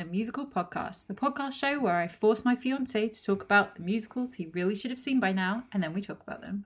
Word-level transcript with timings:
welcome 0.00 0.12
to 0.12 0.18
It's 0.18 0.32
a 0.34 0.34
Musical 0.34 0.46
Podcast, 0.46 1.06
the 1.08 1.14
podcast 1.14 1.52
show 1.52 1.78
where 1.80 1.96
I 1.96 2.08
force 2.08 2.44
my 2.44 2.56
fiance 2.56 3.08
to 3.08 3.22
talk 3.22 3.42
about 3.42 3.74
the 3.76 3.82
musicals 3.82 4.34
he 4.34 4.46
really 4.54 4.74
should 4.74 4.90
have 4.90 4.98
seen 5.00 5.20
by 5.20 5.32
now, 5.32 5.64
and 5.72 5.82
then 5.82 5.92
we 5.92 6.00
talk 6.00 6.22
about 6.22 6.40
them. 6.40 6.64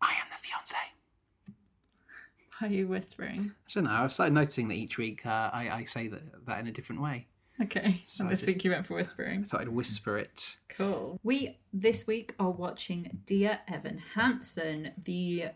I 0.00 0.12
am 0.12 0.26
the 0.30 0.36
fiance. 0.38 0.76
Why 2.58 2.68
are 2.68 2.70
you 2.72 2.88
whispering? 2.88 3.52
I 3.68 3.72
don't 3.74 3.84
know. 3.84 3.90
I've 3.90 4.12
started 4.12 4.34
noticing 4.34 4.68
that 4.68 4.74
each 4.76 4.96
week 4.98 5.26
uh, 5.26 5.50
I, 5.52 5.68
I 5.70 5.84
say 5.84 6.08
that, 6.08 6.46
that 6.46 6.60
in 6.60 6.66
a 6.66 6.72
different 6.72 7.02
way. 7.02 7.26
Okay, 7.60 8.04
So 8.08 8.22
and 8.24 8.30
this 8.32 8.40
just- 8.40 8.48
week 8.56 8.64
you 8.64 8.70
went 8.70 8.86
for 8.86 8.94
whispering. 8.94 9.42
I 9.44 9.46
thought 9.46 9.60
I'd 9.62 9.68
whisper 9.68 10.18
it. 10.18 10.56
Cool. 10.68 11.18
We 11.22 11.58
this 11.72 12.06
week 12.06 12.34
are 12.38 12.50
watching 12.50 13.20
Dear 13.26 13.60
Evan 13.68 13.98
Hansen, 14.14 14.92
the 15.04 15.46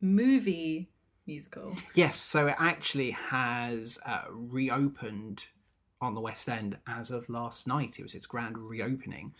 movie 0.00 0.90
musical. 1.26 1.76
Yes, 1.94 2.18
so 2.20 2.48
it 2.48 2.56
actually 2.58 3.10
has 3.12 3.98
uh, 4.06 4.22
reopened 4.30 5.44
on 6.00 6.14
the 6.14 6.20
West 6.20 6.48
End 6.48 6.78
as 6.86 7.10
of 7.10 7.28
last 7.28 7.66
night. 7.66 7.98
It 7.98 8.02
was 8.02 8.14
its 8.14 8.26
grand 8.26 8.58
reopening. 8.58 9.34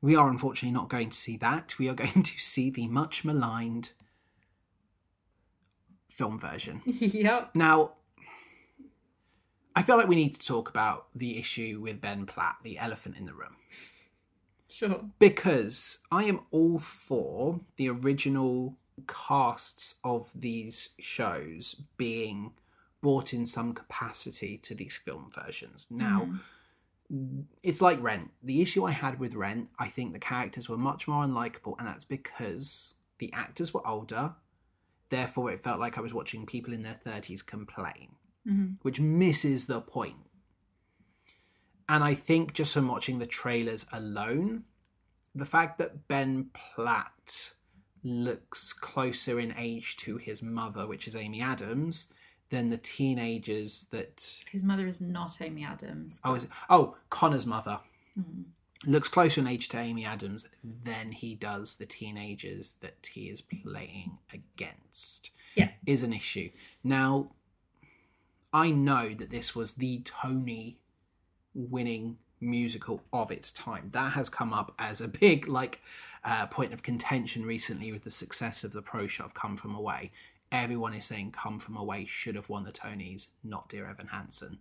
We 0.00 0.14
are 0.14 0.28
unfortunately 0.28 0.74
not 0.74 0.88
going 0.88 1.10
to 1.10 1.16
see 1.16 1.36
that. 1.38 1.78
We 1.78 1.88
are 1.88 1.94
going 2.04 2.22
to 2.22 2.38
see 2.38 2.70
the 2.70 2.86
much 2.86 3.24
maligned 3.24 3.92
film 6.08 6.38
version. 6.38 6.82
yep. 6.86 7.50
Now, 7.54 7.92
I 9.74 9.82
feel 9.82 9.98
like 9.98 10.08
we 10.08 10.16
need 10.16 10.34
to 10.34 10.46
talk 10.46 10.68
about 10.68 11.08
the 11.14 11.38
issue 11.38 11.80
with 11.82 12.00
Ben 12.00 12.24
Platt, 12.24 12.56
the 12.62 12.78
elephant 12.78 13.16
in 13.16 13.24
the 13.24 13.34
room. 13.34 13.56
Sure. 14.68 15.00
because 15.18 16.02
I 16.12 16.24
am 16.24 16.40
all 16.50 16.78
for 16.78 17.60
the 17.76 17.88
original 17.88 18.76
casts 19.06 19.94
of 20.04 20.30
these 20.34 20.90
shows 20.98 21.76
being 21.96 22.52
brought 23.06 23.32
in 23.32 23.46
some 23.46 23.72
capacity 23.72 24.58
to 24.58 24.74
these 24.74 24.96
film 24.96 25.30
versions. 25.32 25.86
Now, 25.92 26.28
mm. 27.08 27.44
it's 27.62 27.80
like 27.80 28.02
Rent. 28.02 28.32
The 28.42 28.60
issue 28.60 28.84
I 28.84 28.90
had 28.90 29.20
with 29.20 29.36
Rent, 29.36 29.68
I 29.78 29.86
think 29.86 30.12
the 30.12 30.18
characters 30.18 30.68
were 30.68 30.76
much 30.76 31.06
more 31.06 31.24
unlikable, 31.24 31.76
and 31.78 31.86
that's 31.86 32.04
because 32.04 32.94
the 33.18 33.32
actors 33.32 33.72
were 33.72 33.86
older. 33.86 34.34
Therefore, 35.08 35.52
it 35.52 35.60
felt 35.60 35.78
like 35.78 35.96
I 35.96 36.00
was 36.00 36.12
watching 36.12 36.46
people 36.46 36.74
in 36.74 36.82
their 36.82 36.98
30s 37.06 37.46
complain, 37.46 38.16
mm-hmm. 38.44 38.72
which 38.82 38.98
misses 38.98 39.66
the 39.66 39.80
point. 39.80 40.26
And 41.88 42.02
I 42.02 42.14
think 42.14 42.54
just 42.54 42.74
from 42.74 42.88
watching 42.88 43.20
the 43.20 43.26
trailers 43.26 43.86
alone, 43.92 44.64
the 45.32 45.44
fact 45.44 45.78
that 45.78 46.08
Ben 46.08 46.50
Platt 46.52 47.52
looks 48.02 48.72
closer 48.72 49.38
in 49.38 49.54
age 49.56 49.96
to 49.98 50.16
his 50.16 50.42
mother, 50.42 50.88
which 50.88 51.06
is 51.06 51.14
Amy 51.14 51.40
Adams, 51.40 52.12
than 52.50 52.70
the 52.70 52.78
teenagers 52.78 53.86
that 53.90 54.40
His 54.50 54.62
mother 54.62 54.86
is 54.86 55.00
not 55.00 55.40
Amy 55.40 55.64
Adams. 55.64 56.20
oh 56.24 56.34
is 56.34 56.44
it, 56.44 56.50
oh 56.70 56.96
Connor's 57.10 57.46
mother 57.46 57.80
looks 58.86 59.08
closer 59.08 59.40
in 59.40 59.46
age 59.46 59.68
to 59.70 59.78
Amy 59.78 60.04
Adams 60.04 60.48
than 60.62 61.12
he 61.12 61.34
does 61.34 61.76
the 61.76 61.86
teenagers 61.86 62.74
that 62.80 63.10
he 63.12 63.28
is 63.28 63.40
playing 63.40 64.18
against. 64.32 65.30
Yeah. 65.54 65.70
is 65.86 66.02
an 66.02 66.12
issue. 66.12 66.50
Now, 66.84 67.30
I 68.52 68.70
know 68.70 69.14
that 69.14 69.30
this 69.30 69.56
was 69.56 69.74
the 69.74 70.02
Tony 70.04 70.78
winning 71.54 72.18
musical 72.40 73.02
of 73.12 73.30
its 73.30 73.52
time. 73.52 73.88
That 73.92 74.12
has 74.12 74.28
come 74.28 74.52
up 74.52 74.74
as 74.78 75.00
a 75.00 75.08
big 75.08 75.48
like 75.48 75.80
uh, 76.24 76.46
point 76.46 76.72
of 76.74 76.82
contention 76.82 77.46
recently 77.46 77.90
with 77.90 78.04
the 78.04 78.10
success 78.10 78.64
of 78.64 78.72
the 78.72 78.82
pro 78.82 79.06
shot 79.06 79.26
of 79.26 79.34
Come 79.34 79.56
From 79.56 79.74
Away. 79.74 80.12
Everyone 80.52 80.94
is 80.94 81.04
saying 81.04 81.32
Come 81.32 81.58
From 81.58 81.76
Away 81.76 82.04
should 82.04 82.34
have 82.34 82.48
won 82.48 82.64
the 82.64 82.72
Tonys, 82.72 83.28
not 83.42 83.68
Dear 83.68 83.88
Evan 83.88 84.08
Hansen. 84.08 84.58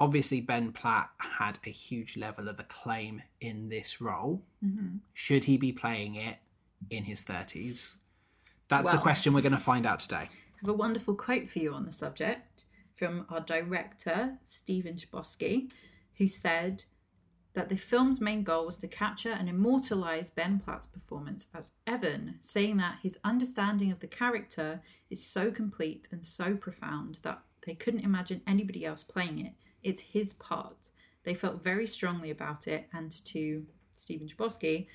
Obviously, 0.00 0.40
Ben 0.40 0.72
Platt 0.72 1.10
had 1.18 1.58
a 1.64 1.70
huge 1.70 2.16
level 2.16 2.48
of 2.48 2.58
acclaim 2.58 3.22
in 3.40 3.68
this 3.68 4.00
role. 4.00 4.42
Mm-hmm. 4.64 4.96
Should 5.12 5.44
he 5.44 5.56
be 5.56 5.72
playing 5.72 6.16
it 6.16 6.38
in 6.90 7.04
his 7.04 7.24
30s? 7.24 7.96
That's 8.68 8.90
the 8.90 8.98
question 8.98 9.34
we're 9.34 9.42
going 9.42 9.52
to 9.52 9.58
find 9.58 9.86
out 9.86 10.00
today. 10.00 10.28
I 10.28 10.60
have 10.62 10.70
a 10.70 10.72
wonderful 10.72 11.14
quote 11.14 11.48
for 11.48 11.58
you 11.58 11.74
on 11.74 11.86
the 11.86 11.92
subject 11.92 12.64
from 12.96 13.26
our 13.28 13.40
director, 13.40 14.38
Stephen 14.44 14.96
Chbosky, 14.96 15.70
who 16.18 16.26
said 16.26 16.84
that 17.54 17.68
the 17.68 17.76
film's 17.76 18.20
main 18.20 18.42
goal 18.42 18.66
was 18.66 18.78
to 18.78 18.88
capture 18.88 19.30
and 19.30 19.48
immortalize 19.48 20.28
Ben 20.28 20.58
Platt's 20.58 20.86
performance 20.86 21.46
as 21.54 21.72
Evan, 21.86 22.34
saying 22.40 22.76
that 22.78 22.98
his 23.02 23.18
understanding 23.24 23.92
of 23.92 24.00
the 24.00 24.08
character 24.08 24.82
is 25.08 25.24
so 25.24 25.50
complete 25.50 26.08
and 26.10 26.24
so 26.24 26.54
profound 26.54 27.20
that 27.22 27.42
they 27.64 27.74
couldn't 27.74 28.04
imagine 28.04 28.42
anybody 28.46 28.84
else 28.84 29.04
playing 29.04 29.38
it. 29.38 29.52
It's 29.82 30.00
his 30.00 30.34
part. 30.34 30.88
They 31.22 31.34
felt 31.34 31.62
very 31.62 31.86
strongly 31.86 32.30
about 32.30 32.66
it, 32.66 32.88
and 32.92 33.12
to 33.26 33.64
Stephen 33.94 34.28
Chbosky, 34.28 34.88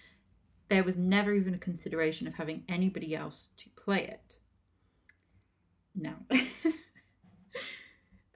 there 0.68 0.84
was 0.84 0.98
never 0.98 1.34
even 1.34 1.54
a 1.54 1.60
consideration 1.60 2.28
of 2.28 2.36
having 2.36 2.64
anybody 2.68 3.16
else 3.16 3.50
to 3.58 3.70
play 3.70 4.04
it. 4.04 4.36
No. 5.96 6.14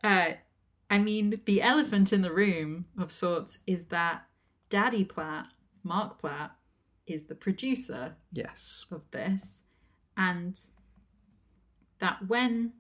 uh, 0.04 0.34
I 0.94 1.00
mean, 1.00 1.42
the 1.46 1.60
elephant 1.60 2.14
in 2.14 2.22
the 2.22 2.32
room 2.32 2.86
of 3.00 3.12
sorts 3.12 3.58
is 3.66 3.86
that 3.86 4.28
Daddy 4.70 5.04
Platt, 5.04 5.48
Mark 5.82 6.20
Platt, 6.20 6.52
is 7.08 7.26
the 7.26 7.34
producer 7.34 8.16
Yes. 8.32 8.86
of 8.92 9.02
this, 9.10 9.64
and 10.16 10.60
that 11.98 12.28
when 12.28 12.74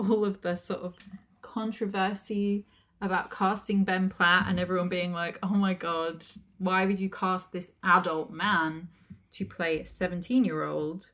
all 0.00 0.24
of 0.24 0.40
the 0.40 0.56
sort 0.56 0.80
of 0.80 0.96
controversy 1.42 2.66
about 3.00 3.30
casting 3.30 3.84
Ben 3.84 4.08
Platt 4.08 4.46
and 4.48 4.58
everyone 4.58 4.88
being 4.88 5.12
like, 5.12 5.38
oh 5.40 5.54
my 5.54 5.74
god, 5.74 6.24
why 6.58 6.84
would 6.86 6.98
you 6.98 7.08
cast 7.08 7.52
this 7.52 7.70
adult 7.84 8.32
man 8.32 8.88
to 9.30 9.44
play 9.44 9.78
a 9.78 9.86
17 9.86 10.44
year 10.44 10.64
old? 10.64 11.12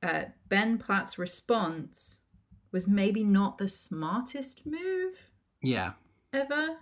Uh, 0.00 0.26
ben 0.48 0.78
Platt's 0.78 1.18
response 1.18 2.20
was 2.70 2.86
maybe 2.86 3.24
not 3.24 3.58
the 3.58 3.66
smartest 3.66 4.64
move 4.64 5.25
Yeah. 5.66 5.92
ever. 6.32 6.54
I 6.54 6.76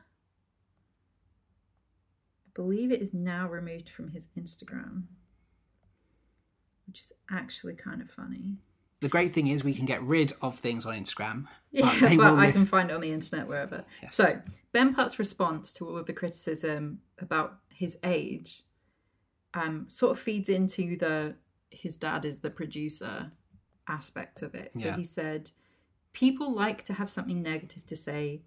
believe 2.54 2.92
it 2.92 3.00
is 3.02 3.14
now 3.14 3.48
removed 3.48 3.88
from 3.88 4.10
his 4.10 4.28
Instagram, 4.38 5.04
which 6.86 7.00
is 7.00 7.12
actually 7.30 7.74
kind 7.74 8.00
of 8.00 8.10
funny. 8.10 8.56
The 9.00 9.08
great 9.08 9.34
thing 9.34 9.48
is 9.48 9.64
we 9.64 9.74
can 9.74 9.86
get 9.86 10.02
rid 10.02 10.32
of 10.40 10.58
things 10.58 10.86
on 10.86 10.94
Instagram. 10.94 11.46
Yeah, 11.72 11.90
but 12.00 12.08
they 12.08 12.16
but 12.16 12.26
I 12.26 12.46
live- 12.46 12.54
can 12.54 12.66
find 12.66 12.90
it 12.90 12.94
on 12.94 13.00
the 13.00 13.10
internet 13.12 13.48
wherever. 13.48 13.84
Yes. 14.02 14.14
So 14.14 14.40
Ben 14.72 14.94
Platt's 14.94 15.18
response 15.18 15.72
to 15.74 15.86
all 15.88 15.96
of 15.96 16.06
the 16.06 16.12
criticism 16.12 17.00
about 17.18 17.58
his 17.68 17.98
age 18.04 18.62
um, 19.54 19.86
sort 19.88 20.12
of 20.12 20.18
feeds 20.22 20.48
into 20.48 20.96
the 20.96 21.34
his 21.70 21.96
dad 21.96 22.24
is 22.24 22.38
the 22.40 22.50
producer 22.50 23.32
aspect 23.88 24.42
of 24.42 24.54
it. 24.54 24.74
So 24.74 24.86
Yeah. 24.86 24.96
he 24.96 25.02
said, 25.04 25.50
people 26.12 26.54
like 26.54 26.84
to 26.84 26.92
have 26.94 27.10
something 27.10 27.42
negative 27.42 27.84
to 27.86 27.96
say, 27.96 28.42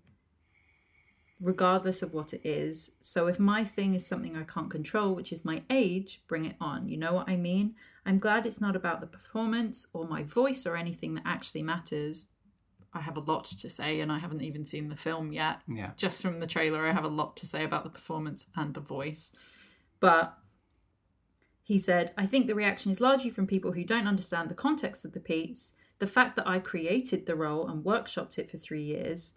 regardless 1.39 2.01
of 2.01 2.13
what 2.13 2.33
it 2.33 2.41
is. 2.43 2.91
So 3.01 3.27
if 3.27 3.39
my 3.39 3.63
thing 3.63 3.93
is 3.93 4.05
something 4.05 4.35
I 4.35 4.43
can't 4.43 4.71
control, 4.71 5.13
which 5.13 5.31
is 5.31 5.45
my 5.45 5.61
age, 5.69 6.21
bring 6.27 6.45
it 6.45 6.55
on. 6.59 6.89
You 6.89 6.97
know 6.97 7.13
what 7.13 7.29
I 7.29 7.35
mean? 7.35 7.75
I'm 8.05 8.19
glad 8.19 8.45
it's 8.45 8.61
not 8.61 8.75
about 8.75 9.01
the 9.01 9.07
performance 9.07 9.87
or 9.93 10.07
my 10.07 10.23
voice 10.23 10.65
or 10.65 10.75
anything 10.75 11.13
that 11.15 11.23
actually 11.25 11.63
matters. 11.63 12.25
I 12.93 13.01
have 13.01 13.17
a 13.17 13.21
lot 13.21 13.45
to 13.45 13.69
say, 13.69 13.99
and 13.99 14.11
I 14.11 14.17
haven't 14.17 14.41
even 14.41 14.65
seen 14.65 14.89
the 14.89 14.95
film 14.95 15.31
yet. 15.31 15.59
Yeah. 15.67 15.91
Just 15.97 16.21
from 16.21 16.39
the 16.39 16.47
trailer, 16.47 16.87
I 16.87 16.93
have 16.93 17.03
a 17.03 17.09
lot 17.09 17.37
to 17.37 17.45
say 17.45 17.63
about 17.63 17.83
the 17.83 17.89
performance 17.89 18.47
and 18.55 18.73
the 18.73 18.79
voice. 18.79 19.31
But 19.99 20.35
he 21.61 21.77
said, 21.77 22.13
I 22.17 22.25
think 22.25 22.47
the 22.47 22.55
reaction 22.55 22.91
is 22.91 23.01
largely 23.01 23.29
from 23.29 23.45
people 23.45 23.73
who 23.73 23.83
don't 23.83 24.07
understand 24.07 24.49
the 24.49 24.55
context 24.55 25.03
of 25.03 25.11
the 25.11 25.19
piece. 25.19 25.73
The 25.99 26.07
fact 26.07 26.37
that 26.37 26.47
I 26.47 26.59
created 26.59 27.25
the 27.25 27.35
role 27.35 27.67
and 27.67 27.83
workshopped 27.83 28.37
it 28.39 28.49
for 28.49 28.57
three 28.57 28.83
years, 28.83 29.33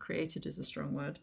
created 0.00 0.46
is 0.46 0.58
a 0.58 0.64
strong 0.64 0.92
word, 0.92 1.20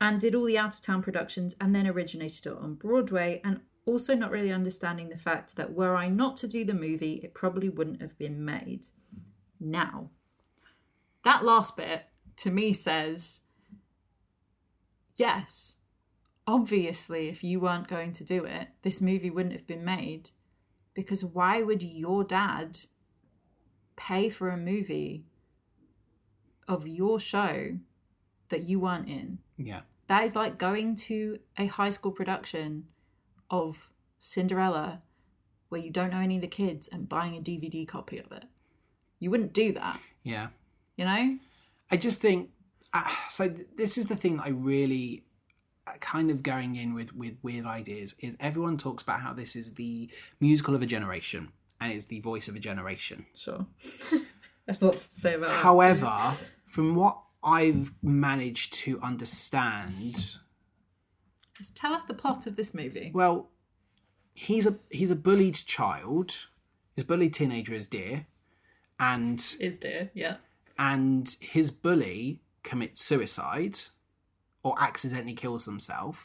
and 0.00 0.20
did 0.20 0.34
all 0.34 0.44
the 0.44 0.58
out 0.58 0.74
of 0.74 0.80
town 0.80 1.02
productions 1.02 1.56
and 1.60 1.74
then 1.74 1.86
originated 1.86 2.46
it 2.46 2.58
on 2.58 2.74
Broadway, 2.74 3.40
and 3.42 3.60
also 3.86 4.14
not 4.14 4.30
really 4.30 4.52
understanding 4.52 5.08
the 5.08 5.18
fact 5.18 5.56
that 5.56 5.74
were 5.74 5.96
I 5.96 6.08
not 6.08 6.36
to 6.38 6.48
do 6.48 6.64
the 6.64 6.74
movie, 6.74 7.20
it 7.22 7.34
probably 7.34 7.68
wouldn't 7.68 8.00
have 8.00 8.16
been 8.18 8.44
made. 8.44 8.86
Now, 9.60 10.10
that 11.24 11.44
last 11.44 11.76
bit 11.76 12.04
to 12.36 12.50
me 12.50 12.72
says, 12.72 13.40
yes, 15.16 15.78
obviously, 16.46 17.28
if 17.28 17.44
you 17.44 17.60
weren't 17.60 17.88
going 17.88 18.12
to 18.12 18.24
do 18.24 18.44
it, 18.44 18.68
this 18.82 19.00
movie 19.00 19.30
wouldn't 19.30 19.54
have 19.54 19.66
been 19.66 19.84
made. 19.84 20.30
Because 20.94 21.24
why 21.24 21.62
would 21.62 21.82
your 21.82 22.24
dad 22.24 22.78
pay 23.96 24.28
for 24.28 24.48
a 24.48 24.56
movie 24.56 25.24
of 26.66 26.86
your 26.86 27.20
show 27.20 27.78
that 28.48 28.62
you 28.64 28.80
weren't 28.80 29.08
in? 29.08 29.38
Yeah. 29.56 29.80
That 30.06 30.24
is 30.24 30.36
like 30.36 30.58
going 30.58 30.96
to 30.96 31.38
a 31.56 31.66
high 31.66 31.90
school 31.90 32.12
production 32.12 32.84
of 33.50 33.90
Cinderella 34.20 35.02
where 35.68 35.80
you 35.80 35.90
don't 35.90 36.10
know 36.10 36.18
any 36.20 36.36
of 36.36 36.40
the 36.42 36.46
kids 36.48 36.88
and 36.88 37.08
buying 37.08 37.36
a 37.36 37.40
DVD 37.40 37.86
copy 37.86 38.18
of 38.18 38.30
it. 38.32 38.44
You 39.18 39.30
wouldn't 39.30 39.52
do 39.52 39.72
that, 39.72 39.98
Yeah. 40.22 40.48
you 40.96 41.04
know? 41.04 41.38
I 41.90 41.96
just 41.96 42.20
think 42.20 42.50
uh, 42.92 43.08
so 43.28 43.48
th- 43.48 43.66
this 43.76 43.98
is 43.98 44.06
the 44.06 44.16
thing 44.16 44.36
that 44.36 44.44
I 44.46 44.50
really 44.50 45.24
uh, 45.86 45.92
kind 46.00 46.30
of 46.30 46.42
going 46.42 46.76
in 46.76 46.94
with 46.94 47.14
with 47.14 47.34
weird 47.42 47.66
ideas 47.66 48.14
is 48.20 48.36
everyone 48.40 48.78
talks 48.78 49.02
about 49.02 49.20
how 49.20 49.32
this 49.32 49.56
is 49.56 49.74
the 49.74 50.08
musical 50.40 50.74
of 50.74 50.82
a 50.82 50.86
generation 50.86 51.48
and 51.80 51.92
it's 51.92 52.06
the 52.06 52.20
voice 52.20 52.46
of 52.48 52.54
a 52.56 52.60
generation. 52.60 53.26
Sure. 53.34 53.66
There's 54.66 54.80
lots 54.80 55.08
to 55.08 55.20
say 55.20 55.34
about 55.34 55.48
that. 55.48 55.62
However, 55.62 56.34
from 56.66 56.94
what 56.94 57.18
I've 57.44 57.92
managed 58.02 58.74
to 58.84 59.00
understand, 59.00 60.36
Just 61.56 61.76
tell 61.76 61.92
us 61.92 62.04
the 62.04 62.14
plot 62.14 62.46
of 62.46 62.56
this 62.56 62.72
movie. 62.74 63.10
well, 63.14 63.50
he's 64.32 64.66
a 64.66 64.78
he's 64.90 65.10
a 65.10 65.16
bullied 65.16 65.54
child. 65.54 66.36
His 66.96 67.04
bullied 67.04 67.34
teenager 67.34 67.74
is 67.74 67.86
Dear, 67.88 68.26
and 68.98 69.38
Is 69.60 69.78
dear, 69.78 70.10
yeah. 70.14 70.36
and 70.78 71.28
his 71.40 71.70
bully 71.70 72.40
commits 72.62 73.02
suicide 73.04 73.80
or 74.62 74.74
accidentally 74.80 75.34
kills 75.34 75.66
themselves 75.66 76.24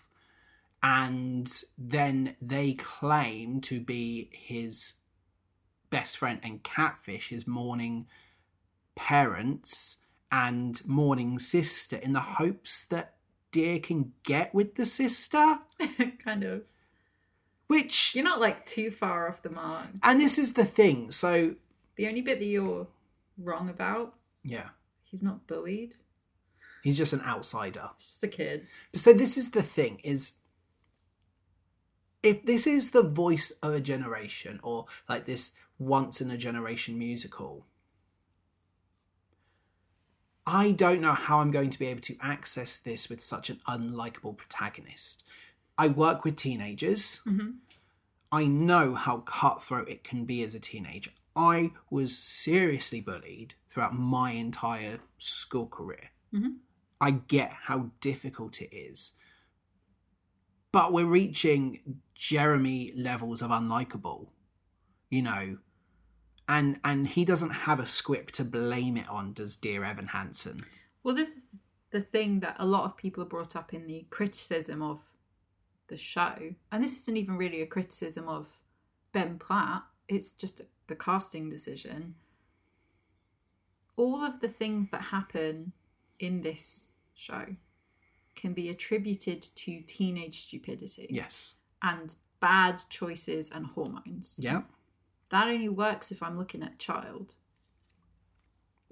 and 0.81 1.63
then 1.77 2.35
they 2.41 2.71
claim 2.73 3.59
to 3.59 3.81
be 3.81 4.29
his 4.31 5.01
best 5.89 6.15
friend 6.17 6.39
and 6.41 6.63
catfish 6.63 7.27
his 7.29 7.45
mourning 7.45 8.07
parents 8.95 9.97
and 10.31 10.81
mourning 10.87 11.39
sister 11.39 11.95
in 11.97 12.13
the 12.13 12.19
hopes 12.19 12.85
that 12.85 13.15
dear 13.51 13.79
can 13.79 14.13
get 14.23 14.53
with 14.53 14.75
the 14.75 14.85
sister 14.85 15.57
kind 16.23 16.43
of. 16.43 16.63
which 17.67 18.13
You're 18.15 18.23
not 18.23 18.39
like 18.39 18.65
too 18.65 18.91
far 18.91 19.27
off 19.27 19.41
the 19.41 19.49
mark. 19.49 19.87
and 20.03 20.19
this 20.19 20.37
is 20.37 20.53
the 20.53 20.65
thing 20.65 21.11
so 21.11 21.55
The 21.95 22.07
only 22.07 22.21
bit 22.21 22.39
that 22.39 22.45
you're 22.45 22.87
wrong 23.37 23.69
about, 23.69 24.15
yeah 24.43 24.69
he's 25.03 25.23
not 25.23 25.47
bullied. 25.47 25.95
he's 26.83 26.97
just 26.97 27.13
an 27.13 27.21
outsider 27.25 27.89
He's 27.97 28.05
just 28.07 28.23
a 28.23 28.27
kid. 28.27 28.67
So 28.95 29.13
this 29.13 29.37
is 29.37 29.51
the 29.51 29.63
thing 29.63 29.99
is 30.03 30.37
if 32.21 32.45
this 32.45 32.67
is 32.67 32.91
the 32.91 33.01
voice 33.03 33.49
of 33.63 33.73
a 33.73 33.79
generation 33.81 34.59
or 34.61 34.85
like 35.07 35.25
this 35.25 35.55
once 35.79 36.19
in 36.21 36.29
a 36.29 36.37
generation 36.37 36.99
musical 36.99 37.65
I 40.51 40.71
don't 40.71 41.01
know 41.01 41.13
how 41.13 41.41
I'm 41.41 41.51
going 41.51 41.69
to 41.69 41.77
be 41.77 41.85
able 41.85 42.01
to 42.01 42.17
access 42.19 42.79
this 42.79 43.07
with 43.07 43.21
such 43.21 43.51
an 43.51 43.61
unlikable 43.67 44.35
protagonist. 44.35 45.23
I 45.77 45.89
work 45.89 46.25
with 46.25 46.37
teenagers. 46.37 47.21
Mm-hmm. 47.27 47.51
I 48.31 48.45
know 48.45 48.95
how 48.95 49.17
cutthroat 49.17 49.89
it 49.89 50.03
can 50.03 50.25
be 50.25 50.41
as 50.41 50.55
a 50.55 50.59
teenager. 50.59 51.11
I 51.35 51.71
was 51.91 52.17
seriously 52.17 52.99
bullied 52.99 53.53
throughout 53.69 53.93
my 53.93 54.31
entire 54.31 54.97
school 55.19 55.67
career. 55.67 56.09
Mm-hmm. 56.33 56.53
I 56.99 57.11
get 57.11 57.53
how 57.53 57.91
difficult 58.01 58.59
it 58.59 58.75
is. 58.75 59.13
But 60.71 60.91
we're 60.91 61.05
reaching 61.05 62.01
Jeremy 62.15 62.91
levels 62.95 63.43
of 63.43 63.51
unlikable, 63.51 64.29
you 65.11 65.21
know. 65.21 65.57
And 66.49 66.79
and 66.83 67.07
he 67.07 67.23
doesn't 67.23 67.51
have 67.51 67.79
a 67.79 67.85
script 67.85 68.33
to 68.35 68.43
blame 68.43 68.97
it 68.97 69.07
on, 69.07 69.33
does 69.33 69.55
dear 69.55 69.85
Evan 69.85 70.07
Hansen? 70.07 70.65
Well, 71.03 71.15
this 71.15 71.29
is 71.29 71.45
the 71.91 72.01
thing 72.01 72.39
that 72.41 72.55
a 72.59 72.65
lot 72.65 72.83
of 72.85 72.97
people 72.97 73.23
are 73.23 73.27
brought 73.27 73.55
up 73.55 73.73
in 73.73 73.85
the 73.87 74.05
criticism 74.09 74.81
of 74.81 74.99
the 75.87 75.97
show. 75.97 76.35
And 76.71 76.83
this 76.83 76.97
isn't 77.01 77.17
even 77.17 77.37
really 77.37 77.61
a 77.61 77.67
criticism 77.67 78.27
of 78.27 78.47
Ben 79.13 79.37
Platt, 79.39 79.83
it's 80.07 80.33
just 80.33 80.61
the 80.87 80.95
casting 80.95 81.49
decision. 81.49 82.15
All 83.95 84.23
of 84.23 84.39
the 84.39 84.47
things 84.47 84.89
that 84.89 85.01
happen 85.01 85.73
in 86.19 86.41
this 86.41 86.87
show 87.13 87.45
can 88.35 88.53
be 88.53 88.69
attributed 88.69 89.41
to 89.41 89.81
teenage 89.81 90.43
stupidity 90.43 91.07
Yes. 91.09 91.55
and 91.81 92.15
bad 92.39 92.81
choices 92.89 93.51
and 93.51 93.65
hormones. 93.67 94.35
Yeah. 94.39 94.61
That 95.31 95.47
only 95.47 95.69
works 95.69 96.11
if 96.11 96.21
I'm 96.23 96.37
looking 96.37 96.63
at 96.63 96.73
a 96.73 96.77
child. 96.77 97.35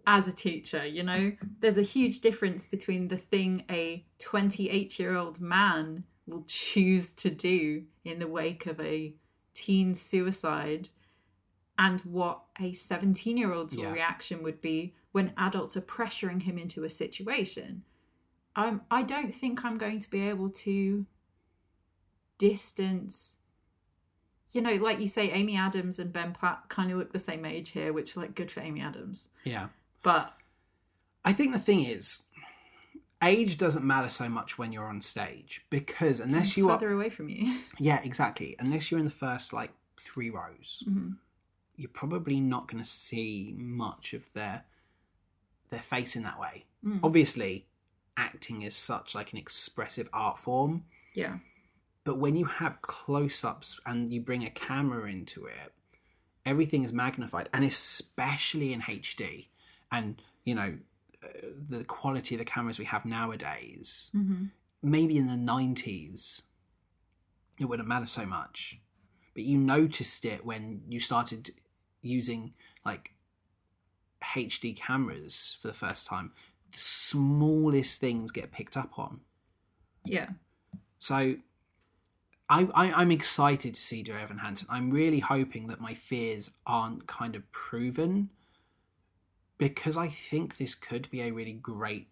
As 0.05 0.27
a 0.27 0.31
teacher, 0.33 0.85
you 0.85 1.03
know, 1.03 1.33
there's 1.59 1.77
a 1.77 1.81
huge 1.83 2.21
difference 2.21 2.65
between 2.65 3.09
the 3.09 3.17
thing 3.17 3.63
a 3.69 4.05
28 4.19 4.99
year 4.99 5.15
old 5.15 5.41
man 5.41 6.03
will 6.25 6.43
choose 6.47 7.13
to 7.15 7.29
do 7.29 7.83
in 8.05 8.19
the 8.19 8.27
wake 8.27 8.65
of 8.65 8.79
a 8.79 9.13
teen 9.53 9.93
suicide 9.93 10.89
and 11.77 12.01
what 12.01 12.41
a 12.59 12.71
17 12.73 13.37
year 13.37 13.51
old's 13.53 13.73
Yeah. 13.73 13.91
reaction 13.91 14.43
would 14.43 14.61
be 14.61 14.93
when 15.11 15.33
adults 15.37 15.75
are 15.75 15.81
pressuring 15.81 16.43
him 16.43 16.57
into 16.57 16.83
a 16.83 16.89
situation. 16.89 17.83
Um, 18.55 18.81
I 18.89 19.03
don't 19.03 19.33
think 19.33 19.63
I'm 19.65 19.77
going 19.77 19.99
to 19.99 20.09
be 20.09 20.21
able 20.21 20.49
to 20.49 21.05
distance 22.37 23.37
you 24.53 24.61
know, 24.61 24.73
like 24.75 24.99
you 24.99 25.07
say, 25.07 25.29
Amy 25.31 25.55
Adams 25.57 25.99
and 25.99 26.11
Ben 26.13 26.33
Platt 26.33 26.69
kind 26.69 26.91
of 26.91 26.97
look 26.97 27.11
the 27.13 27.19
same 27.19 27.45
age 27.45 27.69
here, 27.71 27.91
which 27.93 28.15
like 28.17 28.33
good 28.35 28.49
for 28.51 28.61
Amy 28.61 28.81
Adams. 28.81 29.29
Yeah. 29.43 29.67
But 30.03 30.33
I 31.25 31.33
think 31.33 31.53
the 31.53 31.59
thing 31.59 31.83
is, 31.83 32.27
age 33.21 33.57
doesn't 33.57 33.83
matter 33.85 34.09
so 34.09 34.29
much 34.29 34.57
when 34.57 34.71
you're 34.71 34.87
on 34.87 35.01
stage 35.01 35.65
because 35.69 36.19
unless 36.19 36.55
you 36.55 36.69
are 36.69 36.77
further 36.79 36.91
away 36.91 37.09
from 37.09 37.29
you. 37.29 37.59
Yeah, 37.79 37.99
exactly. 38.03 38.55
Unless 38.59 38.89
you're 38.91 38.99
in 38.99 39.05
the 39.05 39.11
first 39.11 39.53
like 39.53 39.71
three 39.99 40.29
rows, 40.29 40.83
Mm-hmm. 40.87 41.13
you're 41.75 41.89
probably 41.89 42.39
not 42.39 42.67
going 42.67 42.81
to 42.83 42.89
see 42.89 43.53
much 43.57 44.13
of 44.13 44.31
their 44.33 44.63
their 45.69 45.79
face 45.81 46.15
in 46.15 46.23
that 46.23 46.39
way. 46.39 46.63
Mm. 46.85 46.99
Obviously, 47.03 47.65
acting 48.15 48.61
is 48.61 48.75
such 48.75 49.13
like 49.13 49.33
an 49.33 49.37
expressive 49.37 50.07
art 50.13 50.39
form, 50.39 50.85
yeah. 51.13 51.37
But 52.07 52.17
when 52.17 52.35
you 52.37 52.45
have 52.45 52.81
close-ups 52.81 53.79
and 53.85 54.09
you 54.13 54.19
bring 54.21 54.43
a 54.45 54.49
camera 54.49 55.09
into 55.09 55.45
it, 55.45 55.73
everything 56.45 56.83
is 56.83 56.93
magnified, 56.93 57.49
and 57.53 57.63
especially 57.65 58.71
in 58.73 58.81
HD, 58.81 59.47
and 59.91 60.21
you 60.45 60.55
know 60.55 60.77
uh, 61.23 61.27
the 61.69 61.83
quality 61.83 62.35
of 62.35 62.39
the 62.39 62.45
cameras 62.45 62.79
we 62.79 62.85
have 62.85 63.05
nowadays 63.05 64.11
Mm-hmm. 64.15 64.45
maybe 64.81 65.17
in 65.17 65.27
the 65.27 65.33
90s 65.53 66.43
it 67.59 67.65
wouldn't 67.65 67.87
matter 67.89 68.05
so 68.19 68.25
much 68.25 68.79
but 69.33 69.43
you 69.43 69.57
noticed 69.57 70.23
it 70.25 70.45
when 70.45 70.81
you 70.87 70.99
started 70.99 71.49
using 72.01 72.53
like 72.85 73.05
hd 74.23 74.75
cameras 74.77 75.57
for 75.59 75.67
the 75.67 75.73
first 75.73 76.07
time 76.07 76.31
the 76.71 76.79
smallest 76.79 77.99
things 77.99 78.31
get 78.31 78.51
picked 78.51 78.77
up 78.77 78.97
on 78.99 79.21
Yeah. 80.05 80.29
so 80.99 81.35
I, 82.49 82.67
I, 82.73 82.93
I'm 82.93 83.11
excited 83.11 83.75
to 83.75 83.81
see 83.81 84.03
Dear 84.03 84.19
Evan 84.19 84.37
Hansen. 84.39 84.67
I'm 84.69 84.89
really 84.89 85.19
hoping 85.19 85.67
that 85.67 85.81
my 85.81 85.93
fears 85.93 86.51
aren't 86.65 87.07
kind 87.07 87.35
of 87.35 87.51
proven 87.51 88.29
because 89.57 89.97
I 89.97 90.07
think 90.07 90.57
this 90.57 90.75
could 90.75 91.09
be 91.09 91.21
a 91.21 91.31
really 91.31 91.53
great 91.53 92.07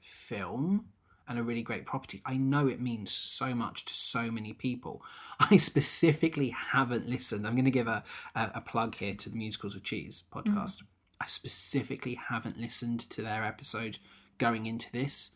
film 0.00 0.86
and 1.28 1.38
a 1.38 1.42
really 1.42 1.62
great 1.62 1.86
property. 1.86 2.22
I 2.24 2.36
know 2.36 2.68
it 2.68 2.80
means 2.80 3.10
so 3.10 3.54
much 3.54 3.84
to 3.86 3.94
so 3.94 4.30
many 4.30 4.52
people. 4.52 5.02
I 5.50 5.56
specifically 5.56 6.50
haven't 6.50 7.08
listened. 7.08 7.46
I'm 7.46 7.54
going 7.54 7.64
to 7.64 7.70
give 7.70 7.88
a, 7.88 8.04
a, 8.34 8.50
a 8.56 8.60
plug 8.60 8.96
here 8.96 9.14
to 9.14 9.30
the 9.30 9.36
Musicals 9.36 9.74
of 9.74 9.82
Cheese 9.82 10.24
mm. 10.30 10.42
podcast. 10.42 10.82
I 11.20 11.26
specifically 11.26 12.14
haven't 12.28 12.58
listened 12.58 13.00
to 13.10 13.22
their 13.22 13.44
episode 13.44 13.98
going 14.38 14.66
into 14.66 14.92
this 14.92 15.30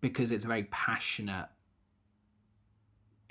because 0.00 0.30
it's 0.30 0.44
a 0.44 0.48
very 0.48 0.64
passionate 0.64 1.46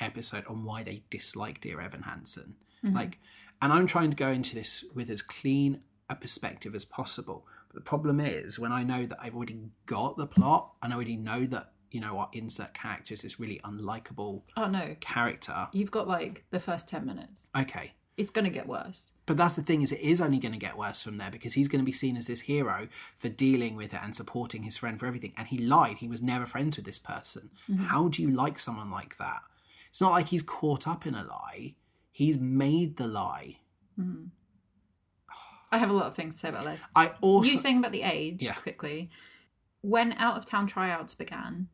episode 0.02 0.46
on 0.48 0.64
why 0.66 0.84
they 0.84 1.04
dislike 1.10 1.62
Dear 1.62 1.80
Evan 1.82 2.02
Hansen. 2.04 2.56
Mm-hmm. 2.84 2.96
Like, 2.96 3.20
and 3.62 3.72
I'm 3.72 3.88
trying 3.88 4.10
to 4.10 4.18
go 4.18 4.30
into 4.30 4.56
this 4.56 4.84
with 4.96 5.10
as 5.10 5.22
clean 5.22 5.82
a 6.10 6.16
perspective 6.16 6.76
as 6.76 6.84
possible. 6.86 7.46
But 7.68 7.76
the 7.76 7.82
problem 7.90 8.20
is 8.20 8.60
when 8.60 8.72
I 8.72 8.84
know 8.84 9.06
that 9.06 9.18
I've 9.22 9.36
already 9.36 9.60
got 9.86 10.18
the 10.18 10.28
plot, 10.28 10.74
and 10.82 10.92
I 10.92 10.96
already 10.96 11.16
know 11.16 11.46
that 11.46 11.72
you 11.92 12.00
know 12.02 12.18
our 12.20 12.30
insert 12.34 12.74
character 12.74 13.14
is 13.14 13.22
this 13.22 13.40
really 13.40 13.60
unlikable 13.64 14.42
Oh 14.58 14.68
no. 14.68 14.96
character. 15.00 15.68
You've 15.74 15.92
got 15.92 16.08
like 16.08 16.46
the 16.50 16.60
first 16.60 16.88
10 16.90 17.06
minutes. 17.06 17.48
Okay, 17.58 17.92
It's 18.18 18.30
going 18.30 18.46
to 18.46 18.50
get 18.52 18.68
worse. 18.68 19.12
but 19.26 19.36
that's 19.38 19.56
the 19.58 19.62
thing 19.64 19.82
is 19.82 19.92
it 19.92 20.00
is 20.02 20.22
only 20.22 20.40
going 20.40 20.54
to 20.54 20.58
get 20.58 20.78
worse 20.78 21.02
from 21.02 21.18
there 21.18 21.30
because 21.32 21.54
he's 21.54 21.68
going 21.68 21.82
to 21.82 21.86
be 21.86 21.92
seen 21.92 22.16
as 22.18 22.26
this 22.28 22.42
hero 22.42 22.88
for 23.18 23.28
dealing 23.30 23.76
with 23.76 23.94
it 23.94 24.00
and 24.04 24.16
supporting 24.16 24.64
his 24.64 24.78
friend 24.78 25.00
for 25.00 25.06
everything. 25.06 25.34
And 25.38 25.48
he 25.50 25.58
lied; 25.58 25.98
he 25.98 26.08
was 26.08 26.22
never 26.22 26.46
friends 26.46 26.78
with 26.78 26.86
this 26.86 27.00
person. 27.00 27.52
Mm-hmm. 27.70 27.84
How 27.86 28.08
do 28.08 28.22
you 28.22 28.32
like 28.32 28.58
someone 28.60 28.90
like 28.92 29.18
that? 29.18 29.42
It's 29.92 30.02
not 30.02 30.12
like 30.12 30.30
he's 30.30 30.42
caught 30.44 30.88
up 30.88 31.06
in 31.06 31.14
a 31.14 31.24
lie; 31.24 31.76
he's 32.12 32.38
made 32.40 32.98
the 32.98 33.08
lie. 33.08 33.58
Mm-hmm. 34.00 34.26
I 35.72 35.78
have 35.78 35.90
a 35.90 35.94
lot 35.94 36.08
of 36.08 36.16
things 36.16 36.36
to 36.36 36.40
say 36.42 36.50
about 36.50 36.66
this. 36.66 36.84
I 36.96 37.14
also 37.22 37.50
you 37.52 37.58
saying 37.58 37.78
about 37.78 37.92
the 37.94 38.02
age 38.04 38.44
Yeah. 38.44 38.54
quickly. 38.56 39.10
When 39.82 40.12
out 40.14 40.38
of 40.38 40.46
town 40.46 40.68
tryouts 40.68 41.14
began, 41.16 41.70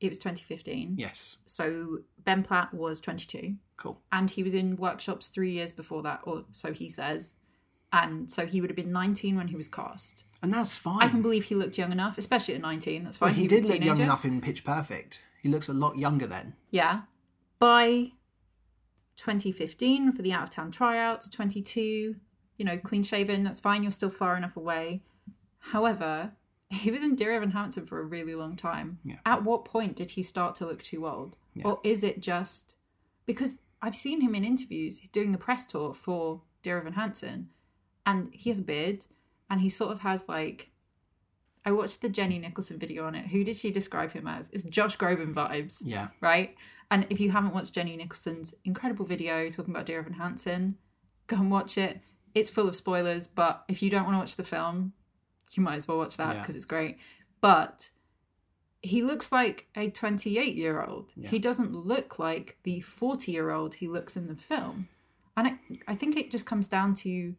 it 0.00 0.08
was 0.08 0.18
2015. 0.18 0.96
yes, 0.98 1.38
So 1.46 2.00
Ben 2.24 2.42
Platt 2.42 2.72
was 2.74 3.00
22. 3.00 3.56
cool. 3.78 4.00
and 4.12 4.28
he 4.30 4.42
was 4.42 4.52
in 4.54 4.76
workshops 4.76 5.28
three 5.28 5.52
years 5.52 5.72
before 5.72 6.02
that, 6.02 6.20
or 6.24 6.44
so 6.52 6.72
he 6.72 6.88
says. 6.88 7.34
And 7.92 8.30
so 8.30 8.44
he 8.46 8.60
would 8.60 8.68
have 8.68 8.76
been 8.76 8.92
19 8.92 9.36
when 9.36 9.48
he 9.48 9.56
was 9.56 9.68
cast. 9.68 10.24
And 10.42 10.52
that's 10.52 10.76
fine. 10.76 11.02
I 11.02 11.08
can 11.08 11.22
believe 11.22 11.44
he 11.46 11.54
looked 11.54 11.78
young 11.78 11.92
enough, 11.92 12.18
especially 12.18 12.54
at 12.54 12.60
19. 12.60 13.04
That's 13.04 13.16
fine. 13.16 13.28
well, 13.28 13.34
he, 13.34 13.44
was 13.44 13.50
did 13.52 13.68
look 13.68 13.82
young 13.82 14.00
enough 14.00 14.24
in 14.24 14.40
Pitch 14.42 14.64
Perfect. 14.64 15.22
He 15.46 15.52
looks 15.52 15.68
a 15.68 15.74
lot 15.74 15.96
younger 15.96 16.26
then. 16.26 16.54
Yeah. 16.72 17.02
By 17.60 18.10
2015 19.14 20.10
for 20.10 20.20
the 20.20 20.32
out 20.32 20.42
of 20.42 20.50
town 20.50 20.72
tryouts, 20.72 21.28
22, 21.28 22.16
you 22.56 22.64
know, 22.64 22.76
clean 22.78 23.04
shaven, 23.04 23.44
that's 23.44 23.60
fine. 23.60 23.84
You're 23.84 23.92
still 23.92 24.10
far 24.10 24.36
enough 24.36 24.56
away. 24.56 25.02
However, 25.58 26.32
he 26.70 26.90
was 26.90 27.00
in 27.00 27.14
Dear 27.14 27.30
Evan 27.30 27.52
Hansen 27.52 27.86
for 27.86 28.00
a 28.00 28.04
really 28.04 28.34
long 28.34 28.56
time. 28.56 28.98
Yeah. 29.04 29.18
At 29.24 29.44
what 29.44 29.64
point 29.64 29.94
did 29.94 30.10
he 30.10 30.22
start 30.24 30.56
to 30.56 30.66
look 30.66 30.82
too 30.82 31.06
old? 31.06 31.36
Yeah. 31.54 31.66
Or 31.66 31.80
is 31.84 32.02
it 32.02 32.20
just 32.20 32.74
because 33.24 33.58
I've 33.80 33.94
seen 33.94 34.22
him 34.22 34.34
in 34.34 34.42
interviews 34.42 34.98
doing 35.12 35.30
the 35.30 35.38
press 35.38 35.64
tour 35.64 35.94
for 35.94 36.42
Dear 36.62 36.78
Evan 36.78 36.94
Hansen 36.94 37.50
and 38.04 38.30
he 38.32 38.50
has 38.50 38.58
a 38.58 38.64
beard 38.64 39.04
and 39.48 39.60
he 39.60 39.68
sort 39.68 39.92
of 39.92 40.00
has 40.00 40.28
like 40.28 40.70
I 41.66 41.72
watched 41.72 42.00
the 42.00 42.08
Jenny 42.08 42.38
Nicholson 42.38 42.78
video 42.78 43.04
on 43.06 43.14
it. 43.16 43.26
Who 43.26 43.42
did 43.44 43.56
she 43.56 43.70
describe 43.72 44.12
him 44.12 44.26
as? 44.28 44.48
It's 44.52 44.62
Josh 44.64 44.96
Groban 44.96 45.34
vibes 45.34 45.82
Yeah. 45.84 46.08
right? 46.20 46.54
And 46.90 47.06
if 47.10 47.18
you 47.18 47.32
haven't 47.32 47.52
watched 47.52 47.72
Jenny 47.74 47.96
Nicholson's 47.96 48.54
incredible 48.64 49.04
video 49.04 49.48
talking 49.50 49.74
about 49.74 49.86
Dear 49.86 49.98
Evan 49.98 50.12
Hansen, 50.14 50.78
go 51.26 51.36
and 51.36 51.50
watch 51.50 51.76
it. 51.76 52.00
It's 52.34 52.48
full 52.48 52.68
of 52.68 52.76
spoilers, 52.76 53.26
but 53.26 53.64
if 53.66 53.82
you 53.82 53.90
don't 53.90 54.04
want 54.04 54.14
to 54.14 54.18
watch 54.20 54.36
the 54.36 54.44
film, 54.44 54.92
you 55.54 55.62
might 55.62 55.74
as 55.74 55.88
well 55.88 55.98
watch 55.98 56.16
that 56.18 56.36
Yeah. 56.36 56.40
because 56.42 56.54
it's 56.54 56.64
great. 56.64 56.98
But 57.40 57.90
he 58.82 59.02
looks 59.02 59.32
like 59.32 59.66
a 59.74 59.90
28 59.90 60.54
year 60.54 60.80
old. 60.84 61.12
Yeah. 61.16 61.30
He 61.30 61.40
doesn't 61.40 61.74
look 61.74 62.20
like 62.20 62.58
the 62.62 62.80
40 62.80 63.32
year 63.32 63.50
old 63.50 63.74
he 63.74 63.88
looks 63.88 64.16
in 64.16 64.28
the 64.28 64.36
film. 64.36 64.88
And 65.36 65.48
I, 65.48 65.58
I 65.88 65.94
think 65.96 66.16
it 66.16 66.30
just 66.30 66.46
comes 66.46 66.68
down 66.68 66.94
to 66.94 67.34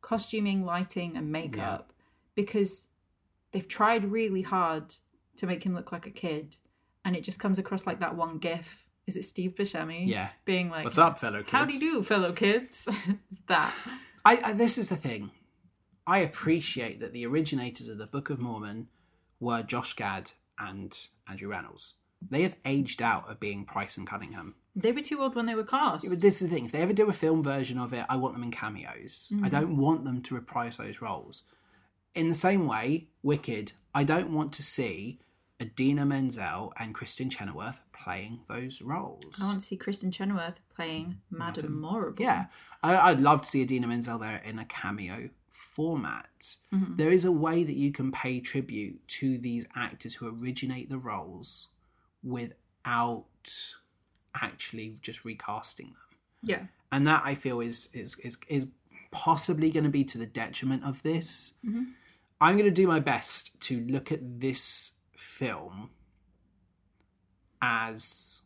costuming, 0.00 0.64
lighting, 0.64 1.16
and 1.16 1.30
makeup 1.30 1.92
because 2.34 2.87
they've 3.52 3.68
tried 3.68 4.10
really 4.10 4.42
hard 4.42 4.94
to 5.36 5.46
make 5.46 5.64
him 5.64 5.74
look 5.74 5.92
like 5.92 6.06
a 6.06 6.10
kid. 6.10 6.56
And 7.04 7.16
it 7.16 7.24
just 7.24 7.38
comes 7.38 7.58
across 7.58 7.86
like 7.86 8.00
that 8.00 8.16
one 8.16 8.38
gif. 8.38 8.84
Is 9.06 9.16
it 9.16 9.24
Steve 9.24 9.54
Buscemi? 9.54 10.06
Yeah. 10.06 10.28
Being 10.44 10.68
like, 10.68 10.84
What's 10.84 10.98
up, 10.98 11.18
fellow 11.18 11.38
kids? 11.38 11.52
How 11.52 11.64
do 11.64 11.74
you 11.74 11.80
do, 11.80 12.02
fellow 12.02 12.32
kids? 12.32 12.86
it's 13.30 13.40
that. 13.46 13.72
I, 14.24 14.40
I 14.44 14.52
this 14.52 14.76
is 14.76 14.88
the 14.88 14.96
thing. 14.96 15.30
I 16.06 16.18
appreciate 16.18 17.00
that 17.00 17.12
the 17.12 17.26
originators 17.26 17.88
of 17.88 17.98
the 17.98 18.06
Book 18.06 18.30
of 18.30 18.38
Mormon 18.38 18.88
were 19.40 19.62
Josh 19.62 19.94
Gad 19.94 20.32
and 20.58 20.98
Andrew 21.28 21.50
Rannells. 21.50 21.92
They 22.30 22.42
have 22.42 22.56
aged 22.64 23.00
out 23.00 23.30
of 23.30 23.38
being 23.38 23.64
Price 23.64 23.96
and 23.96 24.06
Cunningham. 24.06 24.54
They 24.74 24.92
were 24.92 25.02
too 25.02 25.20
old 25.20 25.34
when 25.34 25.46
they 25.46 25.54
were 25.54 25.64
cast. 25.64 26.08
But 26.08 26.20
this 26.20 26.42
is 26.42 26.48
the 26.48 26.54
thing. 26.54 26.66
If 26.66 26.72
they 26.72 26.80
ever 26.80 26.92
do 26.92 27.08
a 27.08 27.12
film 27.12 27.42
version 27.42 27.78
of 27.78 27.92
it, 27.92 28.04
I 28.08 28.16
want 28.16 28.34
them 28.34 28.42
in 28.42 28.50
cameos. 28.50 29.28
I 29.30 29.34
mm-hmm. 29.34 29.48
don't 29.48 29.76
want 29.76 30.04
them 30.04 30.22
to 30.22 30.34
reprise 30.34 30.76
those 30.76 31.00
roles. 31.00 31.42
In 32.14 32.28
the 32.28 32.34
same 32.34 32.66
way, 32.66 33.08
Wicked, 33.22 33.72
I 33.94 34.04
don't 34.04 34.32
want 34.32 34.52
to 34.54 34.62
see 34.62 35.20
Idina 35.60 36.04
Menzel 36.06 36.72
and 36.78 36.94
Kristin 36.94 37.30
Chenoweth 37.30 37.80
playing 37.92 38.40
those 38.48 38.80
roles. 38.80 39.24
I 39.40 39.44
want 39.44 39.60
to 39.60 39.66
see 39.66 39.76
Kristin 39.76 40.12
Chenoweth 40.12 40.60
playing 40.74 41.18
Madame 41.30 41.80
Morrible. 41.80 42.22
Yeah, 42.22 42.46
I, 42.82 42.96
I'd 42.96 43.20
love 43.20 43.42
to 43.42 43.48
see 43.48 43.62
Idina 43.62 43.86
Menzel 43.86 44.18
there 44.18 44.40
in 44.44 44.58
a 44.58 44.64
cameo 44.64 45.30
format. 45.50 46.56
Mm-hmm. 46.72 46.96
There 46.96 47.10
is 47.10 47.24
a 47.24 47.32
way 47.32 47.64
that 47.64 47.76
you 47.76 47.92
can 47.92 48.12
pay 48.12 48.40
tribute 48.40 49.06
to 49.08 49.38
these 49.38 49.66
actors 49.76 50.14
who 50.14 50.28
originate 50.28 50.88
the 50.88 50.98
roles 50.98 51.68
without 52.22 53.24
actually 54.34 54.96
just 55.00 55.24
recasting 55.24 55.86
them. 55.86 56.18
Yeah. 56.42 56.62
And 56.92 57.06
that 57.06 57.22
I 57.24 57.34
feel 57.34 57.60
is 57.60 57.90
is 57.92 58.16
is, 58.20 58.38
is 58.48 58.68
possibly 59.10 59.70
going 59.70 59.84
to 59.84 59.90
be 59.90 60.04
to 60.04 60.18
the 60.18 60.26
detriment 60.26 60.84
of 60.84 61.02
this. 61.02 61.54
Mm-hmm. 61.64 61.84
I'm 62.40 62.56
going 62.56 62.68
to 62.68 62.70
do 62.70 62.86
my 62.86 63.00
best 63.00 63.60
to 63.62 63.80
look 63.86 64.12
at 64.12 64.40
this 64.40 64.98
film 65.16 65.90
as 67.60 68.42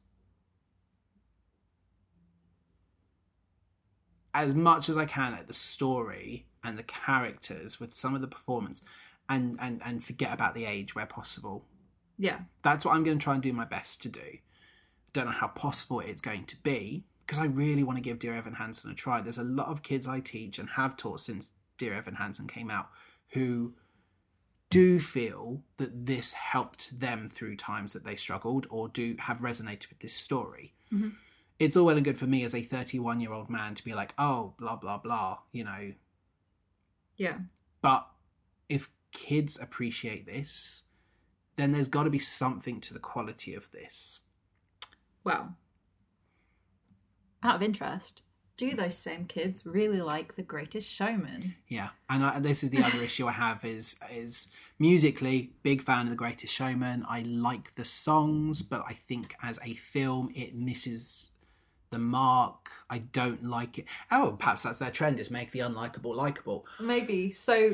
as 4.34 4.54
much 4.54 4.88
as 4.88 4.96
I 4.96 5.04
can 5.04 5.34
at 5.34 5.46
the 5.46 5.52
story 5.52 6.46
and 6.64 6.78
the 6.78 6.82
characters 6.82 7.78
with 7.78 7.94
some 7.94 8.14
of 8.14 8.22
the 8.22 8.26
performance 8.26 8.82
and 9.28 9.58
and 9.60 9.82
and 9.84 10.02
forget 10.02 10.32
about 10.32 10.54
the 10.54 10.64
age 10.64 10.94
where 10.94 11.06
possible. 11.06 11.66
Yeah. 12.18 12.40
That's 12.62 12.84
what 12.84 12.94
I'm 12.94 13.04
going 13.04 13.18
to 13.18 13.22
try 13.22 13.34
and 13.34 13.42
do 13.42 13.52
my 13.52 13.64
best 13.64 14.02
to 14.02 14.08
do. 14.08 14.38
Don't 15.12 15.26
know 15.26 15.32
how 15.32 15.48
possible 15.48 16.00
it's 16.00 16.22
going 16.22 16.44
to 16.46 16.56
be 16.62 17.04
because 17.26 17.38
I 17.38 17.46
really 17.46 17.82
want 17.82 17.96
to 17.96 18.02
give 18.02 18.18
Dear 18.18 18.36
Evan 18.36 18.54
Hansen 18.54 18.90
a 18.90 18.94
try. 18.94 19.20
There's 19.20 19.38
a 19.38 19.44
lot 19.44 19.68
of 19.68 19.82
kids 19.82 20.06
I 20.06 20.20
teach 20.20 20.58
and 20.58 20.70
have 20.70 20.96
taught 20.96 21.20
since 21.20 21.52
Dear 21.78 21.94
Evan 21.94 22.16
Hansen 22.16 22.46
came 22.46 22.70
out 22.70 22.88
who 23.30 23.74
do 24.70 24.98
feel 24.98 25.62
that 25.76 26.06
this 26.06 26.32
helped 26.32 26.98
them 26.98 27.28
through 27.28 27.56
times 27.56 27.92
that 27.92 28.04
they 28.04 28.16
struggled 28.16 28.66
or 28.70 28.88
do 28.88 29.16
have 29.18 29.40
resonated 29.40 29.88
with 29.90 29.98
this 30.00 30.14
story. 30.14 30.72
Mm-hmm. 30.92 31.10
It's 31.58 31.76
all 31.76 31.84
well 31.84 31.96
and 31.96 32.04
good 32.04 32.18
for 32.18 32.26
me 32.26 32.44
as 32.44 32.54
a 32.54 32.62
31 32.62 33.20
year 33.20 33.32
old 33.32 33.50
man 33.50 33.74
to 33.74 33.84
be 33.84 33.92
like, 33.94 34.14
oh, 34.18 34.54
blah, 34.58 34.76
blah, 34.76 34.98
blah, 34.98 35.38
you 35.52 35.64
know. 35.64 35.92
Yeah. 37.16 37.38
But 37.82 38.06
if 38.68 38.88
kids 39.12 39.60
appreciate 39.60 40.26
this, 40.26 40.84
then 41.56 41.72
there's 41.72 41.88
got 41.88 42.04
to 42.04 42.10
be 42.10 42.18
something 42.18 42.80
to 42.80 42.94
the 42.94 42.98
quality 42.98 43.54
of 43.54 43.70
this. 43.72 44.20
Well, 45.22 45.56
out 47.42 47.56
of 47.56 47.62
interest, 47.62 48.22
do 48.56 48.76
those 48.76 48.96
same 48.96 49.24
kids 49.24 49.66
really 49.66 50.00
like 50.00 50.36
The 50.36 50.42
Greatest 50.42 50.88
Showman? 50.88 51.54
Yeah, 51.68 51.88
and 52.08 52.24
I, 52.24 52.38
this 52.38 52.62
is 52.62 52.70
the 52.70 52.82
other 52.82 53.02
issue 53.02 53.26
I 53.26 53.32
have 53.32 53.64
is 53.64 53.98
is 54.14 54.48
musically 54.78 55.52
big 55.62 55.82
fan 55.82 56.06
of 56.06 56.10
The 56.10 56.16
Greatest 56.16 56.54
Showman. 56.54 57.04
I 57.08 57.22
like 57.22 57.74
the 57.74 57.84
songs, 57.84 58.62
but 58.62 58.84
I 58.86 58.94
think 58.94 59.34
as 59.42 59.58
a 59.64 59.74
film 59.74 60.30
it 60.34 60.54
misses 60.54 61.30
the 61.90 61.98
mark. 61.98 62.70
I 62.90 62.98
don't 62.98 63.44
like 63.44 63.78
it. 63.78 63.86
Oh, 64.10 64.36
perhaps 64.38 64.62
that's 64.62 64.78
their 64.78 64.90
trend: 64.90 65.18
is 65.18 65.30
make 65.30 65.50
the 65.50 65.60
unlikable 65.60 66.14
likable. 66.14 66.66
Maybe. 66.80 67.30
So, 67.30 67.72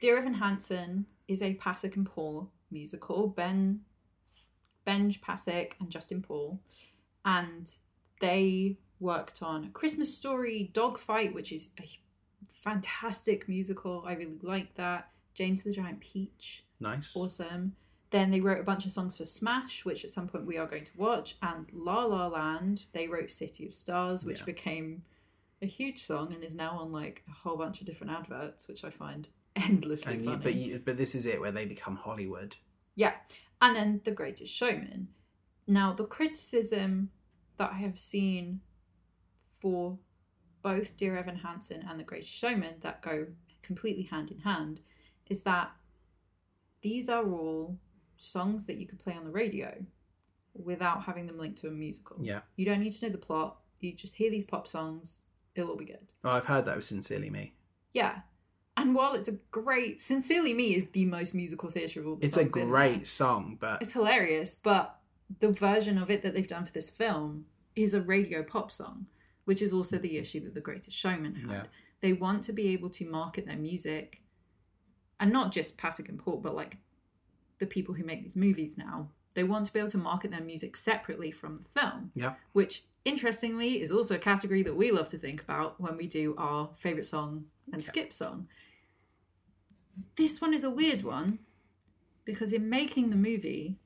Dear 0.00 0.18
Evan 0.18 0.34
Hansen 0.34 1.06
is 1.28 1.42
a 1.42 1.54
Pasek 1.54 1.96
and 1.96 2.06
Paul 2.06 2.50
musical. 2.70 3.28
Ben, 3.28 3.80
Benj 4.84 5.20
Pasek 5.20 5.72
and 5.80 5.90
Justin 5.90 6.22
Paul, 6.22 6.60
and 7.24 7.70
they 8.22 8.78
worked 9.00 9.42
on 9.42 9.70
Christmas 9.72 10.16
Story, 10.16 10.70
Dogfight, 10.72 11.34
which 11.34 11.52
is 11.52 11.70
a 11.78 11.88
fantastic 12.48 13.48
musical. 13.48 14.04
I 14.06 14.14
really 14.14 14.38
like 14.42 14.74
that. 14.76 15.10
James 15.34 15.62
the 15.62 15.72
Giant 15.72 16.00
Peach, 16.00 16.64
Nice. 16.80 17.14
awesome. 17.16 17.74
Then 18.10 18.30
they 18.30 18.40
wrote 18.40 18.60
a 18.60 18.64
bunch 18.64 18.84
of 18.84 18.90
songs 18.92 19.16
for 19.16 19.24
Smash, 19.24 19.84
which 19.84 20.04
at 20.04 20.10
some 20.10 20.28
point 20.28 20.44
we 20.46 20.58
are 20.58 20.66
going 20.66 20.84
to 20.84 20.96
watch, 20.98 21.36
and 21.42 21.66
La 21.72 22.04
La 22.04 22.26
Land. 22.28 22.84
They 22.92 23.08
wrote 23.08 23.30
City 23.30 23.66
of 23.66 23.74
Stars, 23.74 24.24
which 24.24 24.40
Yeah. 24.40 24.44
became 24.46 25.02
a 25.62 25.66
huge 25.66 26.02
song 26.02 26.32
and 26.34 26.44
is 26.44 26.54
now 26.54 26.72
on 26.78 26.92
like 26.92 27.22
a 27.28 27.32
whole 27.32 27.56
bunch 27.56 27.80
of 27.80 27.86
different 27.86 28.12
adverts, 28.12 28.68
which 28.68 28.84
I 28.84 28.90
find 28.90 29.28
endlessly 29.56 30.12
And 30.14 30.22
you, 30.24 30.30
funny. 30.32 30.42
but 30.42 30.54
you, 30.54 30.78
but 30.84 30.96
this 30.98 31.14
is 31.14 31.24
it 31.26 31.40
where 31.40 31.52
they 31.52 31.64
become 31.64 31.96
Hollywood. 31.96 32.56
Yeah. 32.94 33.14
And 33.62 33.74
then 33.74 34.00
The 34.04 34.10
Greatest 34.10 34.52
Showman. 34.52 35.08
Now, 35.66 35.92
the 35.94 36.04
criticism 36.04 37.10
that 37.62 37.70
I 37.74 37.78
have 37.78 37.96
seen 37.98 38.60
for 39.60 39.96
both 40.62 40.96
Dear 40.96 41.16
Evan 41.16 41.36
Hansen 41.36 41.84
and 41.88 41.98
The 41.98 42.04
Great 42.04 42.26
Showman 42.26 42.74
that 42.80 43.02
go 43.02 43.28
completely 43.62 44.02
hand 44.02 44.32
in 44.32 44.38
hand 44.38 44.80
is 45.28 45.44
that 45.44 45.70
these 46.82 47.08
are 47.08 47.24
all 47.24 47.78
songs 48.16 48.66
that 48.66 48.78
you 48.78 48.86
could 48.88 48.98
play 48.98 49.14
on 49.14 49.22
the 49.24 49.30
radio 49.30 49.74
without 50.54 51.04
having 51.04 51.28
them 51.28 51.38
linked 51.38 51.60
to 51.60 51.68
a 51.68 51.70
musical. 51.70 52.16
Yeah. 52.20 52.40
You 52.56 52.64
don't 52.66 52.80
need 52.80 52.92
to 52.92 53.06
know 53.06 53.12
the 53.12 53.18
plot. 53.18 53.58
You 53.78 53.92
just 53.92 54.16
hear 54.16 54.28
these 54.30 54.44
pop 54.44 54.66
songs, 54.66 55.22
it'll 55.54 55.76
be 55.76 55.84
good. 55.84 56.08
Well, 56.24 56.34
I've 56.34 56.46
heard 56.46 56.64
that 56.64 56.74
was 56.74 56.86
sincerely 56.86 57.30
me. 57.30 57.54
Yeah. 57.94 58.20
And 58.76 58.92
while 58.96 59.14
it's 59.14 59.28
a 59.28 59.38
great, 59.52 60.00
Sincerely 60.00 60.52
Me 60.54 60.74
is 60.74 60.90
the 60.90 61.04
most 61.04 61.32
musical 61.34 61.68
theatre 61.68 62.00
of 62.00 62.06
all 62.08 62.16
the 62.16 62.26
It's 62.26 62.36
a 62.36 62.40
songs 62.40 62.56
in 62.56 62.60
there. 62.62 62.68
great 62.68 63.06
song, 63.06 63.56
but 63.60 63.82
It's 63.82 63.92
hilarious, 63.92 64.56
but 64.56 64.98
the 65.40 65.52
version 65.52 65.98
of 65.98 66.10
it 66.10 66.22
that 66.22 66.34
they've 66.34 66.46
done 66.46 66.64
for 66.66 66.72
this 66.72 66.90
film 66.90 67.44
is 67.76 67.94
a 67.94 68.00
radio 68.00 68.42
pop 68.42 68.70
song, 68.70 69.06
which 69.44 69.62
is 69.62 69.72
also 69.72 69.98
the 69.98 70.18
issue 70.18 70.40
that 70.40 70.54
The 70.54 70.60
Greatest 70.60 70.96
Showman 70.96 71.34
had. 71.34 71.50
Yeah. 71.50 71.62
They 72.00 72.12
want 72.12 72.42
to 72.44 72.52
be 72.52 72.68
able 72.68 72.90
to 72.90 73.08
market 73.08 73.46
their 73.46 73.56
music, 73.56 74.22
and 75.20 75.32
not 75.32 75.52
just 75.52 75.78
Pasek 75.78 76.08
and 76.08 76.18
Paul, 76.18 76.38
but 76.38 76.54
like 76.54 76.78
the 77.58 77.66
people 77.66 77.94
who 77.94 78.04
make 78.04 78.22
these 78.22 78.36
movies 78.36 78.76
now. 78.76 79.08
They 79.34 79.44
want 79.44 79.66
to 79.66 79.72
be 79.72 79.78
able 79.78 79.90
to 79.90 79.98
market 79.98 80.30
their 80.30 80.40
music 80.40 80.76
separately 80.76 81.30
from 81.30 81.56
the 81.56 81.80
film, 81.80 82.10
yeah, 82.14 82.34
which 82.52 82.84
interestingly 83.04 83.80
is 83.80 83.90
also 83.90 84.16
a 84.16 84.18
category 84.18 84.62
that 84.62 84.76
we 84.76 84.90
love 84.90 85.08
to 85.08 85.18
think 85.18 85.42
about 85.42 85.80
when 85.80 85.96
we 85.96 86.06
do 86.06 86.34
our 86.36 86.70
favorite 86.76 87.06
song 87.06 87.44
and 87.72 87.84
skip 87.84 88.12
song. 88.12 88.48
This 90.16 90.40
one 90.40 90.54
is 90.54 90.64
a 90.64 90.70
weird 90.70 91.02
one 91.02 91.38
because 92.24 92.52
in 92.52 92.68
making 92.68 93.10
the 93.10 93.16
movie, 93.16 93.78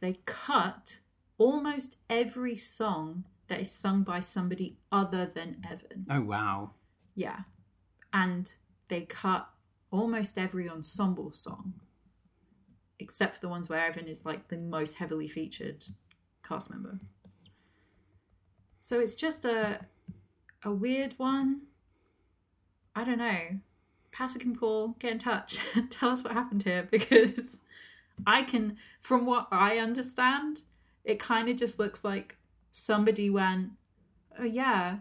they 0.00 0.16
cut 0.24 0.98
almost 1.38 1.96
every 2.08 2.56
song 2.56 3.24
that 3.52 3.60
is 3.60 3.70
sung 3.70 4.02
by 4.02 4.18
somebody 4.20 4.78
other 4.90 5.26
than 5.26 5.62
Evan. 5.70 6.06
oh 6.10 6.22
wow, 6.22 6.70
Yeah. 7.14 7.40
and 8.14 8.54
they 8.88 9.02
cut 9.02 9.46
almost 9.90 10.38
every 10.38 10.70
ensemble 10.70 11.32
song, 11.34 11.74
except 12.98 13.34
for 13.34 13.40
the 13.42 13.48
ones 13.50 13.68
where 13.68 13.84
Evan 13.84 14.08
is 14.08 14.24
like 14.24 14.48
the 14.48 14.56
most 14.56 14.96
heavily 14.96 15.28
featured 15.28 15.84
cast 16.42 16.70
member. 16.70 16.98
So 18.78 19.00
it's 19.00 19.14
just 19.14 19.44
a 19.44 19.80
a 20.64 20.72
weird 20.72 21.12
one. 21.18 21.62
I 22.94 23.04
don't 23.04 23.18
know. 23.18 23.58
Pasek 24.14 24.44
and 24.44 24.58
Paul, 24.58 24.96
get 24.98 25.12
in 25.12 25.18
touch. 25.18 25.58
Tell 25.90 26.10
us 26.10 26.24
what 26.24 26.32
happened 26.32 26.62
here 26.62 26.86
because 26.90 27.58
I 28.26 28.42
can, 28.42 28.76
from 29.00 29.24
what 29.26 29.48
I 29.50 29.78
understand, 29.78 30.60
it 31.04 31.18
kind 31.18 31.48
of 31.48 31.56
just 31.56 31.78
looks 31.78 32.04
like 32.04 32.36
somebody 32.72 33.30
went, 33.30 33.70
oh 34.38 34.44
yeah, 34.44 34.98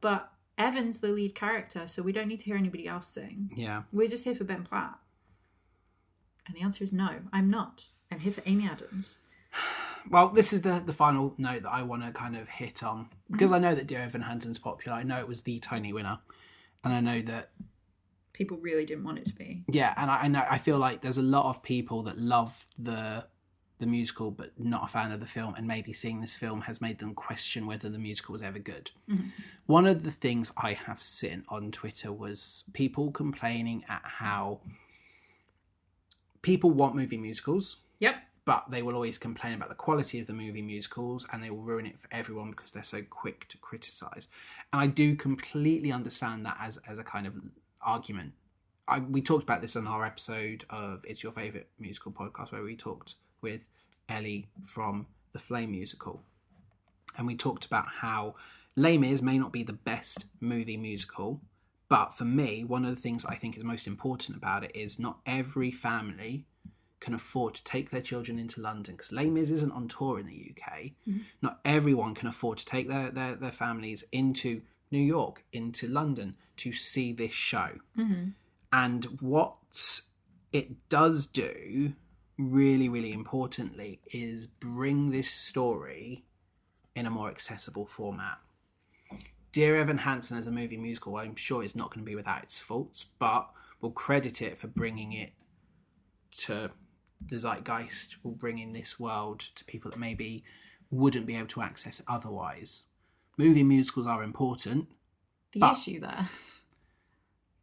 but 0.00 0.30
Evan's 0.58 1.00
the 1.00 1.08
lead 1.08 1.34
character, 1.34 1.86
so 1.86 2.02
we 2.02 2.12
don't 2.12 2.28
need 2.28 2.40
to 2.40 2.44
hear 2.44 2.56
anybody 2.56 2.86
else 2.86 3.06
sing. 3.06 3.50
Yeah. 3.56 3.82
We're 3.92 4.08
just 4.08 4.24
here 4.24 4.34
for 4.34 4.44
Ben 4.44 4.64
Platt. 4.64 4.98
And 6.46 6.56
the 6.56 6.60
answer 6.60 6.84
is 6.84 6.92
no, 6.92 7.20
I'm 7.32 7.48
not. 7.48 7.86
I'm 8.10 8.18
here 8.18 8.32
for 8.32 8.42
Amy 8.44 8.68
Adams. 8.68 9.18
Well, 10.10 10.30
this 10.30 10.52
is 10.52 10.62
the 10.62 10.82
the 10.84 10.92
final 10.92 11.32
note 11.38 11.62
that 11.62 11.70
I 11.72 11.82
want 11.82 12.04
to 12.04 12.10
kind 12.10 12.34
of 12.34 12.48
hit 12.48 12.82
on 12.82 13.08
because 13.30 13.52
I 13.52 13.60
know 13.60 13.72
that 13.72 13.86
Dear 13.86 14.00
Evan 14.00 14.22
Hansen's 14.22 14.58
popular. 14.58 14.96
I 14.98 15.04
know 15.04 15.20
it 15.20 15.28
was 15.28 15.42
the 15.42 15.60
Tony 15.60 15.92
winner, 15.92 16.18
and 16.82 16.92
I 16.92 16.98
know 16.98 17.22
that 17.22 17.52
People 18.32 18.56
really 18.56 18.84
didn't 18.84 19.04
want 19.04 19.18
it 19.18 19.26
to 19.26 19.32
be. 19.32 19.62
yeah, 19.68 19.94
and 19.96 20.10
I, 20.10 20.22
I 20.22 20.26
know 20.26 20.44
I 20.50 20.58
feel 20.58 20.76
like 20.78 21.02
there's 21.02 21.18
a 21.18 21.22
lot 21.22 21.44
of 21.50 21.62
people 21.62 22.02
that 22.02 22.18
love 22.18 22.64
the 22.76 23.24
the 23.82 23.86
musical 23.86 24.30
but 24.30 24.52
not 24.58 24.84
a 24.84 24.86
fan 24.88 25.12
of 25.12 25.20
the 25.20 25.26
film, 25.26 25.54
and 25.56 25.66
maybe 25.66 25.92
seeing 25.92 26.20
this 26.20 26.36
film 26.36 26.62
has 26.62 26.80
made 26.80 26.98
them 26.98 27.14
question 27.14 27.66
whether 27.66 27.90
the 27.90 27.98
musical 27.98 28.32
was 28.32 28.40
ever 28.42 28.58
good. 28.58 28.90
Mm-hmm. 29.10 29.28
One 29.66 29.86
of 29.86 30.02
the 30.04 30.10
things 30.10 30.52
I 30.56 30.72
have 30.72 31.02
seen 31.02 31.44
on 31.48 31.70
Twitter 31.70 32.10
was 32.12 32.64
people 32.72 33.10
complaining 33.10 33.84
at 33.88 34.02
how 34.04 34.60
people 36.42 36.70
want 36.70 36.94
movie 36.96 37.16
musicals 37.16 37.76
Yep. 38.00 38.16
but 38.44 38.64
they 38.70 38.82
will 38.82 38.94
always 38.94 39.16
complain 39.18 39.54
about 39.54 39.68
the 39.68 39.76
quality 39.76 40.18
of 40.18 40.26
the 40.26 40.32
movie 40.32 40.62
musicals 40.62 41.26
and 41.32 41.42
they 41.42 41.50
will 41.50 41.62
ruin 41.62 41.86
it 41.86 42.00
for 42.00 42.08
everyone 42.10 42.50
because 42.50 42.72
they're 42.72 42.82
so 42.82 43.02
quick 43.02 43.46
to 43.48 43.58
criticize 43.58 44.26
and 44.72 44.80
i 44.82 44.86
do 44.88 45.14
completely 45.14 45.92
understand 45.92 46.44
that 46.44 46.56
as 46.60 46.78
as 46.88 46.98
a 46.98 47.04
kind 47.04 47.26
of 47.26 47.34
argument 47.80 48.32
I, 48.88 48.98
we 48.98 49.22
talked 49.22 49.44
about 49.44 49.62
this 49.62 49.76
on 49.76 49.86
our 49.86 50.04
episode 50.04 50.64
of 50.68 51.04
it's 51.06 51.22
your 51.22 51.30
favorite 51.30 51.68
musical 51.78 52.10
podcast 52.10 52.50
where 52.50 52.64
we 52.64 52.74
talked 52.74 53.14
with 53.40 53.60
ellie 54.12 54.48
from 54.64 55.06
the 55.32 55.38
flame 55.38 55.70
musical 55.70 56.22
and 57.16 57.26
we 57.26 57.36
talked 57.36 57.64
about 57.64 57.88
how 57.88 58.34
Les 58.76 58.96
Mis 58.96 59.22
may 59.22 59.38
not 59.38 59.52
be 59.52 59.62
the 59.62 59.72
best 59.72 60.24
movie 60.40 60.76
musical, 60.76 61.40
but 61.88 62.16
for 62.16 62.24
me, 62.24 62.64
one 62.64 62.84
of 62.84 62.94
the 62.94 63.00
things 63.00 63.26
I 63.26 63.34
think 63.34 63.56
is 63.56 63.64
most 63.64 63.86
important 63.86 64.36
about 64.36 64.64
it 64.64 64.74
is 64.74 64.98
not 64.98 65.18
every 65.26 65.70
family 65.70 66.46
can 67.00 67.14
afford 67.14 67.54
to 67.54 67.64
take 67.64 67.90
their 67.90 68.00
children 68.00 68.38
into 68.38 68.60
London 68.60 68.94
because 68.94 69.12
Les 69.12 69.28
Mis 69.28 69.50
isn't 69.50 69.72
on 69.72 69.88
tour 69.88 70.20
in 70.20 70.26
the 70.26 70.52
UK. 70.52 70.72
Mm-hmm. 71.08 71.18
Not 71.42 71.60
everyone 71.64 72.14
can 72.14 72.28
afford 72.28 72.58
to 72.58 72.64
take 72.64 72.88
their, 72.88 73.10
their, 73.10 73.34
their 73.34 73.52
families 73.52 74.04
into 74.12 74.62
New 74.90 75.00
York, 75.00 75.44
into 75.52 75.88
London 75.88 76.36
to 76.58 76.72
see 76.72 77.12
this 77.12 77.32
show. 77.32 77.70
Mm-hmm. 77.98 78.30
And 78.72 79.04
what 79.20 79.56
it 80.52 80.88
does 80.88 81.26
do, 81.26 81.92
really, 82.50 82.88
really 82.88 83.12
importantly, 83.12 84.00
is 84.12 84.46
bring 84.46 85.10
this 85.10 85.30
story 85.30 86.24
in 86.94 87.06
a 87.06 87.10
more 87.10 87.30
accessible 87.30 87.86
format. 87.86 88.38
Dear 89.52 89.76
Evan 89.76 89.98
Hansen 89.98 90.38
as 90.38 90.46
a 90.46 90.50
movie 90.50 90.76
musical, 90.78 91.16
I'm 91.16 91.36
sure 91.36 91.62
is 91.62 91.76
not 91.76 91.90
going 91.90 92.04
to 92.04 92.08
be 92.08 92.14
without 92.16 92.42
its 92.42 92.58
faults, 92.58 93.06
but 93.18 93.50
we'll 93.80 93.92
credit 93.92 94.40
it 94.40 94.58
for 94.58 94.66
bringing 94.66 95.12
it 95.12 95.32
to 96.38 96.70
the 97.28 97.36
zeitgeist, 97.36 98.16
will 98.22 98.32
bring 98.32 98.58
in 98.58 98.72
this 98.72 98.98
world 98.98 99.40
to 99.54 99.64
people 99.64 99.90
that 99.90 100.00
maybe 100.00 100.44
wouldn't 100.90 101.26
be 101.26 101.36
able 101.36 101.48
to 101.48 101.62
access 101.62 102.00
it 102.00 102.06
otherwise. 102.08 102.86
Movie 103.36 103.62
musicals 103.62 104.06
are 104.06 104.22
important. 104.22 104.88
The 105.52 105.68
issue 105.70 106.00
there 106.00 106.28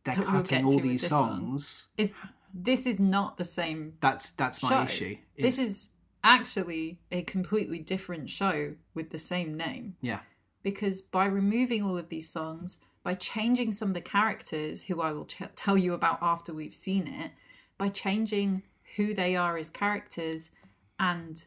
They're 0.03 0.15
That 0.15 0.17
we'll 0.19 0.41
cutting 0.43 0.65
all 0.65 0.79
these 0.79 1.01
this 1.01 1.11
one. 1.11 1.29
songs. 1.29 1.87
is 1.97 2.13
this 2.53 2.85
is 2.85 2.99
not 2.99 3.37
the 3.37 3.43
same 3.43 3.93
That's 4.01 4.31
that's 4.31 4.61
my 4.63 4.69
show. 4.69 4.83
issue. 4.83 5.17
This 5.37 5.59
is 5.59 5.89
actually 6.23 6.99
a 7.11 7.21
completely 7.23 7.79
different 7.79 8.29
show 8.29 8.75
with 8.93 9.09
the 9.11 9.17
same 9.17 9.55
name. 9.55 9.95
yeah, 10.01 10.19
because 10.63 11.01
by 11.01 11.25
removing 11.25 11.83
all 11.83 11.97
of 11.97 12.09
these 12.09 12.29
songs, 12.29 12.79
by 13.03 13.13
changing 13.13 13.71
some 13.71 13.87
of 13.89 13.93
the 13.93 14.01
characters 14.01 14.83
who 14.83 14.99
I 15.01 15.11
will 15.13 15.25
ch- 15.25 15.43
tell 15.55 15.77
you 15.77 15.93
about 15.93 16.19
after 16.21 16.53
we've 16.53 16.75
seen 16.75 17.07
it, 17.07 17.31
by 17.77 17.89
changing 17.89 18.63
who 18.97 19.13
they 19.13 19.35
are 19.35 19.55
as 19.57 19.69
characters, 19.69 20.51
and 20.99 21.45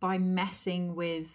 by 0.00 0.18
messing 0.18 0.94
with 0.94 1.28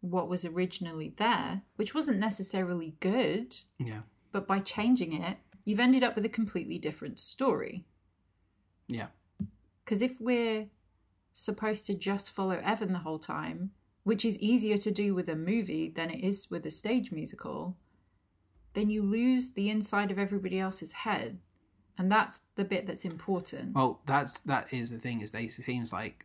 what 0.00 0.28
was 0.28 0.44
originally 0.44 1.12
there, 1.16 1.62
which 1.76 1.94
wasn't 1.94 2.18
necessarily 2.18 2.94
good, 3.00 3.56
yeah, 3.78 4.00
but 4.32 4.46
by 4.46 4.58
changing 4.60 5.12
it, 5.12 5.38
you've 5.64 5.80
ended 5.80 6.02
up 6.02 6.14
with 6.14 6.24
a 6.24 6.28
completely 6.28 6.78
different 6.78 7.18
story. 7.20 7.84
yeah, 8.88 9.08
Because 9.84 10.02
if 10.02 10.20
we're 10.20 10.66
supposed 11.32 11.86
to 11.86 11.94
just 11.94 12.30
follow 12.30 12.60
Evan 12.64 12.92
the 12.92 12.98
whole 13.00 13.18
time, 13.18 13.70
which 14.04 14.24
is 14.24 14.38
easier 14.38 14.76
to 14.76 14.90
do 14.90 15.14
with 15.14 15.28
a 15.28 15.36
movie 15.36 15.88
than 15.88 16.10
it 16.10 16.22
is 16.24 16.50
with 16.50 16.66
a 16.66 16.70
stage 16.70 17.12
musical, 17.12 17.76
then 18.74 18.90
you 18.90 19.02
lose 19.02 19.52
the 19.52 19.70
inside 19.70 20.10
of 20.10 20.18
everybody 20.18 20.58
else's 20.58 20.92
head. 20.92 21.38
And 21.98 22.10
that's 22.10 22.42
the 22.56 22.64
bit 22.64 22.86
that's 22.86 23.04
important. 23.04 23.74
Well, 23.74 24.00
that's 24.06 24.40
that 24.40 24.72
is 24.72 24.90
the 24.90 24.98
thing. 24.98 25.20
Is 25.20 25.30
they 25.30 25.44
it 25.44 25.52
seems 25.52 25.92
like 25.92 26.24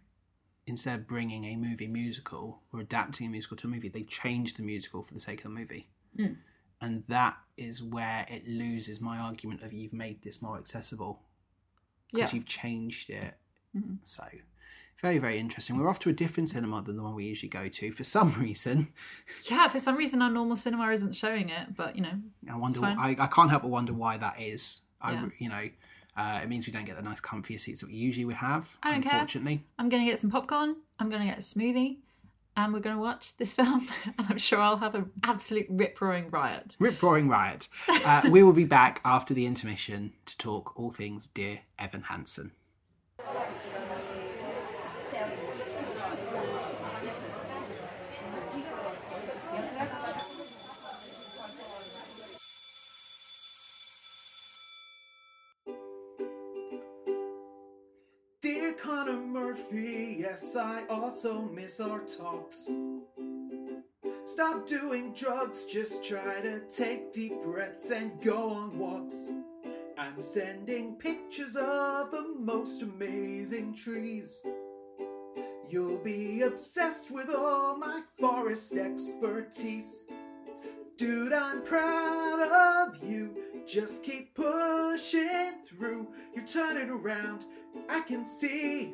instead 0.65 0.97
of 1.00 1.08
bringing 1.08 1.43
a 1.45 1.56
movie 1.58 1.88
musical 1.88 2.62
or 2.73 2.80
adapting 2.80 3.28
a 3.28 3.30
musical 3.30 3.58
to 3.58 3.67
a 3.67 3.69
movie, 3.69 3.89
they 3.89 4.04
change 4.04 4.54
the 4.56 4.63
musical 4.63 5.04
for 5.04 5.13
the 5.13 5.19
sake 5.19 5.39
of 5.39 5.52
the 5.52 5.60
movie, 5.60 5.89
Mm. 6.17 6.38
And 6.82 7.04
that 7.08 7.38
is 7.58 7.82
where 7.82 8.26
it 8.30 8.48
loses 8.48 9.02
my 9.02 9.18
argument 9.18 9.63
of 9.63 9.74
you've 9.74 9.94
made 9.94 10.22
this 10.22 10.42
more 10.42 10.58
accessible 10.58 11.22
because 12.12 12.32
Yeah. 12.32 12.36
you've 12.38 12.46
changed 12.46 13.10
it. 13.10 13.36
Mhm. 13.76 13.98
So. 14.04 14.24
Very, 15.02 15.20
very 15.20 15.38
interesting. 15.38 15.78
We're 15.78 15.90
off 15.90 16.00
to 16.00 16.10
a 16.10 16.13
different 16.13 16.50
cinema 16.50 16.82
than 16.82 16.98
the 16.98 17.04
one 17.04 17.13
we 17.13 17.26
usually 17.26 17.50
go 17.50 17.68
to 17.70 17.92
for 17.92 18.04
some 18.04 18.32
reason. 18.42 18.88
Yeah, 19.50 19.68
for 19.68 19.80
some 19.80 19.96
reason 19.96 20.22
our 20.24 20.30
normal 20.32 20.56
cinema 20.56 20.90
isn't 20.92 21.13
showing 21.16 21.50
it, 21.50 21.76
but 21.76 21.96
you 21.96 22.02
know, 22.02 22.20
I 22.52 22.56
wonder. 22.58 22.84
I, 22.84 23.16
I 23.20 23.28
can't 23.28 23.50
help 23.52 23.62
but 23.62 23.70
wonder 23.70 23.94
why 23.94 24.18
that 24.18 24.40
is. 24.42 24.82
I, 25.00 25.13
Yeah. 25.13 25.30
you 25.38 25.50
know, 25.50 25.70
uh, 26.16 26.40
it 26.42 26.50
means 26.50 26.66
we 26.66 26.74
don't 26.74 26.86
get 26.86 26.96
the 26.96 27.04
nice, 27.04 27.22
comfier 27.22 27.62
seats 27.62 27.82
that 27.82 27.88
we 27.92 27.96
usually 27.96 28.26
would 28.26 28.38
have. 28.38 28.76
I 28.82 28.94
don't 28.94 29.04
care. 29.04 29.13
unfortunately, 29.13 29.63
I'm 29.78 29.88
going 29.90 30.04
to 30.04 30.10
get 30.10 30.18
some 30.18 30.32
popcorn, 30.32 30.78
I'm 30.98 31.10
going 31.10 31.22
to 31.22 31.28
get 31.28 31.38
a 31.38 31.42
smoothie, 31.42 31.98
and 32.58 32.74
we're 32.74 32.80
going 32.80 32.96
to 32.96 33.02
watch 33.02 33.38
this 33.38 33.54
film. 33.54 33.88
And 34.17 34.28
I'm 34.30 34.38
sure 34.39 34.60
I'll 34.60 34.78
have 34.78 34.96
an 34.96 35.12
absolute 35.24 35.67
rip 35.70 36.02
roaring 36.02 36.30
riot. 36.32 36.76
Rip 36.80 37.02
roaring 37.04 37.30
riot. 37.30 37.67
Uh, 37.88 38.24
we 38.32 38.41
will 38.41 38.54
be 38.54 38.63
back 38.63 39.00
after 39.06 39.34
the 39.34 39.46
intermission 39.46 40.13
to 40.26 40.38
talk 40.38 40.78
all 40.78 40.89
things 40.89 41.28
dear 41.28 41.60
Evan 41.78 42.04
Hansen. 42.04 42.52
Yes, 60.38 60.56
I 60.56 60.84
also 60.88 61.41
miss 61.41 61.80
our 61.80 62.02
talks. 62.02 62.69
Stop 64.26 64.67
doing 64.67 65.12
drugs, 65.13 65.65
just 65.65 66.04
try 66.04 66.41
to 66.41 66.60
take 66.69 67.12
deep 67.12 67.41
breaths 67.41 67.89
and 67.89 68.21
go 68.21 68.52
on 68.52 68.78
walks. 68.78 69.34
I'm 69.97 70.19
sending 70.19 70.95
pictures 70.95 71.56
of 71.56 72.12
the 72.12 72.36
most 72.38 72.84
amazing 72.84 73.73
trees. 73.76 74.45
You'll 75.69 76.04
be 76.04 76.43
obsessed 76.43 77.10
with 77.10 77.30
all 77.34 77.78
my 77.78 78.02
forest 78.19 78.73
expertise. 78.73 80.08
Dude, 80.97 81.34
I'm 81.34 81.63
proud 81.63 82.91
of 82.93 83.04
you. 83.04 83.36
Just 83.65 84.04
keep 84.04 84.36
pushing 84.36 85.54
through. 85.67 86.08
You're 86.36 86.45
turning 86.45 86.89
around, 86.89 87.45
I 87.89 88.02
can 88.02 88.26
see. 88.26 88.93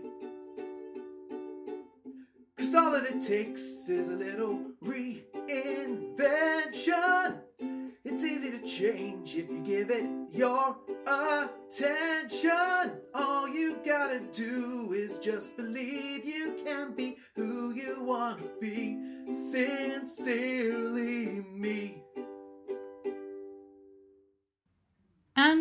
Cause 2.74 2.86
all 2.86 2.92
that 2.94 3.06
it 3.06 3.22
takes 3.22 3.88
is 3.88 4.10
a 4.10 4.16
little 4.16 4.60
reinvention. 4.84 7.38
It's 8.04 8.26
easy 8.26 8.50
to 8.50 8.66
change 8.66 9.36
if 9.36 9.48
you 9.48 9.62
give 9.64 9.92
it 9.92 10.08
your 10.32 10.78
attention. 11.06 12.94
All 13.14 13.48
you 13.48 13.78
gotta 13.86 14.22
do 14.34 14.92
is 14.92 15.20
just 15.20 15.56
believe 15.56 16.26
you 16.26 16.60
can 16.66 16.96
be 16.96 17.18
who 17.36 17.76
you 17.76 18.02
wanna 18.02 18.42
be. 18.60 18.98
Sincerely 19.32 21.46
me. 21.54 22.03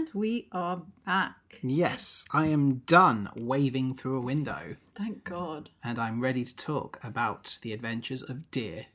And 0.02 0.10
we 0.14 0.48
are 0.50 0.82
back. 1.06 1.60
Yes, 1.62 2.24
I 2.32 2.46
am 2.46 2.82
done 2.86 3.28
waving 3.36 3.94
through 3.94 4.16
a 4.16 4.20
window 4.20 4.74
Thank 4.96 5.22
God. 5.22 5.70
and 5.84 5.96
I'm 5.96 6.20
ready 6.20 6.44
to 6.44 6.56
talk 6.56 6.98
about 7.04 7.60
the 7.62 7.72
adventures 7.72 8.20
of 8.20 8.50
Deer. 8.50 8.86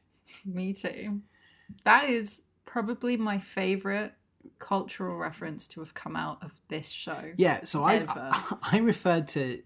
Me 0.43 0.73
too. 0.73 1.21
That 1.85 2.09
is 2.09 2.41
probably 2.65 3.15
my 3.15 3.39
favourite 3.39 4.15
cultural 4.59 5.15
reference 5.15 5.65
to 5.69 5.79
have 5.79 5.93
come 5.93 6.17
out 6.17 6.43
of 6.43 6.51
this 6.67 6.89
show. 6.89 7.31
Yeah, 7.37 7.63
so 7.63 7.85
I 7.85 8.03
I 8.61 8.79
referred 8.79 9.29
to 9.29 9.63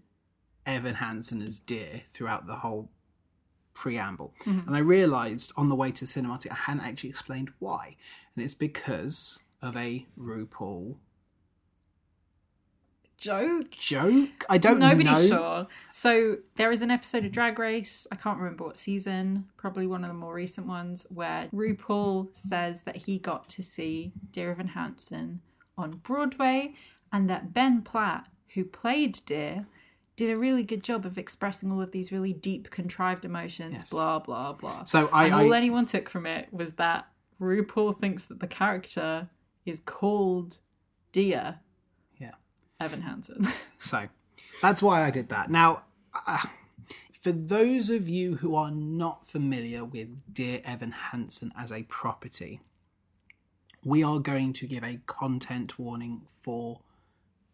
Evan 0.67 0.93
Hansen 0.93 1.41
as 1.41 1.57
Deer 1.57 2.03
throughout 2.13 2.45
the 2.45 2.57
whole 2.57 2.91
preamble. 3.73 4.35
Mm-hmm. 4.45 4.67
And 4.67 4.75
I 4.75 4.81
realized 4.81 5.53
on 5.57 5.69
the 5.69 5.75
way 5.75 5.91
to 5.91 6.05
the 6.05 6.11
cinematic 6.11 6.51
I 6.51 6.55
hadn't 6.55 6.83
actually 6.83 7.09
explained 7.09 7.49
why. 7.57 7.95
And 8.35 8.45
it's 8.45 8.53
because 8.53 9.39
of 9.59 9.75
a 9.75 10.05
RuPaul 10.19 10.97
Joke. 13.21 13.69
joke. 13.69 14.45
I 14.49 14.57
don't 14.57 14.79
know. 14.79 14.89
Nobody's 14.89 15.29
know. 15.29 15.37
sure. 15.37 15.67
So 15.91 16.37
there 16.55 16.71
is 16.71 16.81
an 16.81 16.89
episode 16.89 17.23
of 17.23 17.31
Drag 17.31 17.59
Race, 17.59 18.07
I 18.11 18.15
can't 18.15 18.39
remember 18.39 18.63
what 18.65 18.79
season, 18.79 19.45
probably 19.57 19.85
one 19.85 20.03
of 20.03 20.07
the 20.09 20.15
more 20.15 20.33
recent 20.33 20.65
ones, 20.65 21.05
where 21.09 21.47
RuPaul 21.53 22.35
says 22.35 22.83
that 22.83 22.95
he 22.95 23.19
got 23.19 23.47
to 23.49 23.61
see 23.61 24.11
Dear 24.31 24.51
Evan 24.51 24.69
Hansen 24.69 25.41
on 25.77 25.91
Broadway 26.03 26.73
and 27.13 27.29
that 27.29 27.53
Ben 27.53 27.83
Platt, 27.83 28.27
who 28.55 28.63
played 28.65 29.19
Dear, 29.25 29.67
did 30.15 30.35
a 30.35 30.39
really 30.39 30.63
good 30.63 30.83
job 30.83 31.05
of 31.05 31.17
expressing 31.17 31.71
all 31.71 31.81
of 31.81 31.91
these 31.91 32.11
really 32.11 32.33
deep, 32.33 32.69
contrived 32.71 33.23
emotions, 33.23 33.73
Yes. 33.73 33.89
blah, 33.91 34.17
blah, 34.19 34.53
blah. 34.53 34.83
So 34.85 35.07
I, 35.13 35.25
and 35.25 35.33
all 35.35 35.53
I 35.53 35.57
anyone 35.57 35.85
took 35.85 36.09
from 36.09 36.25
it 36.25 36.47
was 36.51 36.73
that 36.73 37.07
RuPaul 37.39 37.95
thinks 37.97 38.23
that 38.25 38.39
the 38.39 38.47
character 38.47 39.29
is 39.65 39.79
called 39.79 40.57
Dear. 41.11 41.59
Evan 42.81 43.01
Hansen. 43.01 43.47
So 43.83 44.09
that's 44.61 44.83
why 44.83 45.03
I 45.03 45.09
did 45.09 45.29
that. 45.29 45.49
Now, 45.49 45.81
uh, 46.27 46.45
for 47.19 47.31
those 47.31 47.89
of 47.89 48.07
you 48.07 48.35
who 48.35 48.53
are 48.55 48.69
not 48.69 49.27
familiar 49.27 49.83
with 49.83 50.09
Dear 50.31 50.61
Evan 50.63 50.91
Hansen 50.91 51.51
as 51.57 51.71
a 51.71 51.81
property, 51.83 52.61
we 53.83 54.03
are 54.03 54.19
going 54.19 54.53
to 54.53 54.67
give 54.67 54.83
a 54.83 54.99
content 55.07 55.79
warning 55.79 56.21
for 56.41 56.81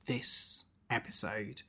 this 0.05 0.65
episode. 0.89 1.61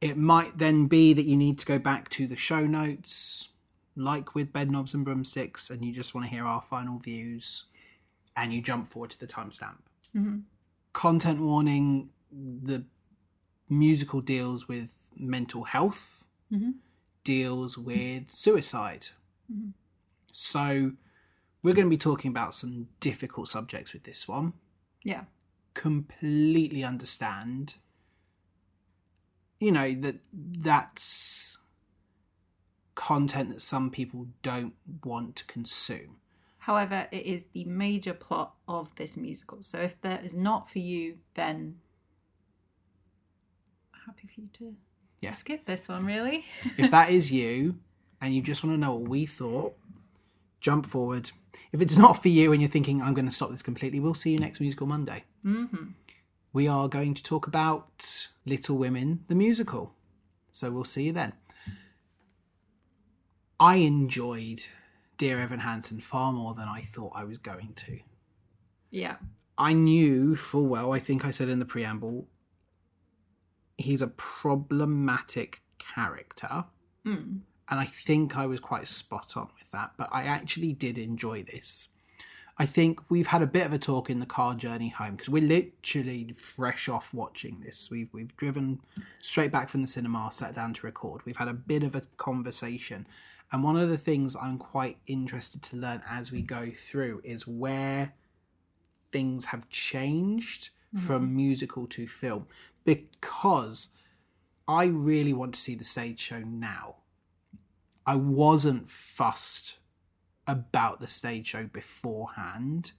It 0.00 0.16
might 0.16 0.56
then 0.56 0.86
be 0.86 1.12
that 1.12 1.26
you 1.26 1.36
need 1.36 1.58
to 1.58 1.66
go 1.66 1.78
back 1.78 2.08
to 2.10 2.26
the 2.26 2.36
show 2.36 2.66
notes, 2.66 3.48
like 3.94 4.34
with 4.34 4.52
Bed 4.52 4.70
Knobs 4.70 4.94
and 4.94 5.04
Broomsticks, 5.04 5.68
and 5.68 5.84
you 5.84 5.92
just 5.92 6.14
want 6.14 6.26
to 6.26 6.30
hear 6.30 6.46
our 6.46 6.62
final 6.62 6.98
views, 6.98 7.64
and 8.34 8.54
you 8.54 8.62
jump 8.62 8.88
forward 8.88 9.10
to 9.10 9.20
the 9.20 9.26
timestamp. 9.26 9.76
Content 10.94 11.40
warning 11.40 12.08
the 12.32 12.84
musical 13.68 14.20
deals 14.20 14.68
with 14.68 14.90
mental 15.16 15.64
health, 15.64 16.24
mm-hmm. 16.52 16.70
deals 17.24 17.76
with 17.76 17.96
mm-hmm. 17.96 18.34
suicide. 18.34 19.08
Mm-hmm. 19.52 19.70
So, 20.32 20.92
we're 21.62 21.74
going 21.74 21.86
to 21.86 21.90
be 21.90 21.98
talking 21.98 22.30
about 22.30 22.54
some 22.54 22.88
difficult 23.00 23.48
subjects 23.48 23.92
with 23.92 24.04
this 24.04 24.26
one. 24.26 24.54
yeah. 25.04 25.24
Completely 25.72 26.82
understand, 26.82 27.74
you 29.60 29.70
know, 29.70 29.94
that 30.00 30.16
that's 30.32 31.58
content 32.96 33.50
that 33.50 33.62
some 33.62 33.88
people 33.90 34.26
don't 34.42 34.74
want 35.04 35.36
to 35.36 35.44
consume. 35.46 36.16
However, 36.58 37.06
it 37.10 37.24
is 37.24 37.46
the 37.46 37.64
major 37.64 38.12
plot 38.12 38.54
of 38.68 38.94
this 38.96 39.16
musical. 39.16 39.62
So 39.62 39.78
if 39.78 40.00
that 40.02 40.24
is 40.24 40.34
not 40.34 40.68
for 40.68 40.80
you, 40.80 41.18
then 41.34 41.76
happy 44.06 44.28
for 44.34 44.40
you 44.40 44.48
to, 44.54 44.74
Yeah. 45.20 45.32
skip 45.32 45.64
this 45.66 45.88
one, 45.88 46.04
really. 46.04 46.44
if 46.76 46.90
that 46.90 47.10
is 47.10 47.30
you 47.40 47.78
and 48.20 48.34
you 48.34 48.42
just 48.42 48.62
want 48.64 48.74
to 48.74 48.80
know 48.80 48.94
what 48.94 49.08
we 49.08 49.26
thought, 49.26 49.74
jump 50.60 50.86
forward. 50.86 51.30
If 51.72 51.80
it's 51.80 51.96
not 51.96 52.20
for 52.20 52.28
you 52.28 52.52
and 52.52 52.60
you're 52.60 52.70
thinking, 52.70 53.00
I'm 53.02 53.14
going 53.14 53.26
to 53.28 53.30
stop 53.34 53.50
this 53.50 53.62
completely, 53.62 54.00
we'll 54.00 54.14
see 54.14 54.32
you 54.32 54.38
next 54.38 54.60
Musical 54.60 54.86
Monday. 54.86 55.24
Mm-hmm. 55.44 55.90
We 56.52 56.66
are 56.66 56.88
going 56.88 57.14
to 57.14 57.22
talk 57.22 57.46
about 57.46 58.26
Little 58.44 58.76
Women, 58.76 59.24
the 59.28 59.34
musical. 59.36 59.94
So 60.52 60.70
we'll 60.70 60.84
see 60.84 61.04
you 61.04 61.12
then. 61.12 61.32
I 63.58 63.76
enjoyed 63.76 64.64
Dear 65.18 65.38
Evan 65.40 65.60
Hansen 65.60 66.00
far 66.00 66.32
more 66.32 66.54
than 66.54 66.66
I 66.68 66.80
thought 66.80 67.12
I 67.14 67.24
was 67.24 67.38
going 67.38 67.74
to. 67.76 68.00
Yeah. 68.90 69.16
I 69.58 69.74
knew 69.74 70.34
full 70.34 70.66
well, 70.66 70.92
I 70.92 70.98
think 70.98 71.24
I 71.24 71.30
said 71.30 71.48
in 71.48 71.58
the 71.58 71.64
preamble, 71.66 72.26
he's 73.80 74.02
a 74.02 74.08
problematic 74.08 75.62
character. 75.78 76.64
Hmm. 77.04 77.38
And 77.68 77.78
I 77.78 77.84
think 77.84 78.36
I 78.36 78.46
was 78.46 78.60
quite 78.60 78.88
spot 78.88 79.36
on 79.36 79.48
with 79.58 79.70
that, 79.70 79.92
but 79.96 80.08
I 80.12 80.24
actually 80.24 80.72
did 80.72 80.98
enjoy 80.98 81.44
this. 81.44 81.88
I 82.58 82.66
think 82.66 83.00
we've 83.08 83.28
had 83.28 83.40
a 83.40 83.46
bit 83.46 83.64
of 83.64 83.72
a 83.72 83.78
talk 83.78 84.10
in 84.10 84.18
the 84.18 84.26
car 84.26 84.54
journey 84.54 84.88
home 84.88 85.12
because 85.12 85.30
we're 85.30 85.42
literally 85.42 86.34
fresh 86.36 86.90
off 86.90 87.14
watching 87.14 87.60
this. 87.60 87.90
We've, 87.90 88.12
we've 88.12 88.36
driven 88.36 88.80
straight 89.20 89.50
back 89.50 89.70
from 89.70 89.80
the 89.80 89.86
cinema, 89.86 90.28
sat 90.30 90.54
down 90.54 90.74
to 90.74 90.86
record. 90.86 91.24
We've 91.24 91.38
had 91.38 91.48
a 91.48 91.54
bit 91.54 91.82
of 91.82 91.94
a 91.94 92.02
conversation. 92.18 93.06
And 93.50 93.64
one 93.64 93.78
of 93.78 93.88
the 93.88 93.96
things 93.96 94.36
I'm 94.36 94.58
quite 94.58 94.98
interested 95.06 95.62
to 95.62 95.76
learn 95.76 96.02
as 96.08 96.30
we 96.30 96.42
go 96.42 96.70
through 96.76 97.22
is 97.24 97.46
where 97.46 98.12
things 99.10 99.46
have 99.46 99.70
changed 99.70 100.68
mm-hmm. 100.94 101.06
from 101.06 101.34
musical 101.34 101.86
to 101.86 102.06
film 102.06 102.46
because 102.84 103.88
I 104.66 104.84
really 104.84 105.32
want 105.32 105.54
to 105.54 105.60
see 105.60 105.74
the 105.74 105.84
stage 105.84 106.20
show 106.20 106.40
now. 106.40 106.96
I 108.06 108.14
wasn't 108.16 108.90
fussed 108.90 109.78
about 110.46 111.00
the 111.00 111.08
stage 111.08 111.48
show 111.48 111.64
beforehand. 111.64 112.92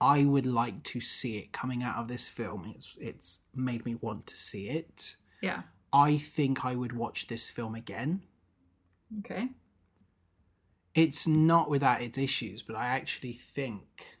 I 0.00 0.24
would 0.24 0.46
like 0.46 0.82
to 0.84 1.00
see 1.00 1.38
it 1.38 1.52
coming 1.52 1.82
out 1.82 1.96
of 1.96 2.08
this 2.08 2.28
film. 2.28 2.72
It's 2.74 2.96
it's 3.00 3.40
made 3.54 3.84
me 3.84 3.96
want 4.00 4.26
to 4.28 4.36
see 4.36 4.68
it. 4.68 5.16
Yeah. 5.42 5.62
I 5.92 6.18
think 6.18 6.64
I 6.64 6.74
would 6.74 6.92
watch 6.92 7.26
this 7.26 7.50
film 7.50 7.74
again. 7.74 8.22
Okay. 9.18 9.48
It's 10.94 11.26
not 11.26 11.68
without 11.68 12.02
its 12.02 12.18
issues, 12.18 12.62
but 12.62 12.76
I 12.76 12.86
actually 12.86 13.32
think 13.32 14.18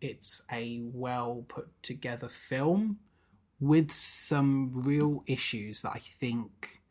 it's 0.00 0.42
a 0.50 0.80
well 0.82 1.44
put 1.48 1.70
together 1.82 2.28
film 2.28 2.98
with 3.62 3.92
some 3.92 4.72
real 4.74 5.22
issues 5.26 5.82
that 5.82 5.92
I 5.94 6.00
think 6.20 6.82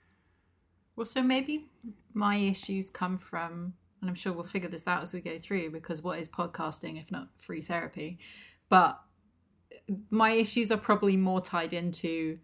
Well, 0.95 1.05
so 1.05 1.21
maybe 1.21 1.65
my 2.13 2.37
issues 2.37 2.89
come 2.89 3.17
from, 3.17 3.73
and 3.99 4.09
I'm 4.09 4.15
sure 4.15 4.31
we'll 4.31 4.45
figure 4.45 4.69
this 4.69 4.87
out 4.87 5.01
as 5.01 5.13
we 5.13 5.19
go 5.19 5.37
through 5.37 5.71
because 5.71 6.01
what 6.01 6.17
is 6.17 6.29
podcasting 6.29 6.97
if 6.97 7.11
not 7.11 7.27
free 7.37 7.61
therapy? 7.61 8.19
But 8.69 9.01
my 10.09 10.31
issues 10.31 10.71
are 10.71 10.77
probably 10.77 11.17
more 11.17 11.41
tied 11.41 11.73
into 11.73 12.39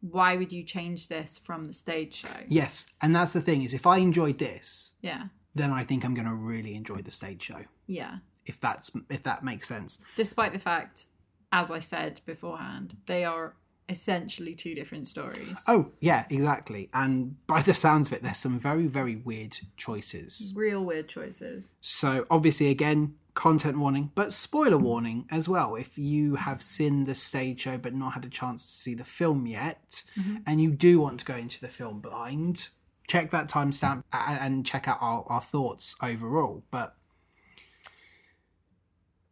why 0.00 0.36
would 0.36 0.50
you 0.52 0.62
change 0.62 1.08
this 1.08 1.36
from 1.36 1.66
the 1.66 1.72
stage 1.74 2.14
show? 2.14 2.40
yes, 2.46 2.90
and 3.02 3.14
that's 3.14 3.34
the 3.34 3.42
thing 3.42 3.60
is 3.62 3.74
if 3.74 3.86
I 3.86 3.98
enjoyed 3.98 4.38
this, 4.38 4.92
Yeah. 5.02 5.24
then 5.54 5.72
I 5.72 5.84
think 5.84 6.04
I'm 6.04 6.14
going 6.14 6.26
to 6.28 6.34
really 6.34 6.74
enjoy 6.74 7.02
the 7.02 7.10
stage 7.10 7.42
show. 7.42 7.64
Yeah. 7.86 8.18
If 8.46 8.60
that's 8.60 8.90
if 9.10 9.22
that 9.24 9.44
makes 9.44 9.68
sense. 9.68 10.00
Despite 10.16 10.54
the 10.54 10.58
fact, 10.58 11.04
as 11.52 11.70
I 11.70 11.78
said 11.78 12.20
beforehand, 12.26 12.96
they 13.06 13.24
are 13.24 13.54
essentially 13.88 14.54
two 14.54 14.74
different 14.74 15.08
stories. 15.08 15.62
Oh 15.66 15.92
yeah, 16.00 16.26
exactly. 16.28 16.90
And 16.92 17.36
by 17.46 17.62
the 17.62 17.74
sounds 17.74 18.08
of 18.08 18.12
it, 18.14 18.22
there's 18.22 18.38
some 18.38 18.58
very 18.58 18.86
very 18.86 19.16
weird 19.16 19.58
choices. 19.76 20.52
Real 20.54 20.84
weird 20.84 21.08
choices. 21.08 21.68
So 21.80 22.26
obviously, 22.30 22.68
again, 22.68 23.14
content 23.34 23.78
warning, 23.78 24.10
but 24.14 24.32
spoiler 24.32 24.78
warning 24.78 25.24
as 25.30 25.48
well. 25.48 25.76
If 25.76 25.96
you 25.96 26.34
have 26.34 26.60
seen 26.60 27.04
the 27.04 27.14
stage 27.14 27.60
show 27.60 27.78
but 27.78 27.94
not 27.94 28.14
had 28.14 28.24
a 28.24 28.28
chance 28.28 28.62
to 28.66 28.72
see 28.72 28.94
the 28.94 29.04
film 29.04 29.46
yet, 29.46 30.02
mm-hmm. 30.18 30.38
and 30.46 30.60
you 30.60 30.70
do 30.72 31.00
want 31.00 31.20
to 31.20 31.24
go 31.24 31.36
into 31.36 31.60
the 31.60 31.68
film 31.68 32.00
blind, 32.00 32.68
check 33.06 33.30
that 33.30 33.48
timestamp 33.48 34.02
and 34.12 34.66
check 34.66 34.88
out 34.88 34.98
our, 35.00 35.24
our 35.28 35.40
thoughts 35.40 35.96
overall. 36.02 36.64
But 36.70 36.94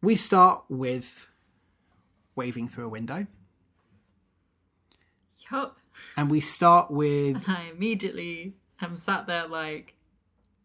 we 0.00 0.14
start 0.14 0.64
with 0.68 1.28
waving 2.36 2.68
through 2.68 2.86
a 2.86 2.88
window, 2.88 3.26
Yup. 5.50 5.78
and 6.16 6.30
we 6.30 6.40
start 6.40 6.90
with 6.90 7.48
I 7.48 7.70
immediately 7.74 8.54
am 8.80 8.96
sat 8.96 9.26
there 9.26 9.48
like, 9.48 9.94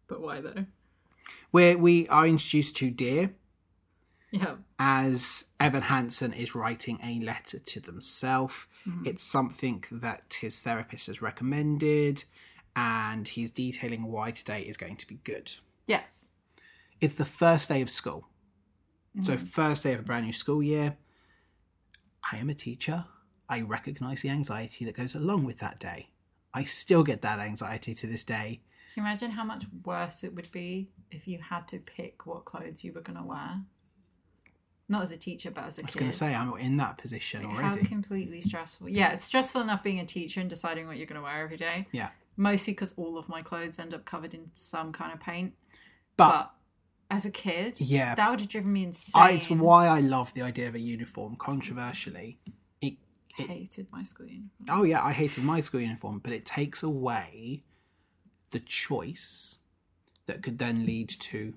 but 0.07 0.21
why 0.21 0.41
though? 0.41 0.65
where 1.51 1.77
we 1.77 2.07
are 2.07 2.25
introduced 2.25 2.75
to 2.77 2.89
Deer. 2.89 3.31
Yeah. 4.33 4.55
as 4.79 5.51
Evan 5.59 5.81
Hansen 5.81 6.31
is 6.31 6.55
writing 6.55 6.99
a 7.03 7.19
letter 7.19 7.59
to 7.59 7.81
themselves. 7.81 8.65
Mm-hmm. 8.87 9.07
It's 9.07 9.25
something 9.25 9.83
that 9.91 10.37
his 10.39 10.61
therapist 10.61 11.07
has 11.07 11.21
recommended, 11.21 12.23
and 12.73 13.27
he's 13.27 13.51
detailing 13.51 14.03
why 14.03 14.31
today 14.31 14.61
is 14.61 14.77
going 14.77 14.95
to 14.95 15.05
be 15.07 15.19
good. 15.25 15.55
Yes. 15.85 16.29
It's 17.01 17.15
the 17.15 17.25
first 17.25 17.67
day 17.67 17.81
of 17.81 17.89
school. 17.89 18.29
So, 19.23 19.33
mm-hmm. 19.33 19.45
first 19.45 19.83
day 19.83 19.93
of 19.93 19.99
a 19.99 20.03
brand 20.03 20.25
new 20.25 20.31
school 20.31 20.63
year. 20.63 20.95
I 22.29 22.37
am 22.37 22.49
a 22.49 22.53
teacher. 22.53 23.05
I 23.49 23.61
recognize 23.61 24.21
the 24.21 24.29
anxiety 24.29 24.85
that 24.85 24.95
goes 24.95 25.15
along 25.15 25.45
with 25.45 25.59
that 25.59 25.79
day. 25.79 26.09
I 26.53 26.63
still 26.63 27.03
get 27.03 27.21
that 27.21 27.39
anxiety 27.39 27.93
to 27.93 28.07
this 28.07 28.23
day. 28.23 28.61
Can 28.93 29.03
you 29.03 29.07
imagine 29.09 29.31
how 29.31 29.43
much 29.43 29.65
worse 29.85 30.23
it 30.23 30.35
would 30.35 30.51
be 30.51 30.89
if 31.11 31.27
you 31.27 31.39
had 31.39 31.67
to 31.69 31.79
pick 31.79 32.25
what 32.25 32.45
clothes 32.45 32.83
you 32.83 32.91
were 32.91 33.01
going 33.01 33.17
to 33.17 33.23
wear? 33.23 33.61
Not 34.89 35.03
as 35.03 35.11
a 35.13 35.17
teacher, 35.17 35.51
but 35.51 35.63
as 35.63 35.79
a 35.79 35.83
I 35.83 35.85
was 35.85 35.95
going 35.95 36.11
to 36.11 36.17
say, 36.17 36.35
I'm 36.35 36.53
in 36.57 36.75
that 36.77 36.97
position 36.97 37.43
Like, 37.43 37.55
already. 37.55 37.81
How 37.81 37.87
completely 37.87 38.41
stressful. 38.41 38.89
Yeah, 38.89 39.13
it's 39.13 39.23
stressful 39.23 39.61
enough 39.61 39.83
being 39.83 39.99
a 39.99 40.05
teacher 40.05 40.41
and 40.41 40.49
deciding 40.49 40.87
what 40.87 40.97
you're 40.97 41.05
going 41.05 41.19
to 41.19 41.23
wear 41.23 41.41
every 41.41 41.55
day. 41.55 41.87
Yeah. 41.93 42.09
Mostly 42.35 42.73
because 42.73 42.93
all 42.97 43.17
of 43.17 43.29
my 43.29 43.41
clothes 43.41 43.79
end 43.79 43.93
up 43.93 44.03
covered 44.03 44.33
in 44.33 44.49
some 44.53 44.91
kind 44.91 45.13
of 45.13 45.21
paint. 45.21 45.53
But, 46.17 46.29
But 46.29 46.51
as 47.11 47.25
a 47.25 47.29
kid, 47.29 47.79
yeah, 47.79 48.15
that 48.15 48.31
would 48.31 48.39
have 48.39 48.49
driven 48.49 48.71
me 48.71 48.85
insane. 48.85 49.21
I, 49.21 49.31
it's 49.31 49.49
why 49.49 49.85
I 49.85 49.99
love 49.99 50.33
the 50.33 50.41
idea 50.41 50.67
of 50.69 50.75
a 50.75 50.79
uniform. 50.79 51.35
Controversially, 51.35 52.39
it 52.81 52.95
hated 53.35 53.87
my 53.91 54.03
school 54.03 54.27
uniform. 54.27 54.51
oh 54.69 54.83
yeah, 54.83 55.03
I 55.03 55.11
hated 55.11 55.43
my 55.43 55.61
school 55.61 55.81
uniform, 55.81 56.19
but 56.23 56.31
it 56.31 56.45
takes 56.45 56.83
away 56.83 57.63
the 58.51 58.59
choice 58.59 59.59
that 60.25 60.41
could 60.41 60.57
then 60.57 60.85
lead 60.85 61.09
to 61.09 61.53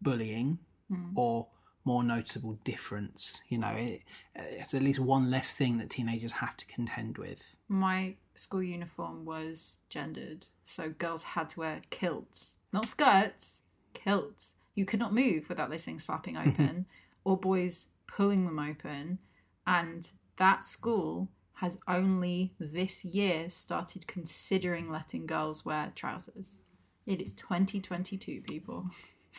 bullying 0.00 0.58
hmm. 0.88 1.10
or 1.16 1.48
more 1.84 2.04
noticeable 2.04 2.58
difference. 2.64 3.40
You 3.48 3.58
know, 3.58 3.70
it, 3.70 4.02
it's 4.36 4.74
at 4.74 4.82
least 4.82 5.00
one 5.00 5.30
less 5.30 5.56
thing 5.56 5.78
that 5.78 5.90
teenagers 5.90 6.32
have 6.32 6.56
to 6.58 6.66
contend 6.66 7.18
with. 7.18 7.56
My 7.68 8.14
school 8.36 8.62
uniform 8.62 9.24
was 9.24 9.78
gendered, 9.88 10.46
so 10.62 10.90
girls 10.90 11.22
had 11.22 11.48
to 11.50 11.60
wear 11.60 11.80
kilts, 11.90 12.54
not 12.72 12.84
skirts, 12.84 13.62
kilts. 13.94 14.54
You 14.74 14.84
could 14.84 15.00
not 15.00 15.14
move 15.14 15.48
without 15.48 15.70
those 15.70 15.84
things 15.84 16.04
flapping 16.04 16.36
open, 16.36 16.86
or 17.24 17.36
boys 17.36 17.88
pulling 18.06 18.44
them 18.44 18.58
open. 18.58 19.18
And 19.66 20.10
that 20.38 20.62
school 20.64 21.28
has 21.54 21.78
only 21.86 22.54
this 22.58 23.04
year 23.04 23.50
started 23.50 24.06
considering 24.06 24.90
letting 24.90 25.26
girls 25.26 25.64
wear 25.64 25.92
trousers. 25.94 26.58
It 27.06 27.20
is 27.20 27.32
2022, 27.34 28.42
people. 28.48 28.86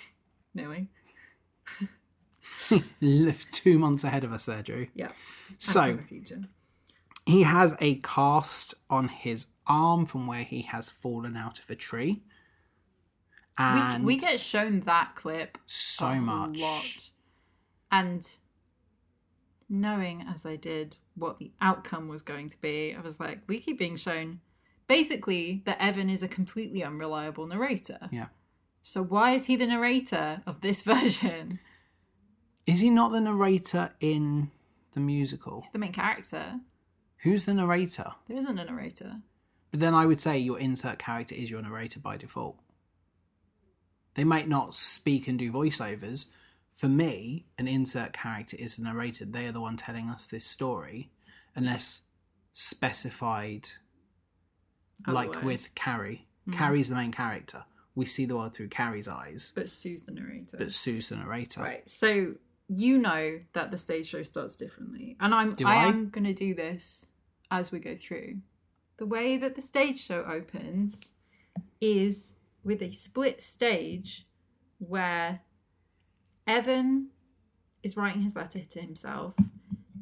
Nearly. 0.53 0.87
Live 3.01 3.45
two 3.51 3.79
months 3.79 4.03
ahead 4.03 4.23
of 4.23 4.33
us 4.33 4.45
there, 4.45 4.61
Drew. 4.61 4.87
Yeah. 4.93 5.11
So 5.57 5.95
the 5.95 6.03
future. 6.03 6.43
he 7.25 7.43
has 7.43 7.75
a 7.79 7.95
cast 7.95 8.75
on 8.89 9.07
his 9.07 9.47
arm 9.65 10.05
from 10.05 10.27
where 10.27 10.43
he 10.43 10.61
has 10.63 10.89
fallen 10.89 11.35
out 11.35 11.59
of 11.59 11.69
a 11.69 11.75
tree. 11.75 12.21
We, 13.75 13.95
And 13.95 14.05
we 14.05 14.17
get 14.17 14.39
shown 14.39 14.81
that 14.81 15.15
clip 15.15 15.57
so 15.65 16.15
much. 16.15 16.59
lot. 16.59 17.09
And 17.91 18.27
knowing 19.69 20.25
as 20.27 20.45
I 20.45 20.55
did 20.55 20.97
what 21.15 21.39
the 21.39 21.51
outcome 21.61 22.07
was 22.07 22.21
going 22.21 22.49
to 22.49 22.61
be, 22.61 22.95
I 22.97 23.01
was 23.01 23.19
like, 23.19 23.39
we 23.47 23.59
keep 23.59 23.77
being 23.79 23.95
shown 23.95 24.39
basically 24.87 25.61
that 25.65 25.81
Evan 25.81 26.09
is 26.09 26.23
a 26.23 26.27
completely 26.27 26.83
unreliable 26.83 27.47
narrator. 27.47 28.09
Yeah. 28.11 28.27
So 28.81 29.03
why 29.03 29.31
is 29.33 29.45
he 29.45 29.55
the 29.55 29.67
narrator 29.67 30.41
of 30.45 30.61
this 30.61 30.81
version? 30.93 31.59
Is 32.65 32.79
he 32.79 32.89
not 32.89 33.11
the 33.11 33.21
narrator 33.21 33.91
in 33.99 34.51
the 34.93 34.99
musical? 34.99 35.61
He's 35.61 35.71
the 35.71 35.79
main 35.79 35.93
character. 35.93 36.59
Who's 37.23 37.45
the 37.45 37.53
narrator? 37.53 38.13
There 38.27 38.37
isn't 38.37 38.57
a 38.57 38.65
narrator. 38.65 39.17
But 39.71 39.79
then 39.79 39.93
I 39.93 40.05
would 40.05 40.19
say 40.19 40.37
your 40.37 40.59
insert 40.59 40.99
character 40.99 41.35
is 41.35 41.49
your 41.49 41.61
narrator 41.61 41.99
by 41.99 42.17
default. 42.17 42.57
They 44.15 44.23
might 44.23 44.47
not 44.47 44.73
speak 44.73 45.27
and 45.27 45.39
do 45.39 45.51
voiceovers. 45.51 46.27
For 46.75 46.87
me, 46.87 47.45
an 47.57 47.67
insert 47.67 48.13
character 48.13 48.57
is 48.59 48.75
the 48.77 48.83
narrator. 48.83 49.25
They 49.25 49.45
are 49.47 49.51
the 49.51 49.61
one 49.61 49.77
telling 49.77 50.09
us 50.09 50.25
this 50.25 50.43
story, 50.45 51.11
unless 51.55 52.01
specified, 52.51 53.69
like 55.07 55.43
with 55.43 55.73
Carrie. 55.75 56.27
Hmm. 56.45 56.53
Carrie's 56.53 56.89
the 56.89 56.95
main 56.95 57.11
character. 57.11 57.63
We 57.95 58.05
see 58.05 58.25
the 58.25 58.35
world 58.35 58.53
through 58.55 58.69
Carrie's 58.69 59.07
eyes, 59.07 59.51
But 59.53 59.69
Sue's 59.69 60.03
the 60.03 60.11
narrator. 60.13 60.57
but 60.57 60.71
Sue's 60.73 61.09
the 61.09 61.17
narrator. 61.17 61.61
Right. 61.61 61.89
So 61.89 62.33
you 62.69 62.97
know 62.97 63.39
that 63.53 63.69
the 63.69 63.77
stage 63.77 64.07
show 64.07 64.23
starts 64.23 64.55
differently. 64.55 65.17
And 65.19 65.33
I'm 65.35 65.55
Do 65.55 65.67
I 65.67 65.83
I? 65.83 65.87
am 65.87 66.09
gonna 66.09 66.33
do 66.33 66.55
this 66.55 67.07
as 67.51 67.71
we 67.71 67.79
go 67.79 67.95
through. 67.95 68.37
The 68.97 69.05
way 69.05 69.37
that 69.37 69.55
the 69.55 69.61
stage 69.61 69.99
show 70.01 70.23
opens 70.23 71.13
is 71.81 72.33
with 72.63 72.81
a 72.81 72.91
split 72.91 73.41
stage 73.41 74.27
where 74.79 75.41
Evan 76.47 77.07
is 77.83 77.97
writing 77.97 78.21
his 78.21 78.35
letter 78.35 78.59
to 78.61 78.81
himself 78.81 79.33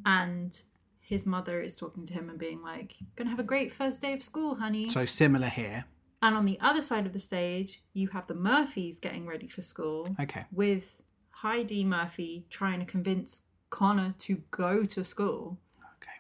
and 0.06 0.62
his 1.00 1.26
mother 1.26 1.62
is 1.62 1.76
talking 1.76 2.06
to 2.06 2.14
him 2.14 2.30
and 2.30 2.38
being 2.38 2.62
like, 2.62 2.94
Gonna 3.16 3.30
have 3.30 3.40
a 3.40 3.44
great 3.44 3.72
first 3.74 4.00
day 4.02 4.14
of 4.14 4.22
school, 4.24 4.56
honey. 4.56 4.90
So 4.90 5.06
similar 5.06 5.48
here. 5.50 5.86
And 6.22 6.36
on 6.36 6.46
the 6.46 6.60
other 6.60 6.82
side 6.82 7.06
of 7.06 7.14
the 7.14 7.20
stage, 7.20 7.82
you 7.94 8.10
have 8.10 8.28
the 8.28 8.34
Murphys 8.36 9.00
getting 9.00 9.26
ready 9.26 9.48
for 9.48 9.62
school 9.62 10.16
Okay. 10.20 10.46
with 10.52 11.02
Heidi 11.30 11.84
Murphy 11.86 12.46
trying 12.50 12.80
to 12.80 12.86
convince 12.86 13.44
Connor 13.70 14.14
to 14.20 14.42
go 14.52 14.84
to 14.84 15.04
school. 15.04 15.58
Okay. 15.98 16.12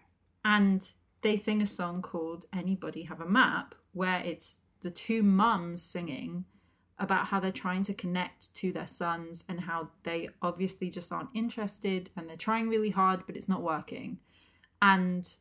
And 0.45 0.89
they 1.21 1.35
sing 1.35 1.61
a 1.61 1.65
song 1.65 2.01
called 2.01 2.45
Anybody 2.53 3.03
Have 3.03 3.19
a 3.19 3.27
Map, 3.27 3.75
where 3.91 4.21
it's 4.21 4.59
the 4.81 4.91
two 4.91 5.23
mums 5.23 5.81
singing 5.81 6.45
about 6.97 7.27
how 7.27 7.39
they're 7.39 7.51
trying 7.51 7.83
to 7.83 7.93
connect 7.93 8.53
to 8.55 8.73
their 8.73 8.87
sons 8.87 9.45
and 9.47 9.61
how 9.61 9.89
they 10.03 10.29
obviously 10.41 10.89
just 10.89 11.11
aren't 11.11 11.29
interested 11.33 12.09
and 12.15 12.29
they're 12.29 12.35
trying 12.35 12.67
really 12.67 12.89
hard, 12.89 13.21
but 13.25 13.37
it's 13.37 13.47
not 13.47 13.61
working. 13.61 14.19
And 14.81 15.33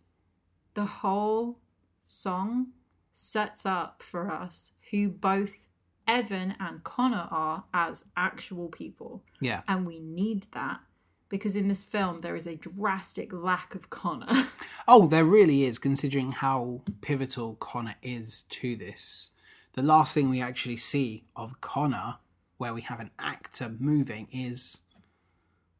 the 0.74 0.84
whole 0.84 1.58
song 2.06 2.68
sets 3.12 3.66
up 3.66 4.02
for 4.02 4.30
us 4.30 4.72
who 4.90 5.08
both 5.08 5.66
Evan 6.06 6.54
and 6.60 6.82
Connor 6.84 7.26
are 7.30 7.64
as 7.74 8.04
actual 8.16 8.68
people. 8.68 9.22
Yeah. 9.40 9.62
And 9.66 9.86
we 9.86 9.98
need 9.98 10.46
that 10.52 10.80
because 11.28 11.56
in 11.56 11.68
this 11.68 11.82
film 11.82 12.20
there 12.20 12.36
is 12.36 12.46
a 12.46 12.56
drastic 12.56 13.32
lack 13.32 13.74
of 13.74 13.90
Connor. 13.90 14.48
Oh, 14.90 15.06
there 15.06 15.24
really 15.24 15.64
is, 15.64 15.78
considering 15.78 16.30
how 16.30 16.80
pivotal 17.02 17.56
Connor 17.56 17.96
is 18.02 18.42
to 18.48 18.74
this. 18.74 19.32
The 19.74 19.82
last 19.82 20.14
thing 20.14 20.30
we 20.30 20.40
actually 20.40 20.78
see 20.78 21.26
of 21.36 21.60
Connor, 21.60 22.16
where 22.56 22.72
we 22.72 22.80
have 22.80 22.98
an 22.98 23.10
actor 23.18 23.70
moving, 23.78 24.28
is 24.32 24.80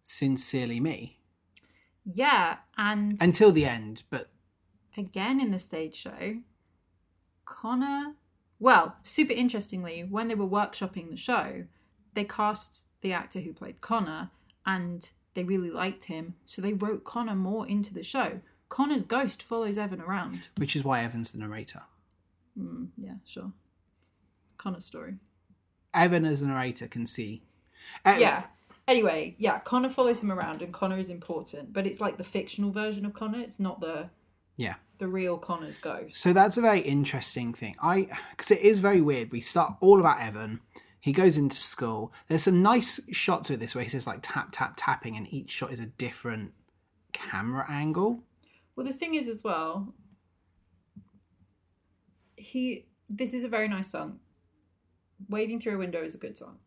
Sincerely 0.03 0.79
Me. 0.79 1.19
yeah, 2.05 2.59
and 2.77 3.17
Until 3.19 3.51
the 3.51 3.65
end, 3.65 4.03
but 4.11 4.29
again 4.95 5.41
in 5.41 5.53
the 5.53 5.59
stage 5.59 5.95
show, 5.95 6.37
Connor. 7.47 8.15
Well, 8.61 8.97
super 9.03 9.33
interestingly, 9.33 10.05
when 10.05 10.29
they 10.29 10.35
were 10.35 10.47
workshopping 10.47 11.09
the 11.09 11.17
show, 11.17 11.65
they 12.15 12.25
cast 12.25 12.89
the 13.01 13.15
actor 13.15 13.41
who 13.41 13.55
played 13.55 13.81
Connor 13.81 14.31
and 14.67 15.09
they 15.39 15.45
really 15.45 15.71
liked 15.71 16.05
him, 16.05 16.35
so 16.47 16.61
they 16.61 16.73
wrote 16.73 17.05
Connor 17.05 17.37
more 17.37 17.65
into 17.65 17.95
the 17.95 18.03
show. 18.03 18.41
Connor's 18.69 19.05
ghost 19.05 19.41
follows 19.41 19.79
Evan 19.79 20.01
around. 20.01 20.49
which 20.57 20.75
is 20.75 20.83
why 20.83 21.05
Evan's 21.05 21.31
the 21.31 21.39
narrator. 21.39 21.83
Yeah, 22.97 23.15
sure. 23.25 23.53
Connor's 24.57 24.85
story. 24.85 25.15
Evan 25.95 26.25
as 26.25 26.41
the 26.41 26.49
narrator 26.49 26.89
can 26.89 27.07
see. 27.07 27.43
Uh, 28.05 28.17
Yeah. 28.19 28.47
Anyway, 28.89 29.37
yeah, 29.39 29.61
Connor 29.61 29.91
follows 29.91 30.21
him 30.23 30.33
around 30.33 30.61
and 30.61 30.73
Connor 30.73 30.99
is 30.99 31.09
important, 31.09 31.73
but 31.73 31.87
it's 31.87 32.01
like 32.01 32.17
the 32.17 32.25
fictional 32.25 32.73
version 32.73 33.07
of 33.07 33.15
Connor. 33.15 33.39
It's 33.39 33.61
not 33.61 33.79
the 33.81 34.11
Yeah. 34.57 34.75
the 34.99 35.07
real 35.07 35.39
Connor's 35.39 35.79
ghost. 35.79 36.17
So 36.17 36.33
that's 36.33 36.57
a 36.57 36.61
very 36.61 36.81
interesting 36.81 37.55
thing. 37.55 37.77
I 37.81 38.09
because 38.33 38.51
it 38.51 38.61
is 38.63 38.81
very 38.81 39.01
weird. 39.01 39.31
We 39.31 39.41
start 39.41 39.75
all 39.81 40.01
about 40.01 40.21
Evan. 40.21 40.61
He 41.01 41.13
goes 41.13 41.39
into 41.39 41.57
school. 41.57 42.13
There's 42.29 42.43
some 42.43 42.63
nice 42.63 43.01
shots 43.13 43.51
of 43.51 43.61
this 43.61 43.75
where 43.75 43.85
he 43.85 43.91
says 43.91 44.07
like 44.07 44.21
tap 44.23 44.49
tap 44.53 44.75
tapping, 44.77 45.17
and 45.17 45.33
each 45.33 45.51
shot 45.51 45.73
is 45.73 45.81
a 45.81 45.87
different 45.87 46.53
camera 47.13 47.67
angle. 47.69 48.25
Well, 48.75 48.87
the 48.87 48.93
thing 48.93 49.15
is 49.15 49.29
as 49.29 49.43
well, 49.45 49.95
he 52.37 52.87
this 53.09 53.35
is 53.35 53.45
a 53.45 53.49
very 53.49 53.69
nice 53.69 53.91
song. 53.91 54.21
Waving 55.29 55.61
through 55.61 55.75
a 55.75 55.79
window 55.79 56.03
is 56.03 56.15
a 56.15 56.19
good 56.19 56.39
song. 56.39 56.59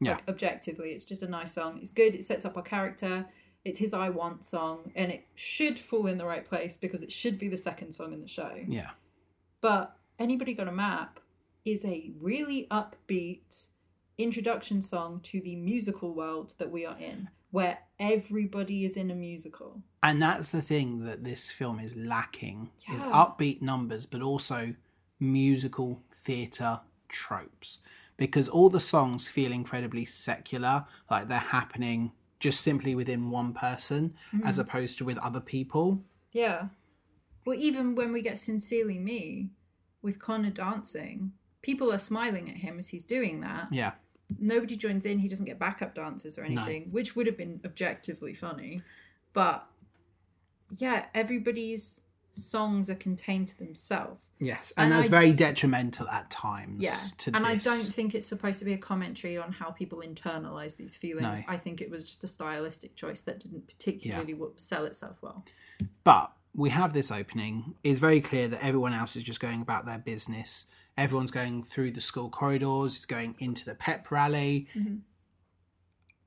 Yeah. 0.00 0.12
Like 0.12 0.28
objectively, 0.28 0.90
it's 0.90 1.04
just 1.04 1.22
a 1.22 1.28
nice 1.28 1.52
song. 1.52 1.78
It's 1.82 1.90
good. 1.90 2.14
It 2.14 2.24
sets 2.24 2.44
up 2.44 2.56
our 2.56 2.62
character. 2.62 3.26
It's 3.64 3.78
his 3.78 3.92
I 3.92 4.08
Want 4.08 4.42
song, 4.42 4.92
and 4.94 5.12
it 5.12 5.26
should 5.34 5.78
fall 5.78 6.06
in 6.06 6.16
the 6.16 6.24
right 6.24 6.44
place 6.44 6.76
because 6.76 7.02
it 7.02 7.12
should 7.12 7.38
be 7.38 7.48
the 7.48 7.58
second 7.58 7.92
song 7.92 8.14
in 8.14 8.22
the 8.22 8.28
show. 8.28 8.52
Yeah. 8.66 8.90
But 9.60 9.96
Anybody 10.18 10.54
Got 10.54 10.68
a 10.68 10.72
Map 10.72 11.19
is 11.64 11.84
a 11.84 12.12
really 12.20 12.66
upbeat 12.70 13.68
introduction 14.18 14.82
song 14.82 15.20
to 15.22 15.40
the 15.40 15.56
musical 15.56 16.14
world 16.14 16.54
that 16.58 16.70
we 16.70 16.84
are 16.84 16.98
in, 16.98 17.28
where 17.50 17.78
everybody 17.98 18.84
is 18.84 18.96
in 18.96 19.10
a 19.10 19.14
musical. 19.14 19.82
And 20.02 20.20
that's 20.20 20.50
the 20.50 20.62
thing 20.62 21.04
that 21.04 21.24
this 21.24 21.50
film 21.50 21.80
is 21.80 21.96
lacking 21.96 22.70
is 22.92 23.04
upbeat 23.04 23.62
numbers, 23.62 24.06
but 24.06 24.22
also 24.22 24.74
musical 25.18 26.02
theatre 26.10 26.80
tropes. 27.08 27.78
Because 28.16 28.48
all 28.48 28.68
the 28.68 28.80
songs 28.80 29.28
feel 29.28 29.52
incredibly 29.52 30.04
secular, 30.04 30.84
like 31.10 31.28
they're 31.28 31.38
happening 31.38 32.12
just 32.38 32.62
simply 32.62 32.94
within 32.94 33.30
one 33.30 33.52
person 33.52 34.14
mm-hmm. 34.34 34.46
as 34.46 34.58
opposed 34.58 34.98
to 34.98 35.04
with 35.04 35.18
other 35.18 35.40
people. 35.40 36.02
Yeah. 36.32 36.68
Well, 37.46 37.56
even 37.58 37.94
when 37.94 38.12
we 38.12 38.22
get 38.22 38.38
Sincerely 38.38 38.98
Me 38.98 39.50
with 40.02 40.18
Connor 40.18 40.50
dancing, 40.50 41.32
people 41.62 41.92
are 41.92 41.98
smiling 41.98 42.48
at 42.50 42.56
him 42.56 42.78
as 42.78 42.88
he's 42.88 43.04
doing 43.04 43.40
that. 43.40 43.68
Yeah. 43.70 43.92
Nobody 44.38 44.76
joins 44.76 45.04
in. 45.04 45.18
He 45.18 45.28
doesn't 45.28 45.44
get 45.46 45.58
backup 45.58 45.94
dancers 45.94 46.38
or 46.38 46.44
anything, 46.44 46.88
which 46.90 47.16
would 47.16 47.26
have 47.26 47.36
been 47.36 47.60
objectively 47.64 48.32
funny. 48.34 48.82
But 49.32 49.66
yeah, 50.76 51.06
everybody's 51.14 52.02
songs 52.32 52.88
are 52.88 52.94
contained 52.94 53.48
to 53.48 53.58
themselves. 53.58 54.24
Yes. 54.38 54.72
And, 54.76 54.84
And 54.84 54.92
that's 54.94 55.08
I- 55.08 55.10
very 55.10 55.32
detrimental 55.32 56.08
at 56.08 56.30
times 56.30 56.80
Yeah. 56.80 56.96
and 57.34 57.44
this. 57.44 57.66
I 57.66 57.70
don't 57.70 57.82
think 57.92 58.14
it's 58.14 58.26
supposed 58.26 58.60
to 58.60 58.64
be 58.64 58.72
a 58.72 58.78
commentary 58.78 59.36
on 59.36 59.52
how 59.52 59.70
people 59.72 59.98
internalize 60.06 60.76
these 60.76 60.96
feelings. 60.96 61.38
No. 61.40 61.44
I 61.48 61.56
think 61.56 61.80
it 61.80 61.90
was 61.90 62.04
just 62.04 62.22
a 62.24 62.28
stylistic 62.28 62.94
choice 62.94 63.22
that 63.22 63.40
didn't 63.40 63.66
particularly 63.66 64.34
wo- 64.34 64.52
sell 64.56 64.84
itself 64.86 65.16
well. 65.20 65.44
But 66.04 66.32
we 66.54 66.70
have 66.70 66.92
this 66.92 67.10
opening. 67.10 67.74
It's 67.82 67.98
very 68.00 68.20
clear 68.20 68.48
that 68.48 68.64
everyone 68.64 68.92
else 68.94 69.16
is 69.16 69.24
just 69.24 69.40
going 69.40 69.60
about 69.60 69.84
their 69.86 69.98
business. 69.98 70.68
Everyone's 71.00 71.30
going 71.30 71.62
through 71.62 71.92
the 71.92 72.00
school 72.00 72.28
corridors, 72.28 72.96
it's 72.96 73.06
going 73.06 73.34
into 73.38 73.64
the 73.64 73.74
pep 73.74 74.10
rally. 74.10 74.68
Mm-hmm. 74.76 74.96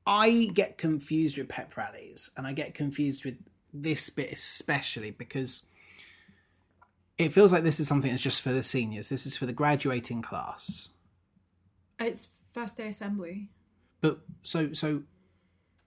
I 0.07 0.49
get 0.53 0.79
confused 0.79 1.37
with 1.37 1.47
pep 1.47 1.77
rallies, 1.77 2.31
and 2.35 2.47
I 2.47 2.53
get 2.53 2.73
confused 2.73 3.23
with 3.23 3.37
this 3.71 4.09
bit 4.09 4.31
especially 4.31 5.11
because 5.11 5.67
it 7.17 7.29
feels 7.29 7.53
like 7.53 7.63
this 7.63 7.79
is 7.79 7.87
something 7.87 8.09
that's 8.09 8.23
just 8.23 8.41
for 8.41 8.51
the 8.51 8.63
seniors. 8.63 9.09
This 9.09 9.27
is 9.27 9.37
for 9.37 9.45
the 9.45 9.53
graduating 9.53 10.23
class. 10.23 10.89
Uh, 12.01 12.05
it's 12.05 12.29
first 12.51 12.77
day 12.77 12.87
assembly. 12.87 13.49
But 14.01 14.21
so 14.41 14.73
so 14.73 15.03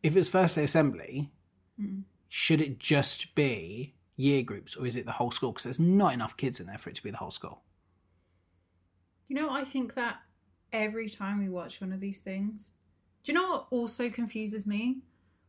if 0.03 0.16
it's 0.16 0.29
first 0.29 0.55
day 0.55 0.62
assembly, 0.62 1.33
mm. 1.81 2.03
should 2.29 2.61
it 2.61 2.79
just 2.79 3.35
be 3.35 3.94
year 4.14 4.42
groups 4.42 4.77
or 4.77 4.87
is 4.87 4.94
it 4.94 5.07
the 5.07 5.12
whole 5.12 5.33
school? 5.33 5.51
Because 5.51 5.64
there's 5.64 5.81
not 5.81 6.14
enough 6.14 6.37
kids 6.37 6.61
in 6.61 6.66
there 6.66 6.79
for 6.79 6.90
it 6.90 6.96
to 6.96 7.03
be 7.03 7.11
the 7.11 7.16
whole 7.16 7.33
school. 7.33 7.62
You 9.28 9.36
know, 9.36 9.50
I 9.50 9.64
think 9.64 9.94
that 9.94 10.18
every 10.72 11.08
time 11.08 11.38
we 11.38 11.48
watch 11.48 11.80
one 11.80 11.92
of 11.92 12.00
these 12.00 12.20
things, 12.20 12.72
do 13.24 13.32
you 13.32 13.38
know 13.38 13.48
what 13.50 13.66
also 13.70 14.08
confuses 14.08 14.66
me? 14.66 14.98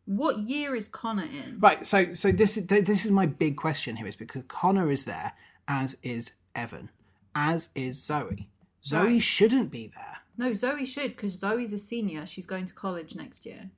What 0.06 0.38
year 0.40 0.76
is 0.76 0.88
Connor 0.88 1.26
in? 1.26 1.58
Right. 1.60 1.86
So 1.86 2.14
so 2.14 2.32
this 2.32 2.58
is 2.58 2.66
this 2.68 3.06
is 3.06 3.12
my 3.12 3.26
big 3.26 3.58
question 3.58 3.98
here 3.98 4.08
is 4.08 4.16
because 4.16 4.44
Connor 4.48 4.90
is 4.90 5.04
there, 5.06 5.34
as 5.68 5.98
is 6.02 6.36
Evan, 6.56 6.90
as 7.36 7.70
is 7.76 8.02
Zoe. 8.04 8.50
Zoe 8.84 9.06
Right. 9.14 9.22
shouldn't 9.22 9.70
be 9.70 9.88
there. 9.94 10.18
No, 10.38 10.54
Zoe 10.54 10.86
should 10.86 11.16
because 11.16 11.34
Zoe's 11.34 11.74
a 11.74 11.78
senior. 11.78 12.26
She's 12.26 12.46
going 12.46 12.66
to 12.66 12.74
college 12.74 13.16
next 13.16 13.46
year. 13.46 13.72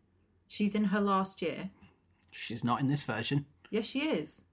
She's 0.47 0.75
in 0.75 0.85
her 0.85 1.01
last 1.01 1.41
year. 1.41 1.71
She's 2.31 2.63
not 2.63 2.79
in 2.79 2.89
this 2.89 3.03
version. 3.05 3.45
Yes, 3.71 3.85
she 3.85 4.01
is. 4.01 4.43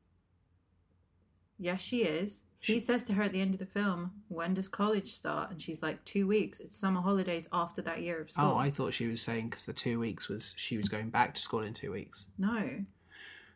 Yes, 1.59 1.81
she 1.83 2.03
is. 2.05 2.43
He 2.67 2.81
says 2.81 3.05
to 3.07 3.13
her 3.15 3.23
at 3.23 3.33
the 3.33 3.41
end 3.41 3.55
of 3.55 3.61
the 3.61 3.67
film, 3.67 4.11
When 4.29 4.55
does 4.55 4.69
college 4.69 5.15
start? 5.15 5.51
And 5.51 5.61
she's 5.61 5.83
like, 5.83 6.05
Two 6.05 6.27
weeks. 6.27 6.61
It's 6.61 6.77
summer 6.77 7.01
holidays 7.01 7.49
after 7.53 7.83
that 7.83 8.03
year 8.03 8.21
of 8.21 8.31
school. 8.31 8.53
Oh, 8.53 8.57
I 8.57 8.71
thought 8.71 8.95
she 8.95 9.07
was 9.07 9.23
saying 9.23 9.51
because 9.51 9.65
the 9.65 9.73
two 9.73 9.99
weeks 9.99 10.29
was 10.29 10.55
she 10.57 10.77
was 10.77 10.89
going 10.89 11.11
back 11.11 11.35
to 11.35 11.41
school 11.41 11.61
in 11.61 11.75
two 11.75 11.93
weeks. 11.93 12.27
No. 12.39 12.85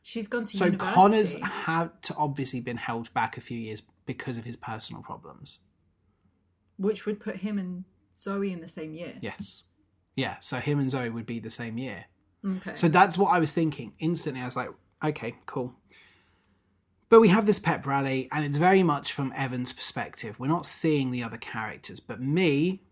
She's 0.02 0.28
gone 0.28 0.46
to 0.46 0.56
So 0.56 0.64
university. 0.66 0.94
Connor's 0.94 1.40
had 1.40 2.02
to 2.04 2.14
obviously 2.16 2.60
been 2.60 2.78
held 2.78 3.12
back 3.12 3.36
a 3.36 3.40
few 3.40 3.58
years 3.58 3.82
because 4.06 4.38
of 4.38 4.44
his 4.44 4.56
personal 4.56 5.02
problems. 5.02 5.58
Which 6.78 7.04
would 7.04 7.20
put 7.20 7.36
him 7.36 7.58
and 7.58 7.84
Zoe 8.16 8.52
in 8.52 8.60
the 8.60 8.68
same 8.68 8.94
year. 8.94 9.14
Yes. 9.20 9.64
Yeah. 10.16 10.36
So 10.40 10.58
him 10.58 10.78
and 10.78 10.90
Zoe 10.90 11.10
would 11.10 11.26
be 11.26 11.38
the 11.38 11.50
same 11.50 11.78
year. 11.78 12.06
Okay. 12.46 12.72
So 12.76 12.88
that's 12.88 13.18
what 13.18 13.32
I 13.32 13.38
was 13.38 13.52
thinking. 13.52 13.92
Instantly, 13.98 14.40
I 14.40 14.46
was 14.46 14.56
like, 14.56 14.70
okay, 15.04 15.36
cool. 15.46 15.74
But 17.10 17.20
we 17.20 17.28
have 17.28 17.44
this 17.44 17.58
pep 17.58 17.86
rally, 17.86 18.28
and 18.32 18.44
it's 18.44 18.56
very 18.56 18.82
much 18.82 19.12
from 19.12 19.32
Evan's 19.36 19.72
perspective. 19.72 20.38
We're 20.38 20.46
not 20.46 20.64
seeing 20.64 21.10
the 21.10 21.22
other 21.24 21.36
characters, 21.36 22.00
but 22.00 22.20
me, 22.22 22.82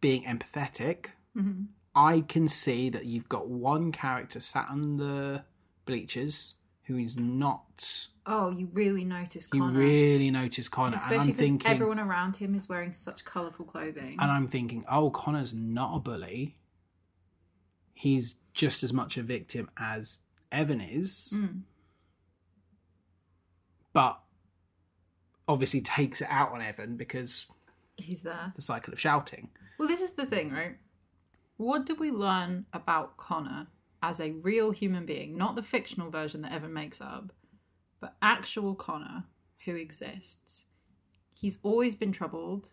being 0.00 0.22
empathetic, 0.24 1.06
I 1.94 2.20
can 2.22 2.46
see 2.48 2.88
that 2.90 3.06
you've 3.06 3.28
got 3.28 3.48
one 3.48 3.90
character 3.92 4.38
sat 4.40 4.66
on 4.70 4.96
the 4.96 5.44
bleachers 5.86 6.54
who 6.84 6.98
is 6.98 7.16
not. 7.18 8.06
oh, 8.26 8.50
you 8.50 8.68
really 8.72 9.04
notice 9.04 9.48
You 9.52 9.64
really 9.64 10.30
notice 10.30 10.68
Connor, 10.68 10.88
and 10.88 10.94
Especially 10.96 11.16
I'm 11.18 11.26
because 11.28 11.38
thinking, 11.38 11.70
everyone 11.70 11.98
around 11.98 12.36
him 12.36 12.54
is 12.54 12.68
wearing 12.68 12.92
such 12.92 13.24
colourful 13.24 13.64
clothing. 13.64 14.16
and 14.20 14.30
I'm 14.30 14.46
thinking, 14.46 14.84
oh, 14.90 15.10
Connor's 15.10 15.52
not 15.52 15.96
a 15.96 15.98
bully. 15.98 16.56
He's 17.92 18.36
just 18.54 18.82
as 18.84 18.92
much 18.92 19.16
a 19.16 19.22
victim 19.22 19.68
as 19.76 20.20
Evan 20.52 20.80
is, 20.80 21.34
Mm. 21.36 21.62
But 23.92 24.20
obviously 25.48 25.80
takes 25.80 26.20
it 26.20 26.28
out 26.30 26.52
on 26.52 26.62
Evan 26.62 26.96
because 26.96 27.46
He's 27.96 28.22
there. 28.22 28.52
the 28.56 28.62
cycle 28.62 28.92
of 28.92 29.00
shouting. 29.00 29.48
Well, 29.78 29.88
this 29.88 30.00
is 30.00 30.14
the 30.14 30.26
thing, 30.26 30.52
right? 30.52 30.76
What 31.56 31.84
did 31.86 31.98
we 31.98 32.10
learn 32.10 32.66
about 32.72 33.16
Connor 33.16 33.66
as 34.02 34.20
a 34.20 34.30
real 34.32 34.70
human 34.70 35.04
being? 35.06 35.36
Not 35.36 35.56
the 35.56 35.62
fictional 35.62 36.10
version 36.10 36.42
that 36.42 36.52
Evan 36.52 36.72
makes 36.72 37.00
up, 37.00 37.32
but 38.00 38.16
actual 38.22 38.74
Connor 38.74 39.24
who 39.64 39.74
exists. 39.76 40.64
He's 41.34 41.58
always 41.62 41.94
been 41.94 42.12
troubled. 42.12 42.70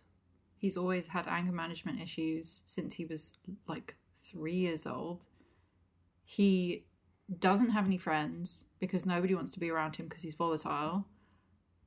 He's 0.57 0.77
always 0.77 1.07
had 1.07 1.27
anger 1.27 1.51
management 1.51 2.01
issues 2.01 2.61
since 2.65 2.93
he 2.95 3.05
was 3.05 3.37
like 3.67 3.95
three 4.31 4.55
years 4.55 4.85
old. 4.87 5.25
He 6.23 6.85
doesn't 7.39 7.69
have 7.69 7.85
any 7.85 7.97
friends 7.97 8.65
because 8.79 9.05
nobody 9.05 9.35
wants 9.35 9.51
to 9.51 9.59
be 9.59 9.69
around 9.69 9.95
him 9.95 10.07
because 10.07 10.23
he's 10.23 10.33
volatile. 10.33 11.05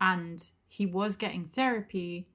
And 0.01 0.47
he 0.67 0.87
was 0.87 1.17
getting 1.17 1.47
therapy, 1.47 2.29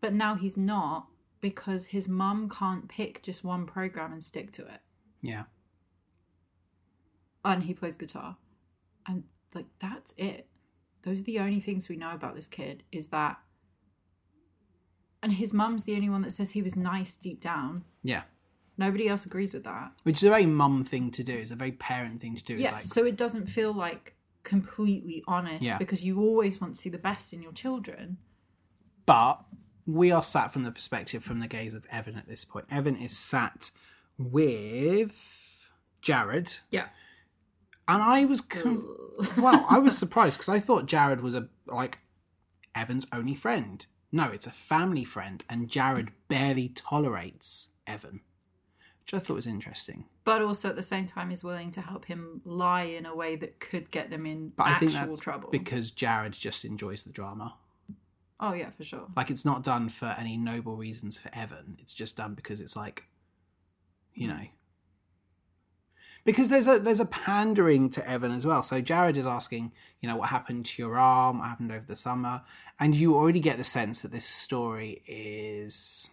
but 0.00 0.12
now 0.12 0.34
he's 0.34 0.56
not 0.56 1.08
because 1.40 1.86
his 1.86 2.08
mum 2.08 2.48
can't 2.48 2.88
pick 2.88 3.22
just 3.22 3.44
one 3.44 3.66
program 3.66 4.12
and 4.12 4.24
stick 4.24 4.50
to 4.52 4.62
it. 4.62 4.80
Yeah. 5.20 5.44
And 7.44 7.64
he 7.64 7.74
plays 7.74 7.96
guitar. 7.96 8.36
And 9.06 9.24
like 9.54 9.66
that's 9.80 10.14
it. 10.16 10.48
Those 11.02 11.20
are 11.20 11.24
the 11.24 11.40
only 11.40 11.60
things 11.60 11.88
we 11.88 11.96
know 11.96 12.12
about 12.12 12.34
this 12.34 12.48
kid 12.48 12.82
is 12.90 13.08
that 13.08 13.38
and 15.22 15.32
his 15.32 15.54
mum's 15.54 15.84
the 15.84 15.94
only 15.94 16.10
one 16.10 16.20
that 16.20 16.32
says 16.32 16.50
he 16.50 16.60
was 16.60 16.76
nice 16.76 17.16
deep 17.16 17.40
down. 17.40 17.84
Yeah. 18.02 18.24
Nobody 18.76 19.08
else 19.08 19.24
agrees 19.24 19.54
with 19.54 19.64
that. 19.64 19.92
Which 20.02 20.16
is 20.18 20.24
a 20.24 20.30
very 20.30 20.46
mum 20.46 20.82
thing 20.84 21.10
to 21.12 21.22
do. 21.22 21.34
It's 21.36 21.50
a 21.52 21.56
very 21.56 21.72
parent 21.72 22.20
thing 22.20 22.34
to 22.36 22.42
do. 22.44 22.54
Yeah. 22.56 22.72
like, 22.72 22.86
so 22.86 23.04
it 23.04 23.16
doesn't 23.16 23.46
feel 23.46 23.72
like 23.72 24.14
completely 24.42 25.22
honest 25.28 25.62
Yeah. 25.62 25.78
because 25.78 26.02
you 26.04 26.20
always 26.20 26.60
want 26.60 26.74
to 26.74 26.80
see 26.80 26.90
the 26.90 26.98
best 26.98 27.32
in 27.32 27.40
your 27.42 27.52
children. 27.52 28.18
but 29.06 29.44
we 29.86 30.10
are 30.10 30.22
sat 30.22 30.50
from 30.50 30.62
the 30.64 30.70
perspective 30.72 31.22
from 31.22 31.40
the 31.40 31.46
gaze 31.46 31.74
of 31.74 31.84
Evan 31.90 32.16
at 32.16 32.26
this 32.26 32.42
point. 32.44 32.64
Evan 32.70 32.96
is 32.96 33.14
sat 33.16 33.70
with 34.18 35.70
Jared, 36.00 36.56
Yeah. 36.70 36.88
and 37.86 38.02
I 38.02 38.24
was 38.24 38.40
com- 38.40 38.96
well, 39.38 39.66
I 39.68 39.78
was 39.78 39.96
surprised 40.04 40.36
because 40.38 40.48
I 40.48 40.58
thought 40.58 40.86
Jared 40.86 41.20
was 41.22 41.34
a 41.34 41.48
like 41.66 41.98
Evan's 42.74 43.06
only 43.12 43.34
friend. 43.34 43.84
No, 44.10 44.24
it's 44.30 44.46
a 44.46 44.50
family 44.50 45.04
friend, 45.04 45.44
and 45.50 45.68
Jared 45.68 46.12
barely 46.28 46.68
tolerates 46.70 47.70
Evan, 47.86 48.20
which 49.04 49.14
I 49.14 49.18
thought 49.22 49.34
was 49.34 49.46
interesting. 49.46 50.06
But 50.24 50.40
also 50.40 50.70
at 50.70 50.76
the 50.76 50.82
same 50.82 51.06
time 51.06 51.30
is 51.30 51.44
willing 51.44 51.70
to 51.72 51.82
help 51.82 52.06
him 52.06 52.40
lie 52.44 52.84
in 52.84 53.04
a 53.04 53.14
way 53.14 53.36
that 53.36 53.60
could 53.60 53.90
get 53.90 54.10
them 54.10 54.24
in 54.24 54.52
But 54.56 54.64
I 54.64 54.70
actual 54.70 54.88
think 54.88 55.00
that's 55.06 55.20
trouble. 55.20 55.50
because 55.50 55.90
Jared 55.90 56.32
just 56.32 56.64
enjoys 56.64 57.02
the 57.02 57.12
drama. 57.12 57.56
oh 58.40 58.54
yeah, 58.54 58.70
for 58.70 58.82
sure. 58.82 59.06
Like 59.14 59.30
it's 59.30 59.44
not 59.44 59.62
done 59.62 59.90
for 59.90 60.14
any 60.18 60.38
noble 60.38 60.76
reasons 60.76 61.18
for 61.18 61.30
Evan. 61.34 61.76
It's 61.80 61.92
just 61.92 62.16
done 62.16 62.34
because 62.34 62.62
it's 62.62 62.76
like, 62.76 63.04
you 64.14 64.28
hmm. 64.28 64.36
know, 64.38 64.46
because 66.24 66.48
there's 66.48 66.66
a 66.66 66.78
there's 66.78 67.00
a 67.00 67.06
pandering 67.06 67.90
to 67.90 68.08
Evan 68.08 68.32
as 68.32 68.46
well. 68.46 68.62
So 68.62 68.80
Jared 68.80 69.18
is 69.18 69.26
asking, 69.26 69.72
you 70.00 70.08
know, 70.08 70.16
what 70.16 70.30
happened 70.30 70.64
to 70.66 70.82
your 70.82 70.96
arm? 70.96 71.40
What 71.40 71.48
happened 71.48 71.72
over 71.72 71.84
the 71.86 71.96
summer? 71.96 72.40
And 72.80 72.96
you 72.96 73.14
already 73.14 73.40
get 73.40 73.58
the 73.58 73.64
sense 73.64 74.00
that 74.00 74.12
this 74.12 74.24
story 74.24 75.02
is 75.06 76.10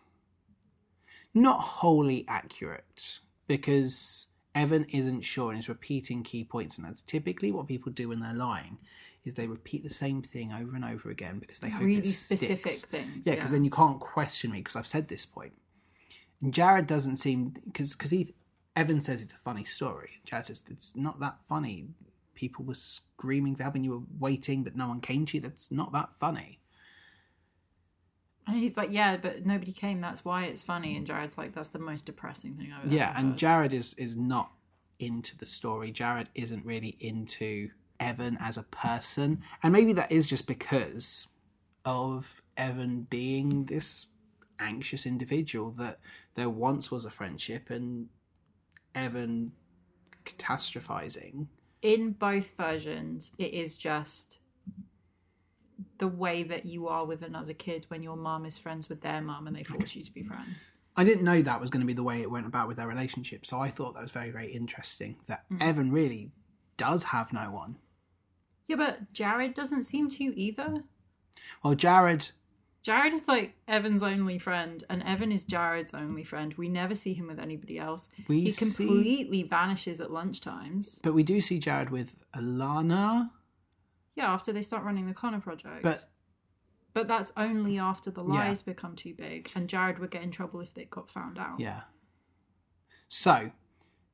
not 1.33 1.61
wholly 1.61 2.25
accurate 2.27 3.19
because 3.47 4.27
Evan 4.55 4.85
isn't 4.85 5.21
sure 5.21 5.51
and 5.51 5.59
is 5.59 5.69
repeating 5.69 6.23
key 6.23 6.43
points, 6.43 6.77
and 6.77 6.85
that's 6.85 7.01
typically 7.01 7.51
what 7.51 7.67
people 7.67 7.91
do 7.91 8.09
when 8.09 8.19
they're 8.19 8.33
lying. 8.33 8.77
Is 9.23 9.35
they 9.35 9.45
repeat 9.45 9.83
the 9.83 9.89
same 9.89 10.23
thing 10.23 10.51
over 10.51 10.75
and 10.75 10.83
over 10.83 11.11
again 11.11 11.37
because 11.37 11.59
they 11.59 11.69
hope 11.69 11.83
Really 11.83 12.01
specific 12.07 12.71
sticks. 12.71 12.85
things. 12.85 13.27
Yeah, 13.27 13.35
because 13.35 13.51
then 13.51 13.63
you 13.63 13.69
can't 13.69 13.99
question 13.99 14.51
me 14.51 14.59
because 14.59 14.75
I've 14.75 14.87
said 14.87 15.07
this 15.09 15.27
point. 15.27 15.53
And 16.41 16.51
Jared 16.51 16.87
doesn't 16.87 17.17
seem 17.17 17.49
because 17.65 17.93
because 17.93 18.09
he 18.09 18.33
Evan 18.75 18.99
says 18.99 19.21
it's 19.21 19.33
a 19.33 19.37
funny 19.37 19.63
story. 19.63 20.21
Jared 20.25 20.47
says 20.47 20.63
it's 20.71 20.95
not 20.95 21.19
that 21.19 21.37
funny. 21.47 21.89
People 22.33 22.65
were 22.65 22.73
screaming 22.73 23.55
for 23.55 23.61
help 23.61 23.75
and 23.75 23.85
you 23.85 23.91
were 23.91 24.03
waiting, 24.19 24.63
but 24.63 24.75
no 24.75 24.87
one 24.87 25.01
came 25.01 25.27
to 25.27 25.37
you. 25.37 25.41
That's 25.41 25.71
not 25.71 25.91
that 25.91 26.09
funny. 26.19 26.57
And 28.47 28.57
he's 28.57 28.75
like, 28.75 28.91
yeah, 28.91 29.17
but 29.17 29.45
nobody 29.45 29.71
came. 29.71 30.01
That's 30.01 30.25
why 30.25 30.45
it's 30.45 30.63
funny. 30.63 30.97
And 30.97 31.05
Jared's 31.05 31.37
like, 31.37 31.53
that's 31.53 31.69
the 31.69 31.79
most 31.79 32.05
depressing 32.05 32.55
thing 32.55 32.73
I've 32.73 32.91
Yeah, 32.91 33.09
ever 33.09 33.19
and 33.19 33.27
heard. 33.29 33.37
Jared 33.37 33.73
is 33.73 33.93
is 33.95 34.17
not 34.17 34.51
into 34.99 35.37
the 35.37 35.45
story. 35.45 35.91
Jared 35.91 36.29
isn't 36.35 36.65
really 36.65 36.97
into 36.99 37.69
Evan 37.99 38.37
as 38.39 38.57
a 38.57 38.63
person. 38.63 39.41
And 39.63 39.71
maybe 39.71 39.93
that 39.93 40.11
is 40.11 40.29
just 40.29 40.47
because 40.47 41.27
of 41.85 42.41
Evan 42.57 43.07
being 43.09 43.65
this 43.65 44.07
anxious 44.59 45.05
individual 45.05 45.71
that 45.71 45.99
there 46.35 46.49
once 46.49 46.91
was 46.91 47.05
a 47.05 47.09
friendship 47.09 47.69
and 47.69 48.09
Evan 48.93 49.53
catastrophizing. 50.25 51.47
In 51.81 52.11
both 52.11 52.55
versions, 52.57 53.31
it 53.39 53.53
is 53.53 53.77
just 53.77 54.39
the 55.97 56.07
way 56.07 56.43
that 56.43 56.65
you 56.65 56.87
are 56.87 57.05
with 57.05 57.21
another 57.21 57.53
kid 57.53 57.85
when 57.89 58.03
your 58.03 58.15
mom 58.15 58.45
is 58.45 58.57
friends 58.57 58.89
with 58.89 59.01
their 59.01 59.21
mom 59.21 59.47
and 59.47 59.55
they 59.55 59.63
force 59.63 59.95
you 59.95 60.03
to 60.03 60.11
be 60.11 60.23
friends. 60.23 60.67
I 60.95 61.03
didn't 61.03 61.23
know 61.23 61.41
that 61.41 61.61
was 61.61 61.69
going 61.69 61.81
to 61.81 61.87
be 61.87 61.93
the 61.93 62.03
way 62.03 62.21
it 62.21 62.29
went 62.29 62.45
about 62.45 62.67
with 62.67 62.77
their 62.77 62.87
relationship, 62.87 63.45
so 63.45 63.59
I 63.59 63.69
thought 63.69 63.93
that 63.93 64.03
was 64.03 64.11
very, 64.11 64.29
very 64.29 64.51
interesting 64.51 65.17
that 65.27 65.45
mm. 65.49 65.61
Evan 65.61 65.91
really 65.91 66.31
does 66.75 67.05
have 67.05 67.31
no 67.31 67.49
one. 67.51 67.77
Yeah, 68.67 68.75
but 68.75 69.13
Jared 69.13 69.53
doesn't 69.53 69.83
seem 69.83 70.09
to 70.09 70.37
either. 70.37 70.83
Well, 71.63 71.75
Jared, 71.75 72.29
Jared 72.83 73.13
is 73.13 73.27
like 73.27 73.53
Evan's 73.67 74.01
only 74.01 74.39
friend, 74.39 74.83
and 74.89 75.03
Evan 75.03 75.31
is 75.31 75.43
Jared's 75.43 75.93
only 75.93 76.23
friend. 76.23 76.53
We 76.55 76.67
never 76.67 76.95
see 76.95 77.13
him 77.13 77.27
with 77.27 77.39
anybody 77.39 77.77
else. 77.77 78.09
We 78.27 78.41
he 78.41 78.51
see- 78.51 78.85
completely 78.85 79.43
vanishes 79.43 80.01
at 80.01 80.09
lunchtimes. 80.09 81.01
but 81.03 81.13
we 81.13 81.23
do 81.23 81.41
see 81.41 81.59
Jared 81.59 81.91
with 81.91 82.15
Alana, 82.35 83.29
Yeah, 84.15 84.31
after 84.31 84.51
they 84.51 84.61
start 84.61 84.83
running 84.83 85.07
the 85.07 85.13
Connor 85.13 85.39
project. 85.41 85.83
but 85.83 86.05
but 86.93 87.07
that's 87.07 87.31
only 87.37 87.79
after 87.79 88.11
the 88.11 88.23
Yeah. 88.23 88.29
lies 88.47 88.61
become 88.61 88.95
too 88.95 89.13
big, 89.13 89.49
and 89.55 89.69
Jared 89.69 89.99
would 89.99 90.11
get 90.11 90.23
in 90.23 90.31
trouble 90.31 90.59
if 90.59 90.73
they 90.73 90.85
got 90.85 91.09
found 91.09 91.39
out. 91.39 91.59
yeah. 91.59 91.83
So 93.07 93.51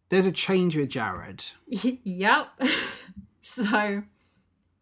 there's 0.10 0.26
a 0.26 0.32
change 0.32 0.76
with 0.78 0.90
Jared. 0.90 1.44
yep. 1.68 2.48
so, 3.42 4.04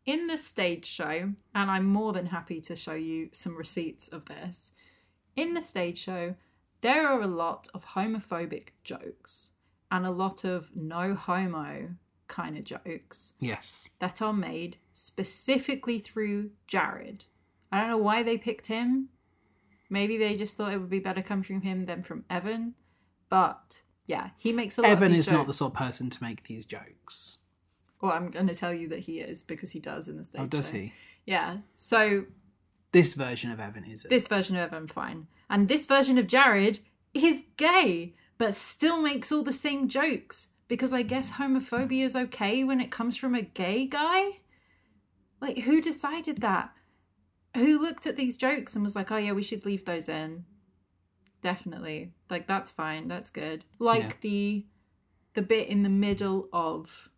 in 0.06 0.28
the 0.28 0.38
stage 0.38 0.86
show, 0.86 1.32
and 1.54 1.72
I'm 1.72 1.86
more 1.86 2.14
than 2.14 2.28
happy 2.28 2.62
to 2.62 2.76
show 2.76 2.94
you 2.94 3.30
some 3.32 3.58
receipts 3.58 4.08
of 4.08 4.26
this. 4.26 4.74
In 5.36 5.54
the 5.54 5.62
stage 5.62 5.98
show, 5.98 6.36
there 6.82 7.08
are 7.08 7.22
a 7.22 7.28
lot 7.28 7.68
of 7.74 7.86
homophobic 7.88 8.70
jokes 8.84 9.52
and 9.92 10.06
a 10.06 10.12
lot 10.12 10.44
of 10.44 10.70
no 10.76 11.16
homo 11.16 11.96
kind 12.28 12.58
of 12.58 12.64
jokes 12.64 13.34
Yes. 13.40 13.88
that 14.00 14.22
are 14.22 14.34
made 14.34 14.78
specifically 14.94 16.00
through 16.00 16.52
Jared. 16.68 17.26
I 17.72 17.80
don't 17.82 17.90
know 17.90 17.98
why 17.98 18.24
they 18.24 18.38
picked 18.38 18.68
him. 18.68 19.10
Maybe 19.90 20.18
they 20.18 20.36
just 20.36 20.58
thought 20.58 20.74
it 20.74 20.80
would 20.80 20.90
be 20.90 21.00
better 21.00 21.22
coming 21.22 21.44
from 21.44 21.62
him 21.62 21.86
than 21.86 22.04
from 22.04 22.26
Evan. 22.30 22.74
But 23.30 23.82
yeah, 24.08 24.30
he 24.38 24.52
makes 24.52 24.78
a 24.78 24.82
lot 24.82 24.92
Evan 24.92 25.14
is 25.14 25.30
not 25.30 25.48
the 25.48 25.54
sort 25.54 25.74
of 25.74 25.78
person 25.78 26.10
to 26.10 26.24
make 26.24 26.46
these 26.48 26.66
jokes. 26.66 27.40
Well, 28.02 28.12
I'm 28.12 28.30
going 28.30 28.48
to 28.48 28.56
tell 28.56 28.74
you 28.74 28.88
that 28.90 29.00
he 29.00 29.20
is 29.20 29.44
because 29.44 29.72
he 29.72 29.80
does 29.80 30.08
in 30.08 30.18
the 30.18 30.24
stage. 30.24 30.42
Oh, 30.42 30.48
does 30.48 30.70
he? 30.72 30.94
Yeah. 31.26 31.58
So 31.76 32.26
This 32.92 33.14
version 33.14 33.52
of 33.52 33.60
Evan 33.60 33.84
is 33.86 34.06
it? 34.06 34.10
this 34.10 34.28
version 34.28 34.56
of 34.56 34.72
Evan, 34.74 34.88
fine, 34.88 35.28
and 35.50 35.68
this 35.68 35.86
version 35.86 36.18
of 36.18 36.28
Jared 36.28 36.80
is 37.14 37.46
gay, 37.58 38.14
but 38.38 38.54
still 38.56 39.02
makes 39.02 39.32
all 39.32 39.44
the 39.44 39.52
same 39.52 39.88
jokes 39.88 40.50
because 40.68 40.94
I 40.94 41.04
guess 41.04 41.32
homophobia 41.34 42.04
is 42.04 42.16
okay 42.16 42.64
when 42.64 42.80
it 42.82 42.92
comes 42.92 43.16
from 43.18 43.36
a 43.36 43.42
gay 43.42 43.86
guy. 43.86 44.40
Like, 45.42 45.60
who 45.60 45.82
decided 45.82 46.38
that? 46.42 46.72
Who 47.56 47.80
looked 47.80 48.06
at 48.08 48.18
these 48.18 48.36
jokes 48.38 48.76
and 48.76 48.84
was 48.84 48.96
like, 48.96 49.12
"Oh 49.12 49.18
yeah, 49.18 49.32
we 49.32 49.44
should 49.44 49.66
leave 49.66 49.86
those 49.86 50.10
in." 50.10 50.46
Definitely, 51.42 52.12
like 52.30 52.48
that's 52.48 52.72
fine, 52.72 53.08
that's 53.08 53.30
good. 53.30 53.66
Like 53.80 54.02
Yeah. 54.04 54.12
the 54.22 54.66
the 55.36 55.42
bit 55.42 55.68
in 55.68 55.84
the 55.84 55.90
middle 55.90 56.50
of 56.52 57.10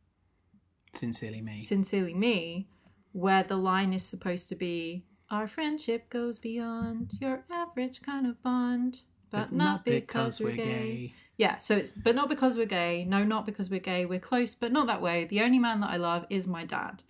Sincerely 0.93 1.41
me. 1.41 1.57
Sincerely 1.57 2.13
Me, 2.13 2.67
where 3.13 3.43
the 3.43 3.55
line 3.57 3.93
is 3.93 4.03
supposed 4.03 4.49
to 4.49 4.55
be 4.55 5.05
Our 5.29 5.47
friendship 5.47 6.09
goes 6.09 6.39
beyond 6.39 7.13
your 7.19 7.43
average 7.51 8.01
kind 8.01 8.25
of 8.25 8.41
bond, 8.41 9.01
but, 9.31 9.51
not, 9.51 9.85
because, 9.85 10.39
we're, 10.39 10.55
gay. 10.55 11.13
Yeah, 11.37 11.59
so 11.59 11.75
it's 11.77 11.91
but 11.91 12.15
not 12.15 12.29
because 12.29 12.57
we're 12.57 12.65
gay. 12.65 13.05
No, 13.05 13.23
not 13.23 13.45
because 13.45 13.69
we're 13.69 13.79
gay. 13.79 14.05
We're 14.05 14.19
close, 14.19 14.55
but 14.55 14.71
not 14.71 14.87
that 14.87 15.01
way. 15.01 15.25
The 15.25 15.41
only 15.41 15.59
man 15.59 15.81
that 15.81 15.91
I 15.91 15.97
love 15.97 16.25
is 16.29 16.47
my 16.47 16.65
dad. 16.65 17.03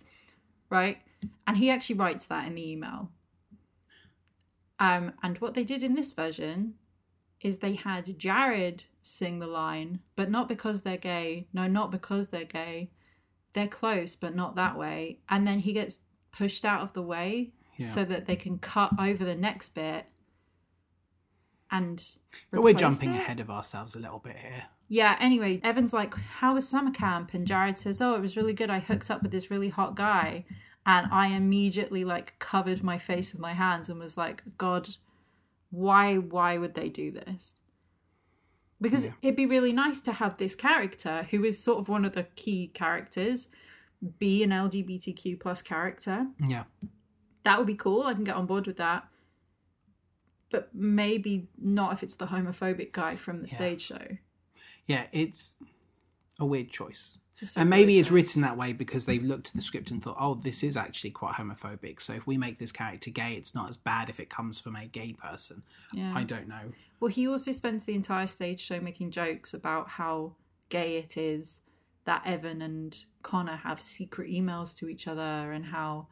Right? 0.70 0.98
And 1.46 1.56
he 1.56 1.70
actually 1.70 1.96
writes 1.96 2.26
that 2.26 2.46
in 2.46 2.54
the 2.54 2.70
email. 2.70 3.10
Um, 4.78 5.12
and 5.22 5.38
what 5.38 5.54
they 5.54 5.64
did 5.64 5.82
in 5.82 5.94
this 5.94 6.12
version 6.12 6.74
is 7.40 7.58
they 7.58 7.74
had 7.74 8.18
Jared 8.18 8.84
sing 9.02 9.38
the 9.38 9.46
line, 9.46 10.00
but 10.16 10.30
not 10.30 10.48
because 10.48 10.82
they're 10.82 10.96
gay. 10.96 11.48
No, 11.52 11.66
not 11.66 11.90
because 11.90 12.28
they're 12.28 12.44
gay. 12.44 12.90
They're 13.54 13.68
close, 13.68 14.14
but 14.14 14.34
not 14.34 14.56
that 14.56 14.76
way. 14.76 15.20
And 15.28 15.46
then 15.46 15.60
he 15.60 15.72
gets 15.72 16.00
pushed 16.32 16.64
out 16.64 16.82
of 16.82 16.92
the 16.92 17.02
way 17.02 17.52
Yeah. 17.76 17.86
so 17.86 18.04
that 18.04 18.26
they 18.26 18.36
can 18.36 18.58
cut 18.58 18.92
over 18.98 19.24
the 19.24 19.34
next 19.34 19.70
bit. 19.70 20.06
And 21.70 22.02
But 22.50 22.62
we're 22.62 22.72
jumping 22.74 23.14
it. 23.14 23.18
ahead 23.20 23.40
of 23.40 23.50
ourselves 23.50 23.94
a 23.94 23.98
little 23.98 24.18
bit 24.18 24.36
here. 24.36 24.64
Yeah, 24.88 25.16
anyway, 25.20 25.60
Evan's 25.62 25.92
like, 25.92 26.14
How 26.14 26.54
was 26.54 26.66
summer 26.68 26.90
camp? 26.90 27.34
And 27.34 27.46
Jared 27.46 27.76
says, 27.78 28.00
Oh, 28.00 28.14
it 28.14 28.20
was 28.22 28.36
really 28.36 28.54
good. 28.54 28.70
I 28.70 28.78
hooked 28.78 29.10
up 29.10 29.22
with 29.22 29.30
this 29.32 29.50
really 29.50 29.68
hot 29.68 29.94
guy. 29.94 30.44
And 30.86 31.06
I 31.12 31.28
immediately 31.28 32.04
like 32.04 32.38
covered 32.38 32.82
my 32.82 32.96
face 32.98 33.32
with 33.32 33.40
my 33.40 33.52
hands 33.52 33.90
and 33.90 34.00
was 34.00 34.16
like, 34.16 34.42
God, 34.56 34.88
why 35.70 36.16
why 36.16 36.56
would 36.56 36.72
they 36.74 36.88
do 36.88 37.10
this? 37.12 37.58
Because 38.80 39.04
Yeah. 39.04 39.12
it'd 39.20 39.36
be 39.36 39.44
really 39.44 39.72
nice 39.72 40.00
to 40.02 40.12
have 40.12 40.38
this 40.38 40.54
character 40.54 41.26
who 41.30 41.44
is 41.44 41.62
sort 41.62 41.80
of 41.80 41.88
one 41.90 42.06
of 42.06 42.12
the 42.14 42.22
key 42.36 42.68
characters 42.68 43.48
be 44.18 44.42
an 44.42 44.50
LGBTQ 44.50 45.38
plus 45.40 45.60
character. 45.60 46.28
Yeah. 46.42 46.64
That 47.42 47.58
would 47.58 47.66
be 47.66 47.74
cool. 47.74 48.04
I 48.04 48.14
can 48.14 48.24
get 48.24 48.36
on 48.36 48.46
board 48.46 48.66
with 48.66 48.76
that. 48.78 49.08
But 50.50 50.74
maybe 50.74 51.48
not 51.58 51.92
if 51.92 52.02
it's 52.02 52.14
the 52.14 52.26
homophobic 52.26 52.92
guy 52.92 53.16
from 53.16 53.42
the 53.42 53.48
Yeah. 53.48 53.54
stage 53.54 53.82
show. 53.82 54.16
Yeah, 54.86 55.06
it's 55.12 55.56
a 56.38 56.46
weird 56.46 56.70
choice. 56.70 57.18
A 57.56 57.60
And 57.60 57.70
maybe 57.70 57.98
it's 58.00 58.10
written 58.10 58.42
that 58.42 58.56
way 58.56 58.72
because 58.72 59.06
they've 59.06 59.22
looked 59.22 59.48
at 59.48 59.54
the 59.54 59.62
script 59.62 59.92
and 59.92 60.02
thought, 60.02 60.16
oh, 60.18 60.34
this 60.34 60.64
is 60.64 60.76
actually 60.76 61.10
quite 61.10 61.34
homophobic. 61.34 62.00
So 62.02 62.14
if 62.14 62.26
we 62.26 62.36
make 62.36 62.58
this 62.58 62.72
character 62.72 63.10
gay, 63.10 63.34
it's 63.34 63.54
not 63.54 63.68
as 63.68 63.76
bad 63.76 64.08
if 64.10 64.18
it 64.18 64.28
comes 64.28 64.60
from 64.60 64.74
a 64.74 64.86
gay 64.86 65.12
person. 65.12 65.62
Yeah. 65.92 66.12
I 66.16 66.24
don't 66.24 66.48
know. 66.48 66.72
Well, 66.98 67.10
he 67.10 67.28
also 67.28 67.52
spends 67.52 67.84
the 67.84 67.94
entire 67.94 68.26
stage 68.26 68.60
show 68.60 68.80
making 68.80 69.12
jokes 69.12 69.54
about 69.54 69.90
how 69.90 70.34
gay 70.68 70.96
it 70.96 71.16
is 71.16 71.60
that 72.06 72.22
Evan 72.26 72.60
and 72.62 73.04
Connor 73.22 73.56
have 73.56 73.80
secret 73.82 74.30
emails 74.30 74.76
to 74.78 74.88
each 74.88 75.06
other, 75.06 75.52
and 75.52 75.66
how 75.66 76.08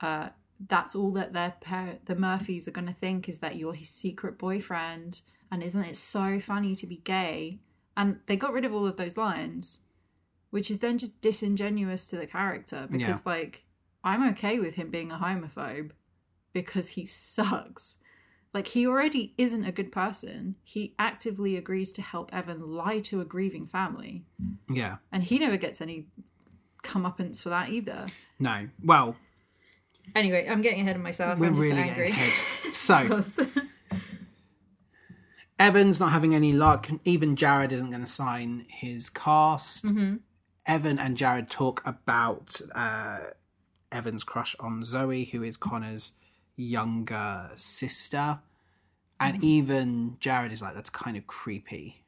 uh, 0.00 0.28
that's 0.66 0.94
all 0.94 1.12
that 1.12 1.32
their 1.32 1.54
par- 1.60 1.98
the 2.06 2.16
Murphys 2.16 2.66
are 2.66 2.72
going 2.72 2.86
to 2.88 2.92
think 2.92 3.28
is 3.28 3.40
that 3.40 3.56
you're 3.56 3.74
his 3.74 3.88
secret 3.90 4.38
boyfriend. 4.38 5.20
And 5.50 5.62
isn't 5.62 5.82
it 5.84 5.96
so 5.96 6.40
funny 6.40 6.74
to 6.76 6.86
be 6.86 6.96
gay? 6.98 7.60
And 7.96 8.20
they 8.26 8.36
got 8.36 8.52
rid 8.52 8.64
of 8.64 8.74
all 8.74 8.86
of 8.86 8.96
those 8.96 9.16
lines, 9.16 9.80
which 10.50 10.70
is 10.70 10.80
then 10.80 10.98
just 10.98 11.20
disingenuous 11.20 12.06
to 12.08 12.16
the 12.16 12.26
character 12.26 12.86
because, 12.90 13.24
like, 13.26 13.64
I'm 14.04 14.28
okay 14.30 14.58
with 14.60 14.74
him 14.74 14.90
being 14.90 15.10
a 15.10 15.16
homophobe 15.18 15.90
because 16.52 16.88
he 16.90 17.06
sucks. 17.06 17.96
Like 18.54 18.68
he 18.68 18.86
already 18.86 19.34
isn't 19.36 19.64
a 19.64 19.72
good 19.72 19.92
person. 19.92 20.56
He 20.64 20.94
actively 20.98 21.56
agrees 21.56 21.92
to 21.92 22.02
help 22.02 22.30
Evan 22.32 22.72
lie 22.72 23.00
to 23.00 23.20
a 23.20 23.24
grieving 23.24 23.66
family, 23.66 24.24
Yeah. 24.70 24.96
and 25.12 25.22
he 25.22 25.38
never 25.38 25.56
gets 25.56 25.80
any 25.80 26.06
comeuppance 26.82 27.42
for 27.42 27.50
that 27.50 27.68
either. 27.70 28.06
No. 28.38 28.68
Well, 28.82 29.16
Anyway, 30.14 30.46
I'm 30.48 30.60
getting 30.60 30.80
ahead 30.80 30.96
of 30.96 31.02
myself. 31.02 31.38
we're 31.38 31.46
I'm 31.48 31.54
just 31.56 31.62
really 31.68 31.80
angry. 31.80 32.08
getting 32.12 32.12
ahead. 32.14 32.32
So 32.72 33.22
Evan's 35.58 35.98
not 35.98 36.12
having 36.12 36.34
any 36.34 36.52
luck. 36.52 36.88
Even 37.04 37.34
Jared 37.34 37.72
isn't 37.72 37.90
going 37.90 38.04
to 38.04 38.10
sign 38.10 38.66
his 38.68 39.10
cast. 39.10 39.86
Mm-hmm. 39.86 40.16
Evan 40.66 40.98
and 40.98 41.16
Jared 41.16 41.50
talk 41.50 41.82
about 41.84 42.60
uh, 42.74 43.18
Evan's 43.90 44.22
crush 44.22 44.54
on 44.60 44.84
Zoe, 44.84 45.24
who 45.24 45.42
is 45.42 45.56
Connor's 45.56 46.12
younger 46.56 47.50
sister. 47.56 48.38
And 49.20 49.38
Mm-hmm. 49.38 49.44
even 49.46 50.16
Jared 50.20 50.52
is 50.52 50.62
like, 50.62 50.74
that's 50.76 50.90
kind 50.90 51.16
of 51.16 51.26
creepy. 51.26 52.04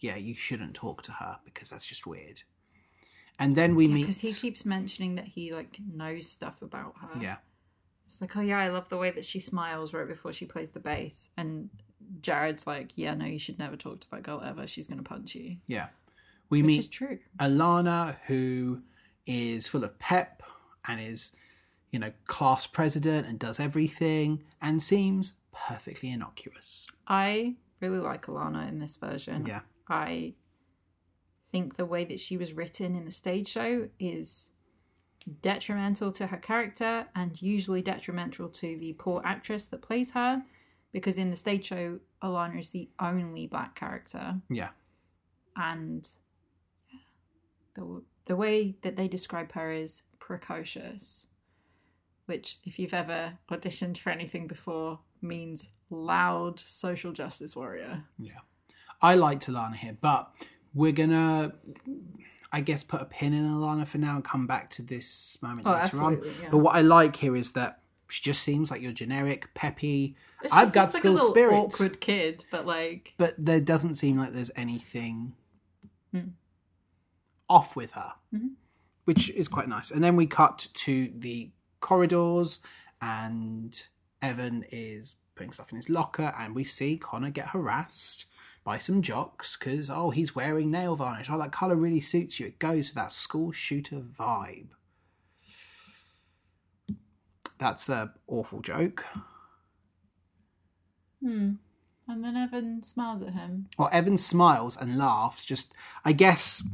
Yeah, 0.00 0.16
you 0.16 0.34
shouldn't 0.34 0.74
talk 0.74 1.02
to 1.04 1.12
her 1.12 1.38
because 1.46 1.70
that's 1.70 1.86
just 1.86 2.06
weird. 2.06 2.42
And 3.38 3.56
then 3.56 3.74
we 3.74 3.88
meet. 3.88 4.02
because 4.02 4.18
he 4.18 4.32
keeps 4.32 4.64
mentioning 4.64 5.16
that 5.16 5.24
he 5.26 5.52
like 5.52 5.78
knows 5.92 6.28
stuff 6.28 6.62
about 6.62 6.94
her. 7.00 7.20
yeah. 7.20 7.36
It's 8.06 8.20
like, 8.20 8.36
oh 8.36 8.40
yeah, 8.42 8.58
I 8.58 8.68
love 8.68 8.88
the 8.90 8.98
way 8.98 9.10
that 9.10 9.24
she 9.24 9.40
smiles 9.40 9.94
right 9.94 10.06
before 10.06 10.32
she 10.32 10.44
plays 10.44 10.70
the 10.70 10.80
bass, 10.80 11.30
and 11.38 11.70
Jared's 12.20 12.66
like, 12.66 12.90
yeah, 12.94 13.14
no, 13.14 13.24
you 13.24 13.38
should 13.38 13.58
never 13.58 13.74
talk 13.74 14.00
to 14.00 14.10
that 14.10 14.22
girl 14.22 14.42
ever. 14.44 14.66
She's 14.66 14.86
gonna 14.86 15.02
punch 15.02 15.34
you, 15.34 15.56
Yeah. 15.66 15.86
We 16.50 16.60
which 16.60 16.66
meet 16.66 16.78
is 16.80 16.88
true. 16.88 17.18
Alana, 17.40 18.16
who 18.26 18.82
is 19.26 19.66
full 19.66 19.82
of 19.84 19.98
pep 19.98 20.42
and 20.86 21.00
is, 21.00 21.34
you 21.90 21.98
know, 21.98 22.12
class 22.26 22.66
president 22.66 23.26
and 23.26 23.38
does 23.38 23.58
everything 23.58 24.42
and 24.60 24.82
seems 24.82 25.36
perfectly 25.52 26.10
innocuous. 26.10 26.86
I 27.08 27.54
really 27.80 27.98
like 28.00 28.26
Alana 28.26 28.68
in 28.68 28.78
this 28.80 28.96
version. 28.96 29.46
Yeah. 29.46 29.60
I 29.88 30.34
think 31.52 31.76
the 31.76 31.84
way 31.86 32.04
that 32.06 32.18
she 32.18 32.36
was 32.36 32.54
written 32.54 32.96
in 32.96 33.04
the 33.04 33.10
stage 33.10 33.48
show 33.48 33.88
is 34.00 34.50
detrimental 35.42 36.10
to 36.10 36.26
her 36.26 36.36
character 36.38 37.06
and 37.14 37.40
usually 37.40 37.82
detrimental 37.82 38.48
to 38.48 38.76
the 38.78 38.94
poor 38.94 39.22
actress 39.24 39.68
that 39.68 39.82
plays 39.82 40.10
her 40.12 40.42
because 40.92 41.16
in 41.18 41.30
the 41.30 41.36
stage 41.36 41.66
show 41.66 42.00
Alana 42.24 42.58
is 42.58 42.70
the 42.70 42.88
only 42.98 43.46
black 43.46 43.76
character 43.76 44.34
Yeah. 44.50 44.70
and 45.56 46.08
the 47.74 48.02
the 48.26 48.36
way 48.36 48.76
that 48.82 48.96
they 48.96 49.08
describe 49.08 49.52
her 49.52 49.70
is 49.70 50.02
precocious 50.18 51.26
which 52.26 52.58
if 52.64 52.78
you've 52.78 52.94
ever 52.94 53.34
auditioned 53.50 53.98
for 53.98 54.10
anything 54.10 54.46
before 54.46 55.00
means 55.20 55.68
loud 55.90 56.58
social 56.58 57.12
justice 57.12 57.54
warrior 57.54 58.04
Yeah. 58.18 58.38
I 59.00 59.16
liked 59.16 59.46
Alana 59.48 59.74
here, 59.76 59.96
but 60.00 60.32
we're 60.74 60.92
gonna 60.92 61.52
I 62.52 62.60
guess 62.60 62.82
put 62.82 63.00
a 63.00 63.06
pin 63.06 63.32
in 63.32 63.46
Alana 63.48 63.86
for 63.86 63.98
now 63.98 64.16
and 64.16 64.24
come 64.24 64.46
back 64.46 64.68
to 64.70 64.82
this 64.82 65.38
moment 65.42 65.66
Oh, 65.66 65.72
later 65.72 66.02
on. 66.02 66.20
yeah. 66.42 66.48
But 66.50 66.58
what 66.58 66.74
I 66.76 66.82
like 66.82 67.16
here 67.16 67.34
is 67.34 67.52
that 67.52 67.80
she 68.10 68.22
just 68.22 68.42
seems 68.42 68.70
like 68.70 68.82
your 68.82 68.92
generic, 68.92 69.48
peppy, 69.54 70.16
I've 70.52 70.72
got 70.74 70.90
seems 70.92 71.18
like 71.20 71.30
spirit. 71.30 71.54
awkward 71.54 71.98
kid 72.00 72.44
but 72.50 72.66
like 72.66 73.14
But 73.16 73.34
there 73.38 73.60
doesn't 73.60 73.94
seem 73.94 74.18
like 74.18 74.32
there's 74.34 74.50
anything 74.54 75.32
Hmm. 76.12 76.28
off 77.48 77.74
with 77.76 77.92
her, 77.92 78.12
Mm-hmm. 78.34 78.48
which 79.04 79.30
is 79.30 79.48
quite 79.48 79.68
nice. 79.68 79.90
And 79.90 80.02
then 80.04 80.14
we 80.16 80.26
cut 80.26 80.68
to 80.74 81.10
the 81.16 81.50
corridors, 81.80 82.60
and 83.00 83.82
Evan 84.20 84.64
is 84.70 85.16
putting 85.34 85.52
stuff 85.52 85.70
in 85.70 85.76
his 85.76 85.88
locker, 85.88 86.34
and 86.38 86.54
we 86.54 86.64
see 86.64 86.98
Connor 86.98 87.30
get 87.30 87.48
harassed 87.48 88.26
by 88.64 88.78
some 88.78 89.02
jocks 89.02 89.56
because, 89.56 89.90
oh, 89.90 90.10
he's 90.10 90.34
wearing 90.34 90.70
nail 90.70 90.96
varnish. 90.96 91.28
Oh, 91.30 91.38
that 91.38 91.52
colour 91.52 91.76
really 91.76 92.00
suits 92.00 92.38
you. 92.38 92.46
It 92.46 92.58
goes 92.58 92.90
with 92.90 92.94
that 92.94 93.12
school 93.12 93.52
shooter 93.52 93.96
vibe. 94.00 94.68
That's 97.58 97.88
a 97.88 98.12
awful 98.26 98.60
joke. 98.60 99.04
Hmm. 101.22 101.52
And 102.08 102.24
then 102.24 102.36
Evan 102.36 102.82
smiles 102.82 103.22
at 103.22 103.32
him 103.32 103.68
Well, 103.78 103.88
Evan 103.92 104.16
smiles 104.16 104.76
and 104.76 104.98
laughs. 104.98 105.44
Just, 105.44 105.72
I 106.04 106.12
guess, 106.12 106.68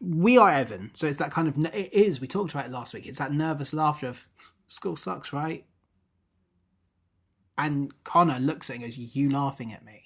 we 0.00 0.36
are 0.36 0.50
Evan, 0.50 0.90
so 0.94 1.06
it's 1.06 1.18
that 1.18 1.30
kind 1.30 1.48
of. 1.48 1.56
It 1.74 1.92
is. 1.92 2.20
We 2.20 2.26
talked 2.26 2.52
about 2.52 2.66
it 2.66 2.72
last 2.72 2.92
week. 2.92 3.06
It's 3.06 3.18
that 3.18 3.32
nervous 3.32 3.72
laughter 3.72 4.08
of 4.08 4.26
school 4.66 4.96
sucks, 4.96 5.32
right? 5.32 5.64
And 7.56 7.92
Connor 8.02 8.40
looks 8.40 8.68
at 8.68 8.76
him 8.76 8.82
and 8.82 8.90
goes, 8.90 9.16
"You 9.16 9.30
laughing 9.30 9.72
at 9.72 9.84
me?" 9.84 10.03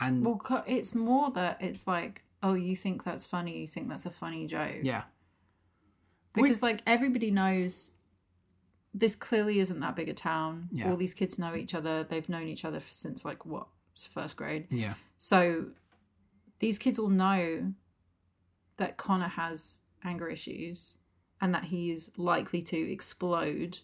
And 0.00 0.24
well 0.24 0.64
it's 0.66 0.94
more 0.94 1.30
that 1.32 1.58
it's 1.60 1.86
like 1.86 2.22
oh 2.42 2.54
you 2.54 2.74
think 2.76 3.04
that's 3.04 3.24
funny 3.24 3.58
you 3.58 3.68
think 3.68 3.88
that's 3.88 4.06
a 4.06 4.10
funny 4.10 4.46
joke. 4.46 4.80
Yeah, 4.82 5.04
because 6.34 6.62
like 6.62 6.82
everybody 6.86 7.30
knows 7.30 7.92
this 8.92 9.16
clearly 9.16 9.58
isn't 9.58 9.80
that 9.80 9.96
big 9.96 10.08
a 10.08 10.14
town. 10.14 10.68
Yeah. 10.72 10.90
all 10.90 10.96
these 10.96 11.14
kids 11.14 11.38
know 11.38 11.54
each 11.54 11.74
other. 11.74 12.04
They've 12.04 12.28
known 12.28 12.48
each 12.48 12.64
other 12.64 12.80
since 12.86 13.24
like 13.24 13.44
what 13.46 13.66
first 14.12 14.36
grade. 14.36 14.66
Yeah, 14.70 14.94
so 15.16 15.66
these 16.58 16.78
kids 16.78 16.98
all 16.98 17.08
know 17.08 17.72
that 18.76 18.96
connor 18.96 19.28
has 19.28 19.80
anger 20.04 20.28
issues 20.28 20.94
and 21.40 21.54
that 21.54 21.64
he 21.64 21.90
is 21.90 22.10
likely 22.16 22.62
to 22.62 22.92
explode 22.92 23.78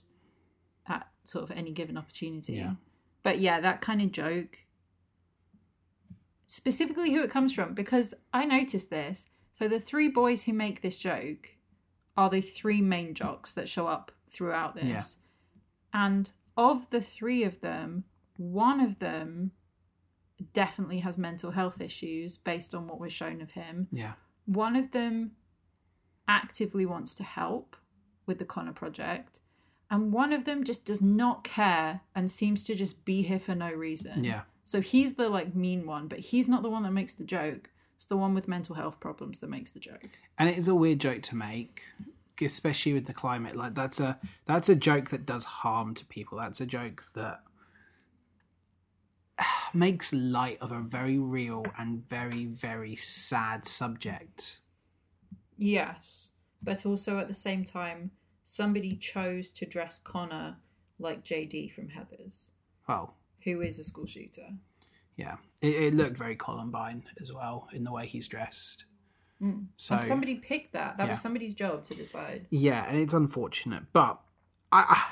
at 0.86 1.06
sort 1.24 1.44
of 1.44 1.56
any 1.56 1.72
given 1.72 1.96
opportunity. 1.96 2.54
Yeah. 2.54 2.72
but 3.22 3.38
yeah 3.38 3.60
that 3.60 3.80
kind 3.80 4.00
of 4.02 4.10
joke 4.12 4.58
specifically 6.50 7.12
who 7.12 7.22
it 7.22 7.30
comes 7.30 7.52
from 7.52 7.74
because 7.74 8.12
i 8.32 8.44
noticed 8.44 8.90
this. 8.90 9.26
So 9.52 9.68
the 9.68 9.78
three 9.78 10.08
boys 10.08 10.44
who 10.44 10.52
make 10.52 10.80
this 10.80 10.96
joke 10.96 11.50
are 12.16 12.28
the 12.30 12.40
three 12.40 12.80
main 12.80 13.14
jocks 13.14 13.52
that 13.52 13.68
show 13.68 13.86
up 13.86 14.10
throughout 14.28 14.74
this. 14.74 15.16
Yeah. 15.94 16.02
and 16.06 16.30
of 16.56 16.90
the 16.90 17.00
three 17.00 17.44
of 17.44 17.60
them 17.60 18.04
one 18.36 18.80
of 18.80 18.98
them 18.98 19.52
definitely 20.52 21.00
has 21.00 21.16
mental 21.18 21.50
health 21.52 21.80
issues 21.80 22.38
based 22.38 22.74
on 22.74 22.88
what 22.88 22.98
was 22.98 23.12
shown 23.12 23.40
of 23.42 23.50
him. 23.52 23.86
Yeah, 23.92 24.14
one 24.46 24.74
of 24.74 24.90
them 24.92 25.32
actively 26.26 26.86
wants 26.86 27.14
to 27.16 27.22
help 27.22 27.76
with 28.26 28.38
the 28.38 28.44
Connor 28.46 28.72
project, 28.72 29.40
and 29.90 30.12
one 30.12 30.32
of 30.32 30.46
them 30.46 30.64
just 30.64 30.84
does 30.86 31.02
not 31.02 31.44
care 31.44 32.00
and 32.14 32.30
seems 32.30 32.64
to 32.64 32.74
just 32.74 33.04
be 33.04 33.22
here 33.22 33.38
for 33.38 33.54
no 33.54 33.70
reason. 33.70 34.24
yeah, 34.24 34.42
So 34.64 34.80
he's 34.80 35.14
the 35.14 35.28
like 35.28 35.54
mean 35.54 35.86
one, 35.86 36.06
but 36.08 36.18
he's 36.20 36.48
not 36.48 36.62
the 36.62 36.70
one 36.70 36.82
that 36.84 36.92
makes 36.92 37.14
the 37.14 37.24
joke. 37.24 37.70
It's 37.96 38.06
the 38.06 38.16
one 38.16 38.34
with 38.34 38.48
mental 38.48 38.74
health 38.76 38.98
problems 39.00 39.40
that 39.40 39.50
makes 39.50 39.72
the 39.72 39.80
joke. 39.80 40.08
and 40.38 40.48
it 40.48 40.56
is 40.56 40.68
a 40.68 40.74
weird 40.74 41.00
joke 41.00 41.22
to 41.22 41.36
make, 41.36 41.82
especially 42.40 42.94
with 42.94 43.06
the 43.06 43.12
climate. 43.12 43.56
Like 43.56 43.74
that's 43.74 44.00
a 44.00 44.18
that's 44.46 44.68
a 44.68 44.74
joke 44.76 45.10
that 45.10 45.26
does 45.26 45.44
harm 45.44 45.94
to 45.96 46.06
people. 46.06 46.38
That's 46.38 46.60
a 46.60 46.66
joke 46.66 47.04
that 47.14 47.40
makes 49.74 50.12
light 50.12 50.58
of 50.60 50.72
a 50.72 50.80
very 50.80 51.18
real 51.18 51.64
and 51.78 52.08
very 52.08 52.46
very 52.46 52.96
sad 52.96 53.66
subject. 53.66 54.60
Yes, 55.58 56.30
but 56.62 56.86
also 56.86 57.18
at 57.18 57.28
the 57.28 57.34
same 57.34 57.64
time, 57.64 58.12
somebody 58.42 58.96
chose 58.96 59.52
to 59.52 59.66
dress 59.66 59.98
Connor 59.98 60.56
like 60.98 61.22
JD 61.24 61.72
from 61.72 61.88
Heathers, 61.88 62.48
Well, 62.88 63.14
who 63.44 63.60
is 63.60 63.78
a 63.78 63.84
school 63.84 64.06
shooter. 64.06 64.48
yeah, 65.16 65.36
it, 65.62 65.74
it 65.74 65.94
looked 65.94 66.16
very 66.16 66.36
Columbine 66.36 67.04
as 67.20 67.32
well 67.32 67.68
in 67.72 67.84
the 67.84 67.92
way 67.92 68.06
he's 68.06 68.28
dressed. 68.28 68.84
Hmm. 69.40 69.64
So 69.76 69.94
and 69.94 70.04
somebody 70.04 70.36
picked 70.36 70.72
that. 70.72 70.98
That 70.98 71.08
was 71.08 71.20
somebody's 71.20 71.54
job 71.54 71.84
to 71.86 71.94
decide. 71.94 72.46
Yeah, 72.50 72.86
and 72.88 72.98
it's 72.98 73.14
unfortunate, 73.14 73.84
but 73.92 74.20
I, 74.70 75.06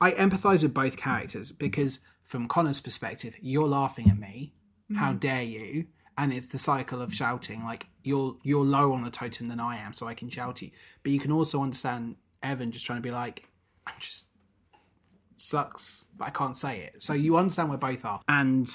I 0.00 0.10
I 0.10 0.12
empathize 0.12 0.62
with 0.62 0.74
both 0.74 0.96
characters 0.96 1.52
because 1.52 2.00
from 2.22 2.46
Connor's 2.46 2.80
perspective, 2.80 3.34
you're 3.40 3.68
laughing 3.68 4.08
at 4.10 4.18
me. 4.18 4.52
How 4.94 5.12
hmm. 5.12 5.18
dare 5.18 5.42
you? 5.42 5.86
And 6.18 6.32
it's 6.32 6.48
the 6.48 6.58
cycle 6.58 7.00
of 7.00 7.14
shouting, 7.14 7.64
like 7.64 7.86
you're 8.02 8.36
you're 8.42 8.64
lower 8.64 8.92
on 8.92 9.04
the 9.04 9.10
totem 9.10 9.48
than 9.48 9.60
I 9.60 9.78
am, 9.78 9.94
so 9.94 10.06
I 10.06 10.14
can 10.14 10.28
shout 10.28 10.56
at 10.56 10.62
you. 10.62 10.70
But 11.02 11.12
you 11.12 11.20
can 11.20 11.32
also 11.32 11.62
understand 11.62 12.16
Evan 12.42 12.72
just 12.72 12.84
trying 12.84 12.98
to 12.98 13.02
be 13.02 13.10
like, 13.10 13.44
I'm 13.86 13.94
just 13.98 14.26
sucks, 15.40 16.06
but 16.16 16.26
I 16.26 16.30
can't 16.30 16.56
say 16.56 16.80
it. 16.80 17.02
So 17.02 17.12
you 17.12 17.36
understand 17.36 17.68
where 17.68 17.78
both 17.78 18.04
are. 18.04 18.20
And 18.28 18.68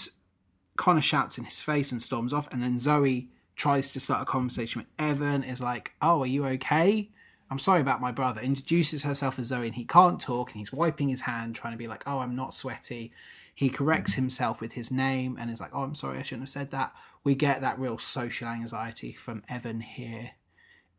Connor 0.78 1.01
shouts 1.01 1.38
in 1.38 1.45
his 1.45 1.61
face 1.61 1.91
and 1.91 2.01
storms 2.01 2.34
off, 2.34 2.51
and 2.51 2.61
then 2.61 2.80
Zoe 2.80 3.30
tries 3.55 3.91
to 3.93 3.99
start 3.99 4.22
a 4.22 4.26
conversation 4.26 4.82
with 4.82 4.89
Evan, 4.99 5.43
is 5.43 5.61
like, 5.61 5.93
Oh, 6.01 6.22
are 6.22 6.28
you 6.28 6.45
okay? 6.45 7.09
I'm 7.49 7.59
sorry 7.59 7.82
about 7.82 8.01
my 8.01 8.11
brother. 8.11 8.41
Introduces 8.41 9.03
herself 9.03 9.38
as 9.38 9.47
Zoe, 9.47 9.68
and 9.68 9.76
he 9.76 9.86
can't 9.86 10.20
talk, 10.20 10.51
and 10.51 10.59
he's 10.59 10.74
wiping 10.74 11.09
his 11.09 11.22
hand, 11.22 11.55
trying 11.55 11.74
to 11.74 11.78
be 11.78 11.88
like, 11.88 12.03
Oh, 12.05 12.20
I'm 12.20 12.36
not 12.36 12.53
sweaty. 12.53 13.13
He 13.53 13.70
corrects 13.70 14.16
himself 14.16 14.59
with 14.59 14.74
his 14.74 14.91
name 14.91 15.38
and 15.39 15.49
is 15.49 15.61
like, 15.61 15.72
Oh, 15.74 15.84
I'm 15.84 15.95
sorry, 15.95 16.20
I 16.20 16.24
shouldn't 16.24 16.43
have 16.43 16.49
said 16.49 16.72
that. 16.72 16.93
We 17.24 17.36
get 17.36 17.61
that 17.61 17.80
real 17.80 17.97
social 17.97 18.49
anxiety 18.49 19.13
from 19.13 19.43
Evan 19.47 19.80
here 19.80 20.32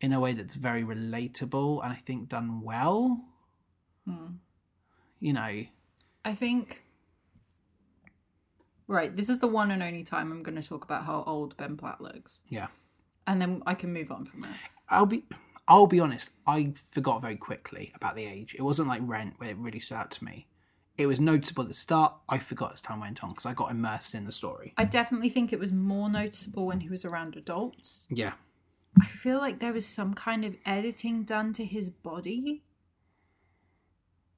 in 0.01 0.13
a 0.13 0.19
way 0.19 0.33
that's 0.33 0.55
very 0.55 0.83
relatable 0.83 1.83
and 1.83 1.93
I 1.93 1.97
think 1.97 2.29
done 2.29 2.61
well. 2.61 3.25
Hmm. 4.07 4.37
You 5.19 5.33
know, 5.33 5.65
I 6.25 6.33
think. 6.33 6.81
Right, 8.89 9.13
this 9.13 9.27
is 9.27 9.39
the 9.39 9.47
one 9.47 9.71
and 9.71 9.83
only 9.83 10.03
time 10.03 10.31
I'm 10.31 10.43
going 10.43 10.55
to 10.59 10.65
talk 10.65 10.85
about 10.85 11.03
how 11.03 11.23
old 11.27 11.57
Ben 11.57 11.75
Platt 11.75 11.99
looks, 11.99 12.39
yeah. 12.47 12.67
and 13.25 13.41
then 13.41 13.61
I 13.65 13.73
can 13.73 13.91
move 13.91 14.11
on 14.11 14.23
from 14.23 14.39
there. 14.41 14.55
I'll 14.87 15.05
be 15.05 15.25
I'll 15.67 15.87
be 15.87 15.99
honest, 15.99 16.29
I 16.45 16.73
forgot 16.91 17.21
very 17.21 17.35
quickly 17.35 17.91
about 17.95 18.15
the 18.15 18.25
age. 18.25 18.55
It 18.57 18.61
wasn't 18.61 18.87
like 18.87 19.01
Rent 19.03 19.33
where 19.37 19.49
it 19.49 19.57
really 19.57 19.81
stood 19.81 19.95
out 19.95 20.11
to 20.11 20.23
me. 20.23 20.47
It 20.97 21.05
was 21.05 21.19
noticeable 21.19 21.63
at 21.63 21.67
the 21.67 21.75
start. 21.75 22.13
I 22.27 22.39
forgot 22.39 22.73
as 22.73 22.81
time 22.81 23.01
went 23.01 23.23
on 23.23 23.29
because 23.29 23.45
I 23.45 23.53
got 23.53 23.69
immersed 23.69 24.15
in 24.15 24.25
the 24.25 24.31
story. 24.31 24.73
I 24.77 24.85
definitely 24.85 25.29
think 25.29 25.51
it 25.51 25.59
was 25.59 25.71
more 25.71 26.09
noticeable 26.09 26.65
when 26.65 26.79
he 26.79 26.89
was 26.89 27.05
around 27.05 27.35
adults. 27.35 28.07
Yeah. 28.09 28.33
I 28.99 29.05
feel 29.05 29.37
like 29.37 29.59
there 29.59 29.73
was 29.73 29.85
some 29.85 30.13
kind 30.13 30.43
of 30.43 30.55
editing 30.65 31.23
done 31.23 31.53
to 31.53 31.65
his 31.65 31.89
body 31.89 32.63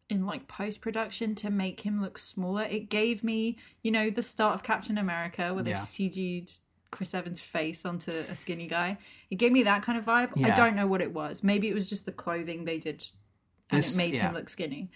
in 0.09 0.25
like 0.25 0.47
post 0.47 0.81
production 0.81 1.35
to 1.35 1.49
make 1.49 1.81
him 1.81 2.01
look 2.01 2.17
smaller. 2.17 2.63
It 2.63 2.89
gave 2.89 3.23
me, 3.23 3.57
you 3.83 3.91
know, 3.91 4.09
the 4.09 4.21
start 4.23 4.55
of 4.55 4.63
Captain 4.63 4.97
America 4.97 5.53
where 5.53 5.63
they've 5.63 5.73
Yeah. 5.75 5.79
CG'd 5.79 6.51
Chris 6.91 7.13
Evans' 7.13 7.39
face 7.39 7.85
onto 7.85 8.11
a 8.11 8.35
skinny 8.35 8.67
guy. 8.67 8.97
It 9.29 9.35
gave 9.35 9.51
me 9.51 9.61
that 9.63 9.83
kind 9.83 9.97
of 9.99 10.05
vibe. 10.05 10.43
I 10.43 10.49
don't 10.55 10.75
know 10.75 10.87
what 10.87 11.01
it 11.01 11.13
was. 11.13 11.43
Maybe 11.43 11.67
it 11.69 11.75
was 11.75 11.87
just 11.87 12.05
the 12.07 12.11
clothing 12.11 12.65
they 12.65 12.79
did 12.79 13.05
and 13.69 13.77
This- 13.77 13.93
it 13.95 13.97
made 14.09 14.13
yeah. 14.17 14.29
him 14.29 14.33
look 14.33 14.49
skinny. 14.49 14.89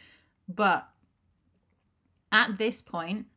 But 0.49 0.89
at 2.31 2.57
this 2.57 2.81
point, 2.81 3.27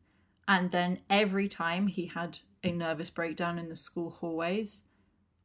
and 0.48 0.70
then 0.70 1.00
every 1.10 1.48
time 1.48 1.88
he 1.88 2.06
had 2.06 2.38
a 2.64 2.72
nervous 2.72 3.10
breakdown 3.10 3.58
in 3.58 3.68
the 3.68 3.76
school 3.76 4.08
hallways, 4.10 4.84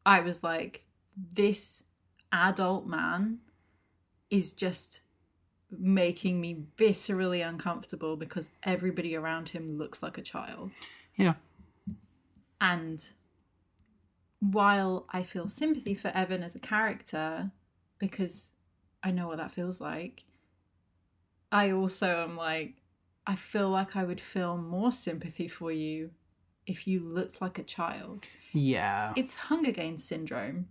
I 0.05 0.21
was 0.21 0.43
like, 0.43 0.85
this 1.17 1.83
adult 2.31 2.87
man 2.87 3.39
is 4.29 4.53
just 4.53 5.01
making 5.71 6.41
me 6.41 6.63
viscerally 6.77 7.47
uncomfortable 7.47 8.15
because 8.15 8.51
everybody 8.63 9.15
around 9.15 9.49
him 9.49 9.77
looks 9.77 10.03
like 10.03 10.17
a 10.17 10.21
child. 10.21 10.71
Yeah. 11.15 11.35
And 12.59 13.03
while 14.39 15.05
I 15.09 15.23
feel 15.23 15.47
sympathy 15.47 15.93
for 15.93 16.09
Evan 16.09 16.43
as 16.43 16.55
a 16.55 16.59
character 16.59 17.51
because 17.99 18.51
I 19.03 19.11
know 19.11 19.27
what 19.27 19.37
that 19.37 19.51
feels 19.51 19.79
like, 19.79 20.25
I 21.51 21.71
also 21.71 22.23
am 22.23 22.35
like, 22.35 22.75
I 23.25 23.35
feel 23.35 23.69
like 23.69 23.95
I 23.95 24.03
would 24.03 24.21
feel 24.21 24.57
more 24.57 24.91
sympathy 24.91 25.47
for 25.47 25.71
you 25.71 26.11
if 26.65 26.87
you 26.87 26.99
looked 27.01 27.41
like 27.41 27.59
a 27.59 27.63
child. 27.63 28.25
Yeah. 28.51 29.13
It's 29.15 29.35
Hunger 29.35 29.71
Games 29.71 30.03
syndrome, 30.03 30.67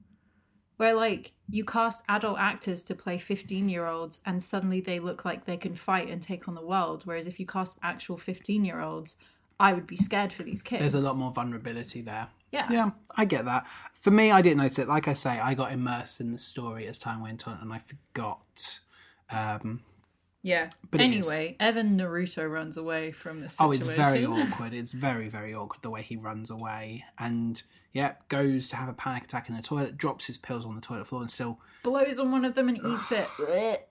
where 0.80 0.94
like 0.94 1.32
you 1.50 1.62
cast 1.62 2.02
adult 2.08 2.38
actors 2.38 2.82
to 2.82 2.94
play 2.94 3.18
15 3.18 3.68
year 3.68 3.86
olds 3.86 4.22
and 4.24 4.42
suddenly 4.42 4.80
they 4.80 4.98
look 4.98 5.26
like 5.26 5.44
they 5.44 5.58
can 5.58 5.74
fight 5.74 6.08
and 6.08 6.22
take 6.22 6.48
on 6.48 6.54
the 6.54 6.64
world. 6.64 7.02
Whereas 7.04 7.26
if 7.26 7.38
you 7.38 7.44
cast 7.44 7.78
actual 7.82 8.16
15 8.16 8.64
year 8.64 8.80
olds, 8.80 9.16
I 9.58 9.74
would 9.74 9.86
be 9.86 9.98
scared 9.98 10.32
for 10.32 10.42
these 10.42 10.62
kids. 10.62 10.80
There's 10.80 10.94
a 10.94 11.00
lot 11.06 11.16
more 11.16 11.32
vulnerability 11.32 12.00
there. 12.00 12.28
Yeah. 12.50 12.66
Yeah, 12.70 12.90
I 13.14 13.26
get 13.26 13.44
that. 13.44 13.66
For 13.92 14.10
me, 14.10 14.30
I 14.30 14.40
didn't 14.40 14.56
notice 14.56 14.78
it. 14.78 14.88
Like 14.88 15.06
I 15.06 15.12
say, 15.12 15.38
I 15.38 15.52
got 15.52 15.70
immersed 15.70 16.18
in 16.18 16.32
the 16.32 16.38
story 16.38 16.86
as 16.86 16.98
time 16.98 17.20
went 17.20 17.46
on, 17.46 17.58
and 17.60 17.74
I 17.74 17.80
forgot. 17.80 18.80
Um, 19.28 19.82
Yeah. 20.42 20.70
But 20.90 21.00
anyway, 21.00 21.56
Evan 21.60 21.98
Naruto 21.98 22.50
runs 22.50 22.76
away 22.76 23.12
from 23.12 23.40
the 23.40 23.54
oh, 23.60 23.72
situation. 23.72 23.90
it's 23.90 24.10
very 24.10 24.26
awkward. 24.26 24.72
It's 24.72 24.92
very, 24.92 25.28
very 25.28 25.54
awkward 25.54 25.82
the 25.82 25.90
way 25.90 26.02
he 26.02 26.16
runs 26.16 26.50
away, 26.50 27.04
and 27.18 27.62
yeah, 27.92 28.14
goes 28.28 28.68
to 28.70 28.76
have 28.76 28.88
a 28.88 28.92
panic 28.92 29.24
attack 29.24 29.48
in 29.48 29.56
the 29.56 29.62
toilet, 29.62 29.96
drops 29.96 30.26
his 30.26 30.38
pills 30.38 30.64
on 30.64 30.74
the 30.74 30.80
toilet 30.80 31.06
floor, 31.06 31.20
and 31.20 31.30
still. 31.30 31.60
Blows 31.82 32.18
on 32.18 32.30
one 32.32 32.44
of 32.44 32.54
them 32.54 32.68
and 32.68 32.78
eats 32.86 33.12
it. 33.12 33.28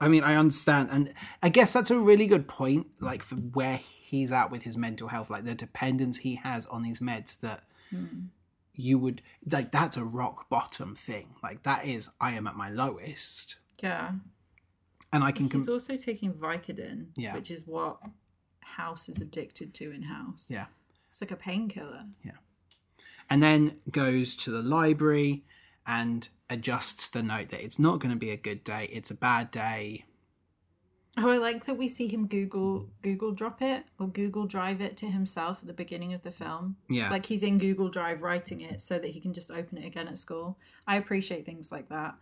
I 0.01 0.07
mean, 0.07 0.23
I 0.23 0.35
understand, 0.35 0.89
and 0.91 1.13
I 1.43 1.49
guess 1.49 1.73
that's 1.73 1.91
a 1.91 1.99
really 1.99 2.27
good 2.27 2.47
point. 2.47 2.87
Like 2.99 3.23
for 3.23 3.35
where 3.35 3.77
he's 3.77 4.31
at 4.31 4.51
with 4.51 4.63
his 4.63 4.77
mental 4.77 5.09
health, 5.09 5.29
like 5.29 5.45
the 5.45 5.55
dependence 5.55 6.19
he 6.19 6.35
has 6.35 6.65
on 6.67 6.83
these 6.83 6.99
meds 6.99 7.39
that. 7.41 7.63
Hmm. 7.89 8.27
You 8.81 8.97
would 8.97 9.21
like 9.51 9.73
that's 9.73 9.97
a 9.97 10.05
rock 10.05 10.47
bottom 10.47 10.95
thing. 10.95 11.35
Like 11.43 11.63
that 11.63 11.85
is, 11.85 12.11
I 12.21 12.31
am 12.35 12.47
at 12.47 12.55
my 12.55 12.69
lowest, 12.69 13.55
yeah. 13.83 14.11
And 15.11 15.23
I 15.23 15.31
can. 15.31 15.49
Com- 15.49 15.59
He's 15.61 15.69
also 15.69 15.95
taking 15.95 16.33
Vicodin, 16.33 17.07
Yeah. 17.15 17.33
which 17.35 17.49
is 17.51 17.65
what 17.65 17.99
House 18.61 19.09
is 19.09 19.19
addicted 19.21 19.73
to 19.75 19.91
in 19.91 20.03
House. 20.03 20.47
yeah, 20.49 20.67
It's 21.09 21.21
like 21.21 21.31
a 21.31 21.35
painkiller. 21.35 22.05
Yeah. 22.23 22.37
And 23.29 23.41
then 23.43 23.77
goes 23.91 24.35
to 24.37 24.51
the 24.51 24.61
library 24.61 25.43
and 25.85 26.27
adjusts 26.49 27.09
the 27.09 27.21
note 27.23 27.49
that 27.49 27.63
it's 27.63 27.77
not 27.79 27.99
going 27.99 28.11
to 28.13 28.17
be 28.19 28.31
a 28.31 28.37
good 28.37 28.63
day 28.63 28.89
it's 28.91 29.11
a 29.11 29.15
bad 29.15 29.51
day 29.51 30.05
Oh, 31.17 31.29
I 31.29 31.37
like 31.37 31.65
that 31.65 31.73
we 31.75 31.87
see 31.87 32.07
him 32.07 32.27
Google 32.27 32.87
Google 33.01 33.31
drop 33.33 33.61
it 33.61 33.83
or 33.99 34.07
Google 34.07 34.45
Drive 34.45 34.79
it 34.79 34.95
to 34.97 35.07
himself 35.07 35.57
at 35.61 35.67
the 35.67 35.73
beginning 35.73 36.13
of 36.13 36.21
the 36.21 36.31
film. 36.31 36.77
Yeah. 36.87 37.09
Like 37.09 37.25
he's 37.25 37.43
in 37.43 37.57
Google 37.57 37.89
Drive 37.89 38.21
writing 38.21 38.61
it 38.61 38.79
so 38.79 38.97
that 38.99 39.09
he 39.09 39.19
can 39.19 39.33
just 39.33 39.51
open 39.51 39.77
it 39.79 39.85
again 39.85 40.07
at 40.07 40.17
school. 40.17 40.57
I 40.87 40.95
appreciate 40.95 41.45
things 41.45 41.71
like 41.73 41.89
that. 41.89 42.15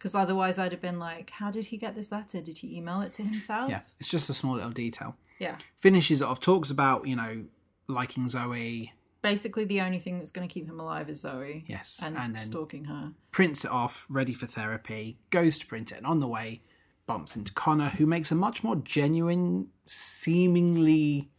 Because 0.00 0.14
otherwise 0.14 0.58
I'd 0.58 0.72
have 0.72 0.80
been 0.80 0.98
like, 0.98 1.28
how 1.28 1.50
did 1.50 1.66
he 1.66 1.76
get 1.76 1.94
this 1.94 2.10
letter? 2.10 2.40
Did 2.40 2.56
he 2.58 2.74
email 2.78 3.02
it 3.02 3.12
to 3.14 3.22
himself? 3.22 3.68
yeah 3.70 3.80
it's 3.98 4.08
just 4.08 4.30
a 4.30 4.34
small 4.34 4.54
little 4.54 4.70
detail 4.70 5.14
Yeah. 5.38 5.56
finishes 5.78 6.22
it 6.22 6.24
off 6.26 6.40
talks 6.40 6.70
about 6.70 7.06
you 7.06 7.16
know 7.16 7.44
liking 7.86 8.28
zoe 8.28 8.92
Basically 9.22 9.66
the 9.66 9.82
only 9.82 9.98
thing 9.98 10.16
that's 10.16 10.30
going 10.30 10.48
to 10.48 10.52
keep 10.54 10.66
him 10.66 10.80
alive 10.80 11.10
is 11.10 11.20
Zoe. 11.20 11.64
yes 11.68 12.00
And, 12.02 12.16
and, 12.16 12.34
then 12.34 12.42
stalking 12.42 12.86
her. 12.86 13.12
prints 13.30 13.66
it 13.66 13.70
off 13.70 14.06
ready 14.08 14.32
for 14.32 14.46
therapy 14.46 15.18
goes 15.28 15.58
to 15.58 15.66
print 15.66 15.92
it 15.92 15.98
and 15.98 16.06
on 16.06 16.20
the 16.20 16.26
way 16.28 16.62
bumps 17.06 17.36
into 17.36 17.52
connor 17.52 17.90
who 17.90 18.06
makes 18.06 18.30
a 18.32 18.34
much 18.34 18.64
more 18.64 18.76
genuine 18.76 19.66
seemingly 19.84 21.30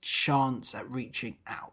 chance 0.00 0.74
at 0.74 0.88
reaching 0.90 1.36
out 1.46 1.72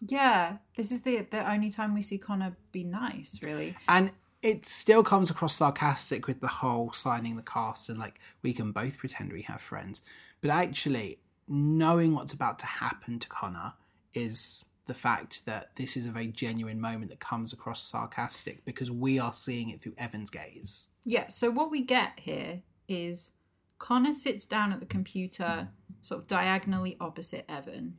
Yeah. 0.00 0.56
This 0.76 0.90
is 0.92 1.02
the 1.02 1.26
the 1.30 1.50
only 1.50 1.70
time 1.70 1.94
we 1.94 2.02
see 2.02 2.18
Connor 2.18 2.56
be 2.72 2.82
nice, 2.84 3.42
really. 3.42 3.76
and 3.88 4.10
it 4.42 4.64
still 4.66 5.02
comes 5.02 5.30
across 5.30 5.54
sarcastic 5.54 6.26
with 6.26 6.40
the 6.40 6.48
whole 6.48 6.92
signing 6.92 7.36
the 7.36 7.42
cast 7.42 7.88
and 7.88 7.98
like 7.98 8.20
we 8.42 8.52
can 8.52 8.72
both 8.72 8.98
pretend 8.98 9.32
we 9.32 9.42
have 9.42 9.60
friends 9.60 10.02
but 10.40 10.50
actually 10.50 11.18
knowing 11.48 12.14
what's 12.14 12.32
about 12.32 12.58
to 12.58 12.66
happen 12.66 13.18
to 13.18 13.28
connor 13.28 13.72
is 14.14 14.64
the 14.86 14.94
fact 14.94 15.44
that 15.46 15.70
this 15.76 15.96
is 15.96 16.06
a 16.06 16.10
very 16.10 16.26
genuine 16.26 16.80
moment 16.80 17.10
that 17.10 17.20
comes 17.20 17.52
across 17.52 17.82
sarcastic 17.82 18.64
because 18.64 18.90
we 18.90 19.18
are 19.18 19.34
seeing 19.34 19.68
it 19.70 19.80
through 19.80 19.94
evan's 19.98 20.30
gaze 20.30 20.88
Yeah, 21.04 21.28
so 21.28 21.50
what 21.50 21.70
we 21.70 21.82
get 21.82 22.20
here 22.20 22.62
is 22.88 23.32
Connor 23.78 24.12
sits 24.12 24.44
down 24.44 24.72
at 24.72 24.80
the 24.80 24.86
computer, 24.86 25.68
sort 26.02 26.20
of 26.20 26.26
diagonally 26.26 26.96
opposite 27.00 27.46
Evan, 27.48 27.98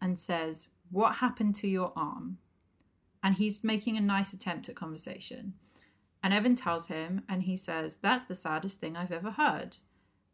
and 0.00 0.18
says, 0.18 0.68
What 0.90 1.16
happened 1.16 1.54
to 1.56 1.68
your 1.68 1.92
arm? 1.96 2.38
And 3.22 3.36
he's 3.36 3.64
making 3.64 3.96
a 3.96 4.00
nice 4.00 4.32
attempt 4.32 4.68
at 4.68 4.74
conversation. 4.74 5.54
And 6.22 6.32
Evan 6.32 6.54
tells 6.54 6.86
him, 6.86 7.22
and 7.28 7.42
he 7.42 7.56
says, 7.56 7.96
That's 7.96 8.24
the 8.24 8.34
saddest 8.34 8.80
thing 8.80 8.96
I've 8.96 9.12
ever 9.12 9.32
heard. 9.32 9.78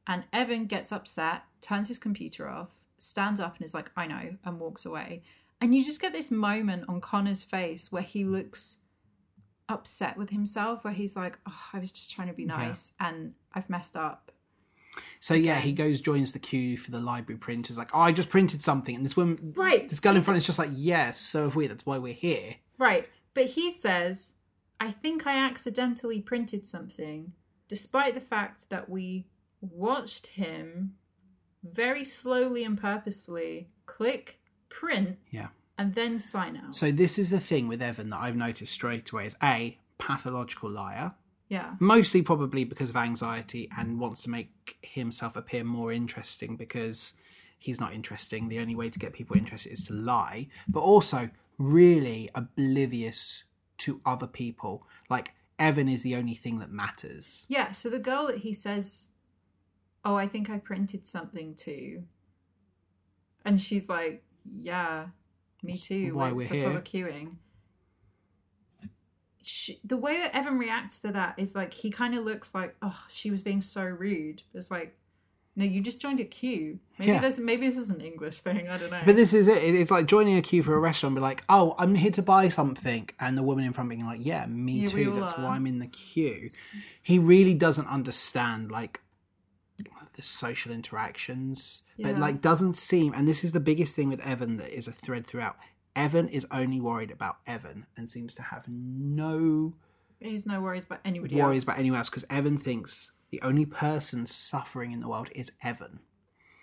And 0.06 0.24
Evan 0.32 0.66
gets 0.66 0.92
upset, 0.92 1.42
turns 1.60 1.88
his 1.88 1.98
computer 1.98 2.48
off, 2.48 2.70
stands 2.96 3.40
up, 3.40 3.56
and 3.56 3.64
is 3.64 3.74
like, 3.74 3.90
I 3.96 4.06
know, 4.06 4.36
and 4.44 4.60
walks 4.60 4.86
away. 4.86 5.22
And 5.60 5.74
you 5.74 5.84
just 5.84 6.00
get 6.00 6.12
this 6.12 6.30
moment 6.30 6.84
on 6.88 7.00
Connor's 7.00 7.42
face 7.42 7.90
where 7.90 8.02
he 8.02 8.24
looks 8.24 8.78
upset 9.68 10.16
with 10.16 10.30
himself 10.30 10.82
where 10.82 10.94
he's 10.94 11.14
like 11.14 11.38
oh, 11.46 11.62
i 11.74 11.78
was 11.78 11.92
just 11.92 12.10
trying 12.10 12.28
to 12.28 12.32
be 12.32 12.44
nice 12.46 12.92
and 13.00 13.34
i've 13.52 13.68
messed 13.68 13.96
up. 13.96 14.32
So 15.20 15.34
yeah 15.34 15.60
he 15.60 15.72
goes 15.72 16.00
joins 16.00 16.32
the 16.32 16.38
queue 16.38 16.76
for 16.78 16.90
the 16.90 16.98
library 16.98 17.38
printers 17.38 17.76
like 17.76 17.90
oh 17.94 18.00
i 18.00 18.10
just 18.10 18.30
printed 18.30 18.62
something. 18.62 18.94
And 18.94 19.04
this 19.04 19.16
woman 19.16 19.52
right. 19.56 19.88
this 19.88 20.00
girl 20.00 20.16
in 20.16 20.22
front 20.22 20.38
is 20.38 20.46
just 20.46 20.58
like 20.58 20.70
yes 20.72 21.20
so 21.20 21.44
have 21.44 21.56
we. 21.56 21.66
That's 21.66 21.84
why 21.84 21.98
we're 21.98 22.14
here. 22.14 22.56
Right. 22.78 23.08
But 23.34 23.46
he 23.46 23.70
says 23.70 24.32
i 24.80 24.90
think 24.90 25.26
i 25.26 25.36
accidentally 25.36 26.20
printed 26.20 26.66
something 26.66 27.32
despite 27.68 28.14
the 28.14 28.20
fact 28.20 28.70
that 28.70 28.88
we 28.88 29.26
watched 29.60 30.28
him 30.28 30.94
very 31.62 32.04
slowly 32.04 32.64
and 32.64 32.80
purposefully 32.80 33.68
click 33.86 34.40
print 34.68 35.18
yeah. 35.30 35.48
and 35.76 35.94
then 35.94 36.18
sign 36.18 36.56
out. 36.56 36.76
So 36.76 36.92
this 36.92 37.18
is 37.18 37.30
the 37.30 37.40
thing 37.40 37.68
with 37.68 37.82
evan 37.82 38.08
that 38.08 38.20
i've 38.20 38.36
noticed 38.36 38.72
straight 38.72 39.10
away 39.10 39.26
is 39.26 39.36
a 39.42 39.78
pathological 39.98 40.70
liar. 40.70 41.14
Yeah. 41.48 41.74
Mostly 41.80 42.22
probably 42.22 42.64
because 42.64 42.90
of 42.90 42.96
anxiety 42.96 43.70
and 43.76 43.98
wants 43.98 44.22
to 44.22 44.30
make 44.30 44.76
himself 44.82 45.34
appear 45.34 45.64
more 45.64 45.92
interesting 45.92 46.56
because 46.56 47.14
he's 47.58 47.80
not 47.80 47.94
interesting. 47.94 48.48
The 48.48 48.58
only 48.58 48.74
way 48.74 48.90
to 48.90 48.98
get 48.98 49.14
people 49.14 49.36
interested 49.36 49.72
is 49.72 49.82
to 49.84 49.94
lie. 49.94 50.48
But 50.68 50.80
also 50.80 51.30
really 51.56 52.28
oblivious 52.34 53.44
to 53.78 54.00
other 54.04 54.26
people. 54.26 54.86
Like 55.08 55.34
evan 55.58 55.88
is 55.88 56.02
the 56.02 56.16
only 56.16 56.34
thing 56.34 56.58
that 56.60 56.70
matters. 56.70 57.46
Yeah 57.48 57.70
so 57.70 57.88
the 57.88 57.98
girl 57.98 58.26
that 58.26 58.38
he 58.38 58.52
says 58.52 59.08
oh 60.04 60.14
i 60.14 60.28
think 60.28 60.48
i 60.48 60.58
printed 60.58 61.06
something 61.06 61.54
too," 61.54 62.04
and 63.44 63.60
she's 63.60 63.88
like 63.88 64.22
yeah 64.60 65.06
me 65.62 65.76
too 65.76 66.14
why 66.14 66.26
like, 66.26 66.34
we're 66.34 66.48
that's 66.48 66.60
here. 66.60 66.68
why 66.68 66.74
we're 66.74 66.80
queuing. 66.82 67.36
She, 69.42 69.80
the 69.82 69.96
way 69.96 70.18
that 70.18 70.36
evan 70.36 70.58
reacts 70.58 70.98
to 71.00 71.12
that 71.12 71.38
is 71.38 71.54
like 71.54 71.72
he 71.72 71.90
kind 71.90 72.14
of 72.14 72.24
looks 72.24 72.54
like 72.54 72.76
oh 72.82 73.04
she 73.08 73.30
was 73.30 73.42
being 73.42 73.60
so 73.60 73.82
rude. 73.84 74.42
It's 74.52 74.70
like 74.70 74.97
no 75.58 75.64
you 75.66 75.80
just 75.82 76.00
joined 76.00 76.20
a 76.20 76.24
queue. 76.24 76.78
Maybe 76.98 77.12
Yeah. 77.12 77.20
there's 77.20 77.38
maybe 77.38 77.66
this 77.66 77.76
is 77.76 77.90
an 77.90 78.00
english 78.00 78.40
thing 78.40 78.68
i 78.68 78.78
don't 78.78 78.90
know. 78.90 79.02
But 79.04 79.16
this 79.16 79.32
is 79.34 79.46
it. 79.48 79.62
It's 79.62 79.90
like 79.90 80.06
joining 80.06 80.36
a 80.38 80.42
queue 80.42 80.62
for 80.62 80.74
a 80.74 80.78
restaurant 80.80 81.14
be 81.16 81.20
like 81.20 81.42
oh 81.50 81.74
i'm 81.78 81.94
here 81.94 82.10
to 82.12 82.22
buy 82.22 82.48
something. 82.48 83.10
And 83.20 83.36
the 83.36 83.42
woman 83.42 83.64
in 83.64 83.72
front 83.74 83.90
being 83.90 84.06
like 84.06 84.20
yeah 84.24 84.46
me 84.46 84.72
Yeah, 84.80 84.86
too 84.86 85.12
that's 85.18 85.34
are. 85.34 85.42
why 85.44 85.56
i'm 85.56 85.66
in 85.66 85.78
the 85.80 85.88
queue. 85.88 86.48
He 87.02 87.18
really 87.18 87.54
doesn't 87.54 87.88
understand 87.88 88.70
like 88.70 89.00
the 90.14 90.22
social 90.22 90.72
interactions 90.72 91.82
but 91.98 92.18
like 92.18 92.40
doesn't 92.40 92.74
seem 92.74 93.12
and 93.14 93.28
this 93.28 93.44
is 93.44 93.52
the 93.52 93.60
biggest 93.60 93.94
thing 93.94 94.08
with 94.08 94.18
evan 94.20 94.56
that 94.56 94.70
is 94.76 94.88
a 94.88 94.92
thread 94.92 95.26
throughout. 95.26 95.56
Evan 95.94 96.28
is 96.28 96.46
only 96.52 96.80
worried 96.80 97.10
about 97.10 97.36
evan 97.46 97.86
and 97.96 98.08
seems 98.10 98.34
to 98.34 98.42
have 98.42 98.64
no 98.68 99.74
he's 100.20 100.46
no 100.46 100.60
worries 100.60 100.84
about 100.84 100.98
anybody 101.04 101.36
worries 101.36 101.58
else. 101.58 101.64
about 101.64 101.78
anyone 101.78 101.98
else 101.98 102.08
because 102.10 102.24
evan 102.30 102.56
thinks 102.58 103.12
the 103.30 103.40
only 103.42 103.66
person 103.66 104.26
suffering 104.26 104.92
in 104.92 105.00
the 105.00 105.08
world 105.08 105.28
is 105.34 105.52
evan 105.62 106.00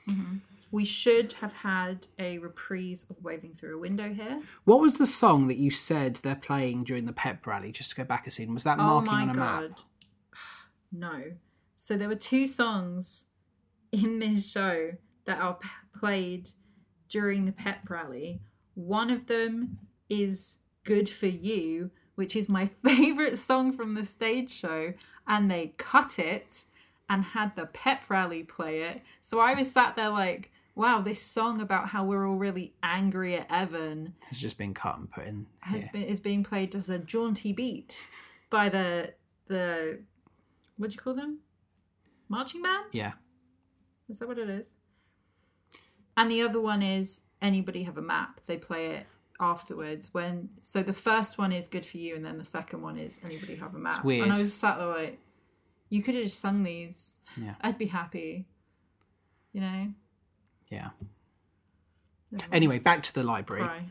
mm-hmm. 0.07 0.38
we 0.72 0.86
should 0.86 1.34
have 1.34 1.53
had 1.53 2.07
a 2.20 2.38
reprise 2.39 3.05
of 3.09 3.22
waving 3.24 3.53
through 3.53 3.76
a 3.76 3.80
window 3.80 4.13
here 4.13 4.41
what 4.63 4.80
was 4.80 4.97
the 4.97 5.07
song 5.07 5.47
that 5.47 5.57
you 5.57 5.72
said 5.72 6.16
they're 6.18 6.36
playing 6.36 6.84
during 6.84 7.05
the 7.05 7.13
pep 7.13 7.45
rally 7.45 7.72
just 7.72 7.91
to 7.91 7.95
go 7.95 8.03
back 8.03 8.28
a 8.28 8.32
scene 8.32 8.53
was 8.53 8.63
that 8.63 8.80
Oh 8.80 9.01
marking 9.01 9.11
my 9.11 9.22
on 9.22 9.30
a 9.30 9.34
map 9.34 9.61
god. 9.61 9.82
No. 10.91 11.24
So 11.76 11.97
there 11.97 12.07
were 12.07 12.16
two 12.16 12.47
songs 12.47 13.26
in 13.91 14.20
this 14.20 14.49
show 14.49 14.91
that 15.26 15.39
are 15.39 15.55
p- 15.55 15.68
played 15.97 16.49
during 17.09 17.45
the 17.45 17.51
pep 17.51 17.89
rally. 17.89 18.41
One 18.76 19.09
of 19.09 19.28
them 19.28 19.80
is 20.09 20.59
Good 20.84 21.09
for 21.09 21.28
You, 21.28 21.91
which 22.16 22.36
is 22.36 22.47
my 22.47 22.66
favorite 22.86 23.38
song 23.38 23.74
from 23.74 23.95
the 23.95 24.03
stage 24.03 24.51
show, 24.51 24.93
and 25.28 25.50
they 25.50 25.74
cut 25.78 26.20
it 26.20 26.64
and 27.10 27.24
had 27.24 27.56
the 27.56 27.66
pep 27.68 28.10
rally 28.10 28.44
play 28.44 28.82
it. 28.84 29.02
So 29.22 29.40
I 29.40 29.54
was 29.54 29.72
sat 29.72 29.96
there 29.96 30.10
like, 30.10 30.52
wow, 30.76 31.02
this 31.02 31.22
song 31.22 31.62
about 31.62 31.90
how 31.90 32.04
we're 32.04 32.28
all 32.28 32.36
really 32.36 32.74
angry 32.84 33.36
at 33.38 33.48
Evan 33.52 34.14
Has 34.28 34.40
just 34.40 34.58
been 34.58 34.74
cut 34.74 34.98
and 34.98 35.10
put 35.10 35.26
in. 35.26 35.46
has 35.62 35.84
here. 35.84 35.92
been 35.94 36.04
is 36.04 36.20
being 36.20 36.44
played 36.44 36.76
as 36.76 36.90
a 36.90 36.98
jaunty 37.00 37.54
beat 37.54 38.04
by 38.50 38.70
the 38.70 39.14
the 39.48 40.00
what 40.78 40.90
do 40.90 40.96
you 40.96 41.00
call 41.00 41.14
them? 41.14 41.40
Marching 42.28 42.62
band? 42.64 42.86
Yeah. 42.92 43.14
Is 44.10 44.18
that 44.20 44.28
what 44.28 44.38
it 44.40 44.50
is? 44.50 44.74
And 46.18 46.30
the 46.32 46.42
other 46.42 46.60
one 46.60 46.82
is 46.82 47.22
anybody 47.42 47.84
have 47.84 47.98
a 47.98 48.02
map? 48.02 48.42
They 48.48 48.58
play 48.58 48.88
it 48.88 49.06
afterwards 49.40 50.14
when 50.14 50.50
so 50.62 50.82
the 50.82 50.94
first 50.94 51.38
one 51.38 51.52
is 51.52 51.68
good 51.68 51.86
for 51.86 51.98
you 51.98 52.16
and 52.16 52.24
then 52.26 52.38
the 52.38 52.46
second 52.46 52.82
one 52.82 52.98
is 52.98 53.20
anybody 53.26 53.56
have 53.56 53.76
a 53.76 53.78
map. 53.78 53.96
it's 53.98 54.04
weird. 54.04 54.24
And 54.24 54.34
I 54.34 54.40
was 54.40 54.54
sat 54.54 54.78
there 54.78 54.88
like 54.88 55.20
you 55.90 56.02
could 56.02 56.16
have 56.16 56.24
just 56.24 56.40
sung 56.40 56.64
these. 56.64 57.18
Yeah. 57.40 57.56
I'd 57.62 57.78
be 57.78 57.86
happy. 57.88 58.48
You 59.54 59.62
know? 59.62 59.88
Yeah. 60.70 60.90
Anyway, 62.52 62.80
back 62.80 63.04
to 63.04 63.14
the 63.14 63.24
library. 63.24 63.64
Cry. 63.64 63.86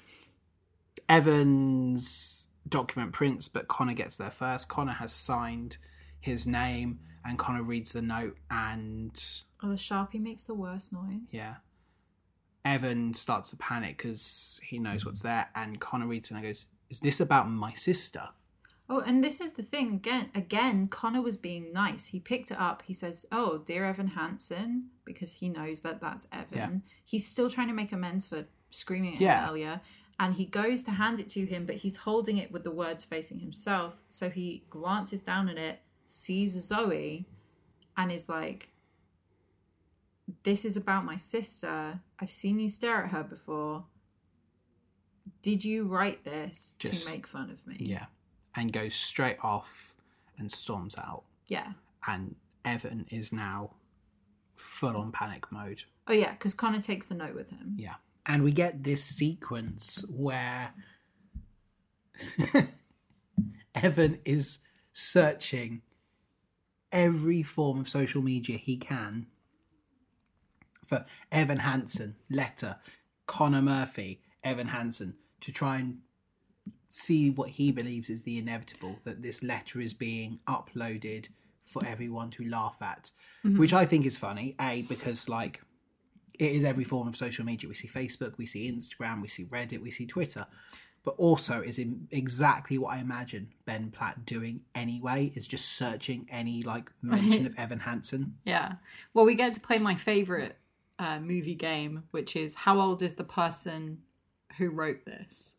Evans 1.08 2.48
document 2.68 3.12
prints, 3.12 3.48
but 3.48 3.68
Connor 3.68 3.94
gets 3.94 4.16
there 4.16 4.30
first. 4.30 4.68
Connor 4.68 4.92
has 4.92 5.12
signed 5.12 5.76
his 6.20 6.46
name, 6.46 6.98
and 7.24 7.38
Connor 7.38 7.62
reads 7.62 7.92
the 7.92 8.02
note, 8.02 8.36
and 8.50 9.22
Oh, 9.62 9.68
the 9.70 9.76
Sharpie 9.76 10.20
makes 10.20 10.44
the 10.44 10.54
worst 10.54 10.92
noise. 10.92 11.28
yeah, 11.30 11.56
Evan 12.64 13.14
starts 13.14 13.50
to 13.50 13.56
panic 13.56 13.98
because 13.98 14.60
he 14.64 14.78
knows 14.78 15.02
mm. 15.02 15.06
what's 15.06 15.20
there, 15.20 15.48
and 15.54 15.80
Connor 15.80 16.06
reads 16.06 16.30
it 16.30 16.34
and 16.34 16.42
goes, 16.42 16.66
"Is 16.90 17.00
this 17.00 17.20
about 17.20 17.48
my 17.48 17.74
sister?" 17.74 18.28
Oh, 18.88 19.00
and 19.00 19.24
this 19.24 19.40
is 19.40 19.52
the 19.52 19.62
thing 19.62 19.94
again. 19.94 20.30
Again, 20.34 20.88
Connor 20.88 21.22
was 21.22 21.38
being 21.38 21.72
nice. 21.72 22.06
He 22.06 22.20
picked 22.20 22.50
it 22.50 22.60
up. 22.60 22.82
He 22.86 22.92
says, 22.92 23.24
"Oh, 23.32 23.58
dear 23.58 23.86
Evan 23.86 24.08
Hansen," 24.08 24.90
because 25.04 25.32
he 25.32 25.48
knows 25.48 25.80
that 25.80 26.00
that's 26.00 26.28
Evan. 26.32 26.82
Yeah. 26.84 26.90
He's 27.04 27.26
still 27.26 27.50
trying 27.50 27.68
to 27.68 27.74
make 27.74 27.92
amends 27.92 28.26
for 28.26 28.46
screaming 28.70 29.14
at 29.14 29.20
Yeah. 29.20 29.42
him 29.44 29.50
earlier, 29.50 29.80
and 30.18 30.34
he 30.34 30.44
goes 30.44 30.84
to 30.84 30.92
hand 30.92 31.18
it 31.18 31.28
to 31.30 31.46
him, 31.46 31.66
but 31.66 31.76
he's 31.76 31.98
holding 31.98 32.38
it 32.38 32.52
with 32.52 32.64
the 32.64 32.70
words 32.70 33.04
facing 33.04 33.40
himself. 33.40 34.02
So 34.10 34.30
he 34.30 34.64
glances 34.70 35.22
down 35.22 35.48
at 35.48 35.56
it, 35.56 35.80
sees 36.06 36.52
Zoe, 36.52 37.26
and 37.96 38.12
is 38.12 38.28
like, 38.28 38.68
"This 40.42 40.64
is 40.64 40.76
about 40.76 41.04
my 41.04 41.16
sister. 41.16 42.00
I've 42.18 42.30
seen 42.30 42.58
you 42.60 42.68
stare 42.68 43.04
at 43.04 43.10
her 43.10 43.22
before." 43.22 43.86
Did 45.42 45.64
you 45.64 45.84
write 45.86 46.24
this 46.24 46.74
Just- 46.78 47.06
to 47.06 47.12
make 47.12 47.26
fun 47.26 47.50
of 47.50 47.66
me? 47.66 47.76
Yeah, 47.78 48.06
and 48.54 48.72
goes 48.72 48.94
straight 48.94 49.38
off 49.42 49.94
and 50.38 50.50
storms 50.50 50.96
out, 50.98 51.24
Yeah. 51.48 51.74
and 52.06 52.36
Evan 52.64 53.06
is 53.10 53.32
now 53.32 53.74
full 54.56 54.96
on 54.96 55.12
panic 55.12 55.50
mode. 55.52 55.84
Oh 56.06 56.12
yeah, 56.12 56.32
because 56.32 56.54
Connor 56.54 56.80
takes 56.80 57.06
the 57.08 57.14
note 57.14 57.34
with 57.34 57.50
him. 57.50 57.74
Yeah. 57.78 57.96
And 58.26 58.42
we 58.42 58.52
get 58.52 58.84
this 58.84 59.04
sequence 59.04 60.02
where 60.08 60.72
Evan 63.74 64.18
is 64.24 64.60
searching 64.92 65.82
every 66.92 67.42
form 67.42 67.80
of 67.80 67.88
social 67.88 68.22
media 68.22 68.56
he 68.56 68.76
can 68.76 69.26
for 70.86 71.04
Evan 71.32 71.58
Hansen, 71.58 72.16
letter, 72.30 72.76
Connor 73.26 73.62
Murphy, 73.62 74.20
Evan 74.42 74.68
Hansen, 74.68 75.14
to 75.40 75.52
try 75.52 75.76
and 75.76 75.98
see 76.90 77.28
what 77.28 77.50
he 77.50 77.72
believes 77.72 78.08
is 78.08 78.22
the 78.22 78.38
inevitable 78.38 78.96
that 79.04 79.22
this 79.22 79.42
letter 79.42 79.80
is 79.80 79.92
being 79.92 80.38
uploaded 80.46 81.28
for 81.64 81.84
everyone 81.84 82.30
to 82.30 82.48
laugh 82.48 82.76
at, 82.80 83.10
mm-hmm. 83.44 83.58
which 83.58 83.72
I 83.72 83.84
think 83.84 84.06
is 84.06 84.16
funny. 84.16 84.54
A, 84.60 84.82
because 84.82 85.28
like 85.28 85.60
it 86.38 86.52
is 86.52 86.64
every 86.64 86.84
form 86.84 87.08
of 87.08 87.16
social 87.16 87.44
media. 87.44 87.68
We 87.68 87.74
see 87.74 87.88
Facebook, 87.88 88.38
we 88.38 88.46
see 88.46 88.70
Instagram, 88.70 89.22
we 89.22 89.28
see 89.28 89.44
Reddit, 89.44 89.82
we 89.82 89.90
see 89.90 90.06
Twitter. 90.06 90.46
But 91.04 91.16
also 91.18 91.60
is 91.60 91.78
in 91.78 92.08
exactly 92.12 92.78
what 92.78 92.94
I 92.94 92.98
imagine 92.98 93.48
Ben 93.66 93.90
Platt 93.90 94.24
doing 94.24 94.60
anyway, 94.74 95.32
is 95.34 95.46
just 95.46 95.72
searching 95.72 96.26
any 96.30 96.62
like 96.62 96.90
mention 97.02 97.44
of 97.46 97.58
Evan 97.58 97.80
Hansen. 97.80 98.36
Yeah. 98.44 98.74
Well, 99.12 99.26
we 99.26 99.34
get 99.34 99.52
to 99.54 99.60
play 99.60 99.78
my 99.78 99.96
favorite 99.96 100.56
uh, 100.98 101.18
movie 101.20 101.54
game, 101.54 102.04
which 102.10 102.36
is 102.36 102.54
how 102.54 102.80
old 102.80 103.02
is 103.02 103.14
the 103.16 103.24
person 103.24 103.98
who 104.58 104.70
wrote 104.70 105.04
this 105.04 105.56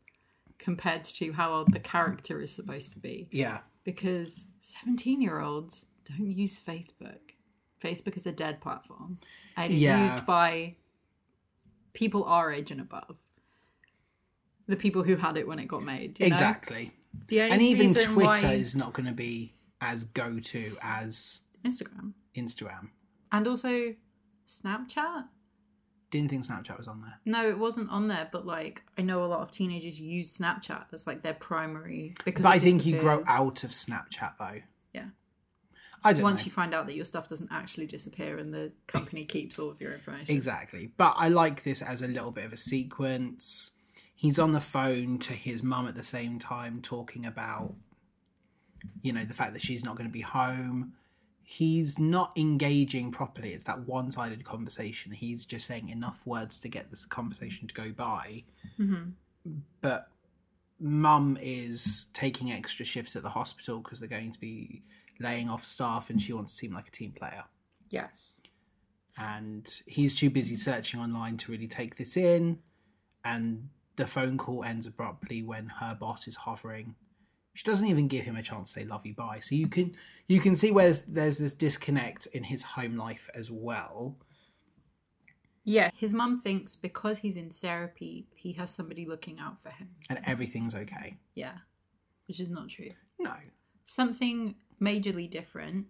compared 0.57 1.03
to 1.03 1.33
how 1.33 1.51
old 1.51 1.73
the 1.73 1.79
character 1.79 2.41
is 2.41 2.51
supposed 2.51 2.93
to 2.93 2.99
be? 2.99 3.27
Yeah. 3.31 3.59
Because 3.83 4.45
17 4.61 5.21
year 5.21 5.39
olds 5.39 5.85
don't 6.05 6.31
use 6.31 6.59
Facebook. 6.59 7.19
Facebook 7.83 8.15
is 8.15 8.25
a 8.25 8.31
dead 8.31 8.61
platform. 8.61 9.19
And 9.57 9.71
it's 9.73 9.81
Yeah. 9.83 10.03
used 10.03 10.25
by 10.25 10.75
people 11.93 12.23
our 12.23 12.51
age 12.51 12.71
and 12.71 12.81
above. 12.81 13.17
The 14.67 14.75
people 14.75 15.03
who 15.03 15.15
had 15.17 15.37
it 15.37 15.47
when 15.47 15.59
it 15.59 15.67
got 15.67 15.83
made. 15.83 16.19
Exactly. 16.19 16.91
And 17.31 17.61
even 17.61 17.93
Twitter 17.93 18.13
why- 18.47 18.53
is 18.53 18.75
not 18.75 18.93
going 18.93 19.05
to 19.05 19.13
be 19.13 19.53
as 19.81 20.05
go 20.05 20.39
to 20.39 20.77
as 20.81 21.41
Instagram. 21.63 22.13
Instagram. 22.35 22.89
And 23.31 23.47
also 23.47 23.93
Snapchat. 24.47 25.25
Didn't 26.11 26.29
think 26.29 26.45
Snapchat 26.45 26.77
was 26.77 26.87
on 26.87 27.01
there. 27.01 27.19
No, 27.25 27.49
it 27.49 27.57
wasn't 27.57 27.89
on 27.89 28.07
there, 28.07 28.29
but 28.31 28.45
like 28.45 28.83
I 28.97 29.01
know 29.01 29.23
a 29.23 29.27
lot 29.27 29.41
of 29.41 29.51
teenagers 29.51 29.99
use 29.99 30.37
Snapchat. 30.37 30.85
That's 30.91 31.07
like 31.07 31.23
their 31.23 31.33
primary 31.33 32.15
because. 32.23 32.43
But 32.43 32.53
I 32.53 32.59
think 32.59 32.85
you 32.85 32.99
grow 32.99 33.23
out 33.27 33.63
of 33.63 33.71
Snapchat 33.71 34.33
though. 34.39 34.61
Yeah. 34.93 35.05
I 36.03 36.13
don't 36.13 36.23
Once 36.23 36.41
know. 36.41 36.45
you 36.45 36.51
find 36.51 36.73
out 36.75 36.85
that 36.85 36.95
your 36.95 37.05
stuff 37.05 37.27
doesn't 37.27 37.51
actually 37.51 37.87
disappear 37.87 38.37
and 38.37 38.53
the 38.53 38.71
company 38.85 39.25
keeps 39.25 39.57
all 39.57 39.71
of 39.71 39.81
your 39.81 39.93
information. 39.93 40.33
Exactly. 40.33 40.91
But 40.95 41.15
I 41.17 41.29
like 41.29 41.63
this 41.63 41.81
as 41.81 42.03
a 42.03 42.07
little 42.07 42.31
bit 42.31 42.45
of 42.45 42.53
a 42.53 42.57
sequence. 42.57 43.71
He's 44.13 44.37
on 44.37 44.51
the 44.51 44.61
phone 44.61 45.17
to 45.19 45.33
his 45.33 45.63
mum 45.63 45.87
at 45.87 45.95
the 45.95 46.03
same 46.03 46.37
time 46.39 46.81
talking 46.81 47.25
about 47.25 47.73
you 49.01 49.11
know 49.11 49.25
the 49.25 49.33
fact 49.33 49.53
that 49.53 49.61
she's 49.61 49.83
not 49.83 49.95
going 49.95 50.07
to 50.07 50.13
be 50.13 50.21
home. 50.21 50.93
He's 51.47 51.99
not 51.99 52.31
engaging 52.35 53.11
properly. 53.11 53.53
It's 53.53 53.65
that 53.65 53.87
one-sided 53.87 54.43
conversation. 54.43 55.11
He's 55.11 55.45
just 55.45 55.67
saying 55.67 55.89
enough 55.89 56.25
words 56.25 56.59
to 56.61 56.67
get 56.67 56.89
this 56.89 57.05
conversation 57.05 57.67
to 57.67 57.73
go 57.73 57.91
by. 57.91 58.43
Mm-hmm. 58.79 59.11
But 59.79 60.07
mum 60.79 61.37
is 61.39 62.07
taking 62.13 62.51
extra 62.51 62.83
shifts 62.83 63.15
at 63.15 63.21
the 63.21 63.29
hospital 63.29 63.77
because 63.79 63.99
they're 63.99 64.09
going 64.09 64.31
to 64.31 64.39
be 64.39 64.81
laying 65.19 65.49
off 65.49 65.63
staff 65.63 66.09
and 66.09 66.19
she 66.21 66.33
wants 66.33 66.51
to 66.53 66.57
seem 66.57 66.73
like 66.73 66.87
a 66.87 66.91
team 66.91 67.11
player 67.11 67.43
Yes. 67.89 68.41
and 69.17 69.81
he's 69.85 70.15
too 70.15 70.29
busy 70.29 70.55
searching 70.57 70.99
online 70.99 71.37
to 71.37 71.51
really 71.51 71.67
take 71.67 71.95
this 71.95 72.17
in 72.17 72.59
and 73.23 73.69
the 73.95 74.05
phone 74.05 74.37
call 74.37 74.65
ends 74.65 74.85
abruptly 74.87 75.41
when 75.41 75.67
her 75.67 75.95
boss 75.97 76.27
is 76.27 76.35
hovering 76.35 76.95
she 77.55 77.63
doesn't 77.63 77.87
even 77.87 78.07
give 78.07 78.23
him 78.25 78.35
a 78.35 78.43
chance 78.43 78.71
to 78.73 78.79
say 78.81 78.85
love 78.85 79.05
you 79.05 79.13
bye 79.15 79.39
so 79.41 79.55
you 79.55 79.67
can 79.67 79.95
you 80.27 80.39
can 80.39 80.55
see 80.55 80.71
where 80.71 80.85
there's, 80.85 81.05
there's 81.05 81.37
this 81.39 81.53
disconnect 81.53 82.27
in 82.27 82.43
his 82.43 82.61
home 82.61 82.95
life 82.97 83.29
as 83.33 83.49
well 83.49 84.17
Yeah. 85.63 85.89
His 85.97 86.13
mum 86.13 86.39
thinks 86.39 86.75
because 86.75 87.17
he's 87.19 87.37
in 87.37 87.49
therapy, 87.49 88.27
he 88.35 88.51
has 88.53 88.69
somebody 88.69 89.05
looking 89.07 89.39
out 89.39 89.61
for 89.63 89.69
him. 89.69 89.89
and 90.09 90.19
everything's 90.25 90.75
okay 90.75 91.17
Yeah. 91.33 91.57
Which 92.27 92.39
is 92.39 92.49
not 92.49 92.69
true. 92.69 92.91
no 93.19 93.33
Something 93.85 94.55
majorly 94.81 95.29
different, 95.29 95.85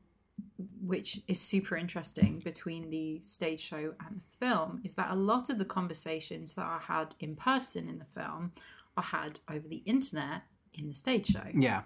which 0.81 1.21
is 1.27 1.39
super 1.39 1.75
interesting 1.77 2.39
between 2.39 2.89
the 2.89 3.21
stage 3.21 3.61
show 3.61 3.93
and 4.05 4.19
the 4.21 4.45
film, 4.45 4.81
is 4.83 4.95
that 4.95 5.11
a 5.11 5.15
lot 5.15 5.49
of 5.49 5.57
the 5.57 5.65
conversations 5.65 6.53
that 6.55 6.65
are 6.65 6.79
had 6.81 7.15
in 7.19 7.35
person 7.35 7.87
in 7.87 7.97
the 7.99 8.05
film 8.19 8.51
are 8.97 9.03
had 9.03 9.39
over 9.49 9.67
the 9.67 9.83
internet 9.85 10.41
in 10.79 10.87
the 10.89 10.95
stage 10.95 11.27
show. 11.27 11.43
yeah 11.53 11.81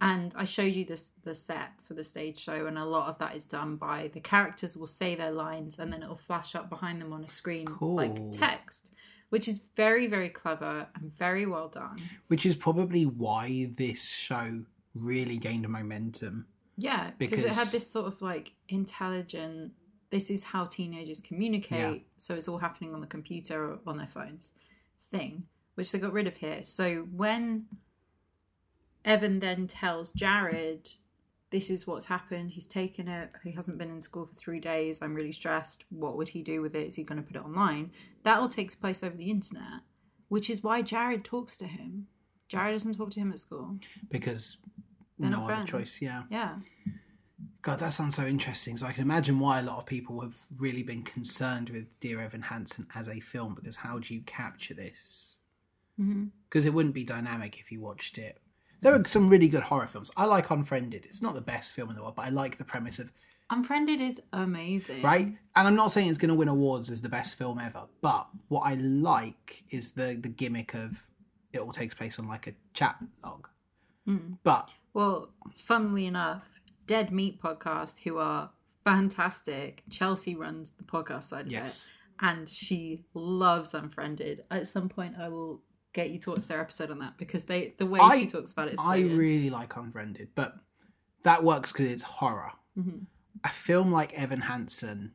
And 0.00 0.32
I 0.36 0.44
showed 0.44 0.74
you 0.74 0.84
this 0.84 1.12
the 1.22 1.34
set 1.34 1.70
for 1.82 1.94
the 1.94 2.04
stage 2.04 2.38
show, 2.38 2.66
and 2.66 2.76
a 2.78 2.84
lot 2.84 3.08
of 3.08 3.18
that 3.18 3.34
is 3.36 3.46
done 3.46 3.76
by 3.76 4.10
the 4.12 4.20
characters 4.20 4.76
will 4.76 4.86
say 5.00 5.14
their 5.14 5.30
lines 5.32 5.78
and 5.78 5.92
then 5.92 6.02
it'll 6.02 6.16
flash 6.16 6.54
up 6.54 6.68
behind 6.68 7.00
them 7.00 7.12
on 7.12 7.24
a 7.24 7.28
screen 7.28 7.66
Cool. 7.66 7.94
like 7.96 8.18
text, 8.32 8.90
which 9.30 9.46
is 9.48 9.60
very, 9.76 10.06
very 10.06 10.28
clever 10.28 10.86
and 10.96 11.16
very 11.16 11.46
well 11.46 11.68
done. 11.68 11.96
which 12.28 12.44
is 12.44 12.54
probably 12.56 13.04
why 13.06 13.70
this 13.76 14.10
show 14.12 14.62
really 14.94 15.36
gained 15.38 15.66
momentum 15.68 16.46
Yeah, 16.76 17.10
because 17.18 17.40
it 17.44 17.54
had 17.54 17.68
this 17.68 17.88
sort 17.90 18.06
of 18.06 18.20
like 18.20 18.52
intelligent. 18.68 19.72
This 20.10 20.30
is 20.30 20.44
how 20.44 20.66
teenagers 20.66 21.20
communicate. 21.20 22.02
Yeah. 22.02 22.08
So 22.18 22.34
it's 22.34 22.46
all 22.48 22.58
happening 22.58 22.94
on 22.94 23.00
the 23.00 23.06
computer 23.06 23.56
or 23.70 23.78
on 23.86 23.96
their 23.96 24.06
phones 24.06 24.50
thing, 25.10 25.44
which 25.76 25.90
they 25.92 25.98
got 25.98 26.12
rid 26.12 26.26
of 26.28 26.36
here. 26.36 26.62
So 26.62 27.06
when 27.10 27.66
Evan 29.04 29.40
then 29.40 29.66
tells 29.66 30.10
Jared, 30.10 30.92
"This 31.50 31.70
is 31.70 31.86
what's 31.86 32.06
happened. 32.06 32.52
He's 32.52 32.66
taken 32.66 33.06
it. 33.08 33.30
He 33.42 33.52
hasn't 33.52 33.78
been 33.78 33.90
in 33.90 34.00
school 34.00 34.26
for 34.26 34.34
three 34.34 34.60
days. 34.60 35.02
I'm 35.02 35.14
really 35.14 35.32
stressed. 35.32 35.84
What 35.90 36.16
would 36.16 36.28
he 36.30 36.42
do 36.42 36.60
with 36.62 36.74
it? 36.74 36.86
Is 36.86 36.94
he 36.94 37.04
going 37.04 37.20
to 37.22 37.26
put 37.26 37.36
it 37.36 37.44
online?" 37.44 37.92
That 38.22 38.38
all 38.38 38.48
takes 38.48 38.74
place 38.74 39.02
over 39.02 39.16
the 39.16 39.30
internet, 39.30 39.82
which 40.28 40.48
is 40.48 40.62
why 40.62 40.82
Jared 40.82 41.24
talks 41.24 41.56
to 41.58 41.66
him. 41.66 42.08
Jared 42.48 42.74
doesn't 42.74 42.94
talk 42.94 43.10
to 43.10 43.20
him 43.20 43.32
at 43.32 43.38
school. 43.40 43.78
because 44.10 44.58
They're 45.18 45.30
no 45.30 45.38
not 45.38 45.44
other 45.44 45.54
friends. 45.54 45.70
choice 45.70 46.02
yeah 46.02 46.24
Yeah. 46.30 46.58
God, 47.62 47.78
that 47.78 47.92
sounds 47.94 48.14
so 48.14 48.26
interesting. 48.26 48.76
So 48.76 48.86
I 48.86 48.92
can 48.92 49.02
imagine 49.02 49.38
why 49.38 49.58
a 49.58 49.62
lot 49.62 49.78
of 49.78 49.86
people 49.86 50.20
have 50.20 50.36
really 50.56 50.82
been 50.82 51.02
concerned 51.02 51.70
with 51.70 51.98
Dear 52.00 52.20
Evan 52.20 52.42
Hansen 52.42 52.86
as 52.94 53.08
a 53.08 53.20
film 53.20 53.54
because 53.54 53.76
how 53.76 53.98
do 53.98 54.12
you 54.14 54.20
capture 54.22 54.74
this? 54.74 55.36
Mm-hmm. 55.98 56.26
Because 56.48 56.66
it 56.66 56.74
wouldn't 56.74 56.94
be 56.94 57.04
dynamic 57.04 57.58
if 57.58 57.72
you 57.72 57.80
watched 57.80 58.18
it. 58.18 58.38
There 58.84 58.94
are 58.94 59.02
some 59.06 59.28
really 59.28 59.48
good 59.48 59.64
horror 59.64 59.86
films. 59.88 60.10
I 60.16 60.26
like 60.26 60.50
Unfriended. 60.50 61.04
It's 61.06 61.20
not 61.22 61.34
the 61.34 61.40
best 61.40 61.72
film 61.72 61.88
in 61.90 61.96
the 61.96 62.02
world, 62.02 62.14
but 62.14 62.26
I 62.26 62.28
like 62.28 62.58
the 62.58 62.64
premise 62.64 62.98
of 63.00 63.10
Unfriended 63.50 64.00
is 64.00 64.22
amazing. 64.32 65.02
right. 65.02 65.26
And 65.56 65.68
I'm 65.68 65.74
not 65.74 65.90
saying 65.92 66.08
it's 66.08 66.18
going 66.18 66.28
to 66.30 66.34
win 66.34 66.48
awards 66.48 66.90
as 66.90 67.02
the 67.02 67.08
best 67.08 67.34
film 67.36 67.58
ever, 67.58 67.82
but 68.00 68.28
what 68.48 68.60
I 68.62 68.74
like 68.74 69.64
is 69.70 69.92
the 69.92 70.16
the 70.20 70.28
gimmick 70.28 70.74
of 70.74 71.02
it 71.52 71.58
all 71.60 71.72
takes 71.72 71.94
place 71.94 72.18
on 72.18 72.28
like 72.28 72.46
a 72.46 72.54
chat 72.72 72.96
log. 73.24 73.48
Hmm. 74.06 74.34
But 74.44 74.70
Well, 74.92 75.30
funnily 75.56 76.06
enough, 76.06 76.44
Dead 76.86 77.10
Meat 77.10 77.40
Podcast, 77.42 78.00
who 78.00 78.18
are 78.18 78.50
fantastic. 78.84 79.82
Chelsea 79.90 80.34
runs 80.36 80.72
the 80.72 80.84
podcast 80.84 81.24
side 81.24 81.50
Yes. 81.50 81.86
of 81.86 81.90
it, 81.90 82.26
and 82.26 82.48
she 82.48 83.04
loves 83.14 83.74
Unfriended. 83.74 84.44
At 84.50 84.66
some 84.66 84.88
point, 84.88 85.16
I 85.18 85.28
will 85.28 85.62
get 85.94 86.10
you 86.10 86.18
to 86.18 86.30
watch 86.32 86.46
their 86.48 86.60
episode 86.60 86.90
on 86.90 86.98
that 86.98 87.16
because 87.16 87.44
they 87.44 87.72
the 87.78 87.86
way 87.86 87.98
I- 88.00 88.18
she 88.20 88.26
talks 88.26 88.52
about 88.52 88.68
it 88.68 88.74
is 88.74 88.80
so 88.80 88.84
I 88.86 89.00
good. 89.00 89.12
really 89.16 89.48
like 89.48 89.74
Unfriended, 89.76 90.28
but 90.34 90.56
that 91.22 91.42
works 91.42 91.72
because 91.72 91.90
it's 91.90 92.02
horror. 92.02 92.52
Mm-hmm. 92.78 93.04
A 93.44 93.48
film 93.48 93.90
like 93.90 94.12
Evan 94.12 94.42
Hansen 94.42 95.12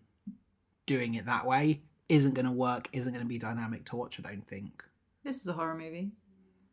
doing 0.88 1.14
it 1.14 1.26
that 1.28 1.46
way 1.46 1.82
isn't 2.10 2.34
going 2.34 2.46
to 2.48 2.52
work, 2.52 2.90
isn't 2.92 3.14
going 3.14 3.24
to 3.24 3.30
be 3.30 3.38
dynamic 3.38 3.86
to 3.86 3.96
watch, 3.96 4.20
I 4.20 4.24
don't 4.28 4.48
think. 4.48 4.84
This 5.24 5.36
is 5.42 5.48
a 5.48 5.54
horror 5.54 5.76
movie. 5.76 6.10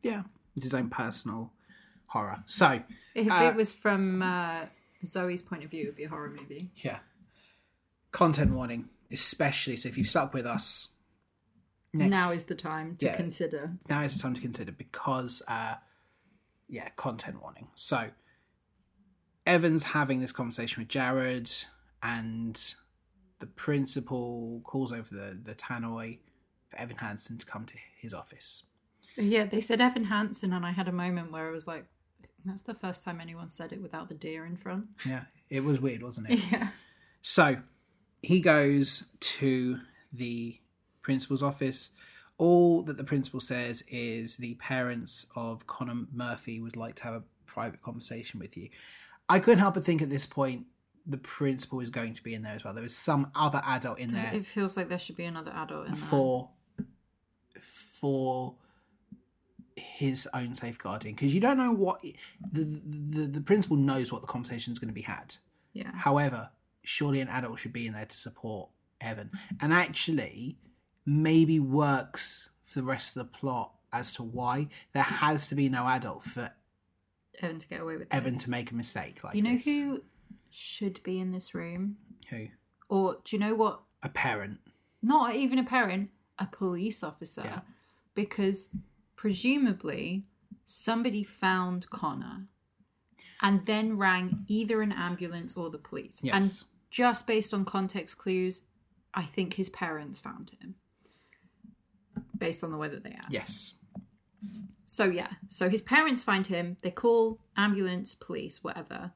Yeah, 0.02 0.22
it's 0.56 0.64
his 0.64 0.72
own 0.74 0.88
personal 0.88 1.52
horror. 2.06 2.42
So, 2.46 2.80
If 3.14 3.30
Uh, 3.30 3.50
it 3.50 3.54
was 3.56 3.72
from 3.72 4.22
uh, 4.22 4.66
Zoe's 5.04 5.42
point 5.42 5.64
of 5.64 5.70
view, 5.70 5.82
it 5.82 5.86
would 5.88 5.96
be 5.96 6.04
a 6.04 6.08
horror 6.08 6.30
movie. 6.30 6.70
yeah. 6.76 7.00
Content 8.12 8.52
warning, 8.52 8.88
especially. 9.10 9.76
So, 9.76 9.88
if 9.88 9.98
you've 9.98 10.08
stuck 10.08 10.32
with 10.32 10.46
us, 10.46 10.88
next 11.92 12.10
now 12.10 12.30
is 12.32 12.44
the 12.44 12.54
time 12.54 12.96
to 12.96 13.06
Yeah. 13.06 13.16
consider. 13.16 13.72
now 13.88 14.02
is 14.02 14.16
the 14.16 14.22
time 14.22 14.34
to 14.34 14.40
consider 14.40 14.72
because 14.72 15.42
uh 15.48 15.74
yeah 16.68 16.88
content 16.96 17.40
warning 17.40 17.68
so 17.74 18.10
evan's 19.46 19.84
having 19.84 20.20
this 20.20 20.32
conversation 20.32 20.82
with 20.82 20.88
jared 20.88 21.50
and 22.02 22.74
the 23.38 23.46
principal 23.46 24.60
calls 24.64 24.92
over 24.92 25.08
the 25.14 25.38
the 25.44 25.54
tannoy 25.54 26.18
for 26.68 26.78
evan 26.78 26.96
hansen 26.96 27.38
to 27.38 27.46
come 27.46 27.64
to 27.64 27.74
his 28.00 28.12
office 28.14 28.64
Yeah, 29.18 29.46
they 29.46 29.62
said 29.62 29.80
Evan 29.80 30.04
Hansen, 30.04 30.52
and 30.52 30.66
I 30.66 30.72
had 30.72 30.88
a 30.88 30.92
moment 30.92 31.32
where 31.32 31.48
I 31.48 31.50
was 31.50 31.66
like, 31.66 31.86
"That's 32.44 32.64
the 32.64 32.74
first 32.74 33.02
time 33.02 33.18
anyone 33.18 33.48
said 33.48 33.72
it 33.72 33.80
without 33.80 34.10
the 34.10 34.14
deer 34.14 34.44
in 34.44 34.56
front." 34.56 34.88
yeah 35.06 35.24
it 35.48 35.64
was 35.64 35.80
weird 35.80 36.02
wasn't 36.02 36.28
it 36.28 36.40
Yeah. 36.52 36.68
so 37.22 37.56
he 38.22 38.40
goes 38.40 39.06
to 39.38 39.78
the 40.12 40.60
principal's 41.06 41.42
office. 41.42 41.92
All 42.36 42.82
that 42.82 42.96
the 42.96 43.04
principal 43.04 43.40
says 43.40 43.84
is 43.88 44.36
the 44.36 44.54
parents 44.54 45.26
of 45.36 45.64
connor 45.68 46.04
murphy 46.12 46.60
would 46.60 46.76
like 46.76 46.96
to 46.96 47.04
have 47.04 47.14
a 47.14 47.22
private 47.46 47.80
conversation 47.80 48.40
with 48.40 48.56
you. 48.56 48.68
I 49.28 49.38
couldn't 49.38 49.60
help 49.60 49.74
but 49.74 49.84
think 49.84 50.02
at 50.02 50.10
this 50.10 50.26
point 50.26 50.66
the 51.06 51.16
principal 51.16 51.78
is 51.78 51.90
going 51.90 52.14
to 52.14 52.22
be 52.24 52.34
in 52.34 52.42
there 52.42 52.54
as 52.54 52.64
well. 52.64 52.74
There 52.74 52.84
is 52.84 52.96
some 52.96 53.30
other 53.36 53.62
adult 53.64 54.00
in 54.00 54.12
there. 54.12 54.32
It 54.34 54.44
feels 54.44 54.76
like 54.76 54.88
there 54.88 54.98
should 54.98 55.16
be 55.16 55.24
another 55.24 55.52
adult 55.54 55.86
in 55.86 55.94
there. 55.94 56.02
for 56.02 56.50
for 58.00 58.54
his 59.76 60.28
own 60.34 60.54
safeguarding. 60.54 61.14
Because 61.14 61.32
you 61.32 61.40
don't 61.40 61.56
know 61.56 61.72
what 61.72 62.02
the, 62.52 62.64
the 62.64 63.26
the 63.28 63.40
principal 63.40 63.76
knows 63.76 64.12
what 64.12 64.22
the 64.22 64.28
conversation 64.28 64.72
is 64.72 64.80
going 64.80 64.88
to 64.88 65.00
be 65.02 65.02
had. 65.02 65.36
Yeah. 65.72 65.92
However, 65.94 66.50
surely 66.82 67.20
an 67.20 67.28
adult 67.28 67.60
should 67.60 67.72
be 67.72 67.86
in 67.86 67.92
there 67.92 68.06
to 68.06 68.16
support 68.16 68.70
Evan. 69.00 69.30
And 69.60 69.72
actually 69.72 70.58
maybe 71.06 71.58
works 71.60 72.50
for 72.64 72.80
the 72.80 72.84
rest 72.84 73.16
of 73.16 73.22
the 73.26 73.38
plot 73.38 73.72
as 73.92 74.12
to 74.14 74.22
why 74.22 74.68
there 74.92 75.02
has 75.02 75.46
to 75.48 75.54
be 75.54 75.68
no 75.68 75.86
adult 75.86 76.24
for 76.24 76.50
Evan 77.40 77.58
to 77.58 77.68
get 77.68 77.80
away 77.80 77.96
with 77.96 78.12
Evan 78.12 78.34
this. 78.34 78.44
to 78.44 78.50
make 78.50 78.70
a 78.70 78.74
mistake 78.74 79.22
like 79.24 79.34
You 79.34 79.42
know 79.42 79.54
this. 79.54 79.64
who 79.64 80.02
should 80.50 81.02
be 81.02 81.20
in 81.20 81.32
this 81.32 81.54
room? 81.54 81.96
Who? 82.30 82.48
Or 82.88 83.18
do 83.24 83.36
you 83.36 83.40
know 83.40 83.54
what? 83.54 83.80
A 84.02 84.08
parent. 84.08 84.58
Not 85.02 85.34
even 85.36 85.58
a 85.58 85.64
parent, 85.64 86.10
a 86.38 86.46
police 86.46 87.02
officer. 87.02 87.42
Yeah. 87.44 87.60
Because 88.14 88.68
presumably 89.16 90.24
somebody 90.64 91.22
found 91.22 91.88
Connor 91.90 92.46
and 93.42 93.66
then 93.66 93.98
rang 93.98 94.44
either 94.48 94.80
an 94.82 94.92
ambulance 94.92 95.56
or 95.56 95.70
the 95.70 95.78
police. 95.78 96.20
Yes. 96.22 96.34
And 96.34 96.64
just 96.90 97.26
based 97.26 97.52
on 97.52 97.64
context 97.64 98.16
clues, 98.18 98.62
I 99.14 99.22
think 99.24 99.54
his 99.54 99.68
parents 99.68 100.18
found 100.18 100.52
him. 100.60 100.76
Based 102.38 102.62
on 102.62 102.70
the 102.70 102.76
way 102.76 102.88
that 102.88 103.02
they 103.02 103.10
act. 103.10 103.32
Yes. 103.32 103.74
So 104.84 105.04
yeah, 105.04 105.30
so 105.48 105.68
his 105.68 105.82
parents 105.82 106.22
find 106.22 106.46
him. 106.46 106.76
They 106.82 106.90
call 106.90 107.40
ambulance, 107.56 108.14
police, 108.14 108.62
whatever. 108.62 109.12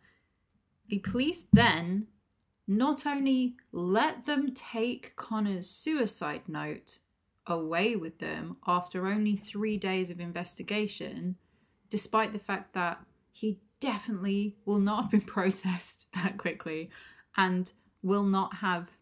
The 0.89 0.99
police 0.99 1.47
then 1.53 2.09
not 2.67 3.07
only 3.07 3.57
let 3.73 4.27
them 4.27 4.53
take 4.53 5.15
Connor's 5.17 5.69
suicide 5.69 6.43
note 6.49 6.99
away 7.47 7.97
with 7.97 8.19
them 8.19 8.57
after 8.67 9.07
only 9.07 9.37
three 9.37 9.77
days 9.77 10.11
of 10.11 10.21
investigation, 10.21 11.37
despite 11.89 12.33
the 12.33 12.39
fact 12.39 12.75
that 12.75 13.01
he 13.33 13.61
definitely 13.81 14.57
will 14.65 14.79
not 14.79 15.03
have 15.03 15.11
been 15.11 15.21
processed 15.37 16.07
that 16.15 16.37
quickly 16.37 16.91
and 17.37 17.73
will 18.03 18.25
not 18.25 18.57
have 18.57 18.97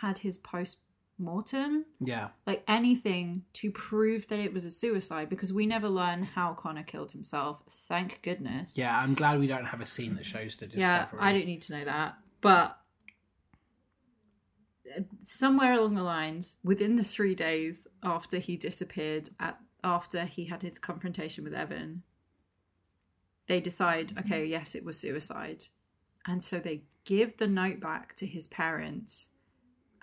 had 0.00 0.18
his 0.18 0.38
post 0.38 0.78
mortem 1.18 1.86
Yeah. 2.00 2.28
like 2.46 2.62
anything 2.68 3.44
to 3.54 3.70
prove 3.70 4.28
that 4.28 4.38
it 4.38 4.52
was 4.52 4.64
a 4.64 4.70
suicide 4.70 5.28
because 5.30 5.52
we 5.52 5.66
never 5.66 5.88
learn 5.88 6.22
how 6.22 6.52
Connor 6.52 6.82
killed 6.82 7.12
himself. 7.12 7.62
Thank 7.68 8.20
goodness. 8.22 8.76
Yeah. 8.76 8.98
I'm 8.98 9.14
glad 9.14 9.38
we 9.38 9.46
don't 9.46 9.64
have 9.66 9.80
a 9.80 9.86
scene 9.86 10.14
that 10.16 10.26
shows 10.26 10.56
the 10.56 10.66
Yeah, 10.66 11.00
discovery. 11.02 11.20
I 11.22 11.32
don't 11.32 11.46
need 11.46 11.62
to 11.62 11.72
know 11.72 11.84
that. 11.84 12.18
But 12.42 12.78
uh, 14.96 15.00
somewhere 15.22 15.72
along 15.72 15.94
the 15.94 16.02
lines, 16.02 16.56
within 16.62 16.96
the 16.96 17.04
three 17.04 17.34
days 17.34 17.86
after 18.02 18.38
he 18.38 18.56
disappeared, 18.56 19.30
at 19.40 19.58
after 19.82 20.24
he 20.24 20.46
had 20.46 20.62
his 20.62 20.78
confrontation 20.78 21.44
with 21.44 21.54
Evan, 21.54 22.02
they 23.46 23.60
decide, 23.60 24.12
okay, 24.18 24.44
yes, 24.44 24.74
it 24.74 24.84
was 24.84 24.98
suicide. 24.98 25.66
And 26.26 26.42
so 26.42 26.58
they 26.58 26.82
give 27.04 27.36
the 27.36 27.46
note 27.46 27.78
back 27.78 28.16
to 28.16 28.26
his 28.26 28.48
parents 28.48 29.28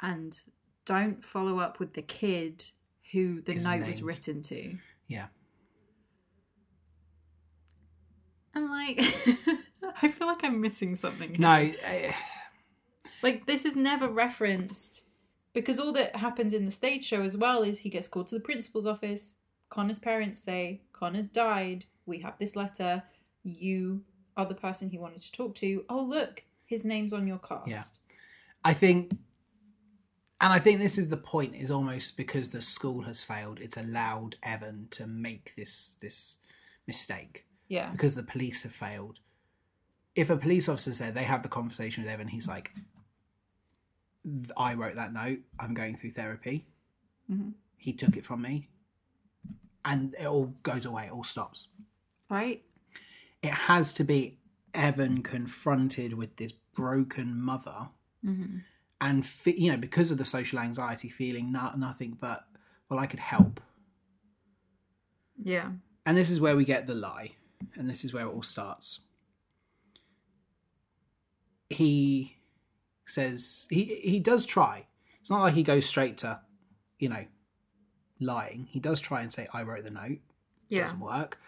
and 0.01 0.39
don't 0.85 1.23
follow 1.23 1.59
up 1.59 1.79
with 1.79 1.93
the 1.93 2.01
kid 2.01 2.65
who 3.11 3.41
the 3.41 3.53
Is 3.53 3.65
note 3.65 3.85
was 3.85 4.01
written 4.03 4.41
to. 4.43 4.77
Yeah. 5.07 5.27
And 8.55 8.69
like, 8.69 8.99
I 10.01 10.07
feel 10.09 10.27
like 10.27 10.43
I'm 10.43 10.61
missing 10.61 10.95
something. 10.95 11.29
here. 11.31 11.39
No. 11.39 11.71
eh, 11.83 12.11
Like 13.21 13.45
this 13.45 13.65
is 13.65 13.75
never 13.75 14.07
referenced 14.07 15.03
because 15.53 15.79
all 15.79 15.91
that 15.93 16.15
happens 16.15 16.53
in 16.53 16.65
the 16.65 16.71
stage 16.71 17.03
show 17.05 17.21
as 17.23 17.35
well 17.37 17.63
is 17.63 17.79
he 17.79 17.89
gets 17.89 18.07
called 18.07 18.27
to 18.27 18.35
the 18.35 18.41
principal's 18.41 18.85
office. 18.85 19.35
Connor's 19.69 19.99
parents 19.99 20.39
say 20.39 20.81
Connor's 20.93 21.27
died. 21.27 21.85
We 22.05 22.19
have 22.19 22.37
this 22.37 22.55
letter. 22.55 23.03
You 23.43 24.03
are 24.37 24.45
the 24.45 24.55
person 24.55 24.89
he 24.89 24.97
wanted 24.99 25.21
to 25.21 25.31
talk 25.31 25.55
to. 25.55 25.83
Oh 25.89 26.01
look, 26.01 26.43
his 26.65 26.85
name's 26.85 27.13
on 27.13 27.25
your 27.27 27.39
cast. 27.39 27.67
Yeah. 27.67 27.83
I 28.63 28.73
think, 28.73 29.11
and 30.43 30.53
I 30.53 30.59
think 30.59 30.79
this 30.79 30.97
is 30.97 31.09
the 31.09 31.17
point. 31.17 31.55
Is 31.55 31.71
almost 31.71 32.17
because 32.17 32.51
the 32.51 32.61
school 32.61 33.01
has 33.03 33.23
failed, 33.23 33.59
it's 33.59 33.77
allowed 33.77 34.35
Evan 34.43 34.87
to 34.91 35.07
make 35.07 35.55
this 35.55 35.95
this 36.01 36.39
mistake 36.85 37.45
Yeah. 37.69 37.89
because 37.91 38.13
the 38.15 38.23
police 38.23 38.63
have 38.63 38.73
failed. 38.73 39.19
If 40.15 40.29
a 40.29 40.37
police 40.37 40.69
officer's 40.69 40.99
there, 40.99 41.11
they 41.11 41.23
have 41.23 41.41
the 41.43 41.49
conversation 41.49 42.03
with 42.03 42.11
Evan. 42.11 42.27
He's 42.27 42.47
like, 42.47 42.71
"I 44.57 44.73
wrote 44.75 44.95
that 44.95 45.13
note. 45.13 45.39
I'm 45.59 45.73
going 45.73 45.95
through 45.97 46.11
therapy. 46.11 46.67
Mm-hmm. 47.31 47.51
He 47.77 47.93
took 47.93 48.15
it 48.17 48.25
from 48.25 48.41
me, 48.41 48.69
and 49.83 50.13
it 50.19 50.25
all 50.25 50.53
goes 50.63 50.85
away. 50.85 51.05
It 51.07 51.11
all 51.13 51.23
stops." 51.23 51.67
Right. 52.29 52.63
it 53.43 53.51
has 53.53 53.93
to 53.93 54.03
be 54.05 54.39
Evan 54.73 55.21
confronted 55.21 56.13
with 56.13 56.37
this 56.37 56.53
broken 56.73 57.39
mother, 57.39 57.89
mm-hmm. 58.25 58.59
And 59.07 59.25
fe- 59.25 59.55
you 59.57 59.69
know 59.71 59.77
because 59.77 60.11
of 60.11 60.17
the 60.17 60.25
social 60.25 60.59
anxiety, 60.59 61.09
feeling 61.09 61.51
not 61.51 61.77
nothing 61.79 62.17
but 62.19 62.45
well, 62.89 62.99
I 62.99 63.05
could 63.07 63.19
help, 63.19 63.59
Yeah. 65.43 65.71
and 66.05 66.15
this 66.17 66.29
is 66.29 66.39
where 66.39 66.55
we 66.55 66.63
get 66.65 66.85
the 66.87 66.93
lie, 66.93 67.31
and 67.75 67.89
this 67.89 68.03
is 68.05 68.13
where 68.13 68.25
it 68.25 68.29
all 68.33 68.43
starts. 68.43 69.01
He 71.69 72.37
says 73.05 73.67
he 73.69 73.83
he 73.85 74.19
does 74.19 74.45
try. 74.45 74.85
It's 75.19 75.29
not 75.29 75.41
like 75.41 75.53
he 75.55 75.63
goes 75.63 75.85
straight 75.85 76.17
to, 76.19 76.41
you 76.99 77.09
know, 77.09 77.25
lying. 78.19 78.67
He 78.69 78.79
does 78.79 79.01
try 79.01 79.21
and 79.21 79.31
say, 79.33 79.47
"I 79.53 79.63
wrote 79.63 79.83
the 79.83 79.89
note." 79.91 80.19
Yeah. 80.69 80.81
doesn't 80.83 80.99
work. 80.99 81.39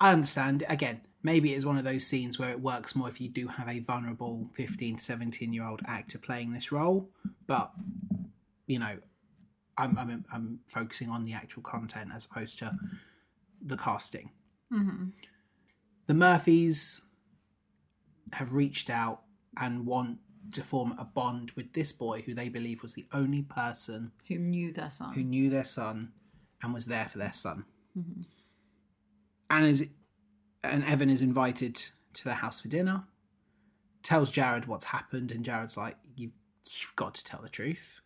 I 0.00 0.12
understand. 0.12 0.64
Again, 0.68 1.00
maybe 1.22 1.54
it's 1.54 1.64
one 1.64 1.78
of 1.78 1.84
those 1.84 2.06
scenes 2.06 2.38
where 2.38 2.50
it 2.50 2.60
works 2.60 2.94
more 2.94 3.08
if 3.08 3.20
you 3.20 3.28
do 3.28 3.48
have 3.48 3.68
a 3.68 3.80
vulnerable 3.80 4.50
15, 4.54 4.98
17 4.98 5.52
year 5.52 5.66
old 5.66 5.80
actor 5.86 6.18
playing 6.18 6.52
this 6.52 6.72
role. 6.72 7.08
But, 7.46 7.70
you 8.66 8.78
know, 8.78 8.98
I'm, 9.76 9.98
I'm, 9.98 10.24
I'm 10.32 10.60
focusing 10.66 11.08
on 11.10 11.22
the 11.24 11.32
actual 11.32 11.62
content 11.62 12.10
as 12.14 12.24
opposed 12.26 12.58
to 12.60 12.72
the 13.60 13.76
casting. 13.76 14.30
Mm-hmm. 14.72 15.06
The 16.06 16.14
Murphys 16.14 17.00
have 18.32 18.52
reached 18.52 18.90
out 18.90 19.22
and 19.58 19.86
want 19.86 20.18
to 20.52 20.62
form 20.62 20.94
a 20.98 21.04
bond 21.04 21.52
with 21.52 21.72
this 21.72 21.92
boy 21.92 22.22
who 22.22 22.34
they 22.34 22.48
believe 22.48 22.82
was 22.82 22.92
the 22.94 23.06
only 23.12 23.42
person 23.42 24.12
Who 24.28 24.38
knew 24.38 24.72
their 24.72 24.90
son? 24.90 25.14
who 25.14 25.22
knew 25.22 25.48
their 25.48 25.64
son 25.64 26.12
and 26.62 26.74
was 26.74 26.86
there 26.86 27.06
for 27.06 27.18
their 27.18 27.32
son. 27.32 27.64
And 27.94 28.26
is 29.62 29.90
and 30.64 30.82
Evan 30.84 31.10
is 31.10 31.22
invited 31.22 31.84
to 32.14 32.24
their 32.24 32.34
house 32.34 32.60
for 32.60 32.68
dinner. 32.68 33.04
Tells 34.02 34.30
Jared 34.30 34.66
what's 34.66 34.86
happened, 34.86 35.30
and 35.30 35.44
Jared's 35.44 35.76
like, 35.76 35.96
"You, 36.16 36.32
you've 36.64 36.96
got 36.96 37.14
to 37.14 37.24
tell 37.24 37.40
the 37.42 37.48
truth." 37.48 38.00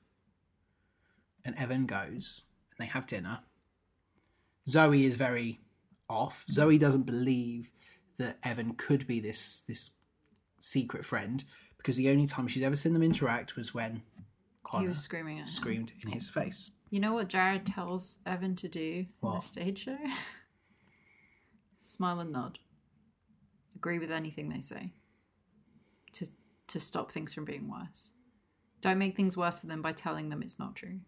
And 1.45 1.57
Evan 1.57 1.87
goes, 1.87 2.43
and 2.71 2.85
they 2.87 2.91
have 2.91 3.07
dinner. 3.07 3.39
Zoe 4.69 5.05
is 5.07 5.17
very 5.17 5.61
off. 6.11 6.45
Zoe 6.51 6.77
doesn't 6.79 7.07
believe 7.07 7.71
that 8.19 8.37
Evan 8.43 8.75
could 8.75 9.07
be 9.07 9.21
this 9.21 9.61
this 9.61 9.91
secret 10.59 11.05
friend 11.05 11.45
because 11.79 11.97
the 11.97 12.11
only 12.11 12.27
time 12.27 12.49
she's 12.49 12.63
ever 12.65 12.77
seen 12.77 12.93
them 12.93 13.03
interact 13.03 13.55
was 13.57 13.73
when 13.73 13.97
he 14.17 14.23
Connor 14.65 14.89
was 14.89 14.99
screaming 15.01 15.39
at 15.39 15.43
him. 15.43 15.47
screamed 15.47 15.93
in 16.05 16.11
his 16.11 16.29
face. 16.29 16.73
You 16.91 17.01
know 17.01 17.15
what 17.15 17.29
Jared 17.29 17.65
tells 17.67 18.19
Evan 18.27 18.57
to 18.57 18.69
do 18.69 18.81
in 18.81 19.07
the 19.23 19.27
What? 19.29 19.43
stage 19.43 19.85
show? 19.85 19.97
Smile 21.89 22.21
and 22.21 22.33
nod. 22.33 22.59
Agree 23.75 23.99
with 23.99 24.11
anything 24.11 24.51
they 24.51 24.61
say. 24.61 24.93
To 26.13 26.27
to 26.69 26.79
stop 26.79 27.11
things 27.11 27.33
from 27.33 27.47
being 27.47 27.67
worse. 27.71 28.13
Don't 28.83 28.99
make 28.99 29.17
things 29.17 29.37
worse 29.39 29.59
for 29.59 29.67
them 29.69 29.81
by 29.81 29.93
telling 29.93 30.29
them 30.29 30.43
it's 30.43 30.59
not 30.59 30.77
true. 30.77 31.01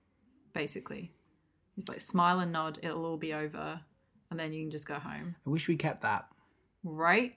Basically. 0.55 1.13
It's 1.77 1.87
like 1.89 2.01
smile 2.01 2.41
and 2.41 2.51
nod, 2.53 2.79
it'll 2.83 3.05
all 3.05 3.19
be 3.19 3.35
over, 3.35 3.81
and 4.31 4.41
then 4.41 4.53
you 4.55 4.63
can 4.65 4.71
just 4.71 4.87
go 4.89 4.95
home. 4.95 5.37
I 5.47 5.51
wish 5.51 5.69
we 5.69 5.77
kept 5.77 6.01
that 6.03 6.27
Right? 6.83 7.37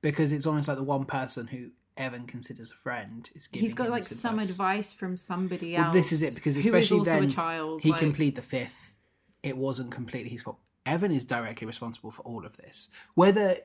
because 0.00 0.30
it's 0.32 0.46
almost 0.46 0.68
like 0.68 0.76
the 0.76 0.84
one 0.84 1.04
person 1.06 1.48
who 1.48 1.70
Evan 1.96 2.26
considers 2.26 2.70
a 2.70 2.74
friend 2.74 3.28
is 3.34 3.48
giving 3.48 3.64
He's 3.64 3.74
got 3.74 3.90
like 3.90 4.04
some 4.04 4.38
advice. 4.38 4.50
advice 4.50 4.92
from 4.92 5.16
somebody 5.16 5.74
Well, 5.74 5.86
else. 5.86 5.94
this 5.94 6.12
is 6.12 6.22
it 6.22 6.34
because 6.36 6.54
who 6.54 6.60
is 6.60 6.66
especially 6.66 6.98
also 6.98 7.10
then 7.10 7.24
a 7.24 7.30
child. 7.30 7.80
he 7.82 7.90
like- 7.90 7.98
can 7.98 8.12
plead 8.12 8.36
the 8.36 8.42
fifth. 8.42 8.96
It 9.42 9.56
wasn't 9.56 9.90
completely 9.90 10.30
his 10.30 10.42
fault. 10.42 10.58
Evan 10.88 11.12
is 11.12 11.24
directly 11.24 11.66
responsible 11.66 12.10
for 12.10 12.22
all 12.22 12.46
of 12.46 12.56
this, 12.56 12.88
whether 13.14 13.56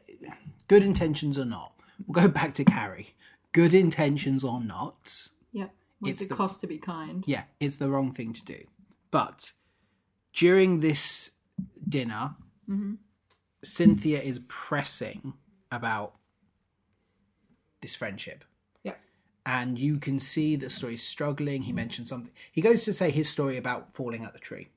good 0.67 0.83
intentions 0.83 1.39
or 1.39 1.45
not. 1.45 1.71
We'll 2.05 2.21
go 2.23 2.27
back 2.27 2.53
to 2.55 2.65
Carrie. 2.65 3.15
Good 3.53 3.73
intentions 3.73 4.43
or 4.43 4.59
not, 4.61 5.29
Yep. 5.53 5.73
What's 5.99 6.15
It's 6.17 6.25
it 6.25 6.29
the- 6.29 6.35
cost 6.35 6.59
to 6.61 6.67
be 6.67 6.77
kind? 6.79 7.23
yeah, 7.27 7.43
it's 7.59 7.77
the 7.77 7.89
wrong 7.89 8.11
thing 8.11 8.33
to 8.33 8.43
do. 8.43 8.65
But 9.09 9.51
during 10.33 10.79
this 10.81 11.31
dinner, 11.87 12.35
mm-hmm. 12.67 12.95
Cynthia 13.63 14.21
is 14.21 14.39
pressing 14.49 15.33
about 15.71 16.15
this 17.81 17.95
friendship. 17.95 18.43
Yep. 18.83 18.99
And 19.45 19.79
you 19.79 19.97
can 19.97 20.19
see 20.19 20.55
that 20.57 20.71
Story's 20.71 21.03
struggling. 21.03 21.61
He 21.63 21.71
mentions 21.71 22.09
something. 22.09 22.33
He 22.51 22.59
goes 22.61 22.83
to 22.85 22.91
say 22.93 23.11
his 23.11 23.29
story 23.29 23.55
about 23.57 23.93
falling 23.93 24.25
out 24.25 24.33
the 24.33 24.39
tree. 24.39 24.69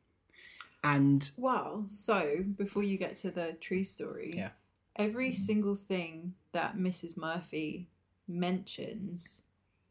And 0.84 1.28
Wow. 1.36 1.84
So 1.88 2.44
before 2.56 2.82
you 2.82 2.96
get 2.98 3.16
to 3.16 3.30
the 3.30 3.54
tree 3.60 3.84
story, 3.84 4.32
Yeah. 4.36 4.50
every 4.96 5.32
single 5.32 5.74
thing 5.74 6.34
that 6.52 6.76
Mrs. 6.76 7.16
Murphy 7.16 7.88
mentions, 8.28 9.42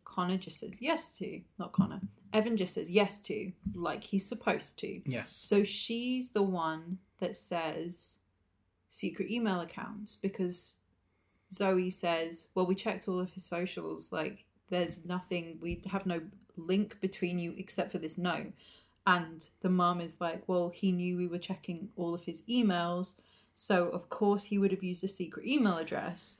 Connor 0.03 0.37
just 0.37 0.59
says 0.59 0.81
yes 0.81 1.11
to. 1.17 1.41
Not 1.59 1.73
Connor. 1.73 2.01
Evan 2.33 2.57
just 2.57 2.73
says 2.73 2.89
yes 2.91 3.19
to, 3.23 3.51
like 3.73 4.03
he's 4.03 4.25
supposed 4.25 4.77
to. 4.79 5.01
yes, 5.09 5.31
So 5.31 5.63
she's 5.63 6.31
the 6.31 6.43
one 6.43 6.99
that 7.19 7.35
says 7.35 8.19
secret 8.89 9.29
email 9.31 9.59
accounts 9.61 10.15
because 10.21 10.75
Zoe 11.51 11.89
says, 11.89 12.47
Well, 12.55 12.65
we 12.65 12.75
checked 12.75 13.07
all 13.07 13.19
of 13.19 13.31
his 13.31 13.45
socials. 13.45 14.11
Like, 14.11 14.45
there's 14.69 15.05
nothing, 15.05 15.57
we 15.61 15.81
have 15.91 16.05
no 16.05 16.21
link 16.57 16.99
between 17.01 17.37
you 17.39 17.53
except 17.57 17.91
for 17.91 17.97
this 17.99 18.17
note. 18.17 18.53
And 19.07 19.47
the 19.61 19.69
mom 19.69 20.01
is 20.01 20.19
like, 20.19 20.43
Well, 20.47 20.69
he 20.73 20.91
knew 20.91 21.17
we 21.17 21.27
were 21.27 21.37
checking 21.37 21.89
all 21.95 22.13
of 22.13 22.23
his 22.23 22.41
emails. 22.49 23.15
So, 23.53 23.87
of 23.89 24.09
course, 24.09 24.45
he 24.45 24.57
would 24.57 24.71
have 24.71 24.83
used 24.83 25.03
a 25.03 25.07
secret 25.07 25.45
email 25.45 25.77
address. 25.77 26.39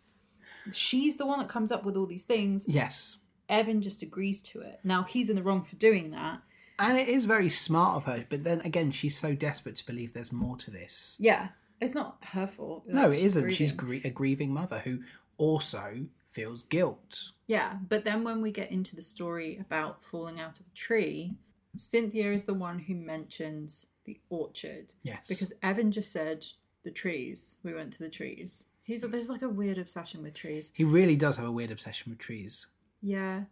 She's 0.73 1.17
the 1.17 1.25
one 1.25 1.39
that 1.39 1.47
comes 1.47 1.71
up 1.71 1.83
with 1.85 1.95
all 1.95 2.05
these 2.07 2.23
things. 2.23 2.65
yes. 2.67 3.19
Evan 3.47 3.81
just 3.83 4.01
agrees 4.01 4.41
to 4.41 4.61
it. 4.61 4.79
Now, 4.83 5.03
he's 5.03 5.29
in 5.29 5.35
the 5.35 5.43
wrong 5.43 5.63
for 5.63 5.75
doing 5.75 6.09
that. 6.11 6.39
And 6.79 6.97
it 6.97 7.07
is 7.07 7.25
very 7.25 7.47
smart 7.49 7.97
of 7.97 8.03
her. 8.05 8.25
But 8.27 8.43
then 8.43 8.59
again, 8.61 8.89
she's 8.89 9.15
so 9.15 9.35
desperate 9.35 9.75
to 9.75 9.85
believe 9.85 10.13
there's 10.13 10.33
more 10.33 10.57
to 10.57 10.71
this. 10.71 11.15
Yeah. 11.19 11.49
It's 11.79 11.93
not 11.93 12.17
her 12.31 12.47
fault. 12.47 12.85
No, 12.87 13.07
Like, 13.09 13.19
it 13.19 13.23
isn't. 13.23 13.51
She's 13.51 13.71
gr- 13.71 13.97
a 14.03 14.09
grieving 14.09 14.51
mother 14.51 14.79
who 14.79 14.99
also 15.37 16.07
feels 16.31 16.63
guilt. 16.63 17.29
Yeah, 17.47 17.75
but 17.87 18.03
then 18.03 18.23
when 18.23 18.41
we 18.41 18.51
get 18.51 18.71
into 18.71 18.95
the 18.95 19.01
story 19.03 19.57
about 19.61 20.03
falling 20.03 20.39
out 20.39 20.59
of 20.59 20.65
a 20.65 20.75
tree, 20.75 21.35
Cynthia 21.75 22.31
is 22.31 22.45
the 22.45 22.53
one 22.53 22.79
who 22.79 22.95
mentions 22.95 23.87
the 24.05 24.19
orchard 24.29 24.93
Yes. 25.03 25.27
because 25.27 25.53
Evan 25.63 25.91
just 25.91 26.11
said 26.11 26.45
the 26.83 26.91
trees. 26.91 27.57
We 27.63 27.73
went 27.73 27.91
to 27.93 27.99
the 27.99 28.09
trees. 28.09 28.65
He's 28.83 29.01
there's 29.01 29.29
like 29.29 29.41
a 29.41 29.49
weird 29.49 29.77
obsession 29.77 30.21
with 30.23 30.33
trees. 30.35 30.71
he 30.75 30.83
really 30.83 31.15
does 31.15 31.37
have 31.37 31.45
a 31.45 31.51
weird 31.51 31.71
obsession 31.71 32.11
with 32.11 32.19
trees. 32.19 32.67
Yeah. 33.01 33.45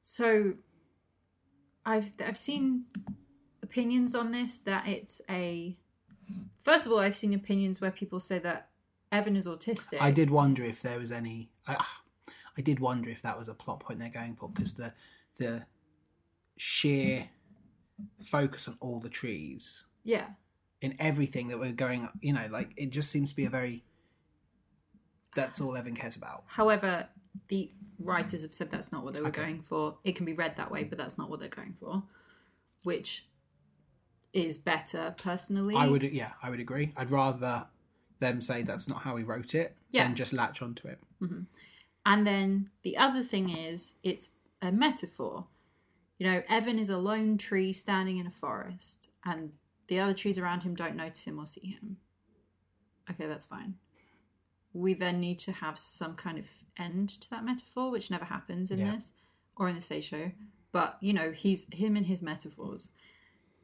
So 0.00 0.54
I've 1.86 2.12
I've 2.24 2.38
seen 2.38 2.84
opinions 3.62 4.14
on 4.14 4.32
this 4.32 4.58
that 4.58 4.88
it's 4.88 5.20
a 5.30 5.76
First 6.58 6.86
of 6.86 6.92
all, 6.92 6.98
I've 7.00 7.14
seen 7.14 7.34
opinions 7.34 7.80
where 7.82 7.90
people 7.90 8.18
say 8.18 8.38
that 8.38 8.70
Evan 9.12 9.36
is 9.36 9.46
autistic. 9.46 9.98
I 10.00 10.10
did 10.10 10.30
wonder 10.30 10.64
if 10.64 10.80
there 10.80 10.98
was 10.98 11.12
any. 11.12 11.50
I, 11.68 11.76
ah, 11.78 12.02
I 12.56 12.62
did 12.62 12.80
wonder 12.80 13.10
if 13.10 13.20
that 13.22 13.38
was 13.38 13.48
a 13.48 13.54
plot 13.54 13.80
point 13.80 13.98
they're 13.98 14.08
going 14.08 14.34
for 14.34 14.48
because 14.48 14.72
the 14.74 14.92
the 15.36 15.66
sheer 16.56 17.28
focus 18.22 18.68
on 18.68 18.76
all 18.80 19.00
the 19.00 19.08
trees 19.08 19.86
Yeah. 20.02 20.30
in 20.80 20.96
everything 20.98 21.48
that 21.48 21.58
we're 21.58 21.72
going. 21.72 22.08
You 22.20 22.32
know, 22.32 22.46
like 22.50 22.72
it 22.76 22.90
just 22.90 23.10
seems 23.10 23.30
to 23.30 23.36
be 23.36 23.44
a 23.44 23.50
very. 23.50 23.84
That's 25.34 25.60
all 25.60 25.76
Evan 25.76 25.94
cares 25.96 26.14
about. 26.16 26.44
However, 26.46 27.08
the 27.48 27.70
writers 27.98 28.42
have 28.42 28.54
said 28.54 28.70
that's 28.70 28.92
not 28.92 29.04
what 29.04 29.14
they 29.14 29.20
were 29.20 29.30
going 29.30 29.62
for. 29.62 29.96
It 30.04 30.14
can 30.14 30.24
be 30.26 30.32
read 30.32 30.56
that 30.56 30.70
way, 30.70 30.84
but 30.84 30.96
that's 30.98 31.18
not 31.18 31.28
what 31.28 31.40
they're 31.40 31.48
going 31.48 31.74
for, 31.80 32.02
which 32.84 33.26
is 34.32 34.58
better 34.58 35.14
personally. 35.16 35.74
I 35.74 35.86
would, 35.88 36.02
yeah, 36.04 36.32
I 36.42 36.50
would 36.50 36.60
agree. 36.60 36.92
I'd 36.96 37.10
rather 37.10 37.66
them 38.20 38.40
say 38.40 38.62
that's 38.62 38.88
not 38.88 39.02
how 39.02 39.16
he 39.16 39.24
wrote 39.24 39.54
it 39.54 39.74
Yeah. 39.90 40.04
than 40.04 40.14
just 40.14 40.32
latch 40.32 40.62
onto 40.62 40.86
it. 40.88 40.98
Mm-hmm. 41.20 41.42
And 42.06 42.26
then 42.26 42.70
the 42.82 42.96
other 42.96 43.22
thing 43.22 43.50
is 43.50 43.94
it's 44.04 44.32
a 44.62 44.70
metaphor. 44.70 45.46
You 46.18 46.26
know, 46.30 46.42
Evan 46.48 46.78
is 46.78 46.90
a 46.90 46.98
lone 46.98 47.38
tree 47.38 47.72
standing 47.72 48.18
in 48.18 48.26
a 48.26 48.30
forest, 48.30 49.10
and 49.24 49.52
the 49.88 50.00
other 50.00 50.14
trees 50.14 50.38
around 50.38 50.62
him 50.62 50.74
don't 50.74 50.96
notice 50.96 51.24
him 51.24 51.38
or 51.38 51.46
see 51.46 51.66
him. 51.66 51.96
Okay, 53.10 53.26
that's 53.26 53.46
fine. 53.46 53.74
We 54.72 54.94
then 54.94 55.20
need 55.20 55.38
to 55.40 55.52
have 55.52 55.78
some 55.78 56.14
kind 56.14 56.38
of 56.38 56.46
end 56.78 57.08
to 57.20 57.30
that 57.30 57.44
metaphor, 57.44 57.90
which 57.90 58.10
never 58.10 58.24
happens 58.24 58.70
in 58.70 58.78
Yeah. 58.78 58.92
this 58.94 59.12
or 59.56 59.68
in 59.68 59.74
the 59.74 59.80
stage 59.80 60.04
show. 60.04 60.32
But 60.72 60.98
you 61.00 61.12
know, 61.12 61.32
he's 61.32 61.66
him 61.72 61.96
and 61.96 62.06
his 62.06 62.22
metaphors. 62.22 62.90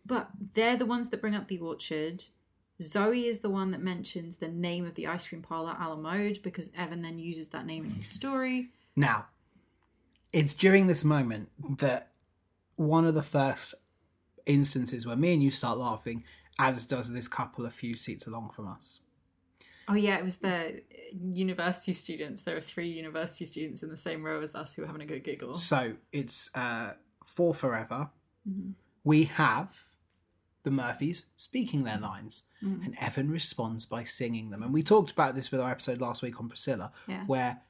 But 0.06 0.30
they're 0.54 0.76
the 0.76 0.86
ones 0.86 1.10
that 1.10 1.20
bring 1.20 1.34
up 1.34 1.48
the 1.48 1.58
orchard. 1.58 2.24
Zoe 2.80 3.26
is 3.26 3.40
the 3.40 3.50
one 3.50 3.70
that 3.72 3.82
mentions 3.82 4.36
the 4.36 4.48
name 4.48 4.86
of 4.86 4.94
the 4.94 5.06
ice 5.06 5.28
cream 5.28 5.42
parlor, 5.42 5.76
a 5.78 5.88
la 5.88 5.96
mode, 5.96 6.40
because 6.42 6.70
Evan 6.76 7.02
then 7.02 7.18
uses 7.18 7.50
that 7.50 7.66
name 7.66 7.84
in 7.84 7.90
his 7.92 8.06
story. 8.06 8.70
Now, 8.96 9.26
it's 10.32 10.54
during 10.54 10.86
this 10.86 11.04
moment 11.04 11.50
that 11.78 12.08
one 12.80 13.06
of 13.06 13.14
the 13.14 13.22
first 13.22 13.74
instances 14.46 15.06
where 15.06 15.14
me 15.14 15.34
and 15.34 15.42
you 15.42 15.50
start 15.50 15.76
laughing, 15.76 16.24
as 16.58 16.86
does 16.86 17.12
this 17.12 17.28
couple 17.28 17.66
a 17.66 17.70
few 17.70 17.94
seats 17.94 18.26
along 18.26 18.50
from 18.50 18.68
us. 18.68 19.00
Oh 19.86 19.94
yeah, 19.94 20.16
it 20.16 20.24
was 20.24 20.38
the 20.38 20.80
university 21.12 21.92
students. 21.92 22.42
There 22.42 22.56
are 22.56 22.60
three 22.62 22.88
university 22.88 23.44
students 23.44 23.82
in 23.82 23.90
the 23.90 23.98
same 23.98 24.24
row 24.24 24.40
as 24.40 24.54
us 24.54 24.72
who 24.72 24.80
were 24.82 24.86
having 24.86 25.02
a 25.02 25.06
good 25.06 25.24
giggle. 25.24 25.56
So 25.56 25.92
it's 26.10 26.54
uh, 26.56 26.92
for 27.26 27.52
forever. 27.52 28.08
Mm-hmm. 28.48 28.70
We 29.04 29.24
have 29.24 29.76
the 30.62 30.70
Murphys 30.70 31.26
speaking 31.36 31.84
their 31.84 31.98
lines, 31.98 32.44
and 32.62 32.94
Evan 32.98 33.30
responds 33.30 33.84
by 33.84 34.04
singing 34.04 34.50
them. 34.50 34.62
And 34.62 34.72
we 34.72 34.82
talked 34.82 35.10
about 35.10 35.34
this 35.34 35.50
with 35.50 35.60
our 35.60 35.70
episode 35.70 36.00
last 36.00 36.22
week 36.22 36.40
on 36.40 36.48
Priscilla, 36.48 36.92
Yeah. 37.08 37.24
where 37.24 37.60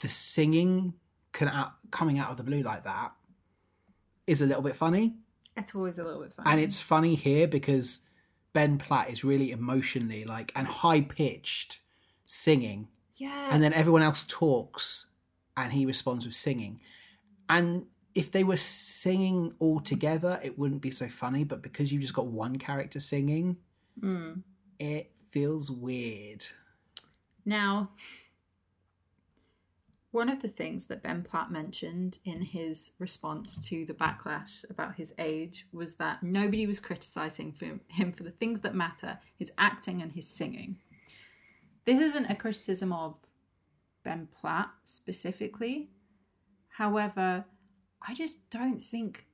the 0.00 0.08
singing 0.08 0.94
can 1.32 1.48
out, 1.48 1.72
coming 1.90 2.18
out 2.18 2.30
of 2.30 2.36
the 2.36 2.42
blue 2.44 2.62
like 2.62 2.84
that 2.84 3.12
is 4.32 4.42
a 4.42 4.46
little 4.46 4.62
bit 4.62 4.74
funny. 4.76 5.14
It's 5.56 5.74
always 5.74 5.98
a 5.98 6.04
little 6.04 6.22
bit 6.22 6.32
fun. 6.32 6.46
and 6.48 6.60
it's 6.60 6.80
funny 6.80 7.14
here 7.14 7.46
because 7.46 8.06
Ben 8.54 8.78
Platt 8.78 9.10
is 9.10 9.22
really 9.24 9.50
emotionally 9.52 10.24
like 10.24 10.50
and 10.56 10.66
high 10.66 11.02
pitched 11.02 11.80
singing, 12.26 12.88
Yeah. 13.16 13.48
and 13.50 13.62
then 13.62 13.72
everyone 13.74 14.02
else 14.02 14.24
talks, 14.26 15.06
and 15.56 15.72
he 15.72 15.84
responds 15.86 16.24
with 16.24 16.34
singing. 16.34 16.80
And 17.48 17.86
if 18.14 18.30
they 18.30 18.44
were 18.44 18.56
singing 18.56 19.54
all 19.58 19.80
together, 19.80 20.40
it 20.42 20.58
wouldn't 20.58 20.80
be 20.82 20.90
so 20.90 21.08
funny. 21.08 21.44
But 21.44 21.62
because 21.62 21.92
you've 21.92 22.02
just 22.02 22.14
got 22.14 22.26
one 22.26 22.56
character 22.58 23.00
singing, 23.00 23.56
Mm. 24.00 24.42
it 24.78 25.12
feels 25.30 25.70
weird. 25.70 26.46
Now, 27.44 27.90
one 30.12 30.28
of 30.28 30.42
the 30.42 30.48
things 30.48 30.86
that 30.86 31.02
Ben 31.02 31.22
Platt 31.22 31.50
mentioned 31.50 32.18
in 32.24 32.42
his 32.42 32.92
response 32.98 33.56
to 33.68 33.86
the 33.86 33.94
backlash 33.94 34.68
about 34.70 34.94
his 34.94 35.14
age 35.18 35.66
was 35.72 35.96
that 35.96 36.22
nobody 36.22 36.66
was 36.66 36.80
criticizing 36.80 37.54
him 37.88 38.12
for 38.12 38.22
the 38.22 38.30
things 38.30 38.60
that 38.60 38.74
matter 38.74 39.18
his 39.38 39.52
acting 39.56 40.02
and 40.02 40.12
his 40.12 40.28
singing. 40.28 40.76
This 41.84 41.98
isn't 41.98 42.26
a 42.26 42.36
criticism 42.36 42.92
of 42.92 43.16
Ben 44.04 44.28
Platt 44.30 44.70
specifically. 44.84 45.88
However, 46.68 47.46
I 48.06 48.12
just 48.12 48.50
don't 48.50 48.82
think 48.82 49.26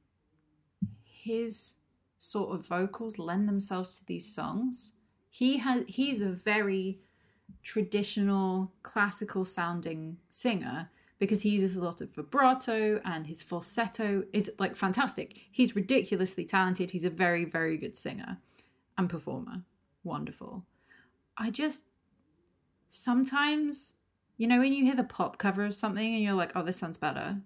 his 1.03 1.75
sort 2.19 2.55
of 2.55 2.67
vocals 2.67 3.19
lend 3.19 3.49
themselves 3.49 3.99
to 3.99 4.07
these 4.07 4.33
songs. 4.33 4.93
He 5.29 5.59
has 5.59 5.85
he's 5.89 6.23
a 6.23 6.31
very 6.31 7.01
traditional 7.69 8.73
classical 8.83 9.45
sounding 9.45 10.17
singer 10.31 10.89
because 11.19 11.43
he 11.43 11.51
uses 11.51 11.77
a 11.77 11.85
lot 11.85 12.01
of 12.01 12.09
vibrato 12.15 12.99
and 13.05 13.27
his 13.27 13.43
falsetto 13.43 14.25
is 14.33 14.51
like 14.59 14.75
fantastic. 14.75 15.35
He's 15.51 15.77
ridiculously 15.77 16.47
talented. 16.47 16.93
He's 16.93 17.05
a 17.05 17.11
very, 17.11 17.45
very 17.45 17.77
good 17.77 17.95
singer 17.95 18.39
and 18.97 19.11
performer. 19.11 19.65
Wonderful. 20.03 20.65
I 21.37 21.51
just 21.51 21.85
sometimes, 22.89 23.93
you 24.39 24.47
know, 24.47 24.61
when 24.61 24.73
you 24.73 24.87
hear 24.87 24.97
the 24.97 25.05
pop 25.05 25.37
cover 25.37 25.67
of 25.67 25.75
something 25.75 26.15
and 26.15 26.23
you're 26.23 26.33
like, 26.33 26.53
oh, 26.55 26.63
this 26.63 26.79
sounds 26.79 26.97
better 26.97 27.37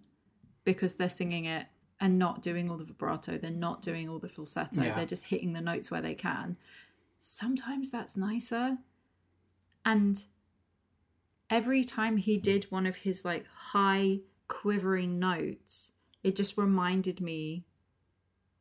because 0.63 0.95
they're 0.95 1.09
singing 1.09 1.47
it 1.47 1.67
and 1.99 2.17
not 2.17 2.43
doing 2.43 2.71
all 2.71 2.77
the 2.77 2.85
vibrato, 2.85 3.39
they're 3.39 3.51
not 3.51 3.83
doing 3.83 4.09
all 4.09 4.21
the 4.21 4.29
falsetto, 4.29 4.83
Yeah. 4.83 4.95
they're 4.95 5.05
just 5.07 5.27
hitting 5.27 5.53
the 5.53 5.61
notes 5.61 5.91
where 5.91 6.01
they 6.01 6.15
can. 6.15 6.57
Sometimes 7.19 7.91
that's 7.91 8.17
nicer. 8.17 8.79
And 9.85 10.25
every 11.51 11.85
time 11.85 12.17
he 12.17 12.39
did 12.39 12.65
one 12.65 12.87
of 12.87 12.97
his 12.97 13.25
like 13.25 13.47
high 13.47 14.21
quivering 14.49 15.19
notes, 15.19 15.93
it 16.23 16.37
just 16.37 16.57
reminded 16.57 17.21
me 17.21 17.65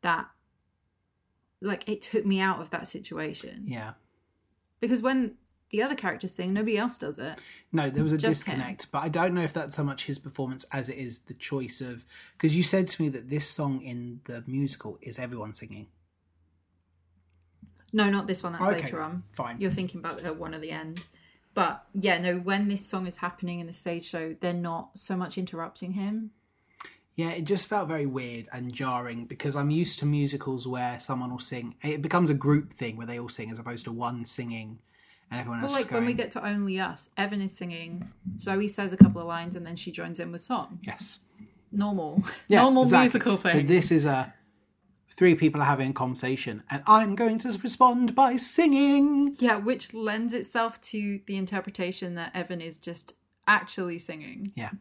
that 0.01 0.27
like 1.61 1.87
it 1.87 2.01
took 2.01 2.25
me 2.25 2.39
out 2.39 2.59
of 2.59 2.69
that 2.71 2.87
situation. 2.87 3.65
Yeah. 3.67 3.93
Because 4.79 5.01
when 5.01 5.35
the 5.69 5.81
other 5.83 5.95
characters 5.95 6.33
sing, 6.33 6.53
nobody 6.53 6.77
else 6.77 6.97
does 6.97 7.17
it. 7.17 7.39
No, 7.71 7.89
there 7.89 8.03
was 8.03 8.11
a 8.11 8.17
just 8.17 8.45
him. 8.45 8.55
disconnect, 8.55 8.91
but 8.91 8.99
I 8.99 9.09
don't 9.09 9.33
know 9.33 9.41
if 9.41 9.53
that's 9.53 9.75
so 9.75 9.83
much 9.83 10.05
his 10.05 10.19
performance 10.19 10.65
as 10.71 10.89
it 10.89 10.97
is 10.97 11.19
the 11.19 11.33
choice 11.33 11.81
of 11.81 12.05
because 12.33 12.57
you 12.57 12.63
said 12.63 12.87
to 12.89 13.01
me 13.01 13.09
that 13.09 13.29
this 13.29 13.47
song 13.47 13.81
in 13.81 14.19
the 14.25 14.43
musical 14.47 14.97
is 15.01 15.17
everyone 15.17 15.53
singing. 15.53 15.87
No, 17.93 18.09
not 18.09 18.27
this 18.27 18.41
one. 18.43 18.53
That's 18.53 18.65
Okay, 18.65 18.83
later 18.83 19.01
on. 19.01 19.23
fine. 19.33 19.59
You're 19.59 19.69
thinking 19.71 19.99
about 19.99 20.19
the 20.19 20.33
one 20.33 20.53
at 20.53 20.61
the 20.61 20.71
end. 20.71 21.05
But 21.53 21.85
yeah, 21.93 22.17
no, 22.19 22.37
when 22.37 22.69
this 22.69 22.85
song 22.85 23.05
is 23.07 23.17
happening 23.17 23.59
in 23.59 23.67
the 23.67 23.73
stage 23.73 24.05
show, 24.05 24.35
they're 24.39 24.53
not 24.53 24.97
so 24.97 25.17
much 25.17 25.37
interrupting 25.37 25.93
him. 25.93 26.31
Yeah, 27.15 27.31
it 27.31 27.43
just 27.43 27.67
felt 27.67 27.89
very 27.89 28.05
weird 28.05 28.47
and 28.53 28.71
jarring 28.71 29.25
because 29.25 29.57
I'm 29.57 29.69
used 29.69 29.99
to 29.99 30.05
musicals 30.05 30.65
where 30.65 30.97
someone 30.99 31.29
will 31.29 31.39
sing. 31.39 31.75
It 31.83 32.01
becomes 32.01 32.29
a 32.29 32.33
group 32.33 32.71
thing 32.71 32.95
where 32.95 33.05
they 33.05 33.19
all 33.19 33.27
sing 33.27 33.51
as 33.51 33.59
opposed 33.59 33.83
to 33.85 33.91
one 33.91 34.23
singing 34.23 34.79
and 35.29 35.41
everyone 35.41 35.61
else. 35.61 35.71
Well, 35.73 35.81
like 35.81 35.89
going. 35.89 36.03
when 36.03 36.07
we 36.07 36.13
get 36.13 36.31
to 36.31 36.45
Only 36.45 36.79
Us, 36.79 37.09
Evan 37.17 37.41
is 37.41 37.51
singing, 37.51 38.07
Zoe 38.39 38.65
says 38.67 38.93
a 38.93 38.97
couple 38.97 39.19
of 39.19 39.27
lines, 39.27 39.57
and 39.57 39.67
then 39.67 39.75
she 39.75 39.91
joins 39.91 40.21
in 40.21 40.31
with 40.31 40.41
song. 40.41 40.79
yes, 40.83 41.19
Normal, 41.73 42.23
yeah, 42.47 42.59
normal 42.63 42.83
exactly. 42.83 43.03
musical 43.03 43.35
But 43.37 43.41
thing. 43.43 43.65
this 43.65 43.91
is 43.91 44.05
a 44.05 44.33
three 45.13 45.35
people 45.35 45.61
are 45.61 45.65
having 45.65 45.91
a 45.91 45.93
conversation, 45.93 46.63
and 46.69 46.83
I'm 46.87 47.15
going 47.15 47.37
to 47.39 47.49
respond 47.61 48.15
by 48.15 48.35
singing. 48.35 49.35
Yeah, 49.39 49.57
which 49.57 49.93
lends 49.93 50.33
itself 50.33 50.79
to 50.81 51.19
the 51.25 51.37
interpretation 51.37 52.15
that 52.15 52.35
Evan 52.35 52.61
is 52.61 52.77
just 52.77 53.13
actually 53.47 53.99
singing 53.99 54.51
Yeah, 54.55 54.71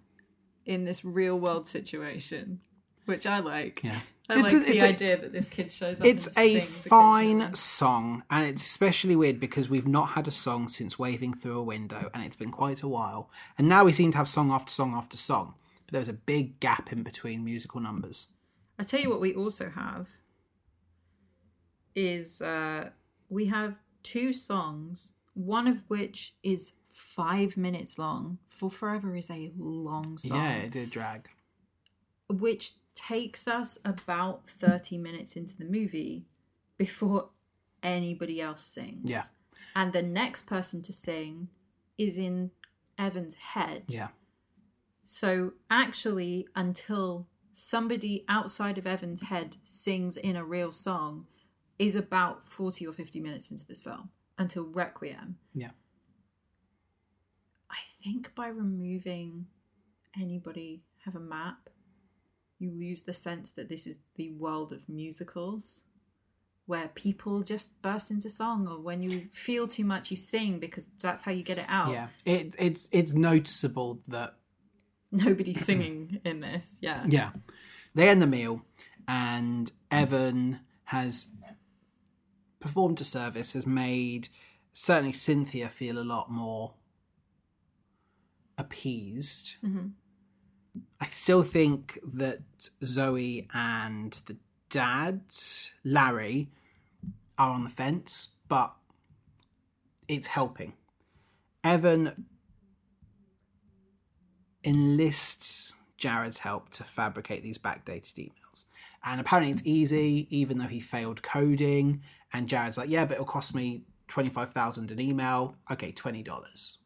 in 0.64 0.84
this 0.84 1.04
real 1.04 1.38
world 1.38 1.66
situation, 1.66 2.60
which 3.06 3.26
I 3.26 3.40
like. 3.40 3.82
yeah. 3.82 4.00
I 4.28 4.38
It's 4.38 4.52
like 4.52 4.62
a- 4.62 4.72
the 4.72 4.78
a- 4.78 4.88
idea 4.88 5.16
that 5.20 5.32
this 5.32 5.48
kid 5.48 5.72
shows 5.72 6.00
up. 6.00 6.06
It's 6.06 6.38
a 6.38 6.60
fine 6.60 7.52
song, 7.56 8.22
and 8.30 8.46
it's 8.46 8.64
especially 8.64 9.16
weird 9.16 9.40
because 9.40 9.68
we've 9.68 9.88
not 9.88 10.10
had 10.10 10.28
a 10.28 10.30
song 10.30 10.68
since 10.68 10.96
Waving 11.00 11.34
Through 11.34 11.58
a 11.58 11.62
Window, 11.64 12.10
and 12.14 12.22
it's 12.24 12.36
been 12.36 12.52
quite 12.52 12.82
a 12.82 12.88
while. 12.88 13.28
And 13.58 13.68
now 13.68 13.82
we 13.84 13.92
seem 13.92 14.12
to 14.12 14.18
have 14.18 14.28
song 14.28 14.52
after 14.52 14.70
song 14.70 14.94
after 14.94 15.16
song, 15.16 15.54
but 15.86 15.92
there's 15.94 16.08
a 16.08 16.12
big 16.12 16.60
gap 16.60 16.92
in 16.92 17.02
between 17.02 17.44
musical 17.44 17.80
numbers. 17.80 18.28
I 18.78 18.84
tell 18.84 19.00
you 19.00 19.10
what, 19.10 19.20
we 19.20 19.34
also 19.34 19.68
have 19.70 20.08
is 21.94 22.40
uh, 22.42 22.90
we 23.28 23.46
have 23.46 23.74
two 24.02 24.32
songs, 24.32 25.12
one 25.34 25.66
of 25.66 25.78
which 25.88 26.34
is 26.42 26.72
five 26.90 27.56
minutes 27.56 27.98
long. 27.98 28.38
For 28.46 28.70
Forever 28.70 29.16
is 29.16 29.30
a 29.30 29.52
long 29.58 30.18
song, 30.18 30.38
Yeah, 30.38 30.52
it 30.54 30.70
did 30.72 30.90
drag. 30.90 31.28
which 32.28 32.72
takes 32.94 33.46
us 33.48 33.78
about 33.84 34.48
30 34.48 34.98
minutes 34.98 35.36
into 35.36 35.56
the 35.56 35.64
movie 35.64 36.26
before 36.78 37.28
anybody 37.82 38.40
else 38.40 38.62
sings. 38.62 39.08
Yeah. 39.10 39.22
And 39.74 39.92
the 39.92 40.02
next 40.02 40.46
person 40.46 40.82
to 40.82 40.92
sing 40.92 41.48
is 41.96 42.18
in 42.18 42.50
Evan's 42.98 43.36
head. 43.36 43.84
Yeah, 43.88 44.08
So 45.04 45.52
actually, 45.70 46.46
until 46.54 47.26
somebody 47.52 48.24
outside 48.28 48.78
of 48.78 48.86
Evan's 48.86 49.22
head 49.22 49.56
sings 49.64 50.16
in 50.16 50.36
a 50.36 50.44
real 50.44 50.72
song, 50.72 51.26
is 51.80 51.96
about 51.96 52.46
40 52.46 52.86
or 52.86 52.92
50 52.92 53.20
minutes 53.20 53.50
into 53.50 53.66
this 53.66 53.82
film 53.82 54.10
until 54.36 54.64
Requiem. 54.64 55.36
yeah. 55.54 55.70
I 57.70 57.78
think 58.04 58.34
by 58.34 58.48
removing 58.48 59.46
anybody 60.20 60.82
have 61.04 61.16
a 61.16 61.20
map, 61.20 61.70
you 62.58 62.70
lose 62.70 63.02
the 63.02 63.14
sense 63.14 63.52
that 63.52 63.70
this 63.70 63.86
is 63.86 64.00
the 64.16 64.30
world 64.32 64.72
of 64.72 64.88
musicals 64.88 65.84
where 66.66 66.88
people 66.88 67.42
just 67.42 67.80
burst 67.80 68.10
into 68.10 68.28
song 68.28 68.68
or 68.68 68.78
when 68.78 69.02
you 69.02 69.28
feel 69.32 69.66
too 69.66 69.84
much 69.84 70.10
you 70.10 70.16
sing 70.16 70.58
because 70.58 70.90
that's 71.00 71.22
how 71.22 71.32
you 71.32 71.42
get 71.42 71.58
it 71.58 71.66
out. 71.68 71.92
Yeah, 71.92 72.08
it, 72.26 72.54
it's 72.58 72.88
it's 72.92 73.14
noticeable 73.14 74.00
that 74.08 74.34
Nobody's 75.12 75.64
singing 75.64 76.20
in 76.24 76.40
this. 76.40 76.78
Yeah. 76.82 77.04
yeah, 77.06 77.30
they 77.94 78.08
end 78.08 78.20
the 78.20 78.26
meal, 78.26 78.62
and 79.08 79.72
Evan 79.90 80.60
has 80.84 81.28
performed 82.60 83.00
a 83.00 83.04
service, 83.04 83.54
has 83.54 83.66
made 83.66 84.28
certainly 84.72 85.12
Cynthia 85.12 85.68
feel 85.68 85.98
a 85.98 86.04
lot 86.04 86.30
more 86.30 86.74
appeased. 88.56 89.54
Mm-hmm. 89.64 89.88
I 91.00 91.06
still 91.06 91.42
think 91.42 91.98
that 92.14 92.40
Zoe 92.84 93.48
and 93.52 94.12
the 94.26 94.36
dad, 94.68 95.22
Larry, 95.84 96.50
are 97.36 97.50
on 97.50 97.64
the 97.64 97.70
fence, 97.70 98.36
but 98.48 98.72
it's 100.06 100.28
helping. 100.28 100.74
Evan 101.64 102.26
enlists 104.62 105.74
Jared's 105.96 106.38
help 106.38 106.70
to 106.70 106.84
fabricate 106.84 107.42
these 107.42 107.58
backdated 107.58 108.14
emails. 108.14 108.64
And 109.04 109.20
apparently 109.20 109.52
it's 109.52 109.62
easy, 109.64 110.26
even 110.30 110.58
though 110.58 110.66
he 110.66 110.80
failed 110.80 111.22
coding. 111.22 112.02
And 112.32 112.48
Jared's 112.48 112.78
like, 112.78 112.90
yeah, 112.90 113.04
but 113.04 113.14
it'll 113.14 113.24
cost 113.26 113.54
me 113.54 113.82
25000 114.08 114.90
an 114.90 115.00
email. 115.00 115.56
Okay, 115.70 115.92
$20. 115.92 116.76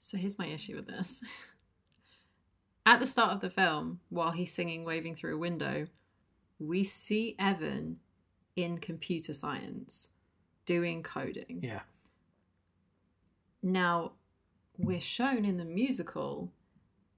So 0.00 0.16
here's 0.16 0.38
my 0.38 0.46
issue 0.46 0.76
with 0.76 0.86
this. 0.86 1.22
At 2.86 3.00
the 3.00 3.06
start 3.06 3.32
of 3.32 3.40
the 3.40 3.50
film, 3.50 4.00
while 4.10 4.32
he's 4.32 4.52
singing 4.52 4.84
Waving 4.84 5.14
Through 5.14 5.36
a 5.36 5.38
Window, 5.38 5.86
we 6.58 6.84
see 6.84 7.34
Evan 7.38 7.96
in 8.56 8.78
computer 8.78 9.32
science 9.32 10.10
doing 10.66 11.02
coding. 11.02 11.60
Yeah. 11.62 11.80
Now, 13.62 14.12
we're 14.76 15.00
shown 15.00 15.44
in 15.44 15.56
the 15.56 15.64
musical 15.64 16.52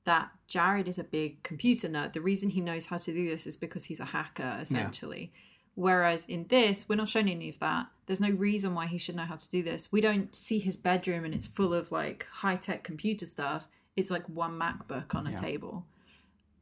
that 0.05 0.31
Jared 0.47 0.89
is 0.89 0.99
a 0.99 1.05
big 1.05 1.43
computer 1.43 1.89
nerd. 1.89 2.13
The 2.13 2.21
reason 2.21 2.51
he 2.51 2.61
knows 2.61 2.87
how 2.87 2.99
to 2.99 3.13
do 3.13 3.29
this 3.29 3.47
is 3.47 3.57
because 3.57 3.85
he's 3.85 4.01
a 4.01 4.05
hacker, 4.05 4.57
essentially. 4.61 5.33
Whereas 5.77 6.25
in 6.27 6.47
this, 6.49 6.89
we're 6.89 6.97
not 6.97 7.09
shown 7.09 7.29
any 7.29 7.49
of 7.49 7.59
that. 7.61 7.87
There's 8.07 8.21
no 8.21 8.31
reason 8.31 8.75
why 8.75 8.87
he 8.87 8.99
should 8.99 9.15
know 9.15 9.25
how 9.27 9.37
to 9.37 9.51
do 9.51 9.63
this. 9.63 9.93
We 9.93 10.01
don't 10.01 10.35
see 10.35 10.59
his 10.59 10.77
bedroom 10.77 11.25
and 11.25 11.33
it's 11.35 11.47
full 11.47 11.73
of 11.75 11.93
like 11.93 12.27
high 12.33 12.57
tech 12.57 12.83
computer 12.83 13.27
stuff. 13.27 13.69
It's 13.95 14.11
like 14.11 14.27
one 14.29 14.59
MacBook 14.59 15.15
on 15.15 15.27
a 15.27 15.31
Yeah. 15.31 15.37
table. 15.37 15.87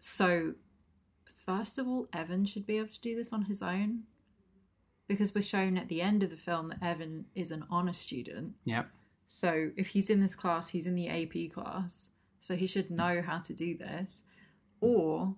So, 0.01 0.55
first 1.37 1.79
of 1.79 1.87
all, 1.89 2.09
Evan 2.13 2.45
should 2.45 2.67
be 2.67 2.77
able 2.79 2.89
to 2.89 3.01
do 3.01 3.17
this 3.17 3.33
on 3.33 3.43
his 3.47 3.63
own. 3.63 4.05
because 5.07 5.35
we're 5.35 5.43
shown 5.43 5.77
at 5.77 5.89
the 5.89 6.01
end 6.01 6.23
of 6.23 6.31
the 6.31 6.37
film 6.37 6.69
that 6.69 6.83
Evan 6.83 7.27
is 7.35 7.51
an 7.51 7.63
honor 7.69 7.93
student. 7.93 8.55
Yep. 8.65 8.89
So 9.29 9.71
if 9.77 9.89
he's 9.89 10.09
in 10.09 10.21
this 10.23 10.35
class, 10.35 10.71
he's 10.71 10.87
in 10.87 10.95
the 10.95 11.09
AP 11.09 11.49
class. 11.53 12.09
So 12.41 12.57
he 12.57 12.67
should 12.67 12.91
know 12.91 13.21
how 13.21 13.41
to 13.41 13.53
do 13.53 13.77
this. 13.77 14.25
Or 14.81 15.37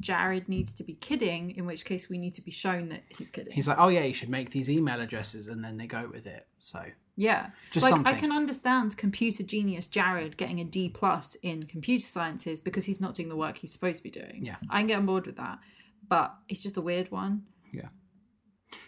Jared 0.00 0.48
needs 0.48 0.74
to 0.74 0.84
be 0.84 0.94
kidding, 0.94 1.52
in 1.56 1.66
which 1.66 1.84
case 1.84 2.08
we 2.08 2.18
need 2.18 2.34
to 2.34 2.42
be 2.42 2.50
shown 2.50 2.88
that 2.90 3.02
he's 3.16 3.30
kidding. 3.30 3.52
He's 3.52 3.68
like, 3.68 3.78
oh 3.78 3.88
yeah, 3.88 4.04
you 4.04 4.14
should 4.14 4.28
make 4.28 4.50
these 4.50 4.68
email 4.68 5.00
addresses, 5.00 5.48
and 5.48 5.64
then 5.64 5.76
they 5.76 5.86
go 5.86 6.08
with 6.12 6.26
it. 6.26 6.46
So 6.58 6.84
yeah. 7.16 7.50
Just 7.70 7.84
like 7.84 7.92
something. 7.92 8.14
I 8.14 8.18
can 8.18 8.30
understand 8.30 8.96
computer 8.96 9.42
genius 9.42 9.86
Jared 9.86 10.36
getting 10.36 10.60
a 10.60 10.64
D 10.64 10.88
plus 10.88 11.36
in 11.42 11.62
computer 11.62 12.06
sciences 12.06 12.60
because 12.60 12.84
he's 12.84 13.00
not 13.00 13.14
doing 13.14 13.28
the 13.30 13.36
work 13.36 13.56
he's 13.58 13.72
supposed 13.72 13.98
to 13.98 14.02
be 14.02 14.10
doing. 14.10 14.40
Yeah. 14.44 14.56
I 14.68 14.80
can 14.80 14.86
get 14.86 14.98
on 14.98 15.06
board 15.06 15.26
with 15.26 15.36
that. 15.36 15.58
But 16.08 16.34
it's 16.48 16.62
just 16.62 16.76
a 16.76 16.82
weird 16.82 17.10
one. 17.10 17.42
yeah, 17.72 17.88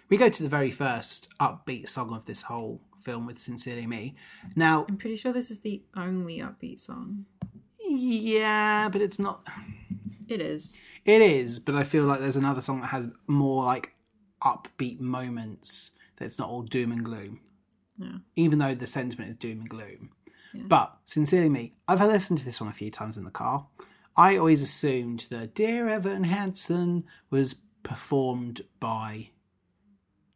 we 0.09 0.17
go 0.17 0.29
to 0.29 0.43
the 0.43 0.49
very 0.49 0.71
first 0.71 1.29
upbeat 1.41 1.89
song 1.89 2.13
of 2.15 2.27
this 2.27 2.43
whole 2.43 2.81
film 3.03 3.27
with 3.27 3.39
"Sincerely 3.39 3.87
Me." 3.87 4.15
Now, 4.55 4.87
I'm 4.89 4.99
pretty 4.99 5.17
sure 5.17 5.33
this 5.33 5.51
is 5.51 5.61
the 5.61 5.83
only 5.97 6.39
upbeat 6.39 6.79
song. 6.79 7.25
yeah, 7.89 8.89
but 8.89 9.01
it's 9.01 9.19
not. 9.19 9.47
It 10.29 10.41
is. 10.41 10.79
It 11.05 11.23
is, 11.23 11.59
but 11.59 11.75
I 11.75 11.85
feel 11.85 12.05
like 12.05 12.21
there's 12.21 12.37
another 12.37 12.61
song 12.61 12.81
that 12.81 12.89
has 12.89 13.09
more 13.27 13.65
like 13.65 13.95
upbeat 14.43 15.01
moments. 15.01 15.93
That's 16.17 16.39
not 16.39 16.49
all 16.49 16.63
doom 16.63 16.93
and 16.93 17.05
gloom. 17.05 17.41
Yeah. 17.99 18.19
Even 18.37 18.59
though 18.59 18.75
the 18.75 18.87
sentiment 18.87 19.31
is 19.31 19.37
doom 19.37 19.61
and 19.61 19.69
gloom. 19.69 20.11
But 20.55 20.97
sincerely, 21.05 21.49
me, 21.49 21.75
I've 21.87 22.01
listened 22.01 22.39
to 22.41 22.45
this 22.45 22.61
one 22.61 22.71
a 22.71 22.73
few 22.73 22.91
times 22.91 23.17
in 23.17 23.25
the 23.25 23.31
car. 23.31 23.67
I 24.17 24.37
always 24.37 24.63
assumed 24.63 25.27
that 25.31 25.55
"Dear 25.55 25.89
Evan 25.89 26.25
Hansen" 26.25 27.05
was 27.31 27.61
performed 27.83 28.63
by 28.81 29.29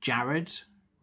Jared 0.01 0.53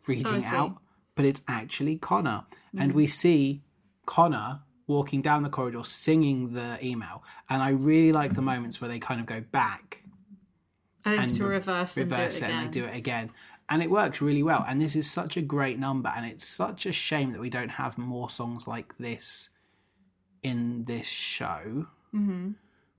Oh, 0.09 0.11
reading 0.11 0.41
see. 0.41 0.55
out, 0.55 0.77
but 1.15 1.25
it's 1.25 1.41
actually 1.47 1.97
Connor, 1.97 2.45
and 2.77 2.91
hmm. 2.91 2.97
we 2.97 3.07
see 3.07 3.63
Connor 4.05 4.61
walking 4.89 5.21
down 5.21 5.43
the 5.43 5.49
corridor 5.49 5.85
singing 5.85 6.51
the 6.53 6.77
email. 6.83 7.23
And 7.49 7.61
I 7.61 7.69
really 7.69 8.11
like 8.11 8.33
the 8.33 8.41
moments 8.41 8.81
where 8.81 8.89
they 8.89 8.99
kind 8.99 9.21
of 9.21 9.27
go 9.27 9.39
back 9.39 10.03
I 11.05 11.11
think 11.11 11.23
And 11.23 11.33
to 11.35 11.43
reverse 11.45 11.95
and 11.95 12.11
reverse 12.11 12.39
do 12.39 12.45
it 12.45 12.47
it 12.47 12.49
again. 12.49 12.63
and 12.63 12.67
they 12.67 12.79
do 12.79 12.85
it 12.85 12.97
again. 12.97 13.31
And 13.69 13.83
it 13.83 13.91
works 13.91 14.19
really 14.19 14.41
well. 14.41 14.65
And 14.67 14.81
this 14.81 14.95
is 14.95 15.09
such 15.09 15.37
a 15.37 15.41
great 15.41 15.77
number. 15.77 16.11
And 16.13 16.25
it's 16.25 16.45
such 16.45 16.87
a 16.87 16.91
shame 16.91 17.31
that 17.33 17.39
we 17.39 17.51
don't 17.51 17.69
have 17.69 17.97
more 17.97 18.29
songs 18.31 18.67
like 18.67 18.97
this 18.97 19.49
in 20.41 20.85
this 20.85 21.07
show. 21.07 21.87
Mm-hmm. 22.13 22.51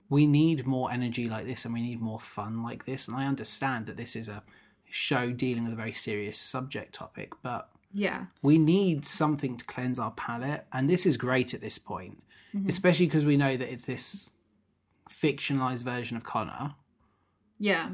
We 0.09 0.25
need 0.25 0.65
more 0.65 0.91
energy 0.91 1.29
like 1.29 1.45
this 1.45 1.65
and 1.65 1.73
we 1.73 1.81
need 1.81 2.01
more 2.01 2.19
fun 2.19 2.63
like 2.63 2.85
this. 2.85 3.07
And 3.07 3.17
I 3.17 3.27
understand 3.27 3.85
that 3.87 3.97
this 3.97 4.15
is 4.15 4.29
a 4.29 4.43
show 4.89 5.31
dealing 5.31 5.65
with 5.65 5.73
a 5.73 5.77
very 5.77 5.93
serious 5.93 6.39
subject 6.39 6.93
topic, 6.93 7.33
but 7.43 7.69
Yeah. 7.93 8.25
we 8.41 8.57
need 8.57 9.05
something 9.05 9.57
to 9.57 9.65
cleanse 9.65 9.99
our 9.99 10.11
palate. 10.11 10.65
And 10.71 10.89
this 10.89 11.05
is 11.05 11.17
great 11.17 11.53
at 11.53 11.61
this 11.61 11.77
point, 11.77 12.23
Mm-hmm. 12.55 12.67
especially 12.69 13.05
because 13.05 13.23
we 13.25 13.37
know 13.37 13.55
that 13.55 13.71
it's 13.71 13.85
this 13.85 14.33
fictionalized 15.09 15.83
version 15.83 16.17
of 16.17 16.23
Connor. 16.23 16.75
Yeah. 17.59 17.89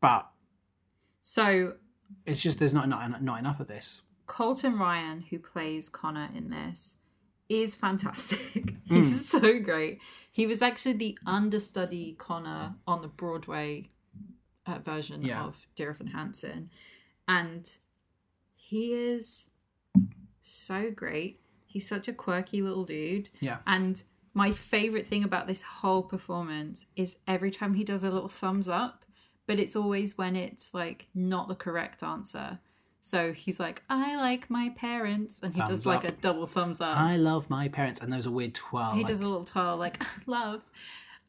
But 0.00 0.28
So 1.20 1.74
it's 2.26 2.42
just 2.42 2.58
there's 2.58 2.74
not 2.74 2.88
not, 2.88 3.22
not 3.22 3.38
enough 3.38 3.60
of 3.60 3.68
this. 3.68 4.02
Colton 4.26 4.78
Ryan, 4.78 5.22
who 5.30 5.38
plays 5.38 5.88
Connor 5.88 6.28
in 6.34 6.50
this, 6.50 6.96
is 7.48 7.74
fantastic. 7.74 8.74
Hmm. 8.88 8.96
He's 8.96 9.28
so 9.28 9.60
great. 9.60 10.00
He 10.32 10.48
was 10.48 10.62
actually 10.62 10.94
the 10.94 11.16
understudy 11.24 12.16
Connor 12.18 12.74
on 12.88 13.02
the 13.02 13.08
Broadway 13.08 13.90
uh, 14.66 14.78
version 14.80 15.22
Yeah. 15.22 15.44
of 15.44 15.68
Dear 15.76 15.90
Evan 15.90 16.08
Hansen. 16.08 16.70
And 17.28 17.70
he 18.70 18.94
is 18.94 19.50
so 20.42 20.90
great. 20.90 21.40
He's 21.66 21.88
such 21.88 22.06
a 22.08 22.12
quirky 22.12 22.62
little 22.62 22.84
dude. 22.84 23.28
Yeah. 23.40 23.58
And 23.66 24.00
my 24.32 24.52
favorite 24.52 25.06
thing 25.06 25.24
about 25.24 25.46
this 25.48 25.62
whole 25.62 26.02
performance 26.04 26.86
is 26.94 27.18
every 27.26 27.50
time 27.50 27.74
he 27.74 27.82
does 27.84 28.04
a 28.04 28.10
little 28.10 28.28
thumbs 28.28 28.68
up, 28.68 29.04
but 29.46 29.58
it's 29.58 29.74
always 29.74 30.16
when 30.16 30.36
it's 30.36 30.72
like 30.72 31.08
not 31.14 31.48
the 31.48 31.54
correct 31.56 32.02
answer. 32.04 32.60
So 33.00 33.32
he's 33.32 33.58
like, 33.58 33.82
I 33.88 34.16
like 34.16 34.48
my 34.50 34.72
parents. 34.76 35.42
And 35.42 35.52
he 35.54 35.60
Thumbs 35.60 35.70
does 35.70 35.86
like 35.86 36.04
up. 36.04 36.04
a 36.04 36.12
double 36.12 36.46
thumbs 36.46 36.80
up. 36.80 36.96
I 36.96 37.16
love 37.16 37.48
my 37.50 37.66
parents, 37.68 38.00
and 38.00 38.12
there's 38.12 38.26
a 38.26 38.30
weird 38.30 38.54
twirl. 38.54 38.92
he 38.92 38.98
like- 38.98 39.06
does 39.08 39.20
a 39.20 39.26
little 39.26 39.44
twirl, 39.44 39.76
like, 39.78 40.00
love. 40.26 40.62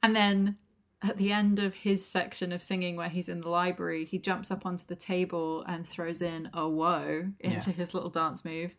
And 0.03 0.15
then 0.15 0.57
at 1.03 1.17
the 1.17 1.31
end 1.31 1.57
of 1.59 1.73
his 1.73 2.05
section 2.05 2.51
of 2.51 2.61
singing, 2.61 2.95
where 2.95 3.09
he's 3.09 3.27
in 3.29 3.41
the 3.41 3.49
library, 3.49 4.05
he 4.05 4.19
jumps 4.19 4.51
up 4.51 4.65
onto 4.65 4.85
the 4.85 4.95
table 4.95 5.63
and 5.67 5.85
throws 5.87 6.21
in 6.21 6.49
a 6.53 6.69
whoa 6.69 7.31
into 7.39 7.69
Yeah. 7.71 7.75
his 7.75 7.93
little 7.93 8.09
dance 8.11 8.45
move. 8.45 8.75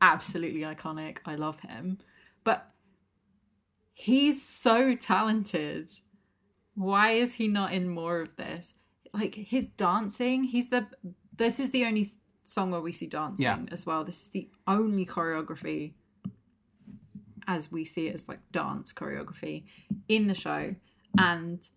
Absolutely 0.00 0.60
iconic. 0.60 1.18
I 1.24 1.34
love 1.34 1.60
him. 1.60 1.98
But 2.44 2.72
he's 3.92 4.42
so 4.42 4.94
talented. 4.94 5.88
Why 6.74 7.10
is 7.12 7.34
he 7.34 7.48
not 7.48 7.72
in 7.72 7.88
more 7.88 8.20
of 8.20 8.36
this? 8.36 8.74
Like 9.12 9.34
his 9.34 9.66
dancing, 9.66 10.44
he's 10.44 10.68
the. 10.70 10.86
This 11.36 11.58
is 11.58 11.70
the 11.72 11.84
only 11.86 12.06
song 12.44 12.70
where 12.70 12.80
we 12.80 12.92
see 12.92 13.06
dancing 13.06 13.44
Yeah. 13.44 13.58
as 13.72 13.86
well. 13.86 14.04
This 14.04 14.22
is 14.22 14.30
the 14.30 14.48
only 14.66 15.06
choreography 15.06 15.94
as 17.46 17.70
we 17.72 17.84
see 17.84 18.06
it 18.08 18.14
as 18.14 18.28
like 18.28 18.40
dance 18.52 18.92
choreography 18.92 19.64
in 20.08 20.26
the 20.28 20.34
show 20.34 20.74
and 21.18 21.68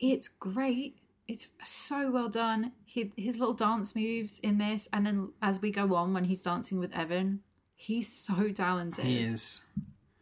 it's 0.00 0.28
great 0.28 0.98
it's 1.26 1.48
so 1.62 2.10
well 2.10 2.28
done 2.28 2.72
he, 2.84 3.10
his 3.16 3.38
little 3.38 3.54
dance 3.54 3.94
moves 3.96 4.38
in 4.40 4.58
this 4.58 4.88
and 4.92 5.06
then 5.06 5.30
as 5.40 5.60
we 5.62 5.70
go 5.70 5.94
on 5.94 6.12
when 6.12 6.24
he's 6.24 6.42
dancing 6.42 6.78
with 6.78 6.94
evan 6.94 7.40
he's 7.74 8.10
so 8.12 8.50
talented 8.50 9.04
He 9.04 9.20
is. 9.20 9.60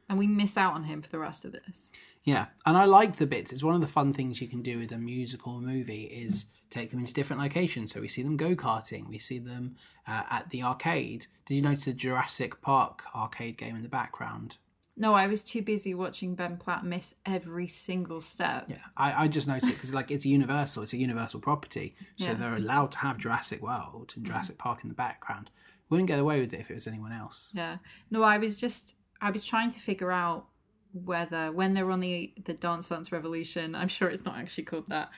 and 0.09 0.19
we 0.19 0.27
miss 0.27 0.57
out 0.57 0.75
on 0.75 0.85
him 0.85 1.03
for 1.03 1.09
the 1.11 1.19
rest 1.19 1.45
of 1.45 1.53
this 1.53 1.91
Yeah, 2.25 2.47
and 2.65 2.77
I 2.77 2.85
like 2.85 3.17
the 3.17 3.27
bits. 3.27 3.53
It's 3.53 3.65
one 3.65 3.75
of 3.75 3.81
the 3.81 3.89
fun 3.89 4.13
things 4.13 4.41
you 4.41 4.47
can 4.47 4.63
do 4.63 4.79
with 4.79 4.93
a 4.93 4.97
musical 4.99 5.61
movie 5.61 6.05
is 6.05 6.47
take 6.71 6.91
them 6.93 7.01
into 7.01 7.13
different 7.13 7.43
locations. 7.43 7.93
So 7.93 8.01
we 8.01 8.07
see 8.07 8.23
them 8.23 8.37
go 8.37 8.55
karting, 8.55 9.09
we 9.09 9.19
see 9.19 9.41
them 9.41 9.75
uh, 10.07 10.23
at 10.31 10.49
the 10.51 10.63
arcade. 10.63 11.27
Did 11.47 11.57
you 11.57 11.63
notice 11.63 11.87
the 11.87 11.93
Jurassic 11.93 12.61
Park 12.63 13.03
arcade 13.13 13.57
game 13.59 13.75
in 13.75 13.83
the 13.83 13.89
background? 13.89 14.57
No 14.97 15.15
i 15.15 15.27
was 15.27 15.43
too 15.43 15.63
busy 15.63 15.95
watching 15.95 16.35
ben 16.35 16.57
platt 16.57 16.85
miss 16.85 17.15
every 17.25 17.67
single 17.67 18.21
step 18.21 18.67
Yeah, 18.69 18.77
I, 18.97 19.25
I 19.25 19.29
just 19.29 19.49
noticed 19.49 19.73
it 19.73 19.77
because 19.77 19.95
like 19.95 20.11
it's 20.11 20.27
universal. 20.27 20.83
It's 20.83 20.93
a 20.93 20.99
universal 20.99 21.41
property, 21.41 21.95
so 22.17 22.27
Yeah. 22.27 22.35
They're 22.35 22.55
allowed 22.55 22.93
to 22.93 22.99
have 22.99 23.17
Jurassic 23.19 23.63
World 23.63 24.13
and 24.17 24.25
mm. 24.25 24.29
Jurassic 24.29 24.59
Park 24.59 24.81
in 24.83 24.89
the 24.89 24.95
background. 24.95 25.51
Wouldn't 25.89 26.09
get 26.09 26.19
away 26.19 26.41
with 26.41 26.53
it 26.55 26.61
if 26.61 26.71
it 26.71 26.75
was 26.75 26.87
anyone 26.87 27.13
else. 27.13 27.49
Yeah. 27.53 27.77
No, 28.11 28.23
I 28.23 28.39
was 28.39 28.57
just 28.57 28.97
I 29.21 29.31
was 29.31 29.45
trying 29.45 29.71
to 29.71 29.81
figure 29.81 30.13
out 30.13 30.47
whether 30.93 31.51
when 31.53 31.75
they're 31.75 31.91
on 31.91 32.01
the 32.01 32.35
the 32.45 32.55
Dance 32.55 32.89
Dance 32.89 33.11
Revolution, 33.13 33.75
I'm 33.75 33.89
sure 33.89 34.09
it's 34.09 34.25
not 34.25 34.37
actually 34.37 34.65
called 34.65 34.89
that 34.89 35.11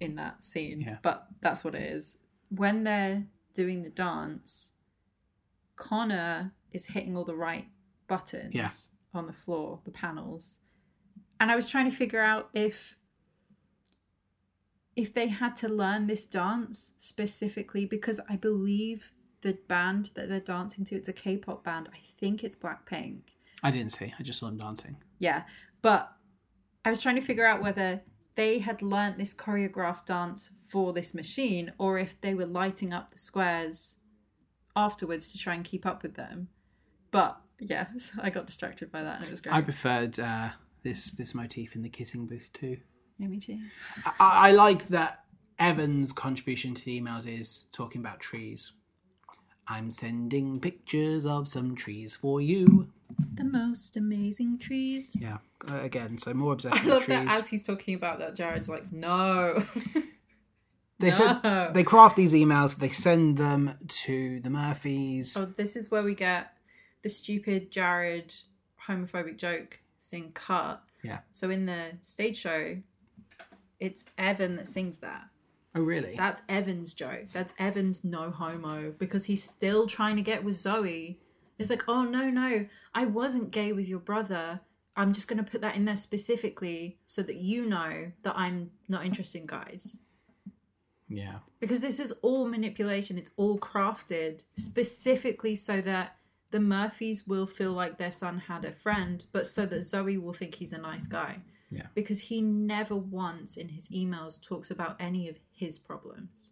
in 0.00 0.16
that 0.16 0.42
scene, 0.42 0.80
Yeah. 0.80 0.96
but 1.02 1.26
that's 1.40 1.62
what 1.64 1.74
it 1.74 1.82
is. 1.82 2.18
When 2.48 2.84
they're 2.84 3.24
doing 3.54 3.82
the 3.82 3.90
dance, 3.90 4.72
Connor 5.76 6.52
is 6.72 6.86
hitting 6.86 7.16
all 7.16 7.24
the 7.24 7.34
right 7.36 7.66
buttons 8.08 8.54
Yeah. 8.54 8.68
On 9.14 9.26
the 9.26 9.32
floor, 9.32 9.80
the 9.84 9.90
panels. 9.90 10.60
And 11.38 11.50
I 11.50 11.56
was 11.56 11.68
trying 11.68 11.90
to 11.90 11.96
figure 11.96 12.20
out 12.20 12.50
if 12.54 12.96
if 14.96 15.14
they 15.14 15.28
had 15.28 15.54
to 15.56 15.68
learn 15.68 16.06
this 16.06 16.26
dance 16.26 16.92
specifically 16.98 17.86
because 17.86 18.20
I 18.28 18.36
believe 18.36 19.12
the 19.40 19.56
band 19.68 20.10
that 20.14 20.28
they're 20.28 20.40
dancing 20.40 20.84
to 20.86 20.96
it's 20.96 21.08
a 21.08 21.12
K-pop 21.12 21.64
band. 21.64 21.88
I 21.92 21.98
think 22.18 22.44
it's 22.44 22.56
Blackpink. 22.56 23.20
I 23.62 23.70
didn't 23.70 23.92
see. 23.92 24.12
I 24.18 24.22
just 24.22 24.40
saw 24.40 24.46
them 24.46 24.58
dancing. 24.58 24.96
Yeah, 25.18 25.44
but 25.80 26.12
I 26.84 26.90
was 26.90 27.00
trying 27.02 27.16
to 27.16 27.22
figure 27.22 27.46
out 27.46 27.62
whether 27.62 28.02
they 28.34 28.58
had 28.58 28.82
learnt 28.82 29.18
this 29.18 29.34
choreographed 29.34 30.06
dance 30.06 30.50
for 30.66 30.92
this 30.92 31.14
machine 31.14 31.72
or 31.78 31.98
if 31.98 32.20
they 32.20 32.34
were 32.34 32.46
lighting 32.46 32.92
up 32.92 33.10
the 33.10 33.18
squares 33.18 33.96
afterwards 34.76 35.32
to 35.32 35.38
try 35.38 35.54
and 35.54 35.64
keep 35.64 35.84
up 35.84 36.02
with 36.02 36.14
them. 36.14 36.48
But 37.10 37.40
yeah, 37.60 37.86
I 38.22 38.30
got 38.30 38.46
distracted 38.46 38.90
by 38.90 39.02
that 39.02 39.18
and 39.18 39.26
it 39.26 39.30
was 39.30 39.40
great. 39.40 39.54
I 39.54 39.60
preferred 39.62 40.18
uh, 40.18 40.50
this 40.82 41.10
this 41.12 41.34
motif 41.34 41.74
in 41.76 41.82
the 41.82 41.88
kissing 41.88 42.26
booth 42.26 42.50
too. 42.52 42.78
yeah, 43.18 43.28
me 43.28 43.38
too. 43.38 43.58
I, 44.06 44.48
I 44.48 44.50
like 44.52 44.88
that 44.88 45.24
Evan's 45.58 46.12
contribution 46.12 46.74
to 46.74 46.84
the 46.84 47.00
emails 47.00 47.26
is 47.26 47.64
talking 47.72 48.00
about 48.00 48.20
trees. 48.20 48.72
I'm 49.68 49.90
sending 49.92 50.58
pictures 50.58 51.24
of 51.26 51.46
some 51.46 51.76
trees 51.76 52.16
for 52.16 52.40
you. 52.40 52.88
The 53.34 53.44
most 53.44 53.96
amazing 53.96 54.58
trees. 54.58 55.14
Yeah, 55.20 55.38
uh, 55.70 55.80
again, 55.80 56.18
so 56.18 56.32
more 56.34 56.50
I 56.52 56.54
obsession 56.54 56.88
love 56.88 57.04
trees. 57.04 57.18
that 57.24 57.32
as 57.38 57.48
he's 57.48 57.62
talking 57.62 57.94
about 57.94 58.18
that, 58.18 58.34
Jared's 58.34 58.68
like, 58.68 58.90
no. 58.92 59.62
they 60.98 61.10
No. 61.10 61.40
said 61.42 61.72
they 61.74 61.84
craft 61.84 62.16
these 62.16 62.32
emails, 62.32 62.78
they 62.78 62.88
send 62.88 63.36
them 63.36 63.76
to 63.88 64.40
the 64.40 64.50
Murphys. 64.50 65.36
oh, 65.36 65.46
this 65.56 65.76
is 65.76 65.90
where 65.90 66.02
we 66.02 66.14
get 66.14 66.52
the 67.02 67.08
stupid 67.08 67.70
Jared 67.70 68.34
homophobic 68.86 69.36
joke 69.36 69.78
thing 70.04 70.32
cut. 70.34 70.82
Yeah. 71.02 71.20
So 71.30 71.50
in 71.50 71.66
the 71.66 71.92
stage 72.02 72.36
show, 72.36 72.76
it's 73.78 74.06
Evan 74.18 74.56
that 74.56 74.68
sings 74.68 74.98
that. 74.98 75.24
Oh, 75.74 75.80
really? 75.80 76.16
That's 76.16 76.42
Evan's 76.48 76.92
joke. 76.94 77.26
That's 77.32 77.54
Evan's 77.58 78.04
no 78.04 78.30
homo 78.30 78.92
because 78.98 79.26
he's 79.26 79.42
still 79.42 79.86
trying 79.86 80.16
to 80.16 80.22
get 80.22 80.42
with 80.44 80.56
Zoe. 80.56 81.18
It's 81.58 81.70
like, 81.70 81.84
oh 81.88 82.02
no, 82.04 82.28
no, 82.28 82.66
I 82.94 83.04
wasn't 83.04 83.52
gay 83.52 83.72
with 83.72 83.86
your 83.86 84.00
brother. 84.00 84.60
I'm 84.96 85.12
just 85.12 85.28
going 85.28 85.42
to 85.42 85.48
put 85.48 85.60
that 85.60 85.76
in 85.76 85.84
there 85.84 85.96
specifically 85.96 86.98
so 87.06 87.22
that 87.22 87.36
you 87.36 87.64
know 87.64 88.10
that 88.24 88.34
I'm 88.36 88.70
not 88.88 89.06
interested 89.06 89.40
in 89.42 89.46
guys. 89.46 89.98
yeah. 91.08 91.36
Because 91.60 91.80
this 91.80 92.00
is 92.00 92.12
all 92.22 92.46
manipulation. 92.46 93.16
It's 93.18 93.30
all 93.36 93.58
crafted 93.58 94.44
specifically 94.54 95.54
so 95.54 95.80
that 95.82 96.16
the 96.50 96.60
Murphys 96.60 97.26
will 97.26 97.46
feel 97.46 97.72
like 97.72 97.96
their 97.98 98.10
son 98.10 98.38
had 98.48 98.64
a 98.64 98.72
friend, 98.72 99.24
but 99.32 99.46
so 99.46 99.66
that 99.66 99.82
Zoe 99.82 100.18
will 100.18 100.32
think 100.32 100.56
he's 100.56 100.72
a 100.72 100.78
nice 100.78 101.06
guy. 101.06 101.40
Yeah. 101.70 101.86
Because 101.94 102.22
he 102.22 102.40
never 102.40 102.96
once 102.96 103.56
in 103.56 103.68
his 103.68 103.88
emails 103.88 104.40
talks 104.42 104.70
about 104.70 104.96
any 104.98 105.28
of 105.28 105.38
his 105.52 105.78
problems. 105.78 106.50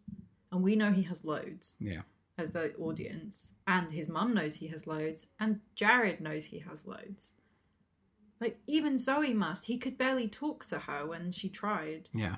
And 0.53 0.62
we 0.62 0.77
know 0.77 0.93
he 0.93 1.03
has 1.03 1.25
loads 1.25 1.75
Yeah. 1.81 2.03
as 2.37 2.53
the 2.53 2.75
audience. 2.77 3.53
And 3.66 3.93
his 3.93 4.07
mum 4.09 4.33
knows 4.35 4.57
he 4.57 4.69
has 4.69 4.87
loads. 4.87 5.27
And 5.41 5.61
Jared 5.75 6.20
knows 6.20 6.47
he 6.47 6.61
has 6.61 6.87
loads. 6.87 7.35
Like, 8.41 8.61
even 8.69 8.97
Zoe 8.99 9.35
must. 9.35 9.65
He 9.65 9.79
could 9.79 9.99
barely 9.99 10.29
talk 10.29 10.65
to 10.66 10.79
her 10.81 11.05
when 11.05 11.33
she 11.33 11.49
tried. 11.49 12.09
Yeah. 12.15 12.37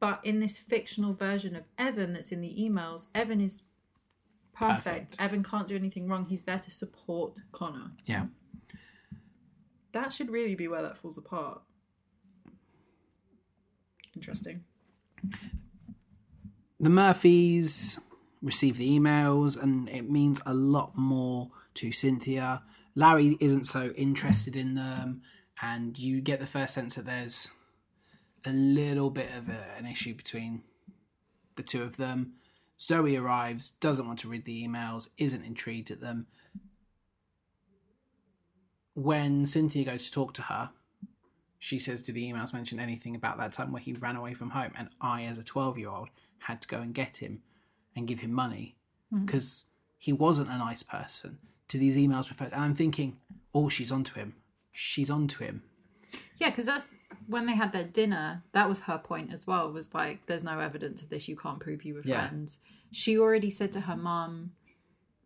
But 0.00 0.20
in 0.24 0.40
this 0.40 0.58
fictional 0.58 1.12
version 1.14 1.54
of 1.54 1.64
Evan 1.78 2.12
that's 2.12 2.32
in 2.32 2.40
the 2.40 2.56
emails, 2.60 3.06
Evan 3.14 3.40
is 3.40 3.62
perfect. 4.58 4.84
Perfect. 4.84 5.16
Evan 5.18 5.42
can't 5.42 5.68
do 5.68 5.76
anything 5.76 6.08
wrong. 6.08 6.26
He's 6.26 6.44
there 6.44 6.58
to 6.58 6.70
support 6.70 7.40
Connor. 7.52 7.92
Yeah. 8.06 8.26
That 9.92 10.12
should 10.12 10.30
really 10.30 10.54
be 10.54 10.68
where 10.68 10.82
that 10.82 10.98
falls 10.98 11.18
apart. 11.18 11.62
Interesting. 14.14 14.64
The 16.80 16.90
Murphys 16.90 18.00
receive 18.42 18.76
the 18.76 18.98
emails, 18.98 19.60
and 19.60 19.88
it 19.88 20.08
means 20.10 20.40
a 20.46 20.54
lot 20.54 20.96
more 20.96 21.50
to 21.74 21.90
Cynthia. 21.92 22.62
Larry 22.94 23.36
isn't 23.40 23.64
so 23.64 23.90
interested 23.96 24.56
in 24.56 24.74
them, 24.74 25.22
and 25.62 25.98
you 25.98 26.20
get 26.20 26.40
the 26.40 26.46
first 26.46 26.74
sense 26.74 26.94
that 26.96 27.06
there's 27.06 27.50
a 28.44 28.52
little 28.52 29.10
bit 29.10 29.30
of 29.36 29.48
a, 29.48 29.64
an 29.76 29.86
issue 29.86 30.14
between 30.14 30.62
the 31.56 31.62
two 31.62 31.82
of 31.82 31.96
them. 31.96 32.34
Zoe 32.80 33.16
arrives, 33.16 33.70
doesn't 33.70 34.06
want 34.06 34.20
to 34.20 34.28
read 34.28 34.44
the 34.44 34.66
emails, 34.66 35.08
isn't 35.18 35.44
intrigued 35.44 35.90
at 35.90 36.00
them. 36.00 36.26
When 38.94 39.46
Cynthia 39.46 39.84
goes 39.84 40.04
to 40.04 40.12
talk 40.12 40.34
to 40.34 40.42
her, 40.42 40.70
she 41.58 41.78
says, 41.78 42.02
Do 42.02 42.12
the 42.12 42.32
emails 42.32 42.54
mention 42.54 42.78
anything 42.78 43.16
about 43.16 43.38
that 43.38 43.52
time 43.52 43.72
where 43.72 43.82
he 43.82 43.92
ran 43.94 44.16
away 44.16 44.34
from 44.34 44.50
home? 44.50 44.72
And 44.76 44.90
I, 45.00 45.24
as 45.24 45.38
a 45.38 45.44
12 45.44 45.78
year 45.78 45.90
old, 45.90 46.08
had 46.38 46.62
to 46.62 46.68
go 46.68 46.78
and 46.78 46.94
get 46.94 47.18
him 47.18 47.42
and 47.96 48.06
give 48.06 48.20
him 48.20 48.32
money 48.32 48.76
mm-hmm. 49.12 49.24
because 49.24 49.64
he 49.98 50.12
wasn't 50.12 50.50
a 50.50 50.58
nice 50.58 50.82
person. 50.82 51.38
To 51.68 51.78
these 51.78 51.96
emails 51.96 52.30
referred, 52.30 52.52
and 52.52 52.62
I'm 52.62 52.74
thinking, 52.74 53.18
Oh, 53.54 53.68
she's 53.68 53.92
onto 53.92 54.14
him. 54.14 54.34
She's 54.70 55.10
onto 55.10 55.44
him. 55.44 55.62
Yeah, 56.38 56.50
because 56.50 56.66
that's 56.66 56.96
when 57.26 57.46
they 57.46 57.54
had 57.54 57.72
their 57.72 57.84
dinner. 57.84 58.42
That 58.52 58.68
was 58.68 58.82
her 58.82 58.98
point 58.98 59.32
as 59.32 59.46
well. 59.46 59.70
Was 59.72 59.92
like, 59.94 60.26
there's 60.26 60.44
no 60.44 60.60
evidence 60.60 61.02
of 61.02 61.08
this. 61.08 61.28
You 61.28 61.36
can't 61.36 61.58
prove 61.60 61.84
you 61.84 61.94
were 61.94 62.02
Yeah. 62.04 62.26
friends. 62.28 62.58
She 62.92 63.18
already 63.18 63.50
said 63.50 63.72
to 63.72 63.80
her 63.82 63.96
mum, 63.96 64.52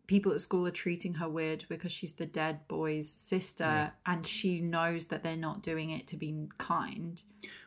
people 0.07 0.31
at 0.33 0.41
school 0.41 0.67
are 0.67 0.71
treating 0.71 1.13
her 1.15 1.29
weird 1.29 1.65
because 1.69 1.91
she's 1.91 2.13
the 2.13 2.25
dead 2.25 2.67
boy's 2.67 3.09
sister, 3.09 3.93
and 4.05 4.25
she 4.25 4.59
knows 4.59 5.05
that 5.07 5.23
they're 5.23 5.37
not 5.37 5.61
doing 5.63 5.91
it 5.91 6.07
to 6.07 6.17
be 6.17 6.47
kind. 6.57 7.21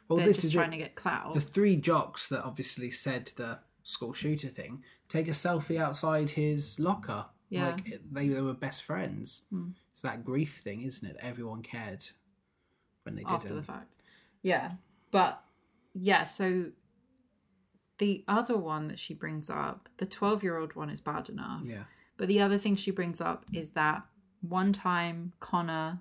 Well, 0.08 0.18
they're 0.18 0.26
this 0.26 0.44
is 0.44 0.52
trying 0.52 0.68
it. 0.72 0.76
to 0.78 0.82
get 0.82 0.94
clout. 0.96 1.34
the 1.34 1.40
three 1.40 1.76
jocks 1.76 2.28
that 2.28 2.42
obviously 2.44 2.90
said 2.90 3.32
the 3.36 3.58
school 3.82 4.12
shooter 4.12 4.48
thing 4.48 4.82
take 5.08 5.28
a 5.28 5.32
selfie 5.32 5.80
outside 5.80 6.30
his 6.30 6.78
locker. 6.80 7.26
Yeah. 7.48 7.70
Like 7.70 8.00
they, 8.10 8.28
they 8.28 8.40
were 8.40 8.52
best 8.54 8.82
friends. 8.82 9.44
Hmm. 9.50 9.70
It's 9.92 10.00
that 10.02 10.24
grief 10.24 10.60
thing, 10.64 10.82
isn't 10.82 11.08
it? 11.08 11.16
Everyone 11.20 11.62
cared 11.62 12.04
when 13.06 13.14
they 13.16 13.24
after 13.24 13.48
didn't. 13.48 13.60
the 13.60 13.72
fact. 13.72 13.96
Yeah. 14.42 14.72
But 15.10 15.42
yeah, 15.94 16.24
so 16.24 16.66
the 17.98 18.22
other 18.28 18.58
one 18.58 18.88
that 18.88 18.98
she 18.98 19.14
brings 19.14 19.48
up, 19.48 19.88
the 19.96 20.04
12 20.06 20.42
year 20.42 20.58
old 20.58 20.74
one 20.76 20.90
is 20.90 21.00
bad 21.00 21.30
enough. 21.30 21.62
Yeah. 21.64 21.84
But 22.18 22.28
the 22.28 22.40
other 22.40 22.58
thing 22.58 22.76
she 22.76 22.90
brings 22.90 23.20
up 23.20 23.44
is 23.52 23.70
that 23.70 24.02
one 24.42 24.72
time 24.72 25.32
Connor 25.40 26.00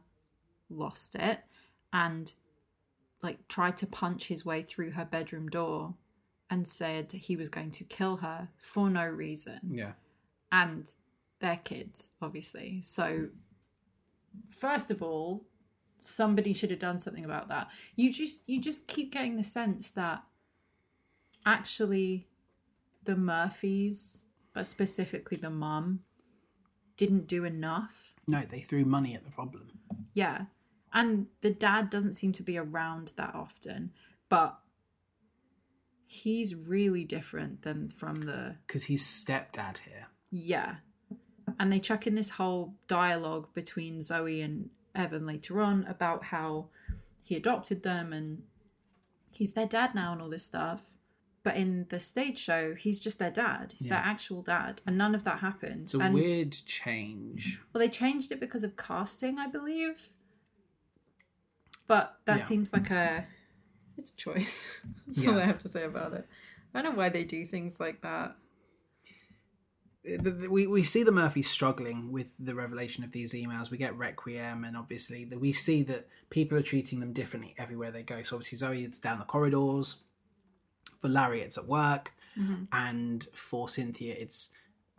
lost 0.69 1.15
it 1.15 1.39
and 1.93 2.33
like 3.23 3.47
tried 3.47 3.77
to 3.77 3.87
punch 3.87 4.27
his 4.27 4.45
way 4.45 4.61
through 4.61 4.91
her 4.91 5.05
bedroom 5.05 5.47
door 5.47 5.93
and 6.49 6.67
said 6.67 7.11
he 7.11 7.35
was 7.35 7.49
going 7.49 7.71
to 7.71 7.83
kill 7.83 8.17
her 8.17 8.49
for 8.57 8.89
no 8.89 9.05
reason 9.05 9.59
Yeah. 9.71 9.93
and 10.51 10.91
their 11.39 11.57
kids, 11.57 12.09
obviously. 12.21 12.81
So, 12.81 13.27
first 14.49 14.91
of 14.91 15.01
all, 15.01 15.45
somebody 16.05 16.53
should 16.53 16.71
have 16.71 16.79
done 16.79 16.97
something 16.97 17.25
about 17.25 17.47
that. 17.49 17.69
You 17.95 18.11
just 18.11 18.41
you 18.47 18.61
just 18.61 18.87
keep 18.87 19.11
getting 19.11 19.37
the 19.37 19.43
sense 19.43 19.91
that 19.91 20.23
actually 21.45 22.27
the 23.03 23.15
Murphys, 23.15 24.21
but 24.53 24.65
specifically 24.65 25.37
the 25.37 25.49
mum, 25.49 26.01
didn't 26.97 27.27
do 27.27 27.45
enough. 27.45 28.13
No, 28.27 28.41
they 28.49 28.61
threw 28.61 28.85
money 28.85 29.13
at 29.13 29.23
the 29.23 29.31
problem. 29.31 29.79
Yeah. 30.13 30.45
And 30.93 31.27
the 31.41 31.51
dad 31.51 31.89
doesn't 31.89 32.13
seem 32.13 32.31
to 32.33 32.43
be 32.43 32.57
around 32.57 33.11
that 33.17 33.35
often, 33.35 33.91
but 34.29 34.57
he's 36.07 36.55
really 36.55 37.03
different 37.03 37.63
than 37.63 37.89
from 37.89 38.15
the 38.21 38.55
Because 38.65 38.85
he's 38.85 39.03
stepdad 39.03 39.79
here. 39.79 40.07
Yeah. 40.31 40.75
And 41.59 41.71
they 41.71 41.79
chuck 41.79 42.07
in 42.07 42.15
this 42.15 42.31
whole 42.31 42.75
dialogue 42.87 43.53
between 43.53 44.01
Zoe 44.01 44.41
and 44.41 44.69
Evan 44.95 45.25
later 45.25 45.61
on 45.61 45.85
about 45.85 46.25
how 46.25 46.67
he 47.23 47.35
adopted 47.35 47.83
them 47.83 48.13
and 48.13 48.43
he's 49.31 49.53
their 49.53 49.65
dad 49.67 49.93
now 49.95 50.13
and 50.13 50.21
all 50.21 50.29
this 50.29 50.45
stuff. 50.45 50.81
But 51.43 51.55
in 51.57 51.85
the 51.89 51.99
stage 51.99 52.39
show, 52.39 52.73
he's 52.73 52.99
just 52.99 53.19
their 53.19 53.29
dad. 53.29 53.75
He's 53.77 53.87
their 53.87 53.99
actual 53.99 54.41
dad. 54.41 54.81
And 54.87 54.97
none 54.97 55.13
of 55.13 55.23
that 55.25 55.39
happens. 55.39 55.93
It's 55.93 56.01
a 56.01 56.05
and 56.05 56.13
weird 56.15 56.51
change. 56.65 57.61
well, 57.71 57.79
they 57.79 57.89
changed 57.89 58.31
it 58.31 58.39
because 58.39 58.63
of 58.63 58.75
casting, 58.75 59.37
I 59.37 59.45
believe. 59.45 60.09
But 61.87 62.17
that 62.25 62.39
Yeah. 62.39 62.43
seems 62.45 62.73
like 62.73 62.89
a 62.89 63.27
it's 63.97 64.11
a 64.11 64.15
choice. 64.15 64.65
That's 65.07 65.27
all 65.27 65.37
I 65.37 65.45
have 65.45 65.59
to 65.59 65.69
say 65.69 65.83
about 65.83 66.13
it. 66.13 66.27
I 66.73 66.81
don't 66.81 66.93
know 66.93 66.97
why 66.97 67.09
they 67.09 67.23
do 67.23 67.45
things 67.45 67.79
like 67.79 68.01
that. 68.01 68.35
Eh, 70.07 70.17
the- 70.19 70.47
we, 70.49 70.67
we 70.67 70.83
see 70.83 71.03
the 71.03 71.11
Murphys 71.11 71.49
struggling 71.49 72.11
with 72.11 72.27
the 72.39 72.55
revelation 72.55 73.03
of 73.03 73.11
these 73.11 73.33
emails. 73.33 73.69
We 73.69 73.77
get 73.77 73.97
Requiem, 73.97 74.63
and 74.63 74.77
obviously 74.77 75.25
the, 75.25 75.37
we 75.37 75.53
see 75.53 75.83
that 75.83 76.07
people 76.29 76.57
are 76.57 76.63
treating 76.63 76.99
them 76.99 77.13
differently 77.13 77.55
everywhere 77.57 77.91
they 77.91 78.03
go. 78.03 78.21
So 78.23 78.35
obviously 78.35 78.57
Zoe 78.57 78.83
it's 78.83 78.99
down 78.99 79.19
the 79.19 79.25
corridors, 79.25 79.97
for 80.99 81.07
Larry 81.09 81.41
it's 81.41 81.57
at 81.57 81.67
work, 81.67 82.11
mm-hmm. 82.37 82.65
and 82.71 83.27
for 83.33 83.69
Cynthia 83.69 84.15
it's 84.17 84.51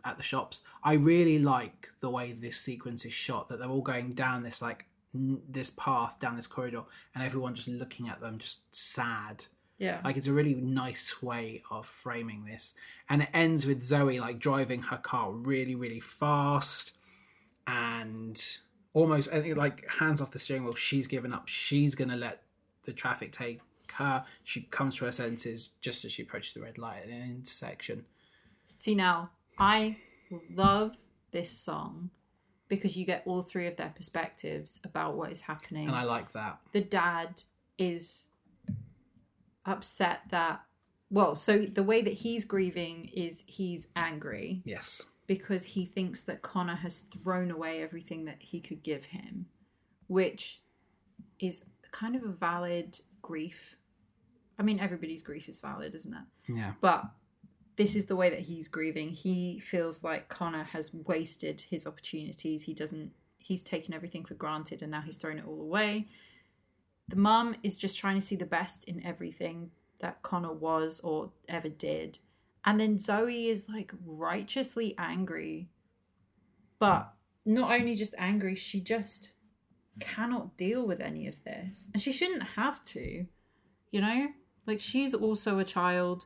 at 0.05 0.17
the 0.17 0.23
shops. 0.23 0.61
I 0.83 0.93
really 0.93 1.39
like 1.39 1.89
the 1.99 2.09
way 2.09 2.31
this 2.31 2.57
sequence 2.57 3.05
is 3.05 3.13
shot. 3.13 3.49
That 3.49 3.59
they're 3.59 3.69
all 3.69 3.81
going 3.81 4.13
down 4.13 4.43
this 4.43 4.61
like 4.61 4.85
n- 5.13 5.41
this 5.49 5.69
path 5.71 6.19
down 6.19 6.35
this 6.35 6.47
corridor, 6.47 6.83
and 7.13 7.23
everyone 7.23 7.55
just 7.55 7.67
looking 7.67 8.07
at 8.09 8.21
them, 8.21 8.37
just 8.37 8.73
sad. 8.73 9.45
Yeah. 9.77 10.01
Like 10.03 10.17
it's 10.17 10.27
a 10.27 10.33
really 10.33 10.55
nice 10.55 11.21
way 11.21 11.61
of 11.69 11.85
framing 11.85 12.45
this. 12.45 12.75
And 13.09 13.21
it 13.23 13.29
ends 13.33 13.65
with 13.65 13.83
Zoe 13.83 14.19
like 14.19 14.39
driving 14.39 14.83
her 14.83 14.97
car 14.97 15.31
really, 15.31 15.75
really 15.75 15.99
fast 15.99 16.97
and 17.65 18.41
almost 18.93 19.31
like 19.31 19.89
hands 19.89 20.21
off 20.21 20.31
the 20.31 20.39
steering 20.39 20.63
wheel. 20.63 20.75
She's 20.75 21.07
given 21.07 21.33
up. 21.33 21.47
She's 21.47 21.95
gonna 21.95 22.17
let 22.17 22.43
the 22.83 22.93
traffic 22.93 23.31
take 23.31 23.61
her. 23.93 24.25
She 24.43 24.61
comes 24.63 24.97
to 24.97 25.05
her 25.05 25.11
senses 25.11 25.69
just 25.81 26.05
as 26.05 26.11
she 26.11 26.23
approaches 26.23 26.53
the 26.53 26.61
red 26.61 26.77
light 26.77 27.03
at 27.03 27.09
an 27.09 27.21
intersection. 27.21 28.05
See 28.77 28.95
now, 28.95 29.31
I 29.57 29.97
love 30.53 30.97
this 31.31 31.49
song 31.49 32.09
because 32.67 32.97
you 32.97 33.05
get 33.05 33.23
all 33.25 33.41
three 33.41 33.67
of 33.67 33.75
their 33.77 33.93
perspectives 33.95 34.79
about 34.83 35.15
what 35.15 35.31
is 35.31 35.41
happening. 35.41 35.87
And 35.87 35.95
I 35.95 36.03
like 36.03 36.31
that. 36.33 36.59
the 36.73 36.81
dad 36.81 37.43
is 37.77 38.27
upset 39.67 40.21
that 40.31 40.61
well, 41.09 41.35
so 41.37 41.59
the 41.59 41.83
way 41.83 42.01
that 42.01 42.13
he's 42.13 42.43
grieving 42.43 43.09
is 43.13 43.43
he's 43.47 43.87
angry 43.95 44.61
Yes. 44.65 45.07
because 45.25 45.63
he 45.63 45.85
thinks 45.85 46.23
that 46.25 46.41
Connor 46.41 46.75
has 46.75 47.01
thrown 47.23 47.49
away 47.49 47.81
everything 47.81 48.25
that 48.25 48.37
he 48.39 48.59
could 48.59 48.83
give 48.83 49.05
him, 49.05 49.45
which 50.07 50.61
is 51.39 51.63
kind 51.91 52.15
of 52.15 52.23
a 52.23 52.27
valid 52.27 52.99
grief. 53.21 53.77
I 54.59 54.63
mean, 54.63 54.79
everybody's 54.81 55.21
grief 55.21 55.47
is 55.47 55.61
valid, 55.61 55.95
isn't 55.95 56.13
it? 56.13 56.53
Yeah. 56.53 56.73
But 56.81 57.05
this 57.77 57.95
is 57.95 58.07
the 58.07 58.15
way 58.17 58.29
that 58.29 58.39
he's 58.41 58.67
grieving. 58.67 59.09
He 59.09 59.59
feels 59.59 60.03
like 60.03 60.27
Connor 60.27 60.63
has 60.65 60.93
wasted 60.93 61.61
his 61.61 61.87
opportunities. 61.87 62.63
He 62.63 62.73
doesn't, 62.73 63.11
he's 63.37 63.63
taken 63.63 63.93
everything 63.93 64.25
for 64.25 64.33
granted 64.33 64.81
and 64.81 64.91
now 64.91 64.99
he's 65.01 65.17
thrown 65.17 65.37
it 65.37 65.45
all 65.47 65.61
away. 65.61 66.07
The 67.09 67.15
mum 67.15 67.55
is 67.63 67.77
just 67.77 67.97
trying 67.97 68.15
to 68.15 68.25
see 68.25 68.35
the 68.35 68.45
best 68.45 68.83
in 68.83 69.05
everything, 69.05 69.71
that 69.99 70.21
Connor 70.21 70.53
was 70.53 70.99
or 70.99 71.31
ever 71.47 71.69
did. 71.69 72.19
And 72.65 72.79
then 72.79 72.99
Zoe 72.99 73.47
is 73.47 73.67
like 73.69 73.93
righteously 74.05 74.93
angry. 74.97 75.69
But 76.79 77.13
not 77.45 77.71
only 77.71 77.95
just 77.95 78.13
angry, 78.17 78.55
she 78.55 78.79
just 78.81 79.31
cannot 79.99 80.57
deal 80.57 80.85
with 80.85 80.99
any 80.99 81.27
of 81.27 81.43
this. 81.43 81.87
And 81.93 82.01
she 82.01 82.11
shouldn't 82.11 82.43
have 82.43 82.83
to, 82.83 83.25
you 83.91 84.01
know? 84.01 84.27
Like, 84.65 84.79
she's 84.81 85.13
also 85.13 85.59
a 85.59 85.63
child. 85.63 86.25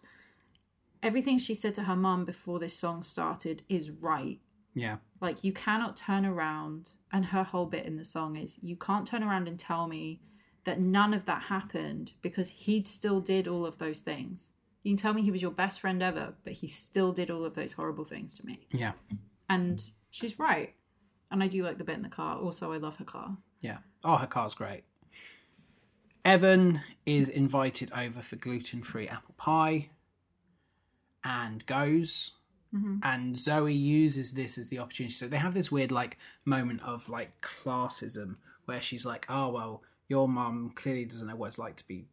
Everything 1.03 1.37
she 1.37 1.53
said 1.53 1.75
to 1.75 1.83
her 1.83 1.95
mum 1.95 2.25
before 2.25 2.59
this 2.59 2.73
song 2.73 3.03
started 3.03 3.61
is 3.69 3.91
right. 3.91 4.39
Yeah. 4.73 4.97
Like, 5.21 5.43
you 5.43 5.53
cannot 5.53 5.95
turn 5.95 6.25
around, 6.25 6.91
and 7.13 7.25
her 7.27 7.43
whole 7.43 7.67
bit 7.67 7.85
in 7.85 7.97
the 7.97 8.05
song 8.05 8.35
is 8.35 8.57
you 8.61 8.75
can't 8.75 9.07
turn 9.07 9.23
around 9.23 9.47
and 9.47 9.59
tell 9.59 9.87
me 9.87 10.21
that 10.63 10.79
none 10.79 11.13
of 11.13 11.25
that 11.25 11.43
happened 11.43 12.13
because 12.21 12.49
he 12.49 12.83
still 12.83 13.19
did 13.19 13.47
all 13.47 13.65
of 13.65 13.77
those 13.77 13.99
things. 14.01 14.51
You 14.83 14.91
can 14.91 14.97
tell 14.97 15.13
me 15.13 15.21
he 15.21 15.31
was 15.31 15.41
your 15.41 15.51
best 15.51 15.79
friend 15.79 16.01
ever, 16.01 16.33
but 16.43 16.53
he 16.53 16.67
still 16.67 17.11
did 17.11 17.29
all 17.29 17.45
of 17.45 17.55
those 17.55 17.73
horrible 17.73 18.03
things 18.03 18.33
to 18.35 18.45
me. 18.45 18.67
Yeah. 18.71 18.93
And 19.49 19.81
she's 20.09 20.39
right. 20.39 20.73
And 21.29 21.43
I 21.43 21.47
do 21.47 21.63
like 21.63 21.77
the 21.77 21.83
bit 21.83 21.95
in 21.95 22.01
the 22.01 22.09
car. 22.09 22.37
Also, 22.37 22.73
I 22.73 22.77
love 22.77 22.97
her 22.97 23.05
car. 23.05 23.37
Yeah. 23.61 23.77
Oh, 24.03 24.17
her 24.17 24.27
car's 24.27 24.53
great. 24.53 24.83
Evan 26.25 26.81
is 27.05 27.29
invited 27.29 27.91
over 27.95 28.21
for 28.21 28.35
gluten 28.35 28.83
free 28.83 29.07
apple 29.07 29.35
pie 29.37 29.89
and 31.23 31.65
goes. 31.65 32.33
Mm-hmm. 32.75 32.97
And 33.03 33.35
Zoe 33.35 33.73
uses 33.73 34.33
this 34.33 34.57
as 34.57 34.69
the 34.69 34.79
opportunity. 34.79 35.13
So 35.13 35.27
they 35.27 35.37
have 35.37 35.53
this 35.53 35.71
weird, 35.71 35.91
like, 35.91 36.17
moment 36.45 36.81
of, 36.83 37.09
like, 37.09 37.41
classism 37.41 38.37
where 38.65 38.81
she's 38.81 39.05
like, 39.05 39.25
oh, 39.27 39.49
well, 39.49 39.83
your 40.11 40.27
mum 40.27 40.71
clearly 40.75 41.05
doesn't 41.05 41.27
know 41.27 41.35
what 41.37 41.47
it's 41.47 41.57
like 41.57 41.77
to 41.77 41.87
be, 41.87 42.05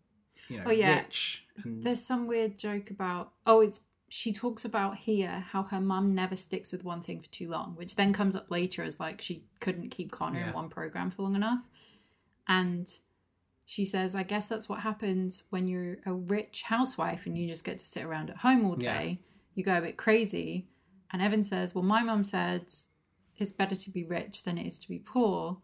you 0.49 0.59
know, 0.59 0.65
Oh, 0.67 0.71
yeah. 0.71 1.01
rich. 1.01 1.45
And 1.65 1.83
There's 1.85 2.01
some 2.01 2.27
weird 2.29 2.57
joke 2.57 2.91
about, 2.91 3.33
oh, 3.45 3.61
it's, 3.61 3.81
she 4.09 4.33
talks 4.33 4.65
about 4.65 4.97
here 4.97 5.45
how 5.51 5.65
her 5.65 5.81
mum 5.81 6.15
never 6.15 6.37
sticks 6.37 6.71
with 6.73 6.85
one 6.85 7.01
thing 7.03 7.21
for 7.21 7.29
too 7.29 7.49
long, 7.51 7.75
which 7.77 7.97
then 7.97 8.13
comes 8.13 8.37
up 8.37 8.51
later 8.51 8.85
as 8.85 9.01
like 9.01 9.21
she 9.21 9.45
couldn't 9.61 9.91
keep 9.91 10.13
Connor 10.13 10.39
Yeah. 10.39 10.49
in 10.49 10.55
one 10.55 10.69
program 10.69 11.11
for 11.11 11.23
long 11.23 11.35
enough. 11.35 11.65
And 12.47 12.87
she 13.65 13.85
says, 13.85 14.15
I 14.15 14.23
guess 14.23 14.47
that's 14.49 14.69
what 14.69 14.81
happens 14.81 15.43
when 15.51 15.67
you're 15.69 15.97
a 16.07 16.15
rich 16.15 16.63
housewife 16.63 17.27
and 17.27 17.37
you 17.37 17.49
just 17.49 17.65
get 17.65 17.79
to 17.79 17.85
sit 17.85 18.05
around 18.05 18.31
at 18.31 18.37
home 18.39 18.65
all 18.65 18.77
Yeah. 18.79 18.97
day. 18.99 19.21
You 19.55 19.65
go 19.65 19.77
a 19.77 19.81
bit 19.83 19.97
crazy. 19.97 20.69
And 21.13 21.21
Evan 21.21 21.43
says, 21.43 21.75
Well, 21.75 21.85
my 21.85 22.03
mum 22.03 22.23
said 22.25 22.63
it's 23.37 23.53
better 23.53 23.75
to 23.75 23.91
be 23.91 24.05
rich 24.05 24.45
than 24.45 24.57
it 24.57 24.67
is 24.67 24.79
to 24.79 24.89
be 24.89 25.01
poor. 25.01 25.59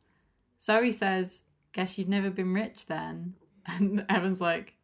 Zoe 0.61 0.91
says, 0.93 1.43
Guess 1.75 1.99
you've 1.99 2.09
never 2.09 2.31
been 2.31 2.55
rich 2.55 2.87
then. 2.87 3.35
And 3.67 4.05
Evan's 4.11 4.43
like, 4.43 4.75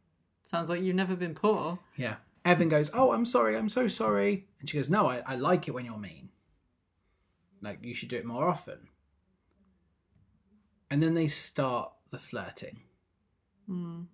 Sounds 0.45 0.71
like 0.71 0.81
you've 0.81 0.97
never 0.97 1.15
been 1.15 1.35
poor. 1.35 1.79
Yeah. 1.97 2.17
Evan 2.47 2.71
goes, 2.71 2.91
Oh, 2.95 3.13
I'm 3.13 3.27
sorry, 3.27 3.57
I'm 3.57 3.69
so 3.69 3.89
sorry. 3.89 4.47
And 4.59 4.69
she 4.69 4.79
goes, 4.79 4.89
No, 4.89 5.07
I, 5.07 5.23
I 5.27 5.37
like 5.37 5.69
it 5.69 5.73
when 5.73 5.85
you're 5.85 5.99
mean. 5.99 6.31
Like, 7.61 7.79
you 7.83 7.95
should 7.95 8.09
do 8.09 8.17
it 8.17 8.25
more 8.25 8.49
often. 8.49 8.89
And 10.91 11.03
then 11.03 11.15
they 11.15 11.29
start 11.29 11.93
the 12.11 12.19
flirting. 12.19 12.81
Hmm. 13.67 14.05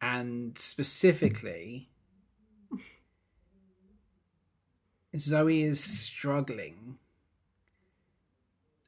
And 0.00 0.58
specifically, 0.58 1.90
Zoe 5.16 5.62
is 5.62 5.84
struggling 5.84 6.98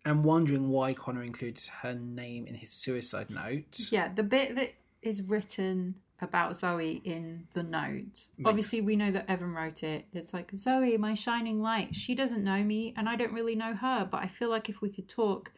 and 0.08 0.24
wondering 0.24 0.70
why 0.70 0.94
Connor 0.94 1.22
included 1.22 1.66
her 1.82 1.94
name 1.94 2.46
in 2.46 2.54
his 2.54 2.70
suicide 2.70 3.28
note. 3.28 3.78
Yeah, 3.90 4.08
the 4.12 4.22
bit 4.22 4.54
that 4.56 4.72
is 5.02 5.22
written 5.22 5.96
about 6.20 6.56
Zoe 6.56 7.00
in 7.04 7.46
the 7.52 7.62
note. 7.62 8.26
Obviously, 8.44 8.80
we 8.80 8.96
know 8.96 9.10
that 9.10 9.30
Evan 9.30 9.52
wrote 9.52 9.82
it. 9.82 10.06
It's 10.12 10.32
like, 10.32 10.50
Zoe, 10.54 10.96
my 10.96 11.14
shining 11.14 11.60
light. 11.60 11.94
She 11.94 12.14
doesn't 12.14 12.42
know 12.42 12.64
me, 12.64 12.94
and 12.96 13.08
I 13.08 13.16
don't 13.16 13.32
really 13.32 13.54
know 13.54 13.74
her, 13.74 14.08
but 14.10 14.22
I 14.22 14.26
feel 14.26 14.48
like 14.48 14.68
if 14.68 14.80
we 14.80 14.88
could 14.88 15.08
talk, 15.08 15.52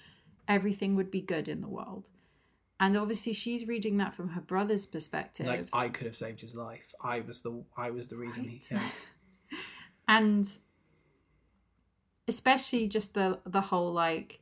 everything 0.48 0.96
would 0.96 1.10
be 1.10 1.20
good 1.20 1.48
in 1.48 1.60
the 1.60 1.68
world. 1.68 2.10
And 2.80 2.96
obviously, 2.96 3.32
she's 3.32 3.68
reading 3.68 3.98
that 3.98 4.14
from 4.14 4.30
her 4.30 4.40
brother's 4.40 4.84
perspective. 4.84 5.46
Like 5.46 5.68
I 5.72 5.88
could 5.88 6.06
have 6.06 6.16
saved 6.16 6.40
his 6.40 6.54
life. 6.54 6.92
I 7.02 7.20
was 7.20 7.42
the 7.42 7.62
I 7.76 7.90
was 7.90 8.08
the 8.08 8.16
reason 8.16 8.44
he. 8.44 8.60
Right. 8.74 8.82
and 10.08 10.50
especially 12.26 12.88
just 12.88 13.12
the 13.12 13.38
the 13.44 13.60
whole 13.60 13.92
like 13.92 14.39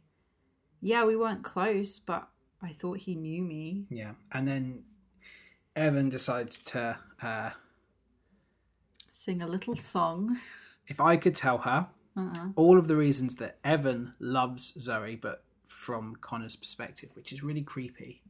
yeah 0.80 1.04
we 1.04 1.16
weren't 1.16 1.42
close 1.42 1.98
but 1.98 2.28
i 2.62 2.70
thought 2.72 2.98
he 2.98 3.14
knew 3.14 3.42
me 3.42 3.86
Yeah, 3.90 4.12
and 4.32 4.46
then 4.46 4.84
Evan 5.76 6.08
decides 6.08 6.58
to. 6.58 6.98
Uh, 7.22 7.50
sing 9.12 9.42
a 9.42 9.46
little 9.46 9.76
song 9.76 10.38
if 10.86 11.00
I 11.00 11.16
could 11.16 11.36
tell 11.36 11.58
her 11.58 11.88
uh-uh. 12.16 12.48
all 12.56 12.78
of 12.78 12.88
the 12.88 12.96
reasons 12.96 13.36
that 13.36 13.58
Evan 13.64 14.14
loves 14.18 14.74
Zoe, 14.80 15.16
but 15.16 15.44
from 15.66 16.16
Connor's 16.20 16.56
perspective, 16.56 17.10
which 17.14 17.32
is 17.32 17.42
really 17.42 17.62
creepy 17.62 18.22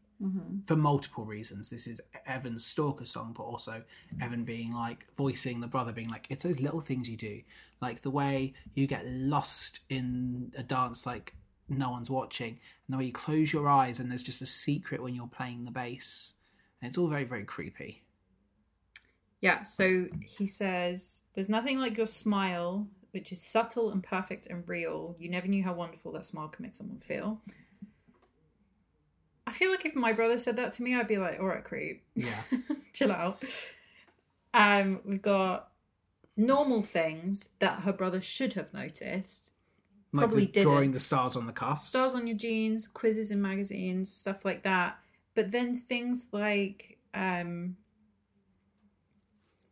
for 0.66 0.74
multiple 0.74 1.24
reasons. 1.24 1.70
This 1.70 1.86
is 1.86 2.00
Evan's 2.26 2.64
stalker 2.64 3.06
song, 3.06 3.34
but 3.36 3.44
also 3.44 3.82
Evan 4.20 4.44
being 4.44 4.72
like 4.72 5.06
voicing 5.16 5.60
the 5.60 5.68
brother, 5.68 5.92
being 5.92 6.08
like, 6.08 6.26
it's 6.28 6.42
those 6.42 6.60
little 6.60 6.80
things 6.80 7.08
you 7.08 7.16
do, 7.16 7.42
like 7.80 8.02
the 8.02 8.10
way 8.10 8.54
you 8.74 8.86
get 8.86 9.06
lost 9.06 9.80
in 9.88 10.52
a 10.56 10.62
dance, 10.62 11.06
like 11.06 11.34
no 11.68 11.90
one's 11.90 12.10
watching, 12.10 12.50
and 12.50 12.58
the 12.94 12.96
way 12.98 13.04
you 13.06 13.12
close 13.12 13.52
your 13.52 13.68
eyes 13.68 14.00
and 14.00 14.10
there's 14.10 14.22
just 14.22 14.42
a 14.42 14.46
secret 14.46 15.02
when 15.02 15.14
you're 15.14 15.26
playing 15.28 15.64
the 15.64 15.70
bass. 15.70 16.34
And 16.80 16.88
it's 16.88 16.96
all 16.98 17.08
very, 17.08 17.24
very 17.24 17.44
creepy. 17.44 18.04
yeah 19.40 19.62
so 19.62 20.06
he 20.20 20.46
says 20.46 21.22
there's 21.34 21.48
nothing 21.48 21.78
like 21.78 21.96
your 21.96 22.06
smile 22.06 22.86
which 23.12 23.32
is 23.32 23.40
subtle 23.42 23.90
and 23.90 24.02
perfect 24.02 24.46
and 24.46 24.68
real 24.68 25.14
you 25.18 25.28
never 25.30 25.46
knew 25.48 25.62
how 25.62 25.72
wonderful 25.72 26.12
that 26.12 26.24
smile 26.26 26.48
can 26.48 26.62
make 26.64 26.74
someone 26.76 26.98
feel 26.98 27.40
i 29.46 29.52
feel 29.52 29.70
like 29.70 29.84
if 29.86 29.94
my 29.96 30.12
brother 30.12 30.36
said 30.36 30.56
that 30.56 30.72
to 30.72 30.82
me 30.82 30.94
i'd 30.96 31.08
be 31.08 31.16
like 31.18 31.38
all 31.40 31.46
right 31.46 31.64
creep 31.64 32.04
Yeah. 32.14 32.42
chill 32.92 33.12
out. 33.12 33.42
Um, 34.54 35.00
we've 35.04 35.22
got 35.22 35.70
normal 36.36 36.82
things 36.82 37.50
that 37.60 37.80
her 37.80 37.92
brother 37.92 38.20
should 38.20 38.54
have 38.54 38.72
noticed. 38.72 39.52
Like 40.12 40.26
Probably 40.28 40.46
didn't. 40.46 40.68
drawing 40.68 40.92
the 40.92 41.00
stars 41.00 41.36
on 41.36 41.46
the 41.46 41.52
cuffs. 41.52 41.88
Stars 41.88 42.14
on 42.14 42.26
your 42.26 42.36
jeans, 42.36 42.88
quizzes 42.88 43.30
in 43.30 43.42
magazines, 43.42 44.10
stuff 44.12 44.44
like 44.44 44.62
that. 44.62 44.98
But 45.34 45.50
then 45.50 45.74
things 45.74 46.28
like 46.32 46.98
um 47.14 47.76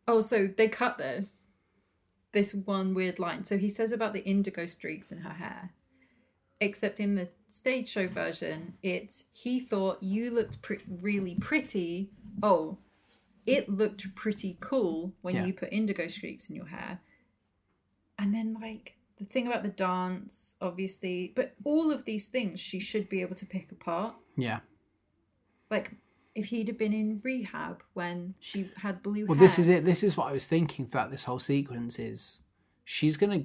Oh, 0.09 0.21
so 0.21 0.47
they 0.47 0.69
cut 0.69 0.99
this. 0.99 1.49
This 2.33 2.55
one 2.55 2.95
weird 2.95 3.19
line. 3.19 3.45
So 3.45 3.57
he 3.59 3.69
says 3.69 3.93
about 3.93 4.13
the 4.13 4.25
indigo 4.25 4.67
streaks 4.67 5.11
in 5.11 5.19
her 5.19 5.35
hair. 5.35 5.71
Except 6.61 7.01
in 7.01 7.15
the 7.17 7.29
stage 7.49 7.89
show 7.89 8.07
version, 8.09 8.75
it's 8.83 9.25
he 9.33 9.59
thought 9.61 10.03
you 10.03 10.31
looked 10.31 10.63
pre- 10.63 10.79
really 11.01 11.35
pretty. 11.35 12.11
Oh, 12.43 12.79
it 13.47 13.69
looked 13.69 14.15
pretty 14.15 14.57
cool 14.61 15.13
when 15.23 15.35
Yeah. 15.35 15.47
you 15.47 15.53
put 15.53 15.73
indigo 15.73 16.07
streaks 16.09 16.49
in 16.49 16.57
your 16.57 16.67
hair. 16.67 17.01
And 18.19 18.35
then, 18.35 18.57
like, 18.61 18.97
the 19.19 19.25
thing 19.25 19.47
about 19.47 19.63
the 19.63 19.71
dance, 19.71 20.55
obviously, 20.61 21.33
but 21.35 21.55
all 21.65 21.91
of 21.91 22.05
these 22.05 22.29
things 22.29 22.61
she 22.61 22.79
should 22.79 23.09
be 23.09 23.23
able 23.23 23.35
to 23.37 23.47
pick 23.47 23.73
apart. 23.73 24.15
Yeah. 24.37 24.61
Like, 25.71 25.93
if 26.35 26.47
he'd 26.47 26.69
have 26.69 26.77
been 26.79 26.93
in 26.93 27.21
rehab 27.25 27.83
when 27.95 28.35
she 28.41 28.71
had 28.77 29.03
blue 29.03 29.25
Well, 29.27 29.39
hair. 29.39 29.47
this 29.47 29.59
is 29.59 29.69
it. 29.69 29.85
This 29.85 30.03
is 30.03 30.17
what 30.17 30.29
I 30.29 30.33
was 30.33 30.47
thinking 30.47 30.87
throughout 30.87 31.11
this 31.11 31.25
whole 31.25 31.39
sequence 31.39 31.99
is 31.99 32.41
she's 32.85 33.17
gonna 33.17 33.45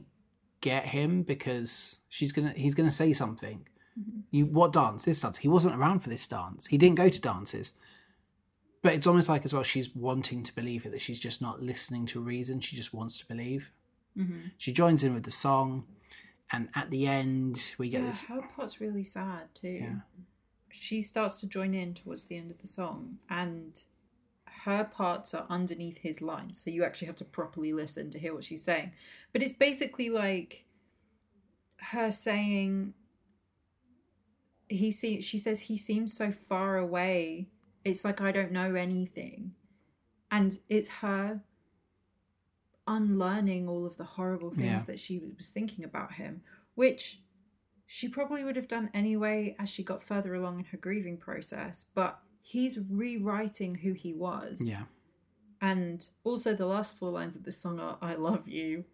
get 0.59 0.85
him 0.87 1.23
because 1.23 1.99
she's 2.09 2.31
gonna 2.33 2.51
he's 2.55 2.75
gonna 2.75 2.91
say 2.91 3.13
something. 3.13 3.65
Mm-hmm. 3.99 4.19
You 4.31 4.45
what 4.45 4.73
dance? 4.73 5.05
This 5.05 5.21
dance. 5.21 5.37
He 5.37 5.47
wasn't 5.47 5.75
around 5.75 5.99
for 6.01 6.09
this 6.09 6.27
dance. 6.27 6.67
He 6.67 6.77
didn't 6.77 6.95
go 6.95 7.07
to 7.09 7.19
dances. 7.21 7.73
But 8.83 8.93
it's 8.95 9.07
almost 9.07 9.29
like 9.29 9.45
as 9.45 9.53
well 9.53 9.63
she's 9.63 9.95
wanting 9.95 10.43
to 10.43 10.53
believe 10.55 10.85
it 10.85 10.91
that 10.91 11.01
she's 11.01 11.19
just 11.19 11.41
not 11.41 11.61
listening 11.61 12.05
to 12.07 12.19
reason. 12.19 12.59
She 12.59 12.75
just 12.75 12.93
wants 12.93 13.17
to 13.19 13.27
believe. 13.27 13.71
Mm-hmm. 14.17 14.47
She 14.57 14.71
joins 14.73 15.03
in 15.03 15.13
with 15.13 15.23
the 15.23 15.31
song, 15.31 15.85
and 16.51 16.69
at 16.75 16.91
the 16.91 17.07
end 17.07 17.73
we 17.77 17.89
get 17.89 18.01
Yeah, 18.01 18.07
this. 18.07 18.21
her 18.21 18.41
part's 18.55 18.81
really 18.81 19.03
sad 19.03 19.53
too. 19.53 19.79
Yeah. 19.81 19.95
She 20.69 21.01
starts 21.01 21.39
to 21.41 21.47
join 21.47 21.73
in 21.73 21.93
towards 21.93 22.25
the 22.25 22.37
end 22.37 22.51
of 22.51 22.59
the 22.59 22.67
song, 22.67 23.17
and 23.29 23.79
her 24.65 24.83
parts 24.83 25.33
are 25.33 25.45
underneath 25.49 25.97
his 25.99 26.21
lines, 26.21 26.61
so 26.61 26.69
you 26.69 26.83
actually 26.83 27.07
have 27.07 27.15
to 27.17 27.25
properly 27.25 27.73
listen 27.73 28.09
to 28.11 28.19
hear 28.19 28.33
what 28.33 28.43
she's 28.43 28.63
saying. 28.63 28.91
But 29.33 29.41
it's 29.41 29.53
basically 29.53 30.09
like 30.09 30.65
her 31.77 32.11
saying, 32.11 32.93
"He 34.69 34.91
see." 34.91 35.19
She 35.21 35.37
says 35.37 35.61
he 35.61 35.77
seems 35.77 36.13
so 36.13 36.31
far 36.31 36.77
away. 36.77 37.49
It's 37.83 38.05
like 38.05 38.21
I 38.21 38.31
don't 38.31 38.51
know 38.51 38.75
anything, 38.75 39.55
and 40.29 40.59
it's 40.69 40.89
her 40.89 41.41
unlearning 42.87 43.67
all 43.67 43.85
of 43.85 43.97
the 43.97 44.03
horrible 44.03 44.51
things 44.51 44.65
Yeah. 44.65 44.79
that 44.85 44.99
she 44.99 45.19
was 45.19 45.51
thinking 45.51 45.83
about 45.85 46.13
him, 46.13 46.41
which 46.75 47.21
she 47.85 48.07
probably 48.07 48.43
would 48.43 48.55
have 48.55 48.67
done 48.67 48.89
anyway 48.93 49.55
as 49.59 49.69
she 49.69 49.83
got 49.83 50.01
further 50.01 50.33
along 50.33 50.59
in 50.59 50.65
her 50.65 50.77
grieving 50.77 51.17
process. 51.17 51.85
But 51.93 52.19
he's 52.41 52.79
rewriting 52.79 53.75
who 53.75 53.93
he 53.93 54.13
was. 54.13 54.61
Yeah, 54.67 54.83
And 55.61 56.07
also, 56.23 56.55
the 56.55 56.65
last 56.65 56.97
four 56.97 57.11
lines 57.11 57.35
of 57.35 57.43
this 57.43 57.57
song 57.57 57.79
are 57.79 57.97
"I 58.01 58.15
love 58.15 58.47
you," 58.47 58.85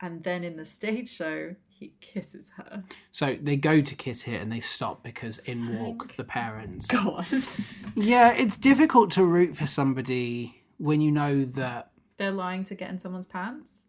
and 0.00 0.22
then 0.24 0.42
in 0.44 0.56
the 0.56 0.64
stage 0.64 1.10
show, 1.10 1.56
he 1.68 1.92
kisses 2.00 2.52
her. 2.56 2.84
So 3.12 3.36
they 3.40 3.56
go 3.56 3.80
to 3.82 3.94
kiss 3.94 4.22
here 4.22 4.38
and 4.40 4.50
they 4.50 4.60
stop 4.60 5.02
because 5.02 5.38
in 5.40 5.76
walk 5.78 6.14
the 6.16 6.24
parents. 6.24 6.86
God, 6.86 7.26
Yeah, 7.96 8.32
it's 8.32 8.56
difficult 8.56 9.10
to 9.12 9.24
root 9.24 9.56
for 9.56 9.66
somebody 9.66 10.62
when 10.78 11.00
you 11.00 11.10
know 11.12 11.44
that. 11.44 11.90
They're 12.16 12.30
lying 12.30 12.64
to 12.64 12.74
get 12.74 12.90
in 12.90 12.98
someone's 12.98 13.26
pants. 13.26 13.82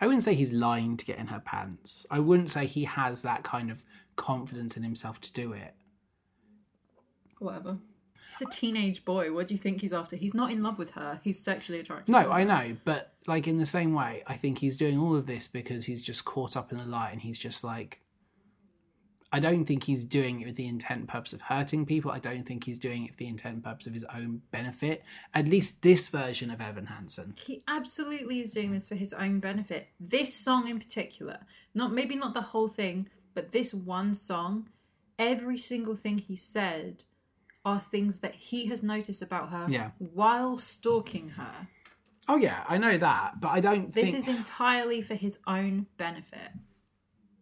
I 0.00 0.06
wouldn't 0.06 0.24
say 0.24 0.34
he's 0.34 0.52
lying 0.52 0.96
to 0.96 1.04
get 1.04 1.18
in 1.18 1.28
her 1.28 1.40
pants. 1.40 2.06
I 2.10 2.18
wouldn't 2.18 2.50
say 2.50 2.66
he 2.66 2.84
has 2.84 3.22
that 3.22 3.44
kind 3.44 3.70
of 3.70 3.84
confidence 4.16 4.76
in 4.76 4.82
himself 4.82 5.20
to 5.20 5.32
do 5.32 5.52
it. 5.52 5.74
Whatever. 7.38 7.78
He's 8.30 8.48
a 8.48 8.50
teenage 8.50 9.04
boy. 9.04 9.32
What 9.32 9.46
do 9.46 9.54
you 9.54 9.58
think 9.58 9.80
he's 9.80 9.92
after? 9.92 10.16
He's 10.16 10.34
not 10.34 10.50
in 10.50 10.62
love 10.62 10.78
with 10.78 10.92
her. 10.92 11.20
He's 11.22 11.38
sexually 11.38 11.80
attracted. 11.80 12.10
No, 12.10 12.18
I 12.18 12.44
know, 12.44 12.76
but 12.84 13.12
like 13.26 13.46
in 13.46 13.58
the 13.58 13.66
same 13.66 13.92
way, 13.92 14.22
I 14.26 14.34
think 14.34 14.58
he's 14.58 14.76
doing 14.76 14.98
all 14.98 15.14
of 15.14 15.26
this 15.26 15.48
because 15.48 15.84
he's 15.84 16.02
just 16.02 16.24
caught 16.24 16.56
up 16.56 16.72
in 16.72 16.78
the 16.78 16.84
light 16.86 17.12
and 17.12 17.20
he's 17.20 17.38
just 17.38 17.62
like. 17.62 18.00
I 19.34 19.40
don't 19.40 19.64
think 19.64 19.84
he's 19.84 20.04
doing 20.04 20.40
it 20.40 20.46
with 20.46 20.56
the 20.56 20.66
intent 20.66 21.08
purpose 21.08 21.32
of 21.32 21.40
hurting 21.40 21.86
people. 21.86 22.10
I 22.10 22.18
don't 22.18 22.44
think 22.44 22.64
he's 22.64 22.78
doing 22.78 23.06
it 23.06 23.12
for 23.12 23.16
the 23.16 23.28
intent 23.28 23.64
purpose 23.64 23.86
of 23.86 23.94
his 23.94 24.04
own 24.14 24.42
benefit. 24.50 25.02
At 25.32 25.48
least 25.48 25.80
this 25.80 26.08
version 26.08 26.50
of 26.50 26.60
Evan 26.60 26.86
Hansen. 26.86 27.34
He 27.38 27.62
absolutely 27.66 28.40
is 28.40 28.52
doing 28.52 28.72
this 28.72 28.86
for 28.88 28.94
his 28.94 29.14
own 29.14 29.40
benefit. 29.40 29.88
This 29.98 30.34
song 30.34 30.68
in 30.68 30.78
particular, 30.78 31.38
not 31.74 31.92
maybe 31.92 32.14
not 32.14 32.34
the 32.34 32.42
whole 32.42 32.68
thing, 32.68 33.08
but 33.34 33.52
this 33.52 33.72
one 33.72 34.12
song, 34.14 34.68
every 35.18 35.56
single 35.56 35.94
thing 35.94 36.18
he 36.18 36.36
said 36.36 37.04
are 37.64 37.80
things 37.80 38.20
that 38.20 38.34
he 38.34 38.66
has 38.66 38.82
noticed 38.82 39.22
about 39.22 39.48
her 39.48 39.66
Yeah. 39.70 39.92
while 39.98 40.58
stalking 40.58 41.30
her. 41.30 41.68
Oh 42.28 42.36
yeah, 42.36 42.64
I 42.68 42.76
know 42.76 42.98
that, 42.98 43.40
but 43.40 43.48
I 43.48 43.60
don't 43.60 43.92
This 43.92 44.10
think 44.10 44.16
is 44.16 44.28
entirely 44.28 45.00
for 45.00 45.14
his 45.14 45.38
own 45.46 45.86
benefit. 45.96 46.50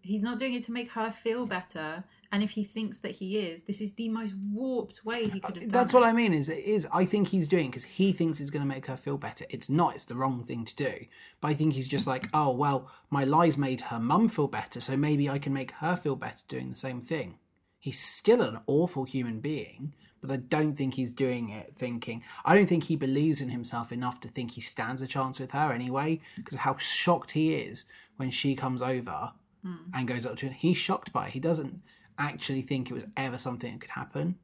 He's 0.02 0.22
not 0.22 0.39
doing 0.39 0.55
it 0.55 0.62
to 0.64 0.72
make 0.72 0.90
her 0.93 1.10
feel 1.10 1.47
better. 1.47 2.05
And 2.32 2.43
if 2.43 2.52
he 2.52 2.62
thinks 2.62 3.01
that 3.01 3.12
he 3.12 3.39
is, 3.39 3.64
this 3.64 3.81
is 3.81 3.94
the 3.94 4.09
most 4.09 4.35
warped 4.52 5.05
way 5.05 5.24
he 5.24 5.40
could 5.40 5.56
have 5.56 5.64
done 5.64 5.68
That's 5.68 5.93
it. 5.93 5.97
what 5.97 6.06
I 6.06 6.12
mean. 6.12 6.32
Is 6.32 6.48
it 6.48 6.59
is? 6.59 6.86
I 6.93 7.05
think 7.05 7.28
he's 7.28 7.48
doing 7.48 7.66
because 7.66 7.85
he 7.85 8.12
thinks 8.12 8.40
it's 8.40 8.51
going 8.51 8.62
to 8.62 8.68
make 8.68 8.86
her 8.86 8.97
feel 8.97 9.18
better. 9.18 9.44
It's 9.51 9.68
not. 9.68 9.97
It's 9.97 10.05
the 10.05 10.14
wrong 10.14 10.44
thing 10.44 10.64
to 10.64 10.77
do. 10.77 11.06
But 11.40 11.48
I 11.48 11.55
think 11.55 11.74
he's 11.74 11.89
just 11.89 12.06
like, 12.06 12.28
oh 12.32 12.51
well, 12.52 12.89
my 13.10 13.24
lies 13.24 13.59
made 13.59 13.81
her 13.82 13.98
mum 13.98 14.28
feel 14.28 14.47
better, 14.47 14.81
so 14.81 14.97
maybe 14.97 15.28
I 15.28 15.39
can 15.39 15.52
make 15.52 15.72
her 15.72 15.97
feel 15.97 16.16
better 16.16 16.43
doing 16.47 16.70
the 16.70 16.77
same 16.77 17.01
thing. 17.01 17.39
He's 17.78 18.01
still 18.01 18.43
an 18.43 18.60
awful 18.66 19.05
human 19.05 19.40
being, 19.40 19.94
but 20.20 20.31
I 20.31 20.36
don't 20.36 20.74
think 20.74 20.94
he's 20.94 21.12
doing 21.12 21.48
it 21.48 21.74
thinking. 21.74 22.22
I 22.44 22.55
don't 22.55 22.68
think 22.68 22.85
he 22.85 22.97
believes 22.97 23.40
in 23.40 23.48
himself 23.48 23.90
enough 23.90 24.20
to 24.20 24.28
think 24.28 24.52
he 24.52 24.60
stands 24.60 25.02
a 25.02 25.06
chance 25.06 25.40
with 25.40 25.51
her 25.52 25.72
anyway. 25.72 26.20
Because 26.36 26.55
of 26.55 26.60
how 26.60 26.77
shocked 26.77 27.32
he 27.32 27.55
is 27.55 27.86
when 28.18 28.31
she 28.31 28.55
comes 28.55 28.82
over 28.82 29.32
Hmm. 29.62 29.77
and 29.95 30.09
goes 30.09 30.24
up 30.24 30.37
to 30.37 30.47
him. 30.47 30.53
He's 30.55 30.77
shocked 30.77 31.12
by 31.12 31.27
it. 31.27 31.32
He 31.32 31.41
doesn't 31.41 31.82
actually 32.19 32.62
think 32.62 32.91
it 32.91 32.95
was 32.95 33.05
ever 33.16 33.39
something 33.39 33.73
that 33.73 33.81
could 33.81 33.91
happen. 33.91 34.37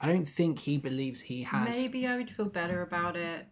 I 0.00 0.06
don't 0.06 0.26
think 0.26 0.60
he 0.60 0.78
believes 0.78 1.20
he 1.20 1.42
has. 1.42 1.76
Maybe 1.76 2.06
I 2.06 2.16
would 2.16 2.30
feel 2.30 2.46
better 2.46 2.82
about 2.82 3.16
it 3.16 3.46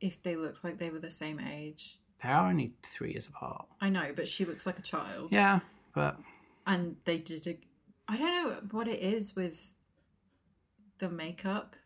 if 0.00 0.22
they 0.22 0.36
looked 0.36 0.64
like 0.64 0.78
they 0.78 0.90
were 0.90 0.98
the 0.98 1.10
same 1.10 1.38
age. 1.38 1.98
They 2.22 2.28
are 2.28 2.48
only 2.48 2.74
three 2.82 3.12
years 3.12 3.28
apart. 3.28 3.66
I 3.80 3.88
know, 3.88 4.12
but 4.14 4.26
she 4.28 4.44
looks 4.44 4.64
like 4.64 4.78
a 4.78 4.82
child. 4.82 5.32
Yeah, 5.32 5.60
but 5.94 6.18
And 6.66 6.96
they 7.04 7.18
did 7.18 7.46
a. 7.46 7.58
I 8.08 8.16
don't 8.16 8.30
know 8.30 8.56
what 8.70 8.88
it 8.88 9.00
is 9.00 9.36
with 9.36 9.72
the 10.98 11.08
makeup. 11.10 11.76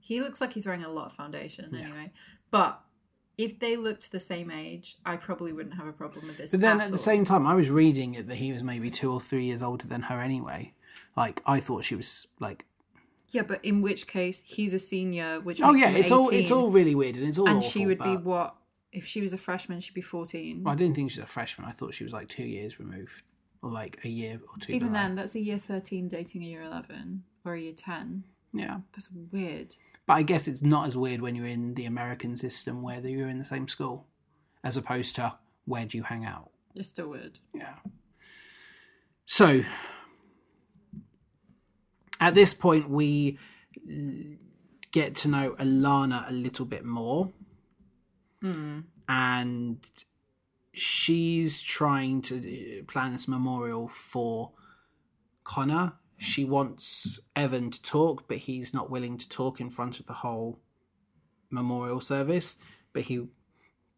He 0.00 0.20
looks 0.20 0.40
like 0.40 0.52
he's 0.52 0.66
wearing 0.66 0.84
a 0.84 0.88
lot 0.88 1.06
of 1.06 1.12
foundation 1.12 1.74
anyway. 1.74 2.12
But 2.50 2.80
if 3.38 3.58
they 3.58 3.76
looked 3.76 4.12
the 4.12 4.18
same 4.20 4.50
age, 4.50 4.96
I 5.04 5.16
probably 5.16 5.52
wouldn't 5.52 5.74
have 5.76 5.86
a 5.86 5.92
problem 5.92 6.26
with 6.26 6.38
this. 6.38 6.50
but 6.52 6.60
then 6.60 6.80
at 6.80 6.86
at 6.86 6.92
the 6.92 6.98
same 6.98 7.24
time, 7.24 7.46
I 7.46 7.54
was 7.54 7.70
reading 7.70 8.14
it 8.14 8.28
that 8.28 8.36
he 8.36 8.52
was 8.52 8.62
maybe 8.62 8.90
two 8.90 9.12
or 9.12 9.20
three 9.20 9.44
years 9.44 9.62
older 9.62 9.86
than 9.86 10.02
her 10.02 10.20
anyway. 10.20 10.72
Like 11.16 11.42
I 11.46 11.60
thought 11.60 11.84
she 11.84 11.94
was 11.94 12.28
like, 12.40 12.64
Yeah, 13.30 13.42
but 13.42 13.64
in 13.64 13.82
which 13.82 14.06
case 14.06 14.42
he's 14.44 14.72
a 14.74 14.78
senior, 14.78 15.40
which 15.40 15.60
oh 15.62 15.74
yeah, 15.74 15.90
it's 15.90 16.10
all 16.10 16.28
it's 16.30 16.50
all 16.50 16.70
really 16.70 16.94
weird 16.94 17.16
and 17.16 17.26
it's 17.26 17.38
all 17.38 17.48
and 17.48 17.58
awful, 17.58 17.70
she 17.70 17.86
would 17.86 17.98
be 17.98 18.16
what 18.16 18.56
if 18.92 19.06
she 19.06 19.20
was 19.20 19.32
a 19.34 19.38
freshman? 19.38 19.80
She'd 19.80 19.94
be 19.94 20.00
fourteen. 20.00 20.62
Well, 20.62 20.72
I 20.72 20.76
didn't 20.76 20.94
think 20.94 21.10
she 21.10 21.20
was 21.20 21.28
a 21.28 21.32
freshman. 21.32 21.68
I 21.68 21.72
thought 21.72 21.92
she 21.92 22.04
was 22.04 22.12
like 22.14 22.28
two 22.28 22.44
years 22.44 22.78
removed, 22.78 23.22
or 23.62 23.70
like 23.70 23.98
a 24.04 24.08
year 24.08 24.40
or 24.48 24.58
two. 24.58 24.72
Even 24.72 24.88
below. 24.88 25.00
then, 25.00 25.14
that's 25.16 25.34
a 25.34 25.40
year 25.40 25.58
thirteen 25.58 26.08
dating 26.08 26.42
a 26.42 26.46
year 26.46 26.62
eleven 26.62 27.24
or 27.44 27.54
a 27.54 27.60
year 27.60 27.74
ten. 27.74 28.24
yeah. 28.52 28.78
That's 28.92 29.10
weird. 29.32 29.74
But 30.06 30.14
I 30.14 30.22
guess 30.22 30.46
it's 30.46 30.62
not 30.62 30.86
as 30.86 30.96
weird 30.96 31.20
when 31.20 31.34
you're 31.34 31.46
in 31.46 31.74
the 31.74 31.84
American 31.84 32.36
system 32.36 32.82
where 32.82 33.00
you're 33.00 33.28
in 33.28 33.38
the 33.38 33.44
same 33.44 33.68
school, 33.68 34.06
as 34.62 34.76
opposed 34.76 35.16
to 35.16 35.34
where 35.64 35.84
do 35.84 35.98
you 35.98 36.04
hang 36.04 36.24
out. 36.24 36.50
It's 36.76 36.88
still 36.88 37.08
weird. 37.08 37.40
Yeah. 37.52 37.74
So, 39.24 39.62
at 42.20 42.34
this 42.34 42.54
point, 42.54 42.88
we 42.88 43.38
get 44.92 45.16
to 45.16 45.28
know 45.28 45.56
Alana 45.58 46.28
a 46.30 46.32
little 46.32 46.66
bit 46.66 46.84
more. 46.84 47.32
And 49.08 49.78
she's 50.72 51.62
trying 51.62 52.22
to 52.22 52.36
uh, 52.38 52.84
plan 52.86 53.12
this 53.12 53.26
memorial 53.26 53.88
for 53.88 54.52
Connor. 55.42 55.94
She 56.18 56.44
wants 56.44 57.20
Evan 57.34 57.70
to 57.70 57.82
talk, 57.82 58.26
but 58.26 58.38
he's 58.38 58.72
not 58.72 58.90
willing 58.90 59.18
to 59.18 59.28
talk 59.28 59.60
in 59.60 59.70
front 59.70 60.00
of 60.00 60.06
the 60.06 60.14
whole 60.14 60.58
memorial 61.50 62.00
service. 62.00 62.58
But 62.92 63.02
he 63.02 63.26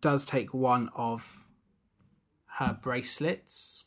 does 0.00 0.24
take 0.24 0.52
one 0.52 0.90
of 0.94 1.44
her 2.58 2.76
bracelets. 2.80 3.84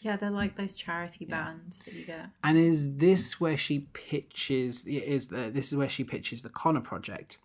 Yeah, 0.00 0.16
they're 0.16 0.30
like 0.30 0.56
those 0.56 0.74
charity 0.74 1.24
bands 1.24 1.78
that 1.80 1.94
you 1.94 2.04
get. 2.04 2.26
And 2.42 2.58
is 2.58 2.96
this 2.96 3.40
where 3.40 3.56
she 3.56 3.86
pitches? 3.92 4.84
Is 4.86 5.28
the, 5.28 5.48
this 5.50 5.72
is 5.72 5.78
where 5.78 5.88
she 5.88 6.02
pitches 6.04 6.42
the 6.42 6.48
Connor 6.48 6.80
project? 6.80 7.38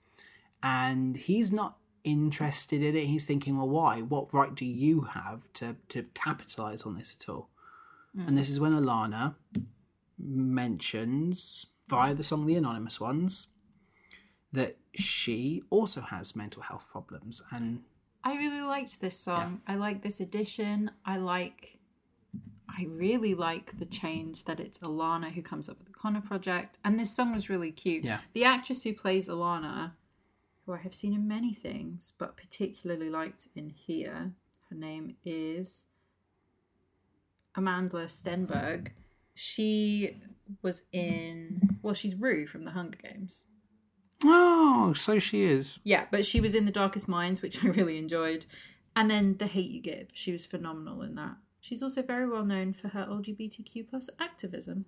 And 0.64 1.16
he's 1.16 1.54
not 1.54 1.78
interested 2.04 2.82
in 2.82 2.96
it. 2.96 3.06
He's 3.06 3.26
thinking, 3.26 3.58
well, 3.58 3.70
why? 3.70 4.02
What 4.02 4.34
right 4.34 4.56
do 4.56 4.66
you 4.66 5.02
have 5.02 5.42
to 5.54 5.76
to 5.90 6.04
capitalize 6.16 6.82
on 6.84 6.98
this 6.98 7.16
at 7.20 7.30
all? 7.30 7.50
And 8.18 8.32
mm. 8.32 8.36
this 8.36 8.50
is 8.50 8.60
when 8.60 8.74
Alana 8.74 9.36
mentions 10.18 11.68
via 11.88 12.14
the 12.14 12.24
song 12.24 12.46
"The 12.46 12.56
Anonymous 12.56 13.00
Ones" 13.00 13.48
that 14.52 14.78
she 14.94 15.62
also 15.70 16.02
has 16.02 16.36
mental 16.36 16.64
health 16.64 16.88
problems, 16.92 17.42
and 17.52 17.84
I 18.24 18.36
really 18.36 18.62
liked 18.62 19.00
this 19.00 19.18
song. 19.18 19.62
I 19.68 19.76
like 19.76 20.02
this 20.02 20.20
edition. 20.20 20.92
I 21.06 21.18
like. 21.18 21.80
I 22.70 22.86
really 22.86 23.34
like 23.34 23.80
the 23.80 23.86
change 23.86 24.44
that 24.44 24.60
it's 24.60 24.78
Alana 24.80 25.32
who 25.32 25.42
comes 25.42 25.68
up 25.68 25.80
with 25.80 25.88
the 25.88 25.94
Connor 25.94 26.22
project, 26.22 26.78
and 26.84 27.00
this 27.00 27.10
song 27.10 27.34
was 27.34 27.50
really 27.50 27.72
cute. 27.72 28.04
Yeah. 28.04 28.20
The 28.34 28.44
actress 28.44 28.84
who 28.84 28.94
plays 28.94 29.28
Alana, 29.30 29.94
who 30.66 30.74
I 30.74 30.78
have 30.78 30.94
seen 30.94 31.14
in 31.14 31.28
many 31.28 31.54
things, 31.54 32.14
but 32.20 32.38
particularly 32.38 33.10
liked 33.10 33.48
in 33.56 33.70
here, 33.70 34.34
her 34.70 34.76
name 34.76 35.16
is 35.24 35.86
Amandla 37.56 38.06
Stenberg. 38.06 38.90
She 39.40 40.18
was 40.62 40.84
in. 40.92 41.78
Well, 41.84 41.94
she's 41.94 42.16
Rue 42.16 42.48
from 42.48 42.66
the 42.66 42.72
Hunger 42.72 42.98
Games. 43.02 43.44
oh, 44.24 44.94
so 44.98 45.20
she 45.20 45.44
is. 45.44 45.78
Yeah, 45.84 46.06
but 46.12 46.26
she 46.26 46.42
was 46.42 46.56
in 46.56 46.66
The 46.66 46.72
Darkest 46.72 47.08
Minds, 47.08 47.42
which 47.42 47.64
I 47.64 47.68
really 47.68 47.98
enjoyed. 47.98 48.46
And 48.96 49.12
then 49.12 49.38
The 49.38 49.46
Hate 49.46 49.70
You 49.70 49.80
Give. 49.82 50.08
She 50.12 50.32
was 50.32 50.46
phenomenal 50.46 51.04
in 51.04 51.14
that. 51.16 51.36
She's 51.62 51.84
also 51.84 52.02
very 52.02 52.28
well 52.28 52.46
known 52.46 52.74
for 52.74 52.88
her 52.90 53.06
LGBTQ 53.10 53.90
plus 53.90 54.10
activism. 54.20 54.86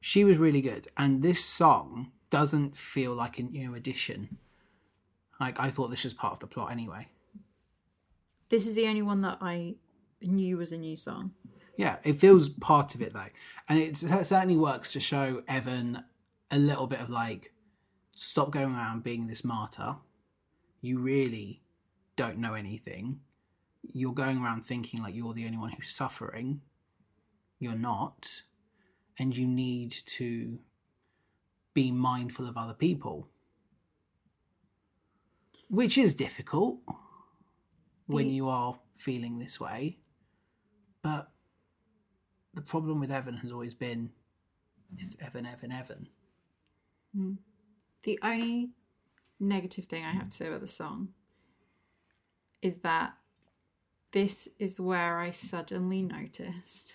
she 0.00 0.22
was 0.24 0.38
really 0.38 0.60
good 0.62 0.86
and 0.96 1.22
this 1.22 1.44
song 1.44 2.10
doesn't 2.30 2.76
feel 2.76 3.12
like 3.12 3.38
a 3.38 3.42
new 3.42 3.74
addition 3.74 4.38
like 5.40 5.58
i 5.60 5.68
thought 5.68 5.90
this 5.90 6.04
was 6.04 6.14
part 6.14 6.32
of 6.32 6.38
the 6.40 6.46
plot 6.46 6.70
anyway 6.70 7.06
This 8.50 8.66
is 8.66 8.74
the 8.74 8.86
only 8.86 9.02
one 9.02 9.20
that 9.22 9.38
I 9.40 9.74
knew 10.22 10.56
was 10.56 10.72
a 10.72 10.78
new 10.78 10.96
song. 10.96 11.32
Yeah 11.80 11.96
it 12.04 12.20
feels 12.20 12.50
part 12.50 12.94
of 12.94 13.00
it 13.00 13.14
though. 13.14 13.32
And 13.68 13.78
it 13.78 13.96
certainly 13.96 14.56
works 14.56 14.92
to 14.92 15.00
show 15.00 15.42
evan 15.48 16.04
a 16.50 16.58
little 16.58 16.86
bit 16.86 17.00
of 17.00 17.08
like 17.08 17.52
stop 18.14 18.50
going 18.50 18.74
around 18.74 19.02
being 19.02 19.26
this 19.26 19.44
martyr. 19.44 19.96
You 20.82 20.98
really 20.98 21.62
don't 22.16 22.36
know 22.36 22.52
anything. 22.52 23.20
You're 23.82 24.12
going 24.12 24.42
around 24.42 24.62
thinking 24.62 25.02
like 25.02 25.14
you're 25.14 25.32
the 25.32 25.46
only 25.46 25.56
one 25.56 25.70
who's 25.70 25.94
suffering. 25.94 26.60
You're 27.58 27.74
not. 27.74 28.42
And 29.18 29.34
you 29.34 29.46
need 29.46 29.92
to 30.18 30.58
be 31.72 31.90
mindful 31.90 32.46
of 32.46 32.58
other 32.58 32.74
people. 32.74 33.28
Which 35.70 35.96
is 35.96 36.14
difficult 36.14 36.78
when 38.06 38.28
you 38.28 38.48
are 38.48 38.78
feeling 38.92 39.38
this 39.38 39.58
way. 39.58 39.98
But 41.02 41.30
the 42.54 42.62
problem 42.62 43.00
with 43.00 43.10
evan 43.10 43.36
has 43.36 43.52
always 43.52 43.74
been 43.74 44.10
it's 44.98 45.16
evan 45.20 45.46
evan 45.46 45.70
evan 45.72 46.08
hmm. 47.14 47.34
The 48.02 48.18
only 48.22 48.70
negative 49.38 49.84
thing 49.84 50.04
I 50.04 50.12
have 50.12 50.30
to 50.30 50.36
say 50.36 50.46
about 50.46 50.60
the 50.62 50.66
song 50.66 51.08
is 52.62 52.78
that 52.78 53.12
this 54.12 54.48
is 54.58 54.80
where 54.80 55.18
I 55.18 55.30
suddenly 55.30 56.02
noticed 56.02 56.94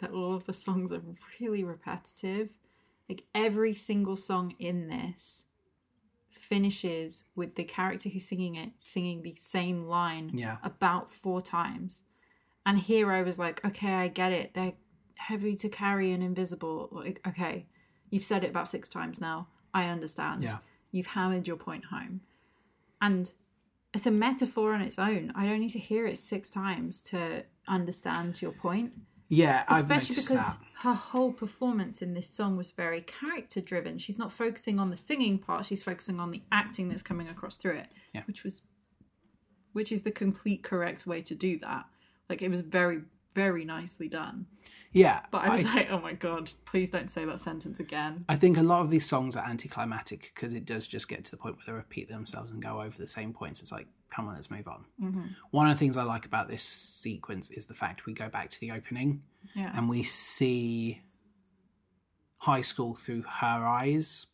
that 0.00 0.12
all 0.12 0.34
of 0.34 0.46
the 0.46 0.52
songs 0.52 0.92
are 0.92 1.02
really 1.40 1.64
repetitive. 1.64 2.50
Like 3.08 3.24
every 3.34 3.74
single 3.74 4.16
song 4.16 4.54
in 4.58 4.88
this 4.88 5.46
finishes 6.30 7.24
with 7.34 7.56
the 7.56 7.64
character 7.64 8.08
who's 8.08 8.24
singing 8.24 8.54
it 8.54 8.70
singing 8.78 9.22
the 9.22 9.34
same 9.34 9.86
line 9.86 10.30
Yeah. 10.34 10.58
about 10.62 11.10
four 11.12 11.42
times. 11.42 12.02
And 12.68 12.78
here 12.78 13.10
I 13.10 13.22
was 13.22 13.38
like, 13.38 13.64
okay, 13.64 13.94
I 13.94 14.08
get 14.08 14.30
it. 14.30 14.52
They're 14.52 14.74
heavy 15.14 15.56
to 15.56 15.70
carry 15.70 16.12
and 16.12 16.22
invisible. 16.22 16.90
Like, 16.92 17.18
okay, 17.26 17.64
you've 18.10 18.22
said 18.22 18.44
it 18.44 18.50
about 18.50 18.68
six 18.68 18.90
times 18.90 19.22
now. 19.22 19.48
I 19.72 19.86
understand. 19.86 20.42
Yeah. 20.42 20.58
You've 20.92 21.06
hammered 21.06 21.48
your 21.48 21.56
point 21.56 21.86
home. 21.86 22.20
And 23.00 23.32
it's 23.94 24.04
a 24.04 24.10
metaphor 24.10 24.74
on 24.74 24.82
its 24.82 24.98
own. 24.98 25.32
I 25.34 25.46
don't 25.46 25.60
need 25.60 25.70
to 25.70 25.78
hear 25.78 26.06
it 26.06 26.18
six 26.18 26.50
times 26.50 27.00
to 27.04 27.44
understand 27.66 28.42
your 28.42 28.52
point. 28.52 28.92
Yeah, 29.30 29.64
I've 29.66 29.84
Especially 29.84 30.16
because 30.16 30.28
that. 30.28 30.58
her 30.80 30.92
whole 30.92 31.32
performance 31.32 32.02
in 32.02 32.12
this 32.12 32.28
song 32.28 32.58
was 32.58 32.70
very 32.70 33.00
character 33.00 33.62
driven. 33.62 33.96
She's 33.96 34.18
not 34.18 34.30
focusing 34.30 34.78
on 34.78 34.90
the 34.90 34.96
singing 34.98 35.38
part, 35.38 35.64
she's 35.64 35.82
focusing 35.82 36.20
on 36.20 36.32
the 36.32 36.42
acting 36.52 36.90
that's 36.90 37.02
coming 37.02 37.28
across 37.28 37.56
through 37.56 37.76
it. 37.76 37.88
Yeah. 38.12 38.24
Which 38.26 38.44
was 38.44 38.60
which 39.72 39.90
is 39.90 40.02
the 40.02 40.10
complete 40.10 40.62
correct 40.62 41.06
way 41.06 41.22
to 41.22 41.34
do 41.34 41.58
that. 41.60 41.86
Like 42.28 42.42
it 42.42 42.48
was 42.48 42.60
very, 42.60 43.02
very 43.34 43.64
nicely 43.64 44.08
done. 44.08 44.46
Yeah, 44.90 45.20
But 45.30 45.42
I 45.42 45.50
was 45.50 45.64
like, 45.74 45.90
oh 45.90 46.00
my 46.00 46.14
god, 46.14 46.50
please 46.64 46.90
don't 46.90 47.08
say 47.10 47.24
that 47.26 47.38
sentence 47.38 47.78
again. 47.78 48.24
I 48.28 48.36
think 48.36 48.56
a 48.56 48.62
lot 48.62 48.80
of 48.80 48.88
these 48.90 49.06
songs 49.06 49.36
are 49.36 49.44
anticlimactic 49.46 50.32
because 50.34 50.54
it 50.54 50.64
does 50.64 50.86
just 50.86 51.08
get 51.08 51.24
to 51.26 51.30
the 51.30 51.36
point 51.36 51.56
where 51.56 51.64
they 51.66 51.72
repeat 51.72 52.08
themselves 52.08 52.50
and 52.50 52.62
go 52.62 52.80
over 52.80 52.96
the 52.96 53.06
same 53.06 53.34
points. 53.34 53.60
It's 53.60 53.70
like, 53.70 53.86
come 54.10 54.28
on, 54.28 54.34
let's 54.34 54.50
move 54.50 54.66
on. 54.66 54.86
Mm-hmm. 55.02 55.22
One 55.50 55.68
of 55.68 55.74
the 55.74 55.78
things 55.78 55.98
I 55.98 56.04
like 56.04 56.24
about 56.24 56.48
this 56.48 56.62
sequence 56.62 57.50
is 57.50 57.66
the 57.66 57.74
fact 57.74 58.06
we 58.06 58.14
go 58.14 58.30
back 58.30 58.48
to 58.50 58.60
the 58.60 58.70
opening 58.70 59.22
Yeah. 59.54 59.72
and 59.76 59.90
we 59.90 60.02
see 60.02 61.02
high 62.38 62.62
school 62.62 62.94
through 62.94 63.22
her 63.22 63.66
eyes. 63.66 64.26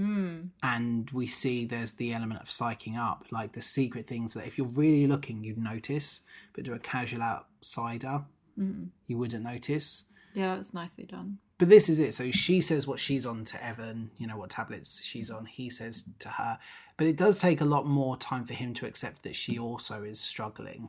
Mm. 0.00 0.48
And 0.62 1.10
we 1.10 1.26
see 1.26 1.66
there's 1.66 1.92
the 1.92 2.14
element 2.14 2.40
of 2.40 2.48
psyching 2.48 2.96
up, 2.96 3.26
like 3.30 3.52
the 3.52 3.62
secret 3.62 4.06
things 4.06 4.32
that 4.34 4.46
if 4.46 4.56
you're 4.56 4.66
really 4.66 5.06
looking, 5.06 5.44
you'd 5.44 5.58
notice, 5.58 6.20
but 6.54 6.64
to 6.64 6.72
a 6.72 6.78
casual 6.78 7.22
outsider, 7.22 8.22
mm. 8.58 8.88
you 9.06 9.18
wouldn't 9.18 9.44
notice. 9.44 10.04
yeah, 10.34 10.56
that's 10.56 10.72
nicely 10.72 11.04
done. 11.04 11.38
But 11.58 11.68
this 11.68 11.90
is 11.90 12.00
it. 12.00 12.14
So 12.14 12.30
she 12.30 12.62
says 12.62 12.86
what 12.86 12.98
she's 12.98 13.26
on 13.26 13.44
to 13.44 13.62
Evan, 13.62 14.10
you 14.16 14.26
know, 14.26 14.38
what 14.38 14.48
tablets 14.48 15.02
she's 15.02 15.30
on. 15.30 15.44
He 15.44 15.68
says 15.68 16.08
to 16.20 16.30
her. 16.30 16.58
But 16.96 17.06
it 17.06 17.16
does 17.16 17.38
take 17.38 17.60
a 17.60 17.66
lot 17.66 17.86
more 17.86 18.16
time 18.16 18.46
for 18.46 18.54
him 18.54 18.72
to 18.74 18.86
accept 18.86 19.24
that 19.24 19.36
she 19.36 19.58
also 19.58 20.02
is 20.02 20.18
struggling 20.18 20.88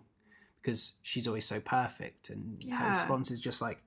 because 0.62 0.94
she's 1.02 1.28
always 1.28 1.46
so 1.46 1.60
perfect. 1.60 2.30
And 2.30 2.64
her 2.72 2.90
response 2.92 3.32
is 3.32 3.42
just 3.42 3.62
like, 3.62 3.82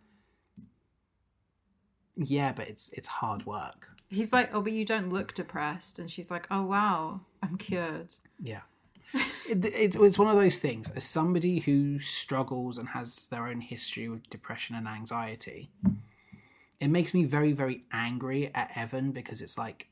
yeah, 2.17 2.53
but 2.53 2.69
it's 2.69 2.93
it's 2.93 3.09
hard 3.09 3.47
work. 3.47 3.89
He's 4.09 4.33
like, 4.33 4.55
oh, 4.55 4.61
but 4.61 4.73
you 4.73 4.85
don't 4.85 5.11
look 5.11 5.35
depressed. 5.35 5.99
And 5.99 6.11
she's 6.11 6.31
like, 6.31 6.47
oh, 6.51 6.63
wow, 6.63 7.23
I'm 7.43 7.57
cured. 7.57 8.15
Yeah. 8.41 8.61
it, 9.49 9.65
it, 9.65 9.97
it's 9.97 10.19
one 10.19 10.29
of 10.29 10.37
those 10.37 10.59
things. 10.59 10.91
As 10.91 11.05
somebody 11.05 11.61
who 11.61 11.99
struggles 12.01 12.79
and 12.79 12.89
has 12.91 13.27
their 13.27 13.47
own 13.47 13.61
history 13.61 14.09
with 14.09 14.29
depression 14.31 14.77
and 14.77 14.87
anxiety, 14.89 15.71
it 16.81 16.89
makes 16.89 17.15
me 17.15 17.25
very, 17.25 17.53
very 17.53 17.83
angry 17.93 18.53
at 18.55 18.77
Evan 18.77 19.13
because 19.13 19.41
it's 19.41 19.57
like, 19.59 19.89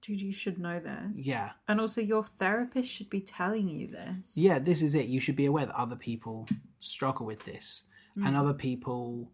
Dude, 0.00 0.20
you 0.20 0.32
should 0.32 0.58
know 0.58 0.80
this. 0.80 1.26
yeah, 1.26 1.52
And 1.66 1.80
also, 1.80 2.02
your 2.02 2.24
therapist 2.24 2.90
should 2.90 3.08
be 3.08 3.22
telling 3.22 3.68
you 3.70 3.86
this. 3.86 4.36
yeah, 4.36 4.58
this 4.58 4.82
is 4.82 4.94
it. 4.94 5.06
You 5.06 5.18
should 5.18 5.34
be 5.34 5.46
aware 5.46 5.64
that 5.64 5.74
other 5.74 5.96
people 5.96 6.46
struggle 6.80 7.24
with 7.24 7.42
this 7.46 7.84
and 8.16 8.34
mm. 8.34 8.38
other 8.38 8.52
people 8.52 9.30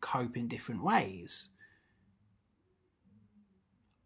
cope 0.00 0.36
in 0.36 0.46
different 0.46 0.84
ways. 0.84 1.48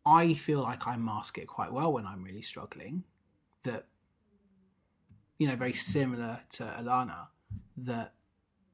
I 0.08 0.32
feel 0.34 0.62
like 0.62 0.86
I 0.86 0.96
mask 0.96 1.36
it 1.36 1.46
quite 1.46 1.72
well 1.72 1.92
when 1.92 2.06
I'm 2.06 2.22
really 2.22 2.42
struggling. 2.42 3.04
That, 3.64 3.86
you 5.38 5.46
know, 5.46 5.56
very 5.56 5.74
similar 5.74 6.40
to 6.52 6.64
Alana, 6.64 7.26
that 7.76 8.14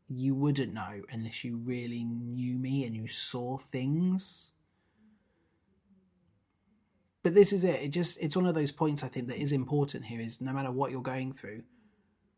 you 0.08 0.34
wouldn't 0.34 0.72
know 0.72 1.02
unless 1.10 1.42
you 1.42 1.56
really 1.56 2.04
knew 2.04 2.56
me 2.58 2.84
and 2.84 2.94
you 2.94 3.08
saw 3.08 3.58
things. 3.58 4.52
But 7.24 7.34
this 7.34 7.52
is 7.52 7.64
it. 7.64 7.82
It 7.82 7.88
just 7.88 8.22
it's 8.22 8.36
one 8.36 8.46
of 8.46 8.54
those 8.54 8.70
points 8.70 9.02
I 9.02 9.08
think 9.08 9.28
that 9.28 9.38
is 9.38 9.50
important 9.52 10.04
here 10.04 10.20
is 10.20 10.40
no 10.40 10.52
matter 10.52 10.70
what 10.70 10.90
you're 10.90 11.02
going 11.02 11.32
through, 11.32 11.62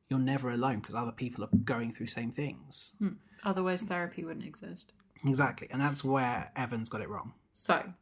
you're 0.09 0.21
never 0.21 0.51
alone 0.51 0.79
because 0.79 0.95
other 0.95 1.13
people 1.13 1.45
are 1.45 1.51
going 1.65 1.93
through 1.93 2.07
same 2.07 2.31
things. 2.31 2.93
Hmm. 2.99 3.17
Otherwise, 3.45 3.83
therapy 3.83 4.25
wouldn't 4.25 4.47
exist. 4.47 4.93
Exactly. 5.25 5.69
And 5.71 5.81
that's 5.81 6.05
where 6.05 6.51
Evans 6.57 6.89
got 6.89 7.01
it 7.01 7.09
wrong. 7.09 7.33
So, 7.51 7.93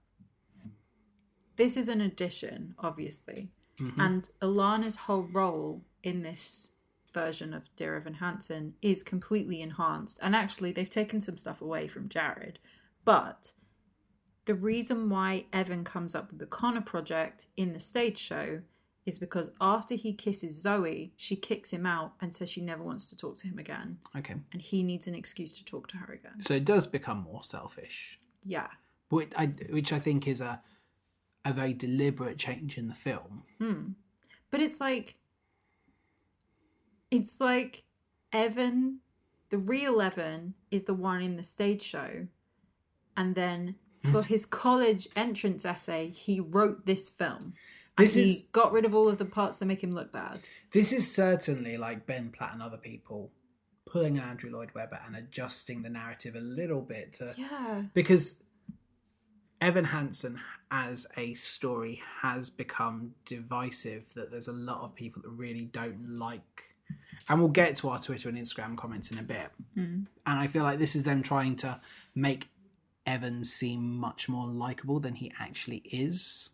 this 1.57 1.77
is 1.77 1.89
an 1.89 2.01
addition, 2.01 2.75
obviously. 2.79 3.51
Mm-hmm. 3.81 4.01
And 4.01 4.31
Alana's 4.41 4.97
whole 4.97 5.29
role 5.33 5.83
in 6.03 6.23
this 6.23 6.71
version 7.13 7.55
of 7.55 7.75
Dear 7.77 7.97
Evan 7.97 8.15
Hansen 8.15 8.75
is 8.83 9.03
completely 9.03 9.63
enhanced. 9.63 10.19
And 10.23 10.35
actually, 10.35 10.73
they've 10.73 10.91
taken 10.91 11.21
some 11.21 11.39
stuff 11.39 11.61
away 11.61 11.89
from 11.89 12.09
Jared. 12.09 12.59
But 13.05 13.53
the 14.45 14.55
reason 14.55 15.09
why 15.09 15.47
Evan 15.53 15.85
comes 15.85 16.15
up 16.15 16.31
with 16.31 16.39
the 16.39 16.47
Connor 16.47 16.81
project 16.81 17.47
in 17.57 17.73
the 17.73 17.81
stage 17.81 18.19
show 18.19 18.61
is 19.07 19.19
because 19.19 19.51
after 19.61 19.95
he 19.95 20.15
kisses 20.15 20.61
Zoe, 20.61 21.13
she 21.17 21.37
kicks 21.37 21.71
him 21.71 21.85
out 21.85 22.13
and 22.21 22.35
says 22.35 22.49
she 22.51 22.63
never 22.63 22.83
wants 22.83 23.07
to 23.07 23.17
talk 23.17 23.37
to 23.39 23.47
him 23.47 23.59
again. 23.59 23.99
Okay. 24.17 24.35
And 24.53 24.63
he 24.63 24.83
needs 24.83 25.07
an 25.07 25.15
excuse 25.15 25.53
to 25.55 25.65
talk 25.65 25.89
to 25.89 25.99
her 25.99 26.13
again. 26.13 26.41
So 26.41 26.55
it 26.55 26.65
does 26.65 26.87
become 26.87 27.19
more 27.19 27.45
selfish. 27.45 28.19
Yeah. 28.43 28.69
Which 29.11 29.33
I, 29.37 29.47
which 29.71 29.93
I 29.93 29.99
think 29.99 30.27
is 30.27 30.41
a 30.41 30.63
a 31.45 31.53
very 31.53 31.73
deliberate 31.75 32.39
change 32.39 32.79
in 32.79 32.89
the 32.89 32.95
film. 32.95 33.43
Hmm. 33.59 33.93
But 34.51 34.61
it's 34.61 34.81
like 34.81 35.17
it's 37.11 37.41
like 37.41 37.83
Evan, 38.33 39.01
the 39.51 39.59
real 39.59 40.01
Evan 40.01 40.55
is 40.71 40.85
the 40.85 40.95
one 40.95 41.23
in 41.23 41.37
the 41.37 41.43
stage 41.43 41.83
show. 41.83 42.27
And 43.17 43.35
then 43.35 43.77
for 44.11 44.23
his 44.27 44.47
college 44.47 45.09
entrance 45.15 45.65
essay, 45.65 46.09
he 46.11 46.41
wrote 46.41 46.87
this 46.87 47.09
film. 47.09 47.55
And 47.97 48.07
This 48.07 48.15
he 48.15 48.23
is- 48.25 48.49
got 48.53 48.73
rid 48.73 48.85
of 48.85 48.95
all 48.95 49.09
of 49.09 49.19
the 49.19 49.25
parts 49.25 49.59
that 49.59 49.67
make 49.67 49.83
him 49.83 49.95
look 49.95 50.13
bad. 50.13 50.41
This 50.73 50.93
is 50.93 51.13
certainly 51.13 51.77
like 51.77 52.07
Ben 52.07 52.31
Platt 52.31 52.53
and 52.55 52.63
other 52.63 52.77
people 52.79 53.31
pulling 53.87 54.19
an 54.19 54.25
Andrew 54.25 54.51
Lloyd 54.51 54.71
Webber 54.75 54.99
and 55.07 55.15
adjusting 55.15 55.83
the 55.83 55.91
narrative 55.91 56.35
a 56.35 56.41
little 56.41 56.81
bit 56.81 57.13
to 57.15 57.35
Yeah. 57.39 57.83
because 57.95 58.43
Evan 59.61 59.85
Hansen 59.85 60.41
as 60.71 61.07
a 61.17 61.35
story 61.35 62.03
has 62.23 62.51
become 62.51 63.15
divisive 63.25 64.05
that 64.15 64.31
there's 64.31 64.49
a 64.49 64.53
lot 64.53 64.83
of 64.83 64.95
people 64.95 65.23
that 65.23 65.29
really 65.29 65.67
don't 65.67 66.19
like 66.19 66.75
and 67.29 67.41
we'll 67.41 67.49
get 67.49 67.77
to 67.77 67.89
our 67.89 68.01
Twitter 68.01 68.29
and 68.29 68.37
Instagram 68.37 68.77
comments 68.77 69.11
in 69.11 69.19
a 69.19 69.23
bit. 69.23 69.51
Hmm. 69.75 70.03
And 70.27 70.39
I 70.41 70.47
feel 70.47 70.63
like 70.63 70.79
this 70.79 70.95
is 70.95 71.05
them 71.05 71.23
trying 71.23 71.57
to 71.57 71.81
make 72.15 72.49
Evan 73.07 73.45
seem 73.45 73.99
much 73.99 74.29
more 74.29 74.47
likable 74.47 75.01
than 75.01 75.15
he 75.15 75.33
actually 75.41 75.79
is. 75.91 76.51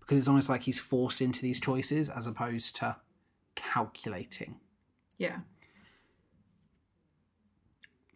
Because 0.00 0.18
it's 0.18 0.28
almost 0.28 0.50
like 0.50 0.62
he's 0.62 0.78
forced 0.78 1.22
into 1.22 1.40
these 1.40 1.60
choices 1.60 2.10
as 2.10 2.26
opposed 2.26 2.76
to 2.76 2.96
calculating. 3.54 4.56
Yeah. 5.16 5.38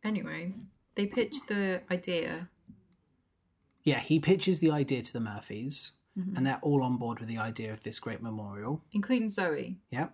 Anyway, 0.04 0.52
they 0.94 1.06
pitched 1.06 1.48
the 1.48 1.80
idea. 1.90 2.48
Yeah, 3.88 4.00
he 4.00 4.20
pitches 4.20 4.58
the 4.60 4.70
idea 4.70 5.02
to 5.02 5.12
the 5.12 5.20
Murphys, 5.20 5.92
and 6.36 6.44
they're 6.46 6.58
all 6.62 6.82
on 6.82 6.96
board 6.96 7.20
with 7.20 7.28
the 7.28 7.38
idea 7.38 7.72
of 7.72 7.82
this 7.84 7.98
great 8.00 8.20
memorial. 8.22 8.82
including 8.92 9.28
Zoe, 9.28 9.78
Yep. 9.90 10.12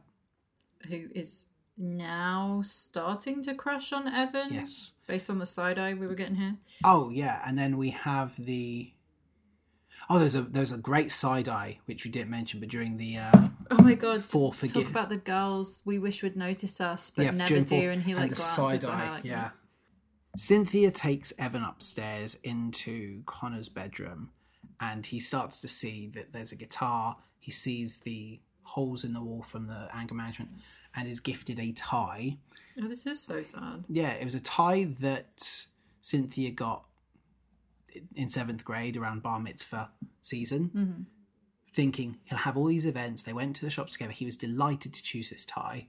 who 0.89 1.09
is 1.15 1.47
now 1.79 2.61
starting 2.65 3.43
to 3.43 3.55
crush 3.55 3.93
on 3.93 4.07
Evan. 4.07 4.53
Yes. 4.53 4.93
Based 5.07 5.29
on 5.31 5.39
the 5.39 5.47
side 5.47 5.79
eye 5.79 5.95
we 5.95 6.07
were 6.07 6.15
getting 6.15 6.37
here. 6.37 6.57
Oh 6.85 7.09
yeah, 7.11 7.43
and 7.47 7.59
then 7.59 7.77
we 7.79 7.91
have 7.91 8.33
the. 8.39 8.93
Oh, 10.11 10.19
there's 10.19 10.35
a 10.35 10.43
there's 10.43 10.73
a 10.73 10.77
great 10.79 11.11
side 11.11 11.49
eye 11.49 11.79
which 11.87 12.05
we 12.05 12.11
didn't 12.11 12.31
mention, 12.31 12.61
but 12.61 12.69
during 12.69 12.97
the 12.99 13.17
uh, 13.17 13.49
Oh 13.71 13.83
my 13.83 13.95
god. 13.95 14.23
For 14.23 14.53
Talk 14.53 14.87
about 14.89 15.09
the 15.09 15.17
girls 15.17 15.81
we 15.87 15.99
wish 15.99 16.23
would 16.23 16.37
notice 16.37 16.81
us 16.81 17.11
but 17.11 17.25
yeah 17.25 17.31
never 17.31 17.61
do 17.61 17.65
fourth- 17.65 17.89
and 17.95 18.03
he 18.03 18.15
like 18.15 18.31
the 18.31 18.37
glances 18.37 18.85
at 18.85 18.91
her 18.99 19.11
like 19.13 19.25
yeah. 19.25 19.51
Cynthia 20.37 20.91
takes 20.91 21.33
Evan 21.39 21.63
upstairs 21.63 22.37
into 22.43 23.23
Connor's 23.25 23.69
bedroom, 23.69 24.31
and 24.81 25.07
he 25.07 25.21
starts 25.21 25.61
to 25.61 25.69
see 25.69 26.09
that 26.15 26.33
there's 26.33 26.53
a 26.53 26.57
guitar. 26.57 27.17
He 27.39 27.53
sees 27.53 28.01
the 28.01 28.41
holes 28.63 29.05
in 29.05 29.13
the 29.13 29.23
wall 29.23 29.43
from 29.43 29.67
the 29.67 29.89
anger 29.95 30.15
management, 30.15 30.51
and 30.97 31.09
is 31.09 31.21
gifted 31.21 31.61
a 31.61 31.73
tie. 31.73 32.39
Oh, 32.83 32.89
this 32.89 33.07
is 33.07 33.21
so 33.21 33.43
sad. 33.43 33.85
Yeah, 33.89 34.11
it 34.13 34.25
was 34.25 34.35
a 34.35 34.41
tie 34.41 34.85
that 35.01 35.67
Cynthia 36.01 36.51
got 36.51 36.85
in 38.17 38.29
seventh 38.29 38.65
grade 38.65 38.97
around 38.97 39.23
bar 39.23 39.39
mitzvah 39.39 39.91
season. 40.21 40.71
Mm-hmm. 40.75 41.03
thinking 41.73 42.19
he'll 42.25 42.39
have 42.39 42.57
all 42.57 42.67
these 42.67 42.87
events. 42.87 43.23
They 43.23 43.33
went 43.33 43.57
to 43.57 43.65
the 43.65 43.71
shops 43.71 43.93
together. 43.95 44.13
He 44.13 44.27
was 44.27 44.37
delighted 44.37 44.95
to 44.95 45.03
choose 45.03 45.31
this 45.31 45.45
tie. 45.45 45.89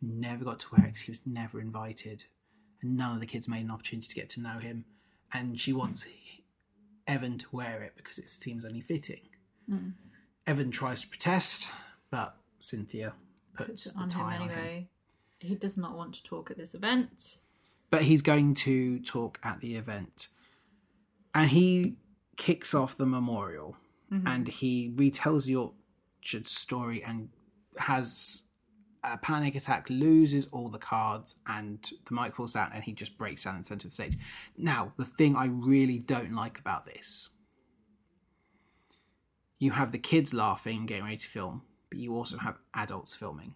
Never 0.00 0.44
got 0.44 0.60
to 0.60 0.66
wear 0.72 0.86
it 0.86 0.88
because 0.88 1.02
he 1.02 1.10
was 1.10 1.20
never 1.26 1.60
invited. 1.60 2.24
And 2.82 2.96
none 2.96 3.14
of 3.14 3.20
the 3.20 3.26
kids 3.26 3.48
made 3.48 3.64
an 3.64 3.70
opportunity 3.70 4.08
to 4.08 4.14
get 4.14 4.28
to 4.30 4.40
know 4.40 4.58
him. 4.58 4.84
And 5.32 5.58
she 5.58 5.72
wants 5.72 6.06
Evan 7.06 7.38
to 7.38 7.46
wear 7.52 7.82
it 7.82 7.94
because 7.96 8.18
it 8.18 8.28
seems 8.28 8.64
only 8.64 8.80
fitting. 8.80 9.20
Hmm. 9.68 9.90
Evan 10.46 10.70
tries 10.70 11.02
to 11.02 11.08
protest, 11.08 11.68
but 12.10 12.36
Cynthia 12.60 13.12
puts 13.54 13.68
Puts 13.68 13.92
the 13.92 13.98
on 13.98 14.04
him 14.04 14.10
tie 14.10 14.36
on 14.36 14.42
him. 14.42 14.50
anyway. 14.50 14.88
He 15.40 15.54
does 15.54 15.76
not 15.76 15.96
want 15.96 16.14
to 16.14 16.22
talk 16.22 16.50
at 16.50 16.56
this 16.56 16.74
event. 16.74 17.38
But 17.90 18.02
he's 18.02 18.22
going 18.22 18.54
to 18.54 19.00
talk 19.00 19.38
at 19.42 19.60
the 19.60 19.76
event. 19.76 20.28
And 21.34 21.50
he 21.50 21.96
kicks 22.36 22.74
off 22.74 22.96
the 22.96 23.06
memorial 23.06 23.76
mm-hmm. 24.12 24.26
and 24.26 24.48
he 24.48 24.90
retells 24.94 25.46
the 25.46 25.56
orchard 25.56 26.48
story 26.48 27.02
and 27.02 27.28
has 27.76 28.47
a 29.14 29.18
panic 29.18 29.54
attack, 29.54 29.86
loses 29.90 30.46
all 30.52 30.68
the 30.68 30.78
cards, 30.78 31.40
and 31.46 31.78
the 32.08 32.14
mic 32.14 32.36
falls 32.36 32.52
down 32.52 32.70
and 32.74 32.82
he 32.84 32.92
just 32.92 33.18
breaks 33.18 33.44
down 33.44 33.56
in 33.56 33.62
the 33.62 33.66
centre 33.66 33.86
of 33.88 33.92
the 33.92 33.94
stage. 33.94 34.18
Now, 34.56 34.92
the 34.96 35.04
thing 35.04 35.36
I 35.36 35.46
really 35.46 35.98
don't 35.98 36.34
like 36.34 36.58
about 36.58 36.86
this 36.86 37.30
you 39.58 39.72
have 39.72 39.90
the 39.92 39.98
kids 39.98 40.32
laughing, 40.32 40.86
getting 40.86 41.04
ready 41.04 41.16
to 41.16 41.26
film, 41.26 41.62
but 41.90 41.98
you 41.98 42.14
also 42.14 42.38
have 42.38 42.58
adults 42.74 43.14
filming. 43.16 43.54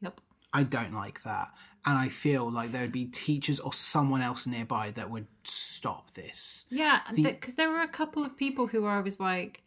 Yep. 0.00 0.20
I 0.52 0.62
don't 0.62 0.94
like 0.94 1.22
that. 1.24 1.48
And 1.84 1.98
I 1.98 2.08
feel 2.08 2.50
like 2.50 2.70
there 2.70 2.82
would 2.82 2.92
be 2.92 3.06
teachers 3.06 3.58
or 3.58 3.72
someone 3.72 4.22
else 4.22 4.46
nearby 4.46 4.92
that 4.92 5.10
would 5.10 5.26
stop 5.44 6.14
this. 6.14 6.66
Yeah, 6.70 7.00
The- 7.12 7.22
because 7.24 7.56
there 7.56 7.70
were 7.70 7.82
a 7.82 7.88
couple 7.88 8.24
of 8.24 8.36
people 8.36 8.68
who 8.68 8.86
I 8.86 9.00
was 9.00 9.18
like, 9.18 9.62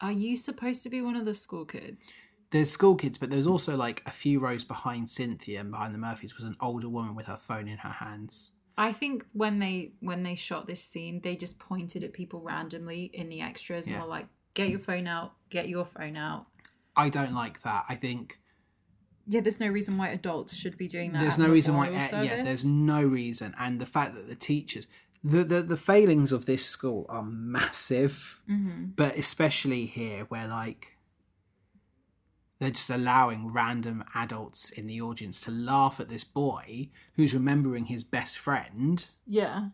"Are 0.00 0.12
you 0.12 0.36
supposed 0.36 0.82
to 0.82 0.90
be 0.90 1.00
one 1.00 1.16
of 1.16 1.24
the 1.24 1.34
school 1.34 1.64
kids?" 1.64 2.22
There's 2.56 2.70
school 2.70 2.94
kids, 2.96 3.18
but 3.18 3.28
there's 3.30 3.46
also 3.46 3.76
like 3.76 4.02
a 4.06 4.10
few 4.10 4.38
rows 4.38 4.64
behind 4.64 5.10
Cynthia 5.10 5.60
and 5.60 5.70
behind 5.70 5.92
the 5.94 5.98
Murphys 5.98 6.34
was 6.36 6.44
an 6.46 6.56
older 6.60 6.88
woman 6.88 7.14
with 7.14 7.26
her 7.26 7.36
phone 7.36 7.68
in 7.68 7.78
her 7.78 7.90
hands. 8.04 8.52
I 8.78 8.92
think 8.92 9.24
when 9.32 9.58
they 9.58 9.92
when 10.00 10.22
they 10.22 10.34
shot 10.34 10.66
this 10.66 10.82
scene, 10.82 11.20
they 11.22 11.36
just 11.36 11.58
pointed 11.58 12.02
at 12.04 12.12
people 12.12 12.40
randomly 12.40 13.10
in 13.14 13.28
the 13.28 13.40
extras 13.40 13.88
Yeah. 13.88 13.94
and 13.96 14.02
were 14.04 14.08
like, 14.08 14.26
"Get 14.54 14.68
your 14.70 14.78
phone 14.78 15.06
out, 15.06 15.32
get 15.50 15.68
your 15.68 15.84
phone 15.84 16.16
out." 16.16 16.46
I 16.96 17.08
don't 17.10 17.34
like 17.34 17.62
that. 17.62 17.84
I 17.88 17.94
think 17.94 18.40
Yeah, 19.26 19.40
there's 19.42 19.60
no 19.60 19.68
reason 19.68 19.98
why 19.98 20.08
adults 20.08 20.54
should 20.56 20.76
be 20.78 20.88
doing 20.88 21.12
that. 21.12 21.20
there's 21.20 21.38
no 21.38 21.48
reason 21.48 21.74
why. 21.76 21.86
memorial 21.90 22.14
eh, 22.14 22.22
Yeah, 22.22 22.42
there's 22.44 22.64
no 22.64 23.02
reason, 23.02 23.54
and 23.58 23.80
the 23.80 23.86
fact 23.96 24.14
that 24.14 24.28
the 24.28 24.36
teachers, 24.36 24.88
the 25.24 25.42
the, 25.44 25.62
the 25.62 25.76
failings 25.76 26.30
of 26.32 26.44
this 26.46 26.64
school 26.64 27.04
are 27.08 27.22
massive, 27.24 28.40
Mm-hmm. 28.48 28.84
but 28.96 29.16
especially 29.16 29.86
here 29.86 30.24
where 30.26 30.46
like 30.48 30.95
they're 32.58 32.70
just 32.70 32.90
allowing 32.90 33.52
random 33.52 34.04
adults 34.14 34.70
in 34.70 34.86
the 34.86 35.00
audience 35.00 35.40
to 35.42 35.50
laugh 35.50 36.00
at 36.00 36.08
this 36.08 36.24
boy 36.24 36.88
who's 37.14 37.34
remembering 37.34 37.86
his 37.86 38.04
best 38.04 38.38
friend. 38.38 39.04
yeah. 39.26 39.68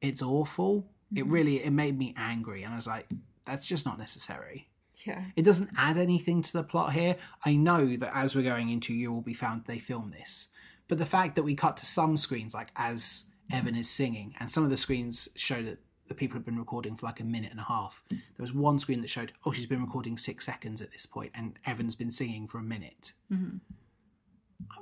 It's 0.00 0.22
awful. 0.22 0.90
It 1.14 1.20
mm-hmm. 1.20 1.30
really 1.30 1.62
it 1.62 1.70
made 1.70 1.96
me 1.96 2.12
angry, 2.16 2.64
and 2.64 2.72
I 2.72 2.76
was 2.76 2.88
like, 2.88 3.06
that's 3.46 3.68
just 3.68 3.86
not 3.86 3.98
necessary. 3.98 4.68
Yeah. 5.06 5.22
It 5.36 5.42
doesn't 5.42 5.70
add 5.76 5.96
anything 5.98 6.42
to 6.42 6.52
the 6.52 6.62
plot 6.62 6.92
here. 6.92 7.16
I 7.44 7.54
know 7.54 7.96
that 7.96 8.16
as 8.16 8.34
we're 8.34 8.42
going 8.42 8.68
into 8.68 8.94
You 8.94 9.12
Will 9.12 9.20
Be 9.20 9.34
Found, 9.34 9.64
they 9.66 9.78
film 9.78 10.10
this. 10.10 10.48
But 10.88 10.98
the 10.98 11.06
fact 11.06 11.36
that 11.36 11.42
we 11.42 11.54
cut 11.54 11.76
to 11.78 11.86
some 11.86 12.16
screens, 12.16 12.54
like 12.54 12.70
as 12.76 13.30
Evan 13.52 13.74
is 13.74 13.88
singing, 13.88 14.34
and 14.40 14.50
some 14.50 14.64
of 14.64 14.70
the 14.70 14.76
screens 14.76 15.28
show 15.36 15.62
that 15.62 15.78
the 16.08 16.14
people 16.14 16.36
have 16.36 16.44
been 16.44 16.58
recording 16.58 16.96
for 16.96 17.06
like 17.06 17.20
a 17.20 17.24
minute 17.24 17.50
and 17.50 17.60
a 17.60 17.64
half. 17.64 18.02
There 18.10 18.20
was 18.38 18.52
one 18.52 18.78
screen 18.78 19.00
that 19.02 19.10
showed, 19.10 19.32
oh, 19.44 19.52
she's 19.52 19.66
been 19.66 19.82
recording 19.82 20.16
six 20.18 20.44
seconds 20.44 20.80
at 20.80 20.90
this 20.90 21.06
point, 21.06 21.32
and 21.34 21.58
Evan's 21.64 21.94
been 21.94 22.10
singing 22.10 22.46
for 22.46 22.58
a 22.58 22.62
minute. 22.62 23.12
Mm-hmm. 23.32 23.58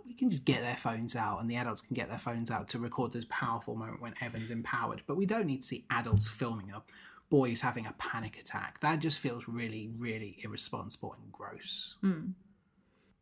We 0.07 0.15
can 0.15 0.31
just 0.31 0.45
get 0.45 0.61
their 0.61 0.77
phones 0.77 1.17
out, 1.17 1.41
and 1.41 1.51
the 1.51 1.57
adults 1.57 1.83
can 1.83 1.95
get 1.95 2.09
their 2.09 2.19
phones 2.19 2.51
out 2.51 2.69
to 2.71 2.79
record 2.79 3.13
this 3.13 3.27
powerful 3.31 3.77
moment 3.77 4.03
when 4.03 4.15
Evan's 4.21 4.51
empowered. 4.51 5.03
But 5.07 5.17
we 5.17 5.27
don't 5.27 5.47
need 5.47 5.63
to 5.63 5.69
see 5.69 5.87
adults 5.91 6.29
filming 6.29 6.71
a 6.71 6.83
boy 7.31 7.49
who's 7.49 7.61
having 7.61 7.87
a 7.87 7.95
panic 7.99 8.39
attack. 8.39 8.81
That 8.81 8.99
just 8.99 9.19
feels 9.19 9.49
really, 9.49 9.91
really 9.97 10.39
irresponsible 10.43 11.15
and 11.15 11.33
gross. 11.33 11.97
Mm. 12.03 12.33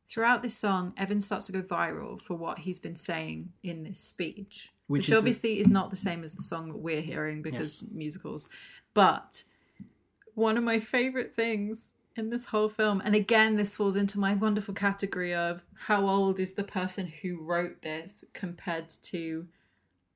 Throughout 0.07 0.43
this 0.43 0.57
song, 0.57 0.95
Evan 0.97 1.20
starts 1.20 1.47
to 1.47 1.53
go 1.53 1.62
viral 1.62 2.20
for 2.20 2.35
what 2.35 2.61
he's 2.61 2.79
been 2.79 2.97
saying 2.97 3.51
in 3.62 3.85
this 3.85 4.01
speech, 4.01 4.70
Which 4.89 5.01
which, 5.01 5.09
is 5.09 5.12
the- 5.12 5.19
obviously 5.19 5.60
is 5.60 5.70
not 5.70 5.90
the 5.90 5.97
same 5.97 6.24
as 6.24 6.35
the 6.35 6.43
song 6.43 6.69
that 6.69 6.78
we're 6.78 7.01
hearing 7.01 7.43
because 7.43 7.85
musicals. 7.93 8.48
But 8.94 9.44
one 10.35 10.56
of 10.56 10.65
my 10.65 10.81
favorite 10.81 11.35
things 11.35 11.93
in 12.16 12.31
this 12.31 12.47
whole 12.47 12.69
film, 12.69 13.01
and 13.05 13.15
again, 13.15 13.56
this 13.56 13.77
falls 13.77 13.94
into 13.94 14.19
my 14.19 14.35
wonderful 14.35 14.74
category 14.74 15.32
of 15.35 15.62
how 15.74 16.09
old 16.09 16.40
is 16.40 16.55
the 16.55 16.65
person 16.65 17.06
who 17.23 17.40
wrote 17.40 17.82
this 17.82 18.24
compared 18.32 18.89
to 19.02 19.47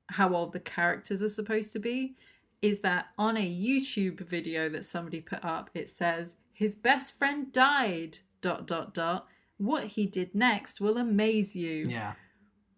how 0.07 0.35
old 0.35 0.51
the 0.53 0.59
characters 0.59 1.23
are 1.23 1.29
supposed 1.29 1.71
to 1.73 1.79
be, 1.79 2.15
is 2.61 2.81
that 2.81 3.07
on 3.17 3.37
a 3.37 3.41
YouTube 3.41 4.19
video 4.21 4.69
that 4.69 4.85
somebody 4.85 5.21
put 5.21 5.43
up, 5.45 5.69
it 5.73 5.87
says, 5.87 6.35
His 6.51 6.75
best 6.75 7.17
friend 7.17 7.51
died, 7.51 8.17
dot, 8.41 8.67
dot, 8.67 8.93
dot. 8.93 9.27
What 9.57 9.85
he 9.85 10.05
did 10.05 10.35
next 10.35 10.81
will 10.81 10.97
amaze 10.97 11.55
you. 11.55 11.87
Yeah. 11.89 12.13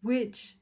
Which, 0.01 0.57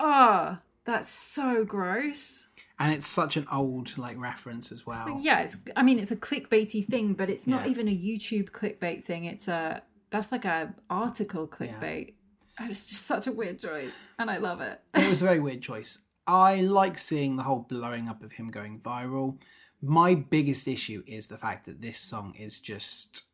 ah, 0.00 0.60
that's 0.84 1.08
so 1.08 1.64
gross. 1.64 2.48
And 2.80 2.92
it's 2.94 3.08
such 3.08 3.36
an 3.36 3.46
old 3.50 3.98
like 3.98 4.16
reference 4.18 4.70
as 4.70 4.86
well. 4.86 5.04
Like, 5.14 5.24
yeah, 5.24 5.40
it's. 5.40 5.56
I 5.76 5.82
mean, 5.82 5.98
it's 5.98 6.12
a 6.12 6.16
clickbaity 6.16 6.86
thing, 6.86 7.14
but 7.14 7.28
it's 7.28 7.46
not 7.46 7.64
Yeah. 7.64 7.70
even 7.72 7.88
a 7.88 7.96
YouTube 7.96 8.50
clickbait 8.50 9.04
thing. 9.04 9.24
It's 9.24 9.48
a 9.48 9.82
that's 10.10 10.30
like 10.30 10.44
a 10.44 10.74
article 10.88 11.48
clickbait. 11.48 12.14
It 12.60 12.68
was 12.68 12.86
just 12.86 13.02
such 13.06 13.26
a 13.26 13.32
weird 13.32 13.60
choice, 13.60 14.08
and 14.18 14.30
I 14.30 14.38
love 14.38 14.60
it. 14.60 14.80
it 14.94 15.08
was 15.10 15.22
a 15.22 15.24
very 15.24 15.40
weird 15.40 15.60
choice. 15.62 16.04
I 16.26 16.60
like 16.60 16.98
seeing 16.98 17.36
the 17.36 17.42
whole 17.42 17.60
blowing 17.68 18.08
up 18.08 18.22
of 18.22 18.32
him 18.32 18.50
going 18.50 18.80
viral. 18.80 19.38
My 19.82 20.14
biggest 20.14 20.66
issue 20.68 21.02
is 21.06 21.28
the 21.28 21.38
fact 21.38 21.66
that 21.66 21.80
this 21.80 21.98
song 22.00 22.34
is 22.38 22.58
just 22.60 23.24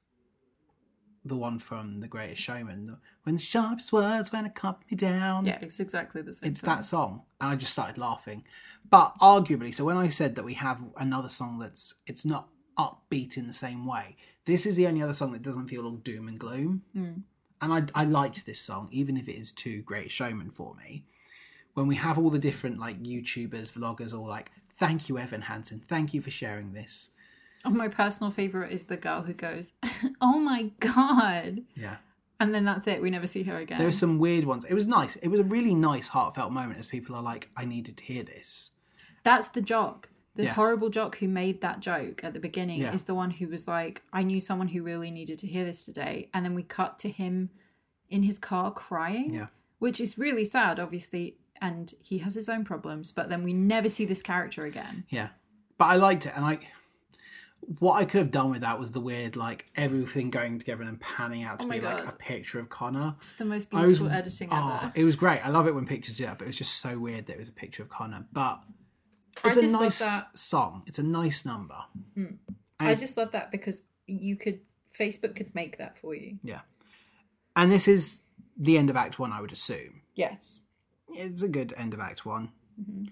the 1.25 1.37
one 1.37 1.59
from 1.59 2.01
The 2.01 2.09
Greatest 2.09 2.43
Showman. 2.43 2.97
When 3.23 3.37
the 3.37 3.41
sharpest 3.41 3.93
words 3.93 4.33
when 4.33 4.47
it 4.47 4.55
cut 4.55 4.81
me 4.91 4.97
down. 4.97 5.47
yeah, 5.47 5.59
it's 5.61 5.81
exactly 5.81 6.23
the 6.23 6.35
same. 6.35 6.51
It's 6.51 6.61
song. 6.61 6.77
that 6.77 6.85
song, 6.85 7.23
and 7.41 7.51
I 7.51 7.57
just 7.57 7.73
started 7.73 7.99
laughing. 7.99 8.45
But 8.91 9.15
arguably, 9.21 9.75
so 9.75 9.85
when 9.85 9.97
I 9.97 10.09
said 10.09 10.35
that 10.35 10.45
we 10.45 10.55
have 10.55 10.83
another 10.97 11.31
song 11.31 11.59
that's 11.59 11.97
it's 12.07 12.27
not 12.27 12.49
upbeat 12.79 13.37
in 13.37 13.47
the 13.47 13.55
same 13.55 13.87
way, 13.87 14.17
this 14.45 14.67
is 14.67 14.77
the 14.77 14.87
only 14.87 15.03
other 15.03 15.15
song 15.15 15.33
that 15.33 15.43
doesn't 15.43 15.69
feel 15.69 15.87
all 15.87 15.93
doom 15.93 16.29
and 16.29 16.39
gloom. 16.39 16.83
Hmm. 16.93 17.13
And 17.63 17.91
I, 17.95 18.03
I 18.03 18.05
liked 18.05 18.45
this 18.45 18.61
song, 18.61 18.89
even 18.91 19.17
if 19.17 19.27
it 19.27 19.39
is 19.39 19.51
too 19.51 19.81
great 19.83 20.11
showman 20.11 20.51
for 20.51 20.75
me. 20.75 21.05
When 21.73 21.87
we 21.87 21.97
have 21.97 22.19
all 22.19 22.29
the 22.29 22.39
different 22.39 22.79
like 22.79 23.03
YouTubers, 23.03 23.73
vloggers, 23.73 24.13
all 24.13 24.27
like, 24.27 24.51
"Thank 24.75 25.09
you, 25.09 25.19
Evan 25.19 25.43
Hansen. 25.43 25.81
Thank 25.81 26.13
you 26.13 26.21
for 26.21 26.31
sharing 26.31 26.75
this." 26.75 27.14
Oh, 27.65 27.71
my 27.71 27.89
personal 27.89 28.31
favorite 28.31 28.73
is 28.73 28.85
the 28.85 28.97
girl 28.97 29.23
who 29.23 29.33
goes, 29.33 29.73
"Oh 30.21 30.39
my 30.39 30.71
god," 30.81 31.63
Yeah. 31.75 31.97
and 32.41 32.55
then 32.55 32.65
that's 32.65 32.87
it. 32.87 33.01
We 33.01 33.11
never 33.11 33.27
see 33.27 33.43
her 33.45 33.57
again. 33.57 33.79
There 33.79 33.89
are 33.89 33.93
some 33.93 34.19
weird 34.19 34.45
ones. 34.45 34.65
It 34.65 34.75
was 34.75 34.87
nice. 34.87 35.17
It 35.17 35.29
was 35.29 35.41
a 35.41 35.45
really 35.45 35.75
nice, 35.75 36.09
heartfelt 36.09 36.53
moment 36.53 36.79
as 36.79 36.89
people 36.89 37.15
are 37.17 37.23
like, 37.23 37.49
"I 37.57 37.65
needed 37.65 37.97
to 37.99 38.05
hear 38.05 38.23
this." 38.23 38.71
That's 39.23 39.49
the 39.49 39.63
jock. 39.63 40.11
The 40.35 40.45
Yeah. 40.45 40.53
horrible 40.55 40.91
jock 40.91 41.19
who 41.19 41.29
made 41.29 41.61
that 41.61 41.81
joke 41.81 42.23
at 42.25 42.35
the 42.35 42.41
beginning 42.41 42.81
Yeah. 42.83 42.93
is 42.93 43.05
the 43.05 43.15
one 43.15 43.31
who 43.31 43.47
was 43.49 43.69
like, 43.69 44.03
I 44.13 44.23
knew 44.25 44.41
someone 44.41 44.69
who 44.69 44.83
really 44.83 45.11
needed 45.13 45.39
to 45.39 45.47
hear 45.47 45.65
this 45.65 45.85
today. 45.85 46.29
And 46.35 46.45
then 46.45 46.55
we 46.55 46.65
cut 46.65 46.99
to 47.01 47.09
him 47.09 47.51
in 48.11 48.25
his 48.25 48.39
car 48.41 48.73
crying, 48.73 49.33
Yeah. 49.33 49.47
which 49.79 50.01
is 50.01 50.19
really 50.19 50.45
sad, 50.45 50.81
obviously. 50.81 51.39
And 51.63 51.95
he 52.03 52.19
has 52.19 52.35
his 52.35 52.49
own 52.49 52.65
problems, 52.65 53.13
but 53.13 53.29
then 53.29 53.45
we 53.45 53.53
never 53.53 53.89
see 53.89 54.05
this 54.05 54.21
character 54.23 54.67
again. 54.67 55.05
Yeah, 55.09 55.29
but 55.79 55.85
I 55.87 55.95
liked 55.97 56.27
it, 56.27 56.33
and 56.37 56.45
I 56.45 56.59
what 57.79 57.95
I 57.95 58.05
could 58.05 58.19
have 58.19 58.31
done 58.31 58.51
with 58.51 58.61
that 58.63 58.79
was 58.79 58.93
the 58.93 59.01
weird 59.01 59.37
like 59.37 59.67
everything 59.77 60.31
going 60.31 60.59
together 60.59 60.83
and 60.83 60.91
then 60.91 60.99
panning 60.99 61.43
out 61.45 61.61
to 61.61 61.67
Oh 61.67 61.71
be 61.71 61.81
like 61.81 62.07
a 62.07 62.15
picture 62.17 62.59
of 62.61 62.69
Connor. 62.69 63.15
It's 63.19 63.33
the 63.33 63.45
most 63.45 63.69
I 63.73 63.83
was- 63.83 63.99
beautiful 63.99 64.11
editing 64.11 64.49
Oh, 64.53 64.81
ever. 64.83 64.93
it 64.95 65.05
was 65.05 65.17
great. 65.17 65.41
I 65.45 65.49
love 65.51 65.67
it 65.67 65.75
when 65.75 65.87
pictures 65.87 66.17
do 66.17 66.25
that, 66.27 66.39
but 66.39 66.45
it 66.45 66.49
was 66.49 66.59
just 66.59 66.77
so 66.81 66.99
weird 66.99 67.27
that 67.27 67.35
it 67.35 67.39
was 67.39 67.49
a 67.49 67.53
picture 67.53 67.83
of 67.83 67.89
Connor. 67.89 68.27
But 68.33 68.61
I 69.43 69.49
it's 69.49 69.57
a 69.57 69.67
nice 69.67 70.03
song. 70.35 70.83
It's 70.87 70.99
a 70.99 71.03
nice 71.03 71.45
number. 71.47 71.77
Hmm. 72.15 72.25
And 72.81 72.89
I 72.89 72.95
just 72.95 73.17
love 73.17 73.31
that 73.33 73.51
because 73.51 73.83
you 74.07 74.37
could, 74.37 74.61
Facebook 74.99 75.35
could 75.37 75.55
make 75.55 75.79
that 75.79 75.97
for 75.99 76.15
you. 76.15 76.39
yeah, 76.43 76.61
and 77.57 77.71
this 77.73 77.89
is 77.89 78.23
the 78.57 78.77
end 78.79 78.91
of 78.91 78.97
Act 78.97 79.19
One. 79.19 79.33
I 79.33 79.41
would 79.41 79.53
assume 79.53 80.03
Yes. 80.15 80.63
it's 81.09 81.43
a 81.43 81.49
good 81.49 81.73
end 81.77 81.95
of 81.95 82.01
Act 82.01 82.25
One. 82.27 82.51
Mm-hmm. 82.81 83.05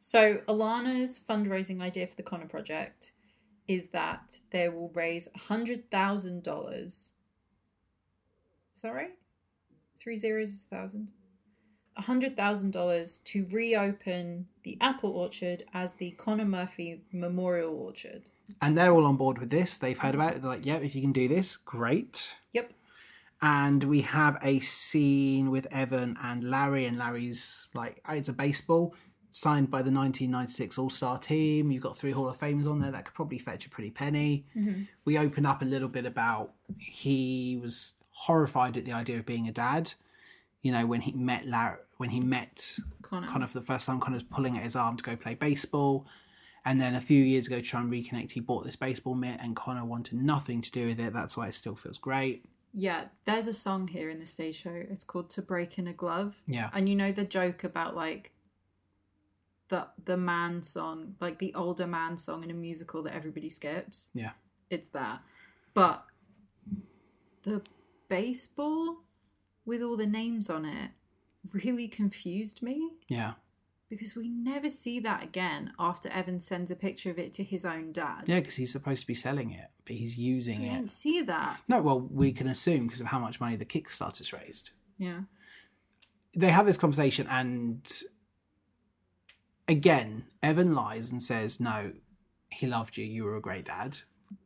So 0.00 0.38
Alana's 0.48 1.18
fundraising 1.18 1.80
idea 1.80 2.06
for 2.06 2.16
the 2.16 2.22
Connor 2.22 2.46
Project 2.46 3.12
is 3.66 3.90
that 3.90 4.38
they 4.50 4.68
will 4.68 4.90
raise 4.94 5.28
hundred 5.36 5.90
thousand 5.90 6.42
dollars. 6.42 7.12
Is 8.74 8.82
that 8.82 8.94
right? 8.94 9.14
Three 9.98 10.16
zeros 10.16 10.50
is 10.50 10.66
a 10.70 10.74
thousand. 10.76 11.10
$100,000 11.98 13.24
to 13.24 13.46
reopen 13.50 14.46
the 14.62 14.78
apple 14.80 15.10
orchard 15.10 15.64
as 15.74 15.94
the 15.94 16.12
Connor 16.12 16.44
Murphy 16.44 17.02
Memorial 17.12 17.74
Orchard. 17.74 18.30
And 18.62 18.78
they're 18.78 18.92
all 18.92 19.04
on 19.04 19.16
board 19.16 19.38
with 19.38 19.50
this. 19.50 19.78
They've 19.78 19.98
heard 19.98 20.14
about 20.14 20.34
it. 20.34 20.42
They're 20.42 20.50
like, 20.50 20.64
yeah, 20.64 20.76
if 20.76 20.94
you 20.94 21.02
can 21.02 21.12
do 21.12 21.26
this, 21.26 21.56
great. 21.56 22.32
Yep. 22.52 22.72
And 23.42 23.84
we 23.84 24.02
have 24.02 24.38
a 24.42 24.60
scene 24.60 25.50
with 25.50 25.66
Evan 25.72 26.16
and 26.22 26.44
Larry, 26.44 26.86
and 26.86 26.98
Larry's 26.98 27.68
like, 27.74 28.02
it's 28.08 28.28
a 28.28 28.32
baseball 28.32 28.94
signed 29.38 29.70
by 29.70 29.78
the 29.78 29.90
1996 29.90 30.78
All 30.78 30.90
Star 30.90 31.18
team. 31.18 31.70
You've 31.70 31.82
got 31.82 31.96
three 31.96 32.10
Hall 32.10 32.28
of 32.28 32.38
Famers 32.38 32.66
on 32.66 32.80
there 32.80 32.90
that 32.90 33.04
could 33.04 33.14
probably 33.14 33.38
fetch 33.38 33.66
a 33.66 33.70
pretty 33.70 33.90
penny. 33.90 34.46
Mm-hmm. 34.56 34.82
We 35.04 35.18
open 35.18 35.46
up 35.46 35.62
a 35.62 35.64
little 35.64 35.88
bit 35.88 36.06
about 36.06 36.52
he 36.76 37.58
was 37.62 37.92
horrified 38.10 38.76
at 38.76 38.84
the 38.84 38.92
idea 38.92 39.18
of 39.18 39.26
being 39.26 39.48
a 39.48 39.52
dad. 39.52 39.92
You 40.62 40.72
know, 40.72 40.86
when 40.86 41.02
he 41.02 41.12
met 41.12 41.46
Larry, 41.46 41.78
when 41.98 42.10
he 42.10 42.20
met 42.20 42.76
Connor. 43.02 43.28
Connor 43.28 43.46
for 43.46 43.60
the 43.60 43.64
first 43.64 43.86
time, 43.86 44.00
Connor's 44.00 44.24
pulling 44.24 44.56
at 44.56 44.64
his 44.64 44.74
arm 44.74 44.96
to 44.96 45.04
go 45.04 45.16
play 45.16 45.34
baseball. 45.34 46.06
And 46.64 46.80
then 46.80 46.94
a 46.94 47.00
few 47.00 47.22
years 47.22 47.46
ago, 47.46 47.56
to 47.56 47.62
try 47.62 47.80
and 47.80 47.90
reconnect, 47.90 48.32
he 48.32 48.40
bought 48.40 48.64
this 48.64 48.76
baseball 48.76 49.14
mitt, 49.14 49.40
and 49.40 49.54
Connor 49.54 49.84
wanted 49.84 50.20
nothing 50.20 50.60
to 50.62 50.70
do 50.70 50.88
with 50.88 51.00
it. 51.00 51.12
That's 51.12 51.36
why 51.36 51.46
it 51.46 51.54
still 51.54 51.76
feels 51.76 51.96
great. 51.96 52.44
Yeah, 52.74 53.04
there's 53.24 53.48
a 53.48 53.52
song 53.52 53.88
here 53.88 54.10
in 54.10 54.20
the 54.20 54.26
stage 54.26 54.60
show. 54.62 54.74
It's 54.74 55.04
called 55.04 55.30
"To 55.30 55.42
Break 55.42 55.78
in 55.78 55.86
a 55.86 55.92
Glove." 55.92 56.42
Yeah. 56.46 56.68
and 56.74 56.88
you 56.88 56.96
know 56.96 57.12
the 57.12 57.24
joke 57.24 57.64
about 57.64 57.96
like 57.96 58.32
the 59.68 59.86
the 60.04 60.16
man 60.16 60.62
song, 60.62 61.14
like 61.20 61.38
the 61.38 61.54
older 61.54 61.86
man 61.86 62.16
song 62.16 62.42
in 62.44 62.50
a 62.50 62.54
musical 62.54 63.02
that 63.02 63.14
everybody 63.14 63.50
skips. 63.50 64.10
Yeah. 64.14 64.30
It's 64.70 64.88
that, 64.90 65.20
but 65.74 66.04
the 67.42 67.62
baseball 68.08 68.98
with 69.64 69.82
all 69.82 69.96
the 69.96 70.06
names 70.06 70.48
on 70.50 70.64
it 70.64 70.90
really 71.52 71.88
confused 71.88 72.62
me 72.62 72.90
Yeah. 73.08 73.34
because 73.88 74.14
we 74.16 74.28
never 74.28 74.68
see 74.68 75.00
that 75.00 75.22
again 75.22 75.72
after 75.78 76.08
Evan 76.10 76.40
sends 76.40 76.70
a 76.70 76.76
picture 76.76 77.10
of 77.10 77.18
it 77.18 77.32
to 77.34 77.44
his 77.44 77.64
own 77.64 77.92
dad. 77.92 78.24
Yeah, 78.26 78.40
because 78.40 78.56
he's 78.56 78.72
supposed 78.72 79.02
to 79.02 79.06
be 79.06 79.14
selling 79.14 79.50
it, 79.52 79.68
but 79.86 79.96
he's 79.96 80.16
using 80.18 80.62
it. 80.62 80.70
I 80.70 80.72
it. 80.72 80.76
didn't 80.76 80.90
see 80.90 81.22
that. 81.22 81.60
No, 81.68 81.80
well, 81.80 82.00
we 82.00 82.32
can 82.32 82.48
assume 82.48 82.86
because 82.86 83.00
of 83.00 83.06
how 83.08 83.18
much 83.18 83.40
money 83.40 83.56
the 83.56 83.64
Kickstarter's 83.64 84.32
raised. 84.32 84.70
Yeah. 84.98 85.20
They 86.36 86.50
have 86.50 86.66
this 86.66 86.76
conversation, 86.76 87.26
and 87.28 87.80
again, 89.68 90.24
Evan 90.42 90.74
lies 90.74 91.12
and 91.12 91.22
says, 91.22 91.60
No, 91.60 91.92
he 92.50 92.66
loved 92.66 92.96
you. 92.96 93.04
You 93.04 93.24
were 93.24 93.36
a 93.36 93.40
great 93.40 93.66
dad. 93.66 94.00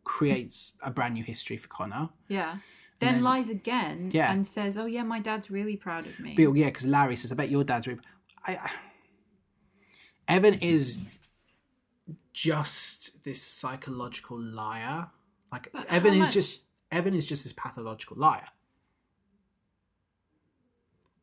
Creates 0.05 0.77
a 0.83 0.91
brand 0.91 1.15
new 1.15 1.25
history 1.25 1.57
for 1.57 1.69
Connor. 1.69 2.11
Yeah. 2.29 2.57
Then, 2.99 3.15
then- 3.15 3.23
lies 3.23 3.51
again 3.51 4.11
Yeah. 4.13 4.33
and 4.33 4.47
says, 4.47 4.77
"Oh 4.79 4.87
yeah, 4.87 5.03
my 5.03 5.19
dad's 5.19 5.51
really 5.51 5.77
proud 5.77 6.07
of 6.07 6.21
me." 6.21 6.35
Bill, 6.37 6.57
yeah, 6.57 6.67
because 6.67 6.87
Larry 6.87 7.17
says, 7.17 7.33
I 7.33 7.35
bet 7.35 7.51
your 7.51 7.65
dad's. 7.65 7.89
Re-. 7.89 7.99
I, 8.47 8.53
I, 8.55 8.71
Evan 10.29 10.55
is 10.55 11.01
just 12.33 13.23
this 13.25 13.43
psychological 13.43 14.41
liar. 14.41 15.09
Like, 15.51 15.71
But 15.73 15.87
Evan 15.89 16.15
is 16.15 16.21
much- 16.21 16.33
just. 16.35 16.63
Evan 16.91 17.15
is 17.15 17.27
just 17.27 17.43
this 17.45 17.53
pathological 17.55 18.17
liar. 18.19 18.47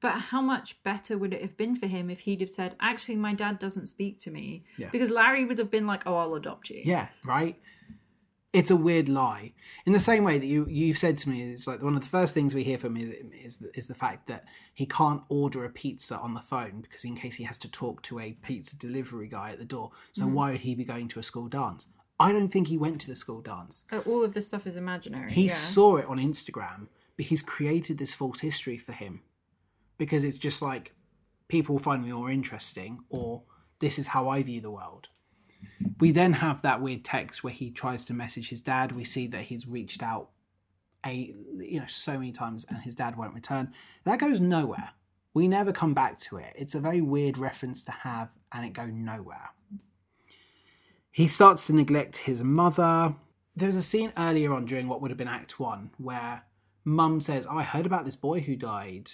But 0.02 0.14
how 0.32 0.42
much 0.42 0.82
better 0.84 1.18
would 1.18 1.34
it 1.34 1.42
have 1.42 1.58
been 1.58 1.76
for 1.76 1.88
him 1.88 2.10
if 2.10 2.22
he'd 2.22 2.42
have 2.42 2.52
said, 2.52 2.76
"Actually, 2.80 3.18
my 3.18 3.34
dad 3.34 3.60
doesn't 3.60 3.88
speak 3.88 4.20
to 4.20 4.32
me," 4.32 4.64
Yeah. 4.78 4.90
because 4.92 5.10
Larry 5.10 5.44
would 5.46 5.58
have 5.58 5.70
been 5.72 5.88
like, 5.88 6.04
"Oh, 6.06 6.16
I'll 6.16 6.36
adopt 6.36 6.70
you." 6.70 6.82
Yeah, 6.86 7.10
right. 7.26 7.60
It's 8.52 8.72
a 8.72 8.76
weird 8.76 9.08
lie. 9.10 9.54
In 9.86 9.94
the 9.94 10.00
same 10.00 10.24
way 10.24 10.40
that 10.40 10.46
you 10.48 10.66
you've 10.68 10.98
said 10.98 11.18
to 11.20 11.30
me, 11.30 11.52
it's 11.52 11.68
like 11.68 11.84
one 11.84 11.96
of 11.96 12.02
the 12.02 12.08
first 12.08 12.34
things 12.34 12.56
we 12.56 12.64
hear 12.64 12.80
from 12.80 12.96
him 12.96 13.10
is 13.34 13.46
is 13.46 13.58
the, 13.58 13.78
is 13.78 13.88
the 13.88 13.94
fact 13.94 14.26
that 14.28 14.46
he 14.74 14.86
can't 14.88 15.22
order 15.30 15.66
a 15.66 15.70
pizza 15.70 16.18
on 16.18 16.34
the 16.34 16.42
phone 16.42 16.82
because 16.82 17.04
in 17.04 17.16
case 17.16 17.36
he 17.36 17.44
has 17.44 17.58
to 17.60 17.70
talk 17.70 18.02
to 18.04 18.20
a 18.20 18.32
pizza 18.42 18.76
delivery 18.78 19.28
guy 19.28 19.52
at 19.52 19.60
the 19.60 19.66
door. 19.66 19.92
So 20.14 20.26
why 20.26 20.52
would 20.52 20.62
he 20.62 20.74
be 20.76 20.84
going 20.86 21.10
to 21.10 21.20
a 21.20 21.24
school 21.24 21.48
dance? 21.48 21.88
I 22.20 22.32
don't 22.32 22.50
think 22.50 22.70
he 22.70 22.78
went 22.78 23.00
to 23.02 23.08
the 23.08 23.16
school 23.16 23.42
dance. 23.42 23.84
Uh, 23.92 24.00
All 24.00 24.24
of 24.24 24.34
this 24.34 24.48
stuff 24.48 24.66
is 24.66 24.76
imaginary. 24.76 25.32
He 25.32 25.46
yeah. 25.46 25.54
saw 25.54 25.98
it 25.98 26.06
on 26.08 26.18
Instagram, 26.18 26.88
but 27.18 27.28
he's 27.28 27.42
created 27.44 27.98
this 27.98 28.14
false 28.14 28.40
history 28.40 28.78
for 28.78 28.94
him 28.94 29.22
because 30.00 30.24
it's 30.24 30.40
just 30.40 30.64
like 30.64 30.96
people 31.48 31.78
find 31.78 32.04
me 32.04 32.12
more 32.12 32.32
interesting, 32.32 33.02
or 33.10 33.44
this 33.78 34.00
is 34.00 34.08
how 34.08 34.28
I 34.30 34.42
view 34.42 34.62
the 34.62 34.72
world. 34.72 35.10
We 36.00 36.12
then 36.12 36.34
have 36.34 36.64
that 36.64 36.82
weird 36.82 37.06
text 37.06 37.44
where 37.44 37.54
he 37.54 37.70
tries 37.70 38.06
to 38.06 38.14
message 38.14 38.50
his 38.50 38.62
dad. 38.62 38.94
We 38.94 39.04
see 39.04 39.28
that 39.28 39.44
he's 39.44 39.68
reached 39.68 40.02
out 40.02 40.30
a 41.06 41.34
you 41.60 41.80
know 41.80 41.86
so 41.88 42.14
many 42.14 42.32
times 42.32 42.66
and 42.68 42.80
his 42.80 42.96
dad 42.96 43.18
won't 43.18 43.36
return. 43.36 43.74
That 44.06 44.20
goes 44.20 44.40
nowhere. 44.40 44.90
We 45.34 45.48
never 45.48 45.72
come 45.72 45.94
back 45.94 46.20
to 46.22 46.38
it. 46.38 46.54
It's 46.56 46.76
a 46.76 46.80
very 46.80 47.02
weird 47.02 47.38
reference 47.38 47.84
to 47.84 47.92
have 47.92 48.30
and 48.52 48.66
it 48.66 48.74
go 48.74 48.86
nowhere. 48.88 49.52
He 51.12 51.28
starts 51.28 51.68
to 51.68 51.74
neglect 51.74 52.18
his 52.18 52.44
mother. 52.44 53.14
There's 53.56 53.76
a 53.76 53.82
scene 53.82 54.14
earlier 54.18 54.54
on 54.54 54.66
during 54.66 54.88
what 54.88 55.02
would 55.02 55.12
have 55.12 55.18
been 55.18 55.28
Act 55.28 55.60
One 55.60 55.92
where 55.98 56.44
Mum 56.86 57.20
says, 57.20 57.46
oh, 57.50 57.58
I 57.58 57.64
heard 57.64 57.86
about 57.86 58.06
this 58.06 58.16
boy 58.16 58.40
who 58.42 58.56
died. 58.56 59.12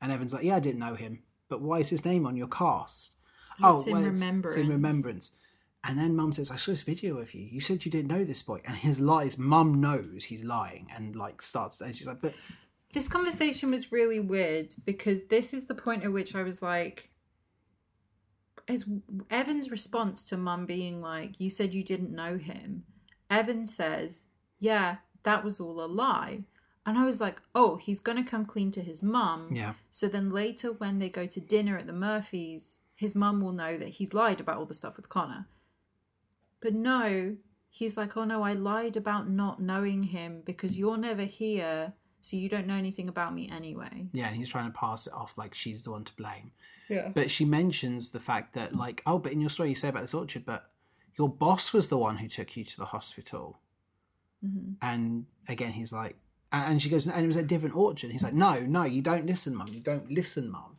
And 0.00 0.12
Evan's 0.12 0.32
like, 0.32 0.44
Yeah, 0.44 0.56
I 0.56 0.60
didn't 0.60 0.80
know 0.80 0.94
him. 0.94 1.22
But 1.48 1.60
why 1.60 1.80
is 1.80 1.90
his 1.90 2.04
name 2.04 2.26
on 2.26 2.36
your 2.36 2.48
cast? 2.48 3.14
It's 3.52 3.64
oh, 3.64 3.70
in 3.70 3.78
It's 3.78 3.86
in 3.86 3.94
remembrance. 3.94 4.56
remembrance. 4.56 5.32
And 5.84 5.98
then 5.98 6.14
Mum 6.14 6.32
says, 6.32 6.50
I 6.50 6.56
saw 6.56 6.72
this 6.72 6.82
video 6.82 7.18
of 7.18 7.32
you. 7.34 7.42
You 7.42 7.60
said 7.60 7.84
you 7.84 7.90
didn't 7.90 8.10
know 8.10 8.24
this 8.24 8.42
boy. 8.42 8.60
And 8.66 8.76
his 8.76 9.00
lies, 9.00 9.38
Mum 9.38 9.80
knows 9.80 10.24
he's 10.24 10.44
lying 10.44 10.88
and 10.94 11.16
like 11.16 11.40
starts 11.40 11.80
and 11.80 11.94
she's 11.94 12.06
like, 12.06 12.20
But 12.20 12.34
This 12.92 13.08
conversation 13.08 13.70
was 13.70 13.92
really 13.92 14.20
weird 14.20 14.74
because 14.84 15.24
this 15.24 15.54
is 15.54 15.66
the 15.66 15.74
point 15.74 16.04
at 16.04 16.12
which 16.12 16.34
I 16.34 16.42
was 16.42 16.62
like, 16.62 17.10
as 18.68 18.84
Evan's 19.30 19.70
response 19.70 20.24
to 20.26 20.36
mum 20.36 20.66
being 20.66 21.00
like, 21.00 21.40
You 21.40 21.50
said 21.50 21.74
you 21.74 21.82
didn't 21.82 22.14
know 22.14 22.36
him, 22.36 22.84
Evan 23.28 23.64
says, 23.64 24.26
Yeah, 24.58 24.96
that 25.22 25.44
was 25.44 25.60
all 25.60 25.82
a 25.82 25.86
lie. 25.86 26.44
And 26.90 26.98
I 26.98 27.06
was 27.06 27.20
like, 27.20 27.40
Oh, 27.54 27.76
he's 27.76 28.00
going 28.00 28.22
to 28.22 28.28
come 28.28 28.44
clean 28.44 28.72
to 28.72 28.82
his 28.82 29.02
mum. 29.02 29.48
yeah. 29.52 29.74
So 29.90 30.08
then 30.08 30.30
later, 30.30 30.72
when 30.72 30.98
they 30.98 31.08
go 31.08 31.26
to 31.26 31.40
dinner 31.40 31.78
at 31.78 31.86
the 31.86 31.92
Murphys, 31.92 32.78
his 32.94 33.14
mum 33.14 33.40
will 33.40 33.52
know 33.52 33.78
that 33.78 33.88
he's 33.88 34.12
lied 34.12 34.40
about 34.40 34.58
all 34.58 34.66
the 34.66 34.74
stuff 34.74 34.96
with 34.96 35.08
Connor. 35.08 35.46
But 36.60 36.74
no, 36.74 37.36
he's 37.70 37.96
like, 37.96 38.16
oh 38.16 38.24
no, 38.24 38.42
I 38.42 38.52
lied 38.52 38.96
about 38.96 39.30
not 39.30 39.62
knowing 39.62 40.02
him 40.02 40.42
because 40.44 40.78
you're 40.78 40.98
never 40.98 41.22
here, 41.22 41.94
so 42.20 42.36
you 42.36 42.48
don't 42.48 42.66
know 42.66 42.74
anything 42.74 43.08
about 43.08 43.34
me 43.34 43.48
anyway. 43.48 44.08
Yeah, 44.12 44.26
and 44.26 44.36
he's 44.36 44.50
trying 44.50 44.70
to 44.70 44.78
pass 44.78 45.06
it 45.06 45.14
off 45.14 45.38
like 45.38 45.54
she's 45.54 45.84
the 45.84 45.92
one 45.92 46.04
to 46.04 46.14
blame. 46.16 46.50
Yeah. 46.88 47.08
But 47.14 47.30
she 47.30 47.44
mentions 47.44 48.10
the 48.10 48.20
fact 48.20 48.54
that, 48.54 48.74
like, 48.74 49.02
oh, 49.06 49.18
but 49.18 49.32
in 49.32 49.40
your 49.40 49.48
story 49.48 49.70
you 49.70 49.74
say 49.74 49.88
about 49.88 50.02
this 50.02 50.12
orchard, 50.12 50.44
but 50.44 50.70
your 51.16 51.28
boss 51.28 51.72
was 51.72 51.88
the 51.88 51.98
one 51.98 52.18
who 52.18 52.28
took 52.28 52.56
you 52.56 52.64
to 52.64 52.76
the 52.76 52.86
hospital. 52.86 53.60
Mm-hmm. 54.44 54.72
And 54.82 55.26
again, 55.48 55.72
he's 55.72 55.92
like, 55.92 56.16
and 56.52 56.82
she 56.82 56.88
goes, 56.88 57.06
and 57.06 57.22
it 57.22 57.26
was 57.26 57.36
a 57.36 57.42
different 57.42 57.76
orchard. 57.76 58.10
He's 58.10 58.24
like, 58.24 58.34
no, 58.34 58.60
no, 58.60 58.84
you 58.84 59.02
don't 59.02 59.26
listen, 59.26 59.54
mum. 59.54 59.68
You 59.72 59.80
don't 59.80 60.10
listen, 60.10 60.50
mum. 60.50 60.78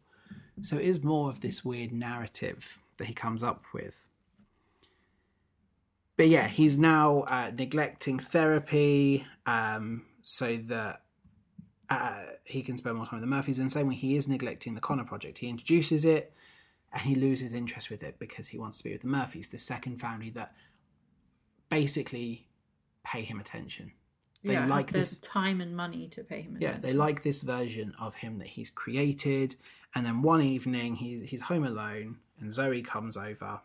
So 0.61 0.77
it 0.77 0.85
is 0.85 1.03
more 1.03 1.29
of 1.29 1.41
this 1.41 1.63
weird 1.63 1.91
narrative 1.91 2.79
that 2.97 3.05
he 3.05 3.13
comes 3.13 3.41
up 3.41 3.63
with. 3.73 4.07
But 6.17 6.27
yeah, 6.27 6.47
he's 6.47 6.77
now 6.77 7.21
uh, 7.21 7.51
neglecting 7.55 8.19
therapy 8.19 9.25
um, 9.45 10.05
so 10.21 10.57
that 10.57 11.01
uh, 11.89 12.23
he 12.43 12.61
can 12.61 12.77
spend 12.77 12.95
more 12.97 13.05
time 13.05 13.19
with 13.19 13.29
the 13.29 13.35
Murphys. 13.35 13.59
And 13.59 13.71
same 13.71 13.87
way, 13.87 13.95
he 13.95 14.15
is 14.15 14.27
neglecting 14.27 14.75
the 14.75 14.81
Connor 14.81 15.05
project. 15.05 15.39
He 15.39 15.49
introduces 15.49 16.05
it 16.05 16.33
and 16.93 17.01
he 17.01 17.15
loses 17.15 17.53
interest 17.53 17.89
with 17.89 18.03
it 18.03 18.19
because 18.19 18.49
he 18.49 18.57
wants 18.57 18.77
to 18.77 18.83
be 18.83 18.91
with 18.91 19.01
the 19.01 19.07
Murphys, 19.07 19.49
the 19.49 19.57
second 19.57 19.99
family 19.99 20.29
that 20.31 20.53
basically 21.69 22.47
pay 23.03 23.21
him 23.21 23.39
attention. 23.39 23.93
They 24.43 24.53
yeah, 24.53 24.65
like 24.65 24.91
this. 24.91 25.15
time 25.21 25.61
and 25.61 25.75
money 25.75 26.07
to 26.09 26.23
pay 26.23 26.41
him. 26.41 26.57
Yeah, 26.59 26.77
they 26.79 26.93
like 26.93 27.21
this 27.21 27.43
version 27.43 27.93
of 27.99 28.15
him 28.15 28.39
that 28.39 28.47
he's 28.47 28.71
created. 28.71 29.55
And 29.93 30.05
then 30.05 30.21
one 30.21 30.41
evening, 30.41 30.95
he's 30.95 31.29
he's 31.29 31.41
home 31.41 31.65
alone, 31.65 32.17
and 32.39 32.51
Zoe 32.51 32.81
comes 32.81 33.17
over, 33.17 33.59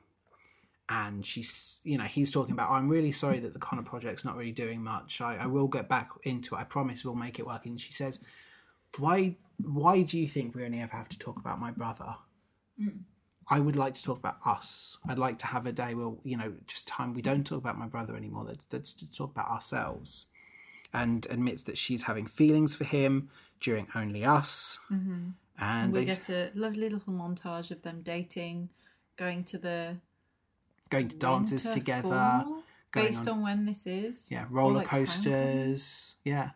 and 0.89 1.25
she's 1.25 1.81
you 1.85 1.97
know 1.97 2.05
he's 2.05 2.31
talking 2.31 2.53
about 2.53 2.71
I'm 2.71 2.89
really 2.89 3.13
sorry 3.13 3.39
that 3.41 3.55
the 3.55 3.59
Connor 3.59 3.83
project's 3.83 4.25
not 4.25 4.37
really 4.37 4.53
doing 4.53 4.83
much. 4.83 5.21
I, 5.23 5.37
I 5.37 5.47
will 5.47 5.69
get 5.69 5.89
back 5.89 6.11
into 6.25 6.55
it. 6.55 6.59
I 6.59 6.65
promise 6.65 7.05
we'll 7.05 7.15
make 7.15 7.39
it 7.39 7.47
work. 7.47 7.65
And 7.65 7.81
she 7.81 7.93
says, 7.93 8.23
why 8.99 9.37
why 9.63 10.03
do 10.03 10.21
you 10.21 10.29
think 10.29 10.55
we 10.55 10.65
only 10.65 10.81
ever 10.81 10.95
have 10.95 11.09
to 11.09 11.19
talk 11.19 11.39
about 11.39 11.59
my 11.59 11.71
brother? 11.71 12.17
Mm. 12.81 12.99
I 13.49 13.61
would 13.61 13.77
like 13.77 13.95
to 13.95 14.03
talk 14.03 14.19
about 14.19 14.39
us. 14.45 14.99
I'd 15.09 15.21
like 15.21 15.39
to 15.39 15.47
have 15.47 15.67
a 15.67 15.73
day 15.73 15.95
where 15.95 16.13
you 16.23 16.37
know 16.37 16.53
just 16.67 16.87
time 16.87 17.15
we 17.15 17.23
don't 17.23 17.47
talk 17.47 17.59
about 17.59 17.79
my 17.79 17.87
brother 17.87 18.15
anymore. 18.15 18.45
Let's 18.45 18.67
let's 18.71 18.93
talk 18.93 19.31
about 19.31 19.49
ourselves 19.49 20.27
and 20.97 21.27
admits 21.29 21.63
that 21.65 21.77
she's 21.77 22.05
having 22.05 22.27
feelings 22.27 22.75
for 22.75 22.85
him 22.85 23.29
during 23.61 23.87
Only 23.95 24.25
Us. 24.25 24.79
Mm-hmm. 24.91 25.13
And 25.13 25.35
And 25.59 25.93
we 25.93 26.01
they 26.01 26.05
get 26.07 26.29
a 26.31 26.51
lovely 26.55 26.89
little 26.89 27.13
montage 27.13 27.71
of 27.71 27.83
them 27.83 28.01
dating, 28.03 28.71
going 29.17 29.45
to 29.45 29.59
the 29.59 29.99
going 30.91 31.09
to 31.09 31.17
dances 31.17 31.65
together. 31.65 32.09
formal, 32.43 32.63
based 32.93 33.29
on, 33.29 33.43
when 33.43 33.67
this 33.67 33.87
is. 33.87 34.31
Yeah, 34.31 34.47
roller 34.51 34.77
like, 34.77 34.89
coasters. 34.89 36.15
Yeah. 36.25 36.51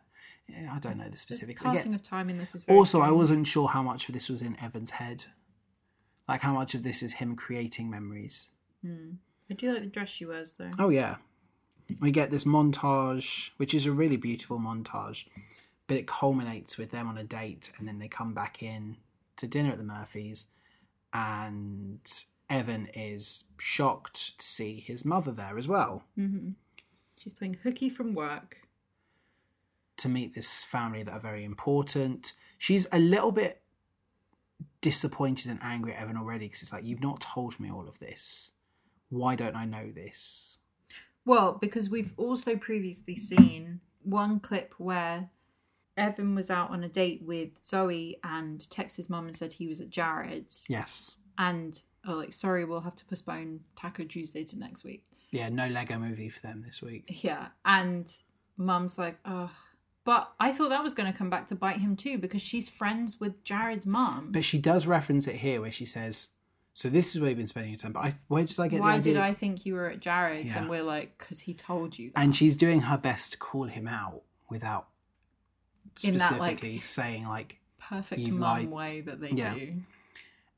yeah, 0.49 0.73
I 0.75 0.79
don't 0.79 0.97
know 0.97 1.09
the 1.09 1.47
The 1.47 1.55
passing 1.55 1.95
of 1.95 2.03
time 2.03 2.31
in 2.31 2.39
this 2.39 2.55
is 2.55 2.63
very 2.63 2.79
also, 2.79 3.01
I 3.01 3.11
wasn't 3.11 3.47
sure 3.47 3.69
how 3.69 3.83
much 3.83 4.09
of 4.09 4.15
this 4.15 4.29
was 4.29 4.41
in 4.43 4.57
Evan's 4.61 4.93
head 4.93 5.27
Like 6.29 6.41
how 6.41 6.55
much 6.55 6.75
of 6.75 6.83
this 6.83 7.03
is 7.03 7.15
him 7.15 7.37
creating 7.37 7.91
memories. 7.91 8.49
Hmm. 8.83 9.13
I 9.51 9.55
do 9.55 9.73
like 9.73 9.83
the 9.83 9.89
dress 9.89 10.09
she 10.09 10.25
wears 10.25 10.55
though. 10.55 10.71
Oh 10.79 10.89
yeah. 10.91 11.17
We 12.01 12.11
get 12.11 12.31
this 12.31 12.45
montage, 12.45 13.51
which 13.57 13.75
is 13.75 13.87
a 13.87 13.93
really 13.93 14.17
beautiful 14.17 14.59
montage, 14.59 15.27
but 15.87 15.97
it 15.97 16.07
culminates 16.07 16.79
with 16.79 16.91
them 16.91 17.09
on 17.09 17.19
a 17.19 17.25
date 17.25 17.73
and 17.79 17.89
then 17.89 17.99
they 17.99 18.09
come 18.09 18.35
back 18.35 18.63
in 18.63 18.97
to 19.37 19.47
dinner 19.47 19.73
at 19.73 19.79
the 19.79 19.85
Murphys 19.85 20.47
and 21.13 22.01
Evan 22.49 22.89
is 22.95 23.45
shocked 23.59 24.39
to 24.39 24.47
see 24.47 24.81
his 24.81 25.05
mother 25.05 25.33
there 25.33 25.59
as 25.59 25.67
well. 25.67 26.05
Mm-hmm. 26.19 26.51
She's 27.17 27.33
playing 27.33 27.59
hooky 27.63 27.89
from 27.89 28.15
work. 28.15 28.59
to 30.01 30.09
meet 30.09 30.35
this 30.35 30.65
family 30.65 31.03
that 31.03 31.13
are 31.13 31.21
very 31.21 31.45
important. 31.45 32.33
She's 32.59 32.87
a 32.91 32.99
little 32.99 33.33
bit 33.33 33.61
disappointed 34.81 35.51
and 35.51 35.61
angry 35.63 35.95
at 35.95 36.01
Evan 36.03 36.17
already 36.17 36.47
because 36.47 36.63
it's 36.63 36.73
like, 36.73 36.85
you've 36.85 37.03
not 37.03 37.21
told 37.21 37.61
me 37.61 37.71
all 37.71 37.87
of 37.87 37.99
this. 37.99 38.53
Why 39.11 39.35
don't 39.37 39.57
I 39.57 39.67
know 39.67 39.91
this? 39.91 40.59
Well, 41.25 41.59
because 41.61 41.91
we've 41.91 42.15
also 42.17 42.57
previously 42.57 43.17
seen 43.17 43.81
one 44.03 44.41
clip 44.41 44.75
where 44.79 45.31
Evan 45.97 46.35
was 46.35 46.51
out 46.51 46.71
on 46.71 46.83
a 46.83 46.89
date 46.89 47.23
with 47.23 47.51
Zoe 47.63 48.19
and 48.25 48.61
texted 48.61 48.97
his 48.97 49.11
mum 49.11 49.27
and 49.27 49.37
said 49.37 49.53
he 49.53 49.67
was 49.67 49.81
at 49.81 49.91
Jared's. 49.91 50.65
Yes. 50.69 51.17
And, 51.37 51.81
oh, 52.07 52.15
like, 52.15 52.33
sorry, 52.33 52.65
we'll 52.65 52.81
have 52.81 52.95
to 52.97 53.05
postpone 53.05 53.61
Taco 53.77 54.05
Tuesday 54.05 54.45
to 54.45 54.59
next 54.59 54.83
week. 54.85 55.05
Yeah, 55.31 55.49
no 55.49 55.69
Lego 55.69 55.99
movie 55.99 56.29
for 56.29 56.41
them 56.41 56.63
this 56.63 56.83
week. 56.83 57.23
Yeah. 57.23 57.49
And 57.65 58.13
mum's 58.57 58.99
like, 58.99 59.19
oh. 59.25 59.51
But 60.05 60.33
I 60.41 60.51
thought 60.51 60.71
that 60.71 60.83
was 60.83 60.95
going 60.95 61.13
to 61.13 61.17
come 61.17 61.31
back 61.31 61.47
to 61.49 61.55
bite 61.55 61.77
him 61.77 61.95
too 61.95 62.19
because 62.19 62.43
she's 62.43 62.69
friends 62.69 63.21
with 63.21 63.45
Jared's 63.45 63.87
mum. 63.87 64.31
But 64.33 64.45
she 64.45 64.59
does 64.59 64.87
reference 64.87 65.29
it 65.29 65.37
here 65.37 65.61
where 65.61 65.71
she 65.71 65.85
says, 65.85 66.29
So 66.73 66.89
this 66.89 67.15
is 67.15 67.21
where 67.21 67.31
you've 67.31 67.39
been 67.39 67.49
spending 67.49 67.73
your 67.73 67.79
time. 67.79 67.93
But 67.93 68.01
I, 68.01 68.15
where 68.29 68.45
did 68.45 68.59
I 68.59 68.69
get 68.69 68.81
Why 68.81 68.93
the 68.93 68.99
idea? 68.99 69.15
did 69.15 69.23
I 69.23 69.33
think 69.33 69.67
you 69.67 69.75
were 69.75 69.89
at 69.89 70.01
Jared's? 70.01 70.53
Yeah. 70.53 70.61
And 70.61 70.71
we're 70.71 70.83
like, 70.83 71.19
because 71.19 71.41
he 71.41 71.53
told 71.53 71.99
you 71.99 72.11
that. 72.11 72.21
And 72.21 72.35
she's 72.35 72.57
doing 72.57 72.83
her 72.83 72.97
best 72.97 73.33
to 73.33 73.39
call 73.39 73.65
him 73.65 73.89
out 73.89 74.23
without 74.49 74.87
In 76.05 76.19
that, 76.19 76.39
like- 76.39 76.59
specifically 76.59 76.81
saying, 76.81 77.27
like, 77.27 77.59
Perfect 77.79 78.29
mum 78.29 78.41
lied. 78.41 78.71
way 78.71 79.01
that 79.01 79.21
they 79.21 79.31
Yeah. 79.31 79.55
do. 79.55 79.83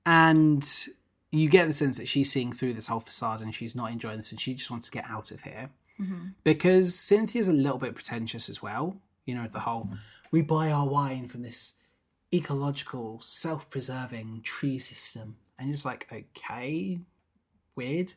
and 0.04 0.86
you 1.30 1.48
get 1.48 1.66
the 1.66 1.72
sense 1.72 1.96
that 1.96 2.08
she's 2.08 2.30
seeing 2.30 2.52
through 2.52 2.74
this 2.74 2.88
whole 2.88 3.00
facade 3.00 3.40
and 3.40 3.54
she's 3.54 3.74
not 3.74 3.90
enjoying 3.90 4.18
this 4.18 4.30
and 4.32 4.40
she 4.40 4.52
just 4.54 4.70
wants 4.70 4.86
to 4.88 4.92
get 4.92 5.08
out 5.08 5.30
of 5.30 5.40
here 5.42 5.70
mm-hmm. 5.98 6.28
because 6.44 6.94
cynthia's 6.98 7.48
a 7.48 7.52
little 7.52 7.78
bit 7.78 7.94
pretentious 7.94 8.48
as 8.50 8.60
well 8.60 8.96
you 9.24 9.34
know 9.34 9.46
the 9.48 9.60
whole 9.60 9.88
we 10.30 10.42
buy 10.42 10.70
our 10.70 10.86
wine 10.86 11.26
from 11.26 11.42
this 11.42 11.74
ecological 12.34 13.20
self-preserving 13.22 14.40
tree 14.42 14.78
system 14.78 15.36
and 15.58 15.68
you're 15.68 15.74
just 15.74 15.84
like 15.86 16.06
okay 16.12 17.00
weird 17.76 18.12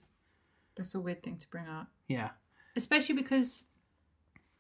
That's 0.76 0.96
a 0.96 1.00
weird 1.00 1.24
thing 1.24 1.38
to 1.38 1.48
bring 1.50 1.68
up. 1.68 1.88
yeah 2.08 2.30
especially 2.76 3.16
because 3.16 3.66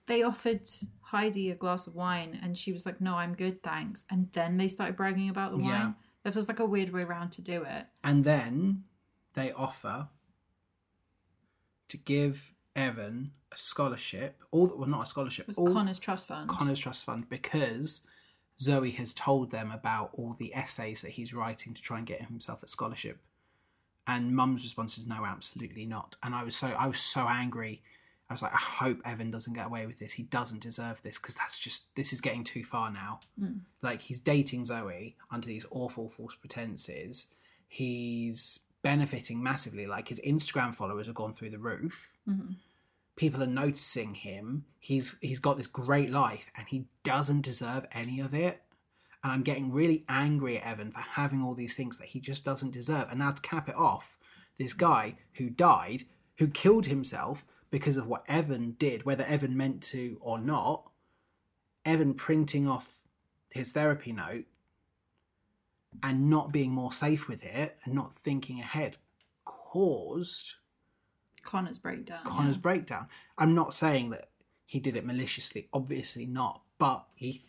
they 0.07 0.21
offered 0.23 0.61
Heidi 1.01 1.49
a 1.51 1.55
glass 1.55 1.87
of 1.87 1.95
wine 1.95 2.39
and 2.43 2.55
she 2.55 2.71
was 2.71 2.85
like, 2.85 3.01
"No, 3.01 3.15
I'm 3.15 3.33
good, 3.33 3.63
thanks." 3.63 4.05
And 4.11 4.29
then 4.33 4.57
they 4.57 4.67
started 4.67 4.95
bragging 4.95 5.29
about 5.29 5.51
the 5.51 5.63
Yeah. 5.63 5.83
wine. 5.85 5.95
That 6.23 6.33
feels 6.33 6.47
like 6.47 6.59
a 6.59 6.65
weird 6.65 6.91
way 6.93 7.01
around 7.01 7.31
to 7.31 7.41
do 7.41 7.63
it. 7.63 7.87
and 8.03 8.23
then 8.23 8.83
they 9.33 9.51
offer 9.51 10.09
to 11.89 11.97
give 11.97 12.53
evan 12.75 13.31
a 13.51 13.57
scholarship 13.57 14.43
all 14.51 14.67
well 14.77 14.87
not 14.87 15.03
a 15.03 15.05
scholarship 15.07 15.43
It 15.45 15.47
was 15.49 15.57
all, 15.57 15.73
Connor's 15.73 15.99
trust 15.99 16.27
fund. 16.27 16.49
Connor's 16.49 16.79
Trust 16.79 17.05
Fund 17.05 17.27
because 17.29 18.05
Zoe 18.59 18.91
has 18.91 19.13
told 19.13 19.51
them 19.51 19.71
about 19.71 20.11
all 20.13 20.33
the 20.33 20.53
essays 20.53 21.01
that 21.01 21.11
he's 21.11 21.33
writing 21.33 21.73
to 21.73 21.81
try 21.81 21.97
and 21.97 22.07
get 22.07 22.21
himself 22.21 22.63
a 22.63 22.67
scholarship. 22.67 23.19
And 24.07 24.35
Mum's 24.35 24.63
response 24.63 24.97
is 24.97 25.07
no, 25.07 25.25
absolutely 25.25 25.85
not. 25.85 26.15
And 26.23 26.35
I 26.35 26.43
was 26.43 26.55
so 26.55 26.67
I 26.67 26.87
was 26.87 27.01
so 27.01 27.27
angry. 27.27 27.81
I 28.29 28.33
was 28.33 28.41
like, 28.41 28.53
I 28.53 28.57
hope 28.57 29.01
Evan 29.05 29.29
doesn't 29.29 29.53
get 29.53 29.67
away 29.67 29.85
with 29.85 29.99
this. 29.99 30.13
He 30.13 30.23
doesn't 30.23 30.61
deserve 30.61 31.01
this 31.03 31.17
because 31.17 31.35
that's 31.35 31.59
just 31.59 31.95
this 31.95 32.13
is 32.13 32.21
getting 32.21 32.43
too 32.43 32.63
far 32.63 32.91
now. 32.91 33.19
Hmm. 33.39 33.57
Like 33.81 34.01
he's 34.01 34.19
dating 34.19 34.65
Zoe 34.65 35.15
under 35.31 35.47
these 35.47 35.65
awful 35.71 36.09
false 36.09 36.35
pretenses. 36.35 37.27
He's 37.67 38.61
benefiting 38.83 39.41
massively. 39.41 39.85
Like 39.87 40.07
his 40.07 40.21
Instagram 40.21 40.73
followers 40.73 41.07
have 41.07 41.15
gone 41.15 41.33
through 41.33 41.49
the 41.49 41.59
roof 41.59 42.11
mm-hmm. 42.29 42.53
People 43.15 43.41
are 43.41 43.47
noticing 43.47 44.15
him. 44.15 44.65
He's 44.79 45.15
he's 45.21 45.39
got 45.39 45.57
this 45.57 45.67
great 45.67 46.11
life 46.11 46.49
and 46.55 46.67
he 46.67 46.85
doesn't 47.03 47.41
deserve 47.41 47.85
any 47.91 48.19
of 48.19 48.33
it. 48.33 48.61
And 49.23 49.31
I'm 49.31 49.41
getting 49.41 49.71
really 49.71 50.05
angry 50.07 50.57
at 50.57 50.65
Evan 50.65 50.91
for 50.91 50.99
having 50.99 51.41
all 51.41 51.55
these 51.55 51.75
things 51.75 51.97
that 51.97 52.09
he 52.09 52.19
just 52.19 52.45
doesn't 52.45 52.71
deserve. 52.71 53.07
And 53.09 53.19
now 53.19 53.31
to 53.31 53.41
cap 53.41 53.67
it 53.67 53.75
off, 53.75 54.17
this 54.59 54.73
guy 54.73 55.15
who 55.37 55.49
died, 55.49 56.03
who 56.37 56.47
killed 56.47 56.85
himself 56.85 57.43
because 57.71 57.97
of 57.97 58.05
what 58.05 58.23
Evan 58.27 58.75
did, 58.77 59.03
whether 59.03 59.25
Evan 59.25 59.57
meant 59.57 59.81
to 59.83 60.17
or 60.21 60.37
not, 60.37 60.91
Evan 61.83 62.13
printing 62.13 62.67
off 62.67 62.93
his 63.51 63.71
therapy 63.71 64.11
note 64.11 64.45
and 66.03 66.29
not 66.29 66.51
being 66.51 66.71
more 66.71 66.93
safe 66.93 67.27
with 67.27 67.43
it 67.43 67.77
and 67.83 67.95
not 67.95 68.13
thinking 68.13 68.59
ahead 68.59 68.97
caused 69.43 70.53
Connor's 71.45 71.77
breakdown. 71.77 72.23
Connor's 72.25 72.57
breakdown. 72.57 73.07
I'm 73.37 73.55
not 73.55 73.73
saying 73.73 74.09
that 74.09 74.29
he 74.65 74.79
did 74.79 74.97
it 74.97 75.05
maliciously, 75.05 75.69
obviously 75.71 76.25
not, 76.25 76.61
but 76.77 77.05
he, 77.13 77.43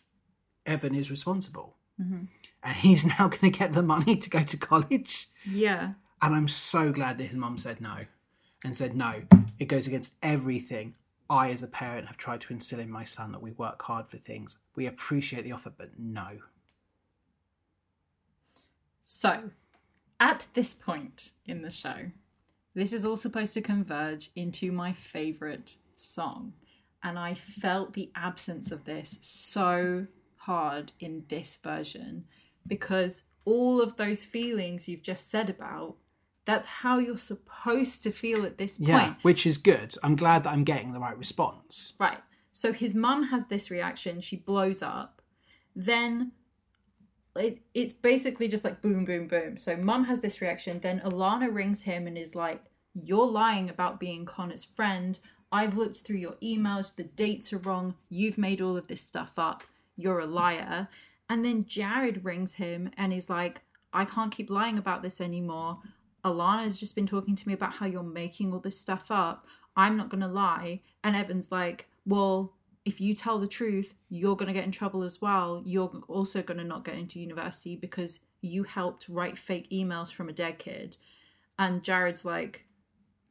Evan 0.65 0.95
is 0.95 1.11
responsible. 1.11 1.75
Mm-hmm. 2.01 2.25
And 2.63 2.77
he's 2.77 3.05
now 3.19 3.27
going 3.27 3.51
to 3.51 3.59
get 3.59 3.73
the 3.73 3.83
money 3.83 4.15
to 4.15 4.29
go 4.29 4.43
to 4.43 4.57
college. 4.57 5.29
Yeah. 5.45 5.93
And 6.21 6.35
I'm 6.35 6.47
so 6.47 6.91
glad 6.91 7.17
that 7.17 7.25
his 7.25 7.35
mum 7.35 7.57
said 7.57 7.81
no 7.81 8.05
and 8.63 8.77
said, 8.77 8.95
no, 8.95 9.23
it 9.59 9.65
goes 9.65 9.87
against 9.87 10.13
everything 10.23 10.95
I, 11.29 11.49
as 11.49 11.61
a 11.61 11.67
parent, 11.67 12.07
have 12.07 12.17
tried 12.17 12.41
to 12.41 12.53
instill 12.53 12.79
in 12.79 12.89
my 12.89 13.03
son 13.03 13.31
that 13.33 13.41
we 13.41 13.51
work 13.51 13.81
hard 13.81 14.07
for 14.07 14.17
things. 14.17 14.57
We 14.75 14.85
appreciate 14.85 15.43
the 15.43 15.51
offer, 15.51 15.71
but 15.75 15.99
no. 15.99 16.39
So, 19.03 19.51
at 20.19 20.47
this 20.53 20.73
point 20.73 21.31
in 21.45 21.61
the 21.61 21.71
show, 21.71 22.11
this 22.77 22.93
is 22.93 23.07
all 23.07 23.15
supposed 23.15 23.55
to 23.55 23.61
converge 23.61 24.29
into 24.35 24.71
my 24.71 24.93
favourite 24.93 25.77
song. 25.95 26.53
And 27.01 27.17
I 27.17 27.33
felt 27.33 27.93
the 27.93 28.11
absence 28.15 28.71
of 28.71 28.85
this 28.85 29.17
so 29.21 30.05
hard 30.35 30.91
in 30.99 31.23
this 31.27 31.55
version 31.55 32.25
because 32.67 33.23
all 33.45 33.81
of 33.81 33.97
those 33.97 34.25
feelings 34.25 34.87
you've 34.87 35.01
just 35.01 35.31
said 35.31 35.49
about, 35.49 35.95
that's 36.45 36.67
how 36.67 36.99
you're 36.99 37.17
supposed 37.17 38.03
to 38.03 38.11
feel 38.11 38.45
at 38.45 38.59
this 38.59 38.77
point. 38.77 38.89
Yeah, 38.89 39.15
which 39.23 39.47
is 39.47 39.57
good. 39.57 39.95
I'm 40.03 40.15
glad 40.15 40.43
that 40.43 40.53
I'm 40.53 40.63
getting 40.63 40.93
the 40.93 40.99
right 40.99 41.17
response. 41.17 41.93
Right. 41.99 42.19
So 42.51 42.73
his 42.73 42.93
mum 42.93 43.23
has 43.29 43.47
this 43.47 43.71
reaction. 43.71 44.21
She 44.21 44.35
blows 44.35 44.83
up. 44.83 45.23
Then 45.75 46.33
it, 47.37 47.59
it's 47.73 47.93
basically 47.93 48.47
just 48.47 48.63
like 48.63 48.81
boom, 48.81 49.05
boom, 49.05 49.27
boom. 49.27 49.57
So 49.57 49.75
mum 49.75 50.05
has 50.05 50.21
this 50.21 50.41
reaction. 50.41 50.79
Then 50.79 51.01
Alana 51.01 51.53
rings 51.53 51.83
him 51.83 52.07
and 52.07 52.17
is 52.17 52.35
like, 52.35 52.63
You're 52.93 53.27
lying 53.27 53.69
about 53.69 53.99
being 53.99 54.25
Connor's 54.25 54.63
friend. 54.63 55.17
I've 55.51 55.77
looked 55.77 55.99
through 55.99 56.17
your 56.17 56.35
emails. 56.43 56.95
The 56.95 57.03
dates 57.03 57.53
are 57.53 57.59
wrong. 57.59 57.95
You've 58.09 58.37
made 58.37 58.61
all 58.61 58.75
of 58.77 58.87
this 58.87 59.01
stuff 59.01 59.33
up. 59.37 59.63
You're 59.95 60.19
a 60.19 60.25
liar. 60.25 60.89
And 61.29 61.43
then 61.43 61.65
Jared 61.65 62.25
rings 62.25 62.53
him 62.55 62.91
and 62.97 63.13
is 63.13 63.29
like, 63.29 63.61
I 63.93 64.05
can't 64.05 64.35
keep 64.35 64.49
lying 64.49 64.77
about 64.77 65.01
this 65.01 65.21
anymore. 65.21 65.79
Alana's 66.23 66.79
just 66.79 66.95
been 66.95 67.07
talking 67.07 67.35
to 67.35 67.47
me 67.47 67.53
about 67.53 67.73
how 67.73 67.85
you're 67.85 68.03
making 68.03 68.53
all 68.53 68.59
this 68.59 68.79
stuff 68.79 69.05
up. 69.09 69.45
I'm 69.75 69.95
not 69.95 70.09
going 70.09 70.21
to 70.21 70.27
lie. 70.27 70.81
And 71.03 71.15
Evan's 71.15 71.51
like, 71.51 71.89
Well, 72.05 72.53
if 72.87 73.01
you 73.01 73.13
tell 73.13 73.37
the 73.37 73.47
truth, 73.47 73.95
you're 74.07 74.37
going 74.37 74.47
to 74.47 74.53
get 74.53 74.63
in 74.63 74.71
trouble 74.71 75.03
as 75.03 75.21
well. 75.21 75.61
You're 75.65 75.91
also 76.07 76.41
going 76.41 76.57
to 76.57 76.63
not 76.63 76.85
get 76.85 76.95
into 76.95 77.19
university 77.19 77.75
because 77.75 78.19
you 78.39 78.63
helped 78.63 79.09
write 79.09 79.37
fake 79.37 79.69
emails 79.71 80.09
from 80.09 80.29
a 80.29 80.33
dead 80.33 80.57
kid. 80.57 80.95
And 81.59 81.83
Jared's 81.83 82.23
like, 82.23 82.63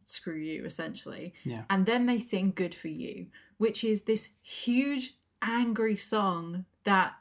Screw 0.04 0.36
you, 0.36 0.66
essentially. 0.66 1.32
Yeah. 1.42 1.62
And 1.70 1.86
then 1.86 2.04
they 2.04 2.18
sing 2.18 2.52
Good 2.54 2.74
for 2.74 2.88
You, 2.88 3.28
which 3.56 3.82
is 3.82 4.02
this 4.02 4.28
huge, 4.42 5.14
angry 5.40 5.96
song 5.96 6.66
that 6.84 7.14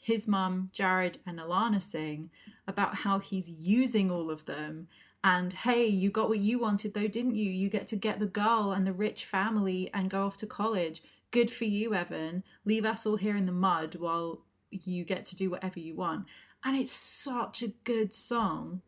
his 0.00 0.26
mum, 0.26 0.70
Jared, 0.72 1.18
and 1.26 1.38
Alana 1.38 1.82
sing 1.82 2.30
about 2.66 2.96
how 2.96 3.18
he's 3.18 3.50
using 3.50 4.10
all 4.10 4.30
of 4.30 4.46
them. 4.46 4.88
And 5.22 5.52
hey, 5.52 5.84
you 5.86 6.10
got 6.10 6.30
what 6.30 6.38
you 6.38 6.58
wanted 6.58 6.94
though, 6.94 7.06
didn't 7.06 7.36
you? 7.36 7.50
You 7.50 7.68
get 7.68 7.86
to 7.88 7.96
get 7.96 8.18
the 8.18 8.26
girl 8.26 8.72
and 8.72 8.86
the 8.86 8.92
rich 8.92 9.26
family 9.26 9.90
and 9.92 10.08
go 10.08 10.24
off 10.24 10.38
to 10.38 10.46
college. 10.46 11.02
Good 11.30 11.50
for 11.50 11.64
you, 11.64 11.94
Evan. 11.94 12.44
Leave 12.64 12.84
us 12.84 13.06
all 13.06 13.16
here 13.16 13.36
in 13.36 13.46
the 13.46 13.52
mud 13.52 13.96
while 13.96 14.44
you 14.70 15.04
get 15.04 15.24
to 15.26 15.36
do 15.36 15.50
whatever 15.50 15.80
you 15.80 15.94
want. 15.94 16.26
And 16.64 16.76
it's 16.76 16.92
such 16.92 17.62
a 17.62 17.68
good 17.84 18.12
song. 18.12 18.82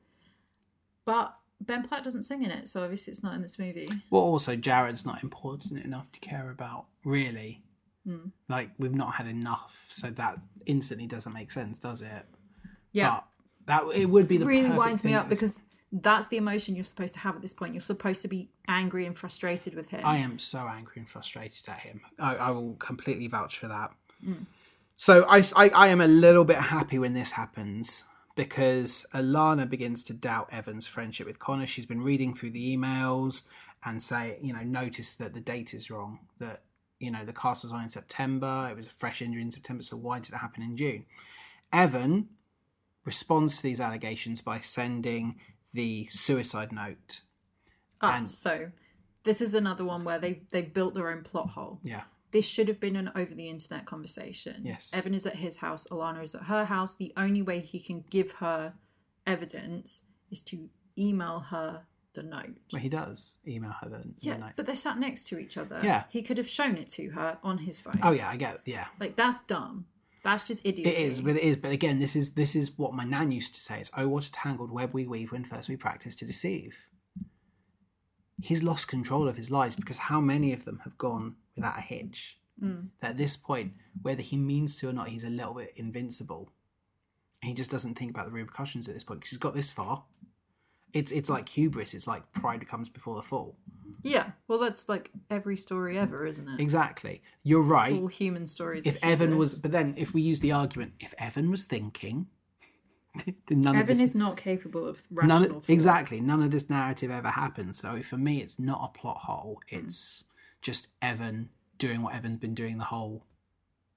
But 1.05 1.35
Ben 1.60 1.82
Platt 1.82 2.05
doesn't 2.05 2.23
sing 2.23 2.43
in 2.43 2.51
it, 2.51 2.69
so 2.69 2.82
obviously 2.82 3.10
it's 3.10 3.23
not 3.23 3.35
in 3.35 3.43
this 3.43 3.59
movie. 3.59 3.89
Well, 4.10 4.23
also, 4.23 4.56
Jared's 4.56 5.05
not 5.05 5.23
important 5.23 5.85
enough 5.85 6.10
to 6.12 6.20
care 6.20 6.51
about, 6.51 6.86
really. 7.05 7.62
Hmm. 8.06 8.28
Like, 8.48 8.70
we've 8.78 8.94
not 8.94 9.15
had 9.15 9.27
enough, 9.27 9.86
so 9.90 10.10
that 10.10 10.39
instantly 10.66 11.06
doesn't 11.06 11.32
make 11.32 11.51
sense, 11.51 11.78
does 11.78 12.02
it? 12.02 12.27
Yeah. 12.93 13.20
That 13.66 13.85
it 13.94 14.06
would 14.06 14.28
be 14.28 14.39
the 14.39 14.47
really 14.47 14.70
winds 14.70 15.05
me 15.05 15.15
up 15.15 15.28
because 15.28 15.60
that's 15.90 16.28
the 16.28 16.36
emotion 16.36 16.74
you're 16.74 16.85
supposed 16.85 17.15
to 17.15 17.20
have 17.20 17.35
at 17.35 17.43
this 17.43 17.55
point. 17.55 17.74
You're 17.74 17.81
supposed 17.81 18.23
to 18.23 18.28
be 18.28 18.51
angry 18.66 19.06
and 19.06 19.16
frustrated 19.16 19.74
with 19.74 19.89
him. 19.89 20.05
I 20.05 20.19
am 20.19 20.39
so 20.39 20.59
angry 20.59 20.94
and 20.97 21.09
frustrated 21.09 21.69
at 21.69 21.81
him. 21.81 22.01
I, 22.19 22.36
I 22.36 22.51
will 22.51 22.74
completely 22.74 23.27
vouch 23.27 23.59
for 23.59 23.69
that. 23.69 23.93
Mm. 24.24 24.47
So 24.97 25.24
I, 25.24 25.43
I, 25.56 25.69
I 25.70 25.89
am 25.89 26.01
a 26.01 26.06
little 26.06 26.44
bit 26.44 26.59
happy 26.59 26.98
when 26.98 27.15
this 27.15 27.32
happens 27.32 28.05
because 28.35 29.06
Alana 29.15 29.69
begins 29.69 30.05
to 30.05 30.12
doubt 30.12 30.48
Evan's 30.52 30.86
friendship 30.86 31.27
with 31.27 31.39
Connor. 31.39 31.66
She's 31.66 31.86
been 31.86 32.02
reading 32.02 32.35
through 32.35 32.51
the 32.51 32.77
emails 32.77 33.47
and 33.85 34.02
say, 34.02 34.39
you 34.43 34.52
know, 34.52 34.62
notice 34.62 35.15
that 35.15 35.35
the 35.35 35.40
date 35.40 35.73
is 35.73 35.90
wrong. 35.90 36.19
That 36.39 36.62
you 36.98 37.10
know 37.10 37.24
the 37.24 37.32
cast 37.32 37.62
was 37.62 37.73
on 37.73 37.82
in 37.82 37.89
September. 37.89 38.69
It 38.70 38.77
was 38.77 38.86
a 38.86 38.90
fresh 38.90 39.23
injury 39.23 39.43
in 39.43 39.52
September. 39.52 39.82
So 39.82 39.97
why 39.97 40.19
did 40.19 40.35
it 40.35 40.39
happen 40.39 40.62
in 40.62 40.77
June? 40.77 41.06
Evan 41.73 42.28
responds 43.05 43.56
to 43.56 43.62
these 43.62 43.81
allegations 43.81 44.43
by 44.43 44.60
sending 44.60 45.36
the 45.73 46.07
suicide 46.11 46.73
note. 46.73 47.20
Ah, 48.01 48.16
and- 48.16 48.31
so 48.31 48.70
this 49.24 49.40
is 49.40 49.55
another 49.55 49.85
one 49.85 50.05
where 50.05 50.19
they 50.19 50.43
they 50.53 50.62
built 50.62 50.95
their 50.95 51.11
own 51.11 51.23
plot 51.23 51.51
hole. 51.51 51.81
Yeah. 51.82 52.03
This 52.31 52.47
should 52.47 52.69
have 52.69 52.78
been 52.78 52.97
an 52.97 53.11
over 53.16 53.35
the 53.35 53.49
internet 53.49 53.86
conversation. 53.86 54.62
Yes. 54.65 54.90
Evan 54.93 55.15
is 55.15 55.24
at 55.27 55.36
his 55.36 55.57
house, 55.59 55.86
Alana 55.90 56.23
is 56.23 56.35
at 56.35 56.43
her 56.43 56.66
house. 56.66 56.95
The 56.95 57.12
only 57.16 57.40
way 57.43 57.61
he 57.61 57.81
can 57.81 58.05
give 58.11 58.32
her 58.32 58.74
evidence 59.27 60.03
is 60.31 60.43
to 60.43 60.69
email 60.99 61.40
her 61.40 61.82
the 62.12 62.23
note. 62.23 62.57
Well, 62.73 62.82
he 62.82 62.89
does 62.89 63.39
email 63.47 63.74
her 63.81 63.89
the, 63.89 63.99
the 63.99 64.15
Yeah, 64.20 64.36
note. 64.39 64.53
but 64.57 64.66
they're 64.66 64.77
sat 64.77 64.99
next 64.99 65.24
to 65.28 65.39
each 65.39 65.57
other. 65.57 65.81
Yeah. 65.82 66.05
He 66.11 66.23
could 66.23 66.36
have 66.39 66.49
shown 66.49 66.77
it 66.77 66.89
to 66.90 67.11
her 67.11 67.39
on 67.43 67.59
his 67.59 67.81
phone. 67.81 67.99
Oh 68.03 68.11
yeah, 68.11 68.28
I 68.28 68.36
get. 68.36 68.57
it. 68.57 68.61
Yeah, 68.66 68.86
Like 69.01 69.16
that's 69.16 69.43
dumb. 69.45 69.86
That's 70.24 70.45
just 70.45 70.65
it 70.65 70.81
idiocy. 70.81 71.03
is, 71.03 71.20
but 71.20 71.36
it 71.36 71.43
is. 71.43 71.57
But 71.57 71.73
again, 71.73 71.99
this 71.99 72.16
is 72.16 72.35
this 72.35 72.57
is 72.57 72.77
what 72.77 72.95
my 72.95 73.05
nan 73.05 73.31
used 73.32 73.55
to 73.55 73.61
say: 73.61 73.81
"It's 73.81 73.90
oh, 73.97 74.09
what 74.09 74.27
a 74.27 74.32
tangled 74.32 74.70
web 74.70 74.93
we 74.93 75.07
weave 75.07 75.32
when 75.32 75.45
first 75.45 75.69
we 75.69 75.77
practice 75.77 76.15
to 76.16 76.24
deceive." 76.24 76.77
He's 78.40 78.62
lost 78.62 78.86
control 78.89 79.27
of 79.27 79.36
his 79.36 79.51
lies 79.51 79.74
because 79.74 79.99
how 79.99 80.20
many 80.20 80.53
of 80.53 80.65
them 80.65 80.81
have 80.85 80.97
gone 80.97 81.36
without 81.57 81.78
a 81.78 81.81
hitch? 81.81 82.39
Mm. 82.62 82.89
That 83.01 83.11
at 83.11 83.19
this 83.19 83.36
point, 83.36 83.73
whether 84.03 84.23
he 84.23 84.36
means 84.36 84.77
to 84.77 84.89
or 84.89 84.93
not, 84.93 85.09
he's 85.09 85.24
a 85.24 85.31
little 85.31 85.55
bit 85.55 85.73
invincible. 85.77 86.53
He 87.43 87.55
just 87.55 87.70
doesn't 87.70 87.97
think 87.97 88.11
about 88.11 88.27
the 88.27 88.32
repercussions 88.32 88.89
at 88.89 88.95
this 88.95 89.05
point 89.05 89.20
because 89.20 89.31
he's 89.31 89.39
got 89.39 89.55
this 89.55 89.73
far. 89.73 90.05
It's 90.93 91.12
it's 91.12 91.28
like 91.28 91.49
hubris. 91.49 91.95
It's 91.95 92.07
like 92.07 92.32
pride 92.32 92.66
comes 92.66 92.89
before 92.89 93.16
the 93.16 93.23
fall. 93.23 93.57
Yeah. 94.02 94.31
Well, 94.47 94.59
that's 94.59 94.89
like 94.89 95.10
every 95.31 95.56
story 95.56 95.98
ever, 95.98 96.24
isn't 96.27 96.48
it? 96.48 96.60
Exactly. 96.60 97.23
You're 97.43 97.62
right. 97.62 97.94
All 97.94 98.06
human 98.06 98.47
stories. 98.47 98.86
if 98.86 98.97
Evan 99.02 99.31
hubris. 99.31 99.39
was, 99.39 99.55
but 99.56 99.73
then 99.73 99.94
if 99.97 100.15
we 100.15 100.23
use 100.23 100.40
the 100.40 100.52
argument, 100.52 100.93
if 101.01 101.15
Evan 101.19 101.51
was 101.51 101.65
thinking, 101.65 102.27
then 103.24 103.35
none 103.60 103.74
Evan 103.77 103.82
of 103.82 103.86
this, 103.89 104.02
is 104.02 104.15
not 104.15 104.36
capable 104.36 104.86
of 104.86 105.02
rational 105.10 105.43
of, 105.44 105.65
thought. 105.65 105.70
exactly, 105.70 106.20
none 106.20 106.43
of 106.43 106.51
this 106.51 106.69
narrative 106.70 107.10
ever 107.10 107.28
happened. 107.28 107.74
So 107.77 108.02
for 108.02 108.16
me, 108.16 108.40
it's 108.43 108.59
not 108.59 108.81
a 108.82 108.98
plot 108.98 109.19
hole. 109.19 109.60
It's 109.69 110.24
just 110.62 110.89
Evan 111.02 111.48
doing 111.78 112.02
what 112.02 112.15
Evan's 112.15 112.39
been 112.39 112.55
doing 112.55 112.78
the 112.78 112.85
whole 112.85 113.24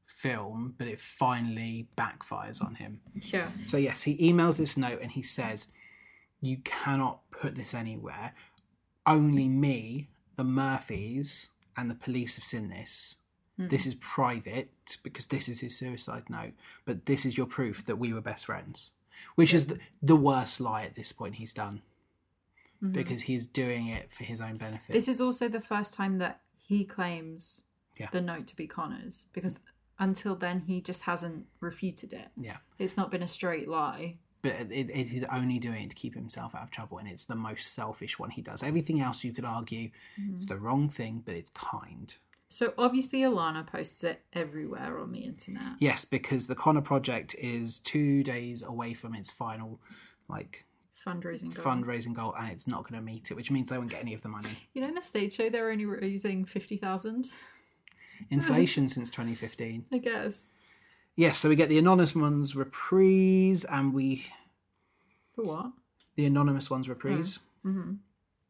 film, 0.05 0.75
but 0.77 0.87
it 0.87 0.99
finally 0.99 1.87
backfires 1.97 2.63
on 2.63 2.75
him. 2.75 3.01
Yeah. 3.15 3.49
So 3.65 3.77
yes, 3.77 4.03
he 4.03 4.17
emails 4.17 4.57
this 4.57 4.77
note 4.77 4.99
and 5.01 5.11
he 5.11 5.21
says, 5.21 5.67
"You 6.41 6.57
cannot 6.63 7.29
put 7.31 7.55
this 7.55 7.73
anywhere. 7.73 8.33
Only 9.05 9.47
me, 9.47 10.09
the 10.35 10.43
Murphys, 10.43 11.49
and 11.75 11.89
the 11.89 11.95
police 11.95 12.35
have 12.35 12.45
seen 12.45 12.69
this. 12.69 13.15
Hmm. 13.57 13.67
This 13.67 13.85
is 13.85 13.95
private 13.95 14.69
because 15.03 15.27
this 15.27 15.49
is 15.49 15.59
his 15.61 15.77
suicide 15.77 16.29
note. 16.29 16.53
But 16.85 17.05
this 17.05 17.25
is 17.25 17.37
your 17.37 17.47
proof 17.47 17.85
that 17.85 17.97
we 17.97 18.13
were 18.13 18.21
best 18.21 18.45
friends." 18.45 18.91
Which 19.35 19.53
is 19.53 19.67
the, 19.67 19.79
the 20.01 20.15
worst 20.15 20.59
lie 20.59 20.83
at 20.83 20.95
this 20.95 21.11
point 21.11 21.35
he's 21.35 21.53
done 21.53 21.83
mm-hmm. 22.83 22.91
because 22.93 23.21
he's 23.21 23.45
doing 23.45 23.87
it 23.87 24.11
for 24.11 24.23
his 24.23 24.41
own 24.41 24.57
benefit. 24.57 24.91
This 24.93 25.07
is 25.07 25.21
also 25.21 25.47
the 25.47 25.61
first 25.61 25.93
time 25.93 26.17
that 26.17 26.41
he 26.57 26.83
claims 26.85 27.63
Yeah. 27.99 28.09
the 28.11 28.21
note 28.21 28.47
to 28.47 28.55
be 28.55 28.67
Connor's 28.67 29.27
because 29.33 29.59
until 29.99 30.35
then 30.35 30.61
he 30.61 30.81
just 30.81 31.03
hasn't 31.03 31.45
refuted 31.59 32.13
it. 32.13 32.29
yeah, 32.35 32.57
It's 32.79 32.97
not 32.97 33.11
been 33.11 33.21
a 33.23 33.27
straight 33.27 33.67
lie. 33.67 34.17
But 34.41 34.53
it, 34.71 34.89
it, 34.89 35.07
he's 35.07 35.23
only 35.25 35.59
doing 35.59 35.83
it 35.83 35.89
to 35.91 35.95
keep 35.95 36.15
himself 36.15 36.55
out 36.55 36.63
of 36.63 36.71
trouble, 36.71 36.97
and 36.97 37.07
it's 37.07 37.25
the 37.25 37.35
most 37.35 37.73
selfish 37.73 38.17
one 38.19 38.31
he 38.31 38.41
does. 38.41 38.63
Everything 38.63 39.01
else 39.01 39.23
you 39.23 39.33
could 39.33 39.45
argue 39.45 39.89
it's 40.17 40.45
mm-hmm. 40.45 40.53
the 40.53 40.57
wrong 40.59 40.89
thing, 40.89 41.21
but 41.25 41.35
it's 41.35 41.51
kind. 41.51 42.15
So 42.49 42.73
obviously 42.77 43.21
Alana 43.21 43.65
posts 43.65 44.03
it 44.03 44.23
everywhere 44.33 44.99
on 44.99 45.13
the 45.13 45.21
internet. 45.21 45.77
Yes, 45.79 46.03
because 46.03 46.47
the 46.47 46.55
Connor 46.55 46.81
project 46.81 47.33
is 47.35 47.79
two 47.79 48.23
days 48.23 48.61
away 48.61 48.93
from 48.93 49.15
its 49.15 49.31
final 49.31 49.79
like 50.27 50.65
Fundraising 51.05 51.53
goal. 51.53 51.65
fundraising 51.65 52.13
goal, 52.13 52.35
and 52.37 52.51
it's 52.51 52.67
not 52.67 52.83
going 52.83 52.99
to 52.99 53.01
meet 53.01 53.31
it, 53.31 53.33
which 53.33 53.49
means 53.49 53.69
they 53.69 53.77
won't 53.77 53.89
get 53.89 54.01
any 54.01 54.13
of 54.13 54.21
the 54.21 54.29
money. 54.29 54.49
You 54.73 54.81
know, 54.81 54.87
in 54.87 54.93
the 54.93 55.01
stage 55.01 55.33
show, 55.33 55.49
they're 55.49 55.71
only 55.71 56.45
fifty 56.45 56.77
thousand. 56.77 57.29
Inflation 58.29 58.87
since 58.87 59.09
2015. 59.09 59.85
I 59.91 59.97
guess. 59.97 60.51
Yes, 61.15 61.37
so 61.37 61.49
we 61.49 61.55
get 61.55 61.69
the 61.69 61.77
anonymous 61.77 62.15
ones 62.15 62.55
reprise, 62.55 63.63
and 63.65 63.93
we 63.93 64.25
For 65.35 65.43
what? 65.43 65.71
the 66.15 66.25
anonymous 66.25 66.69
ones 66.69 66.87
reprise. 66.89 67.39
Mm-hmm. 67.65 67.93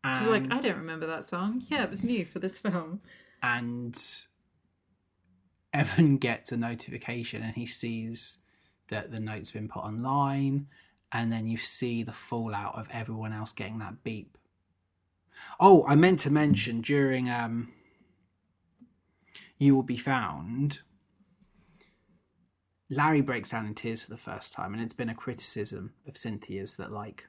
And, 0.04 0.20
She's 0.20 0.28
like, 0.28 0.52
I 0.52 0.62
don't 0.62 0.78
remember 0.78 1.06
that 1.08 1.24
song. 1.26 1.64
Yeah, 1.70 1.84
it 1.84 1.90
was 1.90 2.04
new 2.04 2.26
for 2.26 2.40
this 2.40 2.60
film. 2.66 3.02
and 3.44 4.00
Evan 5.74 6.18
gets 6.18 6.52
a 6.52 6.58
notification, 6.58 7.42
and 7.44 7.56
he 7.56 7.66
sees 7.66 8.40
that 8.90 9.12
the 9.12 9.20
note's 9.20 9.52
been 9.52 9.68
put 9.70 9.84
online, 9.84 10.68
and 11.12 11.32
then 11.32 11.48
you 11.48 11.58
see 11.58 12.04
the 12.04 12.12
fallout 12.14 12.76
of 12.76 12.88
everyone 12.92 13.32
else 13.34 13.52
getting 13.54 13.80
that 13.80 14.04
beep. 14.04 14.38
Oh, 15.60 15.86
I 15.88 15.96
meant 15.96 16.20
to 16.22 16.30
mention 16.30 16.82
during 16.82 17.30
um, 17.30 17.72
"You 19.58 19.76
Will 19.76 19.84
Be 19.84 19.98
Found." 19.98 20.80
Larry 22.92 23.22
breaks 23.22 23.50
down 23.52 23.66
in 23.66 23.74
tears 23.74 24.04
for 24.04 24.10
the 24.12 24.18
first 24.18 24.54
time, 24.54 24.74
and 24.74 24.84
it's 24.84 24.94
been 24.94 25.10
a 25.10 25.16
criticism 25.16 25.94
of 26.08 26.18
Cynthia's 26.18 26.76
that 26.76 26.92
like 26.92 27.26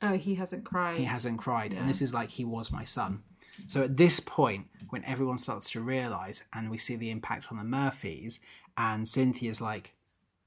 Oh, 0.00 0.16
he 0.16 0.36
hasn't 0.36 0.64
cried. 0.64 0.98
he 0.98 1.04
hasn't 1.04 1.38
cried, 1.38 1.72
Yeah. 1.74 1.80
and 1.80 1.88
this 1.90 2.00
is 2.00 2.14
like 2.14 2.30
he 2.30 2.44
was 2.44 2.72
my 2.72 2.84
son. 2.84 3.22
So 3.66 3.82
at 3.82 3.96
this 3.96 4.18
point, 4.20 4.66
when 4.90 5.04
everyone 5.04 5.38
starts 5.38 5.70
to 5.70 5.80
realize, 5.80 6.44
and 6.54 6.70
we 6.70 6.78
see 6.78 6.96
the 6.96 7.10
impact 7.10 7.46
on 7.50 7.58
the 7.58 7.64
Murphys, 7.64 8.40
and 8.76 9.08
Cynthia's 9.08 9.60
like, 9.60 9.94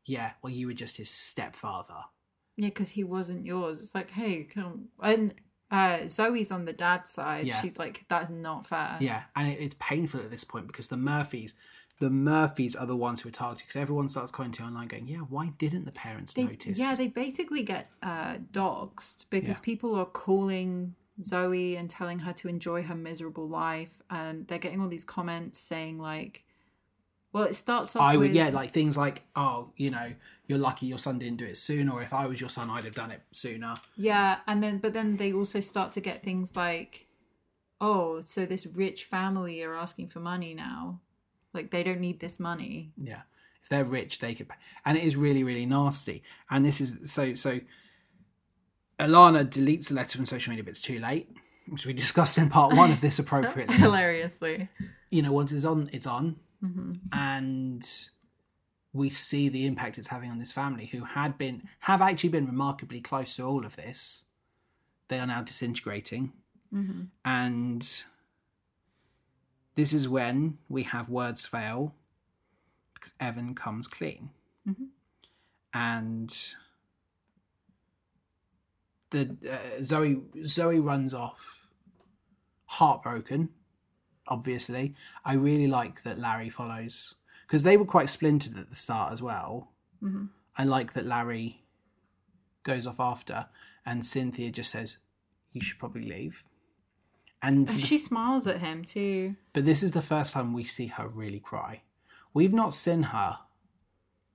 "Yeah, 0.05 0.31
well, 0.41 0.51
you 0.51 0.67
were 0.67 0.73
just 0.73 0.97
his 0.97 1.09
stepfather." 1.09 2.05
Yeah, 2.57 2.69
because 2.69 2.89
he 2.89 3.03
wasn't 3.03 3.45
yours. 3.45 3.79
It's 3.79 3.93
like, 3.93 4.09
hey, 4.11 4.43
come. 4.43 4.87
And 5.01 5.35
uh, 5.69 6.07
Zoe's 6.07 6.51
on 6.51 6.65
the 6.65 6.73
dad's 6.73 7.09
side. 7.11 7.45
Yeah. 7.45 7.61
She's 7.61 7.77
like, 7.77 8.05
that's 8.09 8.29
not 8.31 8.65
fair. 8.65 8.97
Yeah, 8.99 9.23
and 9.35 9.47
it, 9.47 9.59
it's 9.61 9.75
painful 9.79 10.21
at 10.21 10.31
this 10.31 10.43
point 10.43 10.65
because 10.67 10.87
the 10.87 10.97
Murphys, 10.97 11.53
the 11.99 12.09
Murphys 12.09 12.75
are 12.75 12.85
the 12.85 12.95
ones 12.95 13.21
who 13.21 13.29
are 13.29 13.31
targeted 13.31 13.65
because 13.67 13.75
everyone 13.75 14.07
starts 14.09 14.31
commenting 14.31 14.65
online, 14.65 14.87
going, 14.87 15.07
"Yeah, 15.07 15.19
why 15.19 15.47
didn't 15.57 15.85
the 15.85 15.91
parents 15.91 16.33
They, 16.33 16.43
notice?" 16.43 16.77
yeah, 16.77 16.95
they 16.95 17.07
basically 17.07 17.63
get 17.63 17.89
uh, 18.03 18.37
doxxed 18.51 19.25
because 19.29 19.57
Yeah. 19.57 19.63
people 19.63 19.95
are 19.95 20.05
calling 20.05 20.95
Zoe 21.21 21.75
and 21.75 21.89
telling 21.89 22.19
her 22.19 22.33
to 22.33 22.47
enjoy 22.47 22.83
her 22.83 22.95
miserable 22.95 23.47
life. 23.47 24.01
And 24.09 24.47
they're 24.47 24.59
getting 24.59 24.79
all 24.81 24.87
these 24.89 25.03
comments 25.05 25.57
saying, 25.59 25.97
like, 25.99 26.43
well, 27.33 27.43
it 27.43 27.55
starts 27.55 27.95
off 27.95 28.03
I 28.03 28.15
would, 28.17 28.27
with. 28.27 28.35
yeah, 28.35 28.49
like 28.49 28.71
things 28.73 28.95
like, 28.95 29.23
"Oh, 29.35 29.71
you 29.75 29.89
know, 29.89 30.13
you're 30.47 30.57
lucky 30.59 30.85
your 30.85 30.97
son 30.99 31.19
didn't 31.19 31.37
do 31.37 31.45
it 31.45 31.57
sooner," 31.57 31.91
or 31.93 32.01
"If 32.03 32.13
I 32.13 32.25
was 32.27 32.39
your 32.39 32.49
son, 32.49 32.69
I'd 32.69 32.83
have 32.83 32.95
done 32.95 33.11
it 33.11 33.21
sooner." 33.31 33.75
Yeah, 33.95 34.39
and 34.47 34.61
then 34.63 34.77
but 34.77 34.93
then 34.93 35.17
they 35.17 35.33
also 35.33 35.59
start 35.59 35.91
to 35.93 36.01
get 36.01 36.23
things 36.23 36.55
like, 36.55 37.07
oh, 37.81 38.21
so 38.21 38.45
this 38.45 38.65
rich 38.65 39.03
family 39.05 39.61
are 39.63 39.75
asking 39.75 40.09
for 40.09 40.19
money 40.19 40.53
now, 40.53 40.99
like 41.57 41.71
they 41.71 41.83
don't 41.83 41.99
need 41.99 42.21
this 42.21 42.39
money. 42.39 42.93
Yeah. 43.01 43.21
If 43.61 43.69
they're 43.69 43.83
rich, 43.83 44.19
they 44.19 44.33
could 44.33 44.47
pay. 44.47 44.55
And 44.85 44.97
it 44.97 45.03
is 45.03 45.17
really, 45.17 45.43
really 45.43 45.65
nasty. 45.65 46.23
And 46.49 46.63
this 46.63 46.79
is 46.79 47.11
so 47.11 47.33
so 47.35 47.59
Alana 48.99 49.45
deletes 49.45 49.89
the 49.89 49.95
letter 49.95 50.17
from 50.17 50.25
social 50.25 50.51
media, 50.51 50.63
but 50.63 50.71
it's 50.71 50.81
too 50.81 50.99
late. 50.99 51.29
Which 51.67 51.85
we 51.85 51.93
discussed 52.05 52.37
in 52.37 52.49
part 52.49 52.75
one 52.75 52.91
of 52.91 53.01
this 53.01 53.19
appropriately. 53.23 53.75
Hilariously, 53.75 54.69
you 55.09 55.21
know, 55.21 55.33
once 55.33 55.51
it's 55.51 55.65
on, 55.65 55.89
it's 55.91 56.07
on. 56.07 56.37
Mm-hmm. 56.63 56.93
And 57.11 58.07
we 58.93 59.09
see 59.09 59.49
the 59.49 59.65
impact 59.65 59.97
it's 59.97 60.07
having 60.07 60.31
on 60.31 60.39
this 60.39 60.51
family 60.51 60.87
who 60.87 61.03
had 61.03 61.37
been 61.37 61.63
have 61.81 62.01
actually 62.01 62.29
been 62.29 62.47
remarkably 62.47 63.01
close 63.01 63.35
to 63.35 63.43
all 63.43 63.65
of 63.65 63.75
this. 63.75 64.23
They 65.09 65.19
are 65.19 65.27
now 65.27 65.41
disintegrating. 65.41 66.33
Mm-hmm. 66.73 67.03
And 67.23 68.03
this 69.77 69.93
is 69.93 70.09
when 70.09 70.57
we 70.67 70.83
have 70.83 71.07
words 71.07 71.45
fail 71.45 71.95
because 72.93 73.13
Evan 73.19 73.55
comes 73.55 73.87
clean. 73.87 74.31
And 75.73 76.35
the 79.11 79.37
uh, 79.49 79.81
Zoe 79.81 80.19
Zoe 80.45 80.79
runs 80.79 81.13
off 81.13 81.61
heartbroken 82.65 83.49
obviously 84.27 84.93
I 85.23 85.33
really 85.33 85.67
like 85.67 86.03
that 86.03 86.19
Larry 86.19 86.49
follows 86.49 87.15
because 87.45 87.63
they 87.63 87.77
were 87.77 87.85
quite 87.85 88.09
splintered 88.09 88.57
at 88.57 88.69
the 88.69 88.75
start 88.75 89.13
as 89.13 89.21
well. 89.21 89.71
I 90.57 90.63
like 90.65 90.93
that 90.93 91.05
Larry 91.05 91.63
goes 92.63 92.85
off 92.85 92.99
after, 92.99 93.47
and 93.85 94.05
Cynthia 94.05 94.51
just 94.51 94.71
says, 94.71 94.97
"You 95.53 95.61
should 95.61 95.79
probably 95.79 96.03
leave." 96.03 96.43
And 97.41 97.67
for 97.67 97.73
And 97.73 97.81
the- 97.81 97.85
she 97.85 97.97
smiles 97.97 98.47
at 98.47 98.59
him 98.59 98.83
too. 98.83 99.35
but 99.53 99.65
this 99.65 99.83
is 99.83 99.91
the 99.91 100.01
first 100.01 100.33
time 100.33 100.53
we 100.53 100.63
see 100.63 100.87
her 100.87 101.07
really 101.07 101.39
cry. 101.39 101.81
We've 102.33 102.53
not 102.53 102.73
seen 102.73 103.03
her 103.03 103.39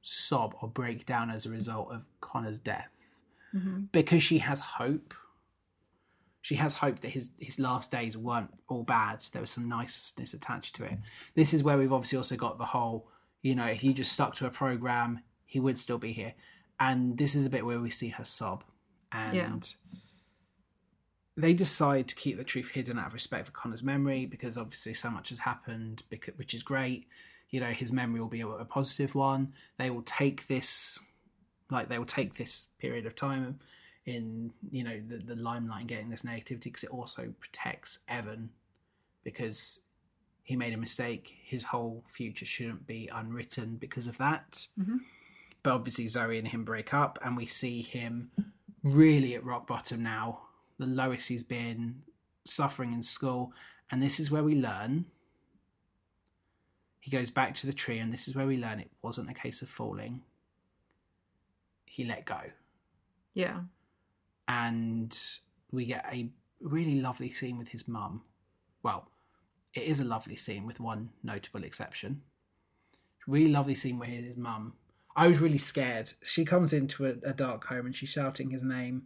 sob 0.00 0.54
or 0.60 0.68
break 0.68 1.06
down 1.06 1.30
as 1.30 1.46
a 1.46 1.50
result 1.50 1.90
of 1.92 2.06
Connor's 2.20 2.58
death 2.58 2.90
mm-hmm. 3.54 3.82
because 3.92 4.22
she 4.22 4.38
has 4.38 4.60
hope. 4.60 5.14
She 6.40 6.56
has 6.56 6.74
hope 6.76 7.00
that 7.00 7.10
his, 7.10 7.30
his 7.38 7.60
last 7.60 7.92
days 7.92 8.16
weren't 8.16 8.52
all 8.66 8.82
bad. 8.82 9.20
There 9.32 9.40
was 9.40 9.50
some 9.50 9.68
niceness 9.68 10.34
attached 10.34 10.74
to 10.76 10.84
it. 10.84 10.98
This 11.36 11.54
is 11.54 11.62
where 11.62 11.78
we've 11.78 11.92
obviously 11.92 12.18
also 12.18 12.34
got 12.36 12.58
the 12.58 12.64
whole, 12.64 13.08
you 13.42 13.54
know, 13.54 13.66
if 13.66 13.80
he 13.80 13.92
just 13.94 14.12
stuck 14.12 14.34
to 14.36 14.46
a 14.46 14.50
program, 14.50 15.20
he 15.44 15.60
would 15.60 15.78
still 15.78 15.98
be 15.98 16.12
here. 16.12 16.34
And 16.80 17.16
this 17.16 17.36
is 17.36 17.44
a 17.44 17.50
bit 17.50 17.64
where 17.64 17.78
we 17.78 17.90
see 17.90 18.08
her 18.08 18.24
sob. 18.24 18.64
And 19.12 19.36
Yeah. 19.36 19.98
They 21.36 21.54
decide 21.54 22.08
to 22.08 22.14
keep 22.14 22.36
the 22.36 22.44
truth 22.44 22.70
hidden 22.70 22.98
out 22.98 23.08
of 23.08 23.14
respect 23.14 23.46
for 23.46 23.52
Connor's 23.52 23.82
memory 23.82 24.26
because 24.26 24.58
obviously 24.58 24.94
so 24.94 25.10
much 25.10 25.30
has 25.30 25.40
happened, 25.40 26.02
which 26.36 26.54
is 26.54 26.62
great. 26.62 27.06
You 27.50 27.60
know, 27.60 27.70
his 27.70 27.92
memory 27.92 28.20
will 28.20 28.28
be 28.28 28.40
a, 28.40 28.48
a 28.48 28.64
positive 28.64 29.14
one. 29.14 29.52
They 29.78 29.90
will 29.90 30.02
take 30.02 30.46
this, 30.46 31.00
like 31.70 31.88
they 31.88 31.98
will 31.98 32.06
take 32.06 32.34
this 32.34 32.68
period 32.78 33.06
of 33.06 33.14
time 33.14 33.60
in 34.04 34.52
you 34.70 34.82
know 34.82 35.00
the, 35.08 35.18
the 35.18 35.36
limelight 35.36 35.80
and 35.80 35.88
getting 35.88 36.10
this 36.10 36.22
negativity 36.22 36.64
because 36.64 36.82
it 36.82 36.90
also 36.90 37.32
protects 37.38 38.00
Evan 38.08 38.50
because 39.22 39.80
he 40.42 40.56
made 40.56 40.74
a 40.74 40.78
mistake. 40.78 41.36
His 41.44 41.64
whole 41.64 42.04
future 42.08 42.46
shouldn't 42.46 42.86
be 42.86 43.08
unwritten 43.12 43.76
because 43.76 44.08
of 44.08 44.18
that. 44.18 44.66
Mm-hmm. 44.78 44.96
But 45.62 45.74
obviously, 45.74 46.08
Zoe 46.08 46.38
and 46.38 46.48
him 46.48 46.64
break 46.64 46.92
up, 46.92 47.18
and 47.24 47.36
we 47.36 47.46
see 47.46 47.82
him 47.82 48.30
really 48.82 49.34
at 49.34 49.44
rock 49.44 49.68
bottom 49.68 50.02
now, 50.02 50.40
the 50.82 50.90
lowest 50.90 51.28
he's 51.28 51.44
been, 51.44 52.02
suffering 52.44 52.92
in 52.92 53.02
school. 53.02 53.52
And 53.90 54.02
this 54.02 54.18
is 54.18 54.30
where 54.30 54.44
we 54.44 54.54
learn. 54.54 55.06
He 57.00 57.10
goes 57.10 57.30
back 57.30 57.54
to 57.56 57.66
the 57.66 57.72
tree, 57.72 57.98
and 57.98 58.12
this 58.12 58.28
is 58.28 58.34
where 58.34 58.46
we 58.46 58.56
learn 58.56 58.80
it 58.80 58.90
wasn't 59.02 59.30
a 59.30 59.34
case 59.34 59.62
of 59.62 59.68
falling. 59.68 60.22
He 61.84 62.04
let 62.04 62.24
go. 62.24 62.40
Yeah. 63.34 63.60
And 64.48 65.18
we 65.70 65.84
get 65.84 66.06
a 66.12 66.30
really 66.60 67.00
lovely 67.00 67.32
scene 67.32 67.58
with 67.58 67.68
his 67.68 67.88
mum. 67.88 68.22
Well, 68.82 69.08
it 69.74 69.84
is 69.84 70.00
a 70.00 70.04
lovely 70.04 70.36
scene 70.36 70.66
with 70.66 70.80
one 70.80 71.10
notable 71.22 71.64
exception. 71.64 72.22
Really 73.26 73.50
lovely 73.50 73.74
scene 73.74 73.98
where 73.98 74.08
his 74.08 74.36
mum. 74.36 74.74
I 75.14 75.28
was 75.28 75.40
really 75.40 75.58
scared. 75.58 76.12
She 76.22 76.44
comes 76.44 76.72
into 76.72 77.06
a, 77.06 77.30
a 77.30 77.32
dark 77.32 77.64
home 77.66 77.86
and 77.86 77.94
she's 77.94 78.08
shouting 78.08 78.50
his 78.50 78.62
name, 78.62 79.02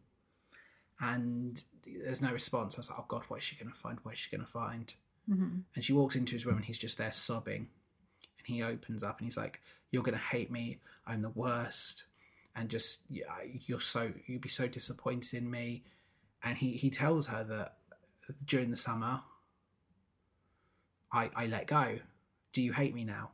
and 1.00 1.62
there's 1.86 2.22
no 2.22 2.32
response. 2.32 2.76
I 2.76 2.80
was 2.80 2.90
like, 2.90 2.98
"Oh 2.98 3.04
God, 3.08 3.22
what 3.28 3.38
is 3.38 3.44
she 3.44 3.56
going 3.56 3.70
to 3.70 3.78
find? 3.78 3.98
What 4.02 4.14
is 4.14 4.20
she 4.20 4.30
going 4.30 4.44
to 4.44 4.50
find?" 4.50 4.94
Mm-hmm. 5.30 5.58
And 5.74 5.84
she 5.84 5.92
walks 5.92 6.16
into 6.16 6.34
his 6.34 6.46
room 6.46 6.56
and 6.56 6.64
he's 6.64 6.78
just 6.78 6.98
there 6.98 7.12
sobbing. 7.12 7.68
And 8.38 8.46
he 8.46 8.62
opens 8.62 9.02
up 9.02 9.18
and 9.18 9.26
he's 9.26 9.36
like, 9.36 9.60
"You're 9.90 10.02
going 10.02 10.18
to 10.18 10.24
hate 10.24 10.50
me. 10.50 10.78
I'm 11.06 11.20
the 11.20 11.30
worst." 11.30 12.04
And 12.54 12.70
just 12.70 13.02
you're 13.10 13.80
so 13.80 14.12
you'd 14.26 14.40
be 14.40 14.48
so 14.48 14.66
disappointed 14.66 15.34
in 15.34 15.50
me. 15.50 15.84
And 16.42 16.56
he 16.56 16.72
he 16.72 16.90
tells 16.90 17.26
her 17.26 17.44
that 17.44 17.76
during 18.44 18.70
the 18.70 18.76
summer, 18.76 19.20
I 21.12 21.30
I 21.36 21.46
let 21.46 21.66
go. 21.66 21.98
Do 22.52 22.62
you 22.62 22.72
hate 22.72 22.94
me 22.94 23.04
now? 23.04 23.32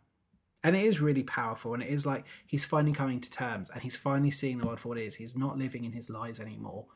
And 0.65 0.77
it 0.77 0.85
is 0.85 1.01
really 1.01 1.25
powerful, 1.25 1.75
and 1.75 1.83
it 1.83 1.89
is 1.89 2.07
like 2.07 2.25
he's 2.47 2.65
finally 2.65 2.95
coming 2.95 3.21
to 3.21 3.31
terms, 3.31 3.71
and 3.71 3.83
he's 3.83 3.97
finally 3.97 4.31
seeing 4.31 4.59
the 4.59 4.67
world 4.67 4.81
for 4.81 4.91
what 4.91 4.99
it 4.99 5.05
is. 5.05 5.17
He's 5.17 5.37
not 5.37 5.59
living 5.59 5.85
in 5.85 5.93
his 5.93 6.09
lies 6.09 6.39
anymore, 6.39 6.87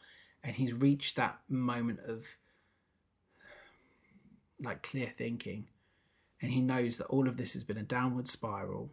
and 0.46 0.54
he's 0.54 0.72
reached 0.72 1.16
that 1.16 1.40
moment 1.48 1.98
of 2.06 2.24
like 4.62 4.82
clear 4.82 5.12
thinking, 5.18 5.66
and 6.40 6.52
he 6.52 6.60
knows 6.60 6.96
that 6.96 7.08
all 7.08 7.28
of 7.28 7.36
this 7.36 7.52
has 7.52 7.64
been 7.64 7.76
a 7.76 7.82
downward 7.82 8.28
spiral. 8.28 8.90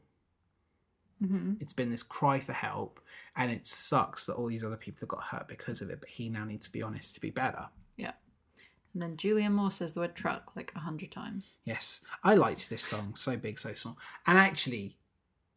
Mm-hmm. 1.24 1.54
It's 1.62 1.72
been 1.72 1.92
this 1.92 2.04
cry 2.04 2.40
for 2.40 2.54
help, 2.54 3.00
and 3.38 3.52
it 3.52 3.68
sucks 3.68 4.26
that 4.26 4.34
all 4.34 4.48
these 4.48 4.64
other 4.64 4.76
people 4.76 5.02
have 5.02 5.10
got 5.10 5.24
hurt 5.24 5.48
because 5.48 5.82
of 5.82 5.92
it. 5.92 6.00
But 6.00 6.10
he 6.10 6.28
now 6.28 6.44
needs 6.44 6.66
to 6.66 6.72
be 6.72 6.82
honest 6.82 7.14
to 7.14 7.22
be 7.22 7.30
better. 7.30 7.68
Yeah. 7.98 8.14
And 8.94 9.02
then 9.04 9.16
Julianne 9.16 9.52
Moore 9.52 9.72
says 9.72 9.94
the 9.94 10.02
word 10.02 10.16
truck 10.16 10.56
like 10.56 10.74
a 10.76 10.80
hundred 10.80 11.12
times. 11.12 11.54
Yes, 11.66 12.04
I 12.24 12.34
liked 12.34 12.70
this 12.70 12.82
song. 12.82 13.14
So 13.16 13.38
big, 13.38 13.60
so 13.60 13.76
small. 13.76 13.98
And 14.26 14.40
actually, 14.40 14.98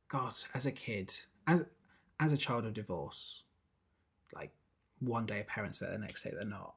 God, 0.09 0.35
as 0.55 0.67
a 0.67 0.73
kid, 0.73 1.17
as 1.47 1.65
as 2.21 2.33
a 2.35 2.37
child 2.37 2.67
of 2.67 2.75
divorce, 2.75 3.43
like 4.35 4.53
one 5.01 5.27
day 5.27 5.41
a 5.41 5.45
parent's 5.45 5.79
there, 5.79 5.91
the 5.91 5.99
next 5.99 6.23
day 6.23 6.33
they're 6.35 6.45
not. 6.45 6.75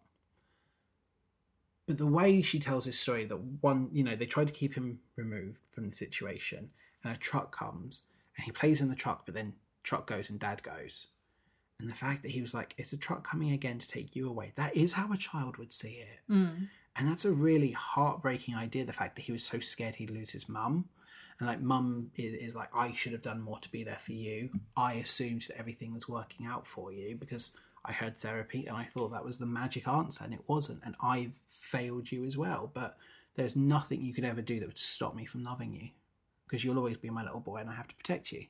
But 1.88 1.98
the 1.98 2.06
way 2.06 2.42
she 2.42 2.60
tells 2.60 2.86
this 2.86 3.00
story, 3.00 3.26
that 3.26 3.40
one, 3.62 3.90
you 3.92 4.04
know, 4.04 4.16
they 4.16 4.28
tried 4.28 4.48
to 4.48 4.54
keep 4.54 4.76
him 4.76 5.00
removed 5.16 5.62
from 5.72 5.90
the 5.90 5.96
situation, 5.96 6.70
and 7.04 7.16
a 7.16 7.18
truck 7.18 7.56
comes, 7.56 8.04
and 8.36 8.46
he 8.46 8.52
plays 8.52 8.82
in 8.82 8.90
the 8.90 8.96
truck, 8.96 9.26
but 9.26 9.34
then 9.34 9.54
truck 9.84 10.06
goes 10.06 10.30
and 10.30 10.40
dad 10.40 10.62
goes. 10.62 11.08
And 11.80 11.90
the 11.90 11.96
fact 11.96 12.24
that 12.24 12.32
he 12.32 12.42
was 12.42 12.54
like, 12.54 12.76
it's 12.78 12.94
a 12.94 12.98
truck 12.98 13.26
coming 13.28 13.52
again 13.52 13.80
to 13.80 13.88
take 13.88 14.16
you 14.16 14.30
away. 14.30 14.52
That 14.56 14.76
is 14.76 14.94
how 14.94 15.12
a 15.12 15.18
child 15.18 15.58
would 15.58 15.72
see 15.72 16.04
it. 16.04 16.32
Mm. 16.32 16.68
And 16.96 17.08
that's 17.08 17.26
a 17.26 17.32
really 17.32 17.72
heartbreaking 17.72 18.56
idea. 18.56 18.86
The 18.86 18.94
fact 18.94 19.16
that 19.16 19.22
he 19.24 19.32
was 19.32 19.46
so 19.46 19.60
scared 19.60 19.96
he'd 19.96 20.12
lose 20.12 20.32
his 20.32 20.50
mum, 20.50 20.90
and 21.40 21.48
like 21.48 21.62
mum 21.62 22.12
is, 22.18 22.34
is 22.34 22.56
like, 22.56 22.70
I 22.76 22.92
should 22.92 23.14
have 23.14 23.22
done 23.22 23.42
more 23.42 23.60
to 23.60 23.72
be 23.72 23.84
there 23.84 23.98
for 23.98 24.12
you. 24.12 24.50
I 24.76 24.94
assumed 24.96 25.44
that 25.48 25.58
everything 25.58 25.94
was 25.94 26.10
working 26.10 26.46
out 26.46 26.68
for 26.68 26.92
you 26.92 27.16
because 27.16 27.52
I 27.90 27.92
heard 27.92 28.16
therapy 28.16 28.68
and 28.68 28.78
I 28.78 28.86
thought 28.86 29.12
that 29.12 29.26
was 29.26 29.40
the 29.40 29.48
magic 29.48 29.88
answer, 29.88 30.24
and 30.24 30.34
it 30.34 30.44
wasn't. 30.48 30.82
And 30.86 30.96
I 31.02 31.32
failed 31.60 32.12
you 32.12 32.24
as 32.24 32.38
well. 32.38 32.70
But 32.72 32.98
there's 33.36 33.56
nothing 33.56 34.02
you 34.04 34.14
could 34.14 34.26
ever 34.26 34.42
do 34.42 34.60
that 34.60 34.68
would 34.68 34.78
stop 34.78 35.16
me 35.16 35.26
from 35.26 35.44
loving 35.44 35.74
you 35.74 35.90
because 36.46 36.64
you'll 36.64 36.78
always 36.78 36.98
be 36.98 37.10
my 37.10 37.24
little 37.24 37.40
boy, 37.40 37.58
and 37.58 37.70
I 37.70 37.74
have 37.74 37.88
to 37.88 37.96
protect 37.96 38.32
you. 38.32 38.46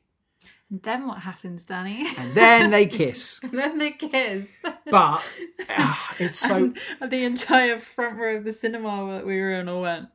And 0.69 0.81
then 0.83 1.07
what 1.07 1.19
happens, 1.19 1.65
Danny? 1.65 2.05
And 2.17 2.33
then 2.33 2.71
they 2.71 2.85
kiss, 2.85 3.39
and 3.43 3.51
then 3.51 3.77
they 3.77 3.91
kiss. 3.91 4.49
but 4.61 5.23
ah, 5.69 6.15
it's 6.19 6.39
so. 6.39 6.73
and 7.01 7.11
the 7.11 7.23
entire 7.23 7.79
front 7.79 8.17
row 8.17 8.37
of 8.37 8.43
the 8.43 8.53
cinema 8.53 9.13
that 9.13 9.25
we 9.25 9.39
were 9.39 9.53
in 9.53 9.69
all 9.69 9.81
went, 9.81 10.09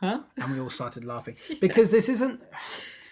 huh? 0.00 0.22
And 0.36 0.52
we 0.52 0.60
all 0.60 0.70
started 0.70 1.04
laughing 1.04 1.36
because 1.60 1.90
this 1.92 2.08
isn't. 2.08 2.40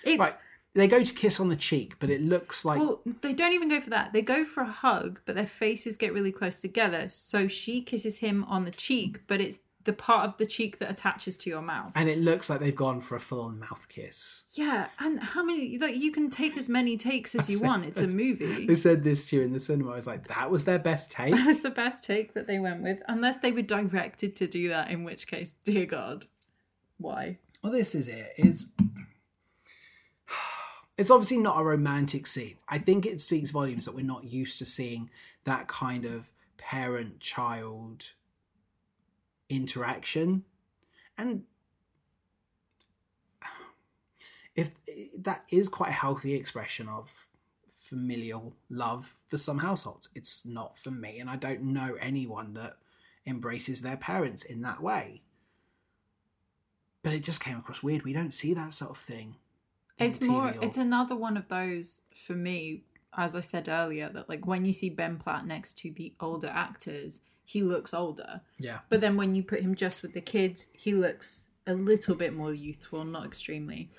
It's 0.02 0.18
Right. 0.18 0.35
They 0.75 0.89
go 0.89 1.05
to 1.05 1.15
kiss 1.15 1.39
on 1.39 1.49
the 1.49 1.57
cheek, 1.57 1.95
but 2.01 2.11
it 2.11 2.21
looks 2.21 2.65
like 2.65 2.81
well, 2.81 3.01
they 3.21 3.33
don't 3.33 3.53
even 3.53 3.69
go 3.69 3.81
for 3.81 3.91
that. 3.91 4.13
They 4.13 4.23
go 4.23 4.45
for 4.45 4.63
a 4.63 4.71
hug, 4.71 5.21
but 5.25 5.37
their 5.37 5.47
faces 5.47 5.97
get 5.97 6.13
really 6.13 6.33
close 6.33 6.59
together. 6.59 7.09
So 7.09 7.47
she 7.47 7.81
kisses 7.81 8.19
him 8.19 8.45
on 8.45 8.65
the 8.65 8.73
cheek, 8.73 9.21
but 9.29 9.41
it's 9.41 9.61
the 9.85 9.93
part 9.93 10.25
of 10.27 10.37
the 10.39 10.47
cheek 10.47 10.79
that 10.79 10.91
attaches 10.91 11.37
to 11.37 11.51
your 11.51 11.61
mouth. 11.61 11.93
and 11.95 12.09
it 12.09 12.19
looks 12.19 12.49
like 12.49 12.59
they've 12.59 12.75
gone 12.75 13.01
for 13.01 13.17
a 13.17 13.21
full-on 13.21 13.59
mouth 13.61 13.87
kiss. 13.91 14.45
yeah, 14.55 14.87
and 14.99 15.21
how 15.21 15.45
many 15.45 15.77
like 15.79 15.95
you 15.95 16.11
can 16.11 16.31
take 16.31 16.57
as 16.57 16.69
many 16.71 16.97
takes 16.97 17.35
as 17.35 17.49
you 17.51 17.59
said- 17.59 17.67
want. 17.69 17.85
It's 17.85 18.01
a 18.01 18.09
movie. 18.09 18.67
They 18.67 18.75
said 18.77 19.05
this 19.05 19.29
to 19.29 19.37
you 19.37 19.43
in 19.43 19.53
the 19.53 19.59
cinema. 19.61 19.93
I 19.93 19.97
was 19.97 20.07
like, 20.07 20.27
that 20.29 20.51
was 20.51 20.65
their 20.65 20.79
best 20.79 21.13
take. 21.19 21.35
That 21.35 21.47
was 21.47 21.61
the 21.61 21.71
best 21.71 22.03
take 22.03 22.33
that 22.35 22.47
they 22.47 22.59
went 22.59 22.83
with, 22.83 22.99
unless 23.09 23.37
they 23.37 23.53
were 23.53 23.63
directed 23.63 24.35
to 24.37 24.47
do 24.47 24.71
that. 24.71 24.91
In 24.91 25.05
which 25.05 25.27
case, 25.27 25.53
dear 25.65 25.85
God, 25.87 26.25
why? 26.97 27.39
well, 27.63 27.71
this 27.73 27.95
is. 27.95 28.09
It's 28.09 28.73
it's 30.97 31.11
obviously 31.11 31.39
not 31.39 31.61
a 31.61 31.65
romantic 31.65 32.27
scene. 32.27 32.57
I 32.69 32.79
think 32.79 33.07
it 33.07 33.21
speaks 33.21 33.51
volumes 33.51 33.85
that 33.85 33.95
we're 33.95 34.05
not 34.05 34.25
used 34.25 34.59
to 34.59 34.65
seeing 34.65 35.11
that 35.45 35.69
kind 35.69 36.05
of 36.05 36.33
parent-child 36.57 38.11
interaction, 39.49 40.45
and 41.19 41.43
if 44.55 44.71
that 45.19 45.43
is 45.51 45.69
quite 45.69 45.91
a 45.91 45.93
healthy 45.93 46.35
expression 46.35 46.89
of 46.89 47.29
familial 47.69 48.55
love 48.71 49.15
for 49.29 49.37
some 49.37 49.59
households. 49.59 50.09
It's 50.15 50.47
not 50.47 50.79
for 50.79 50.91
me, 50.91 51.19
and 51.19 51.29
I 51.29 51.37
don't 51.37 51.62
know 51.62 51.97
anyone 52.01 52.55
that 52.55 52.79
embraces 53.27 53.83
their 53.83 53.97
parents 53.97 54.43
in 54.43 54.62
that 54.62 54.83
way. 54.83 55.23
But 57.03 57.12
it 57.12 57.23
just 57.23 57.43
came 57.43 57.59
across 57.59 57.83
weird. 57.83 58.03
We 58.03 58.15
don't 58.15 58.35
see 58.35 58.55
that 58.55 58.73
sort 58.73 58.93
of 58.93 58.99
thing. 58.99 59.37
It's 59.99 60.21
more. 60.21 60.49
Or- 60.49 60.57
It's 60.65 60.77
another 60.77 61.15
one 61.16 61.37
of 61.37 61.49
those 61.49 62.03
for 62.15 62.35
me. 62.35 62.85
As 63.16 63.37
I 63.37 63.41
said 63.41 63.69
earlier, 63.69 64.09
that 64.09 64.29
like 64.29 64.45
when 64.45 64.65
you 64.65 64.73
see 64.73 64.91
Ben 64.91 65.19
Platt 65.19 65.47
next 65.47 65.79
to 65.79 65.93
the 65.93 66.15
older 66.19 66.49
actors, 66.49 67.21
he 67.45 67.62
looks 67.62 67.95
older. 67.95 68.41
yeah, 68.59 68.81
But 68.89 69.01
then 69.01 69.16
when 69.16 69.37
you 69.37 69.43
put 69.45 69.61
him 69.61 69.77
just 69.77 70.03
with 70.03 70.15
the 70.15 70.21
kids, 70.21 70.66
he 70.73 70.95
looks 70.95 71.47
a 71.65 71.75
little 71.75 72.16
bit 72.16 72.33
more 72.35 72.53
youthful, 72.53 73.05
not 73.05 73.25
extremely. 73.25 73.91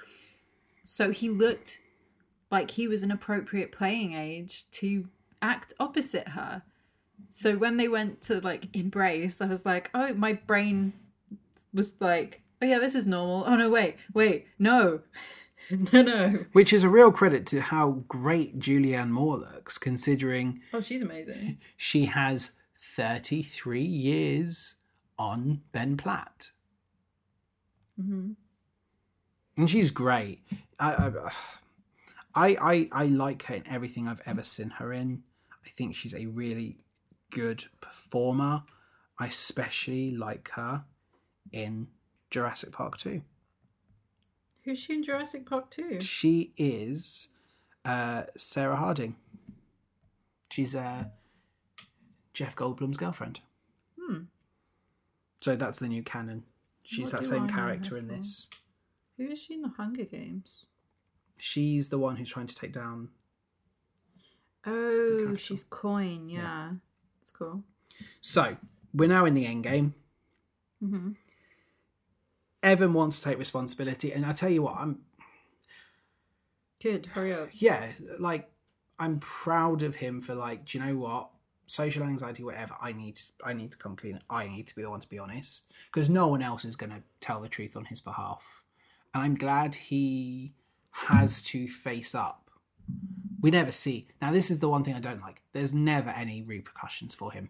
So 0.83 1.11
he 1.11 1.29
looked 1.29 1.79
like 2.51 2.71
he 2.71 2.87
was 2.89 3.03
an 3.03 3.11
appropriate 3.11 3.71
playing 3.71 4.13
age 4.13 4.69
to 4.71 5.07
act 5.41 5.73
opposite 5.79 6.29
her. 6.29 6.63
So 7.29 7.55
when 7.55 7.77
they 7.77 7.87
went 7.87 8.21
to 8.23 8.41
like 8.41 8.75
embrace, 8.75 9.39
I 9.39 9.45
was 9.45 9.65
like, 9.65 9.89
oh, 9.93 10.13
my 10.13 10.33
brain 10.33 10.91
was 11.73 11.95
like, 12.01 12.41
oh 12.61 12.65
yeah, 12.65 12.79
this 12.79 12.95
is 12.95 13.05
normal. 13.05 13.45
Oh 13.47 13.55
no, 13.55 13.69
wait, 13.69 13.95
wait, 14.13 14.47
no. 14.59 14.99
no, 15.93 16.01
no. 16.01 16.45
which 16.53 16.71
is 16.73 16.83
a 16.83 16.89
real 16.89 17.11
credit 17.11 17.45
to 17.47 17.61
how 17.61 18.03
great 18.07 18.59
Julianne 18.59 19.09
Moore 19.09 19.37
looks, 19.37 19.77
considering 19.77 20.61
Oh, 20.73 20.81
she's 20.81 21.01
amazing. 21.01 21.57
she 21.77 22.05
has 22.05 22.59
33 22.77 23.81
years 23.81 24.75
on 25.17 25.61
Ben 25.71 25.97
Platt. 25.97 26.51
hmm 27.99 28.31
And 29.57 29.69
she's 29.69 29.91
great. 29.91 30.41
I, 30.79 30.93
I, 30.93 31.11
I, 32.35 32.55
I, 32.61 32.89
I 32.91 33.05
like 33.05 33.43
her 33.43 33.55
in 33.55 33.67
everything 33.67 34.07
I've 34.07 34.21
ever 34.25 34.43
seen 34.43 34.69
her 34.71 34.91
in. 34.93 35.23
I 35.65 35.69
think 35.69 35.95
she's 35.95 36.13
a 36.13 36.25
really 36.25 36.77
good 37.31 37.63
performer. 37.81 38.63
I 39.17 39.27
especially 39.27 40.11
like 40.11 40.49
her 40.55 40.83
in 41.53 41.87
Jurassic 42.29 42.71
Park 42.73 42.97
2. 42.97 43.21
Who's 44.65 44.79
she 44.79 44.93
in 44.95 45.03
Jurassic 45.03 45.45
Park 45.45 45.69
2? 45.69 46.01
She 46.01 46.51
is 46.57 47.29
uh, 47.85 48.23
Sarah 48.35 48.75
Harding. 48.75 49.15
She's 50.51 50.75
uh, 50.75 51.05
Jeff 52.33 52.55
Goldblum's 52.55 52.97
girlfriend. 52.97 53.41
Hmm. 53.99 54.23
So 55.39 55.55
that's 55.55 55.79
the 55.79 55.87
new 55.87 56.01
canon. 56.01 56.43
She's 56.81 57.11
What 57.11 57.21
that 57.21 57.25
same 57.25 57.43
I 57.43 57.47
character 57.47 57.95
in 57.97 58.07
this. 58.07 58.49
Who 59.17 59.27
is 59.27 59.39
she 59.39 59.53
in 59.53 59.61
the 59.61 59.69
Hunger 59.69 60.03
Games? 60.03 60.65
She's 61.37 61.89
the 61.89 61.99
one 61.99 62.15
who's 62.15 62.29
trying 62.29 62.47
to 62.47 62.55
take 62.55 62.73
down. 62.73 63.09
Oh, 64.65 65.35
she's 65.35 65.63
Coin. 65.63 66.27
Yeah, 66.27 66.71
that's 67.21 67.31
cool. 67.31 67.63
So 68.21 68.57
we're 68.93 69.09
now 69.09 69.25
in 69.25 69.35
the 69.35 69.45
end 69.45 69.63
game. 69.63 69.93
hmm 70.79 71.11
Evan 72.65 72.93
wants 72.93 73.21
to 73.21 73.29
take 73.29 73.37
responsibility, 73.37 74.11
and 74.11 74.25
I 74.25 74.33
tell 74.33 74.49
you 74.49 74.63
what, 74.63 74.75
I'm 74.77 74.99
Good. 76.81 77.05
Hurry 77.05 77.33
up. 77.33 77.49
yeah, 77.53 77.91
like 78.19 78.49
I'm 78.99 79.19
proud 79.19 79.83
of 79.83 79.95
him 79.95 80.19
for 80.19 80.33
like, 80.33 80.65
do 80.65 80.77
you 80.77 80.83
know 80.83 80.97
what? 80.97 81.29
Social 81.67 82.03
anxiety, 82.03 82.43
whatever. 82.43 82.75
I 82.81 82.91
need, 82.91 83.19
I 83.43 83.53
need 83.53 83.71
to 83.71 83.77
come 83.77 83.95
clean. 83.95 84.19
I 84.29 84.47
need 84.47 84.67
to 84.67 84.75
be 84.75 84.81
the 84.81 84.89
one 84.89 84.99
to 84.99 85.07
be 85.09 85.19
honest, 85.19 85.71
because 85.91 86.09
no 86.09 86.27
one 86.27 86.41
else 86.41 86.65
is 86.65 86.75
going 86.75 86.89
to 86.91 87.03
tell 87.21 87.39
the 87.39 87.49
truth 87.49 87.77
on 87.77 87.85
his 87.85 88.01
behalf. 88.01 88.63
And 89.13 89.23
I'm 89.23 89.35
glad 89.35 89.75
he 89.75 90.53
has 90.91 91.43
to 91.43 91.67
face 91.67 92.15
up. 92.15 92.49
We 93.41 93.51
never 93.51 93.71
see. 93.71 94.07
Now, 94.21 94.31
this 94.31 94.49
is 94.49 94.59
the 94.59 94.69
one 94.69 94.83
thing 94.83 94.95
I 94.95 94.99
don't 94.99 95.21
like. 95.21 95.41
There's 95.53 95.73
never 95.73 96.09
any 96.09 96.41
repercussions 96.41 97.13
for 97.13 97.31
him. 97.31 97.49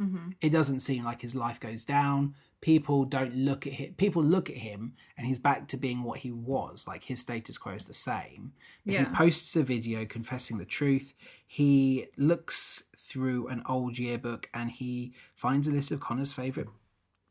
Hmm 0.00 0.30
It 0.40 0.50
doesn't 0.50 0.80
seem 0.80 1.04
like 1.04 1.20
his 1.20 1.34
life 1.34 1.60
goes 1.60 1.84
down. 1.84 2.34
People 2.62 3.04
don't 3.04 3.34
look 3.34 3.66
at 3.66 3.74
him. 3.74 3.94
People 3.98 4.22
look 4.24 4.48
at 4.48 4.56
him, 4.56 4.94
and 5.16 5.26
he's 5.26 5.38
back 5.38 5.68
to 5.68 5.76
being 5.76 6.02
what 6.02 6.20
he 6.20 6.32
was. 6.32 6.86
Like 6.86 7.04
his 7.04 7.20
status 7.20 7.58
quo 7.58 7.74
is 7.74 7.84
the 7.84 7.94
same. 7.94 8.52
But 8.84 8.94
Yeah. 8.94 9.08
He 9.08 9.14
posts 9.14 9.54
a 9.56 9.62
video 9.62 10.06
confessing 10.06 10.56
the 10.58 10.64
truth. 10.64 11.12
He 11.46 12.06
looks 12.16 12.84
through 12.96 13.48
an 13.48 13.62
old 13.68 13.98
yearbook 13.98 14.48
and 14.54 14.70
he 14.70 15.12
finds 15.34 15.68
a 15.68 15.72
list 15.72 15.90
of 15.90 16.00
Connor's 16.00 16.32
favorite 16.32 16.68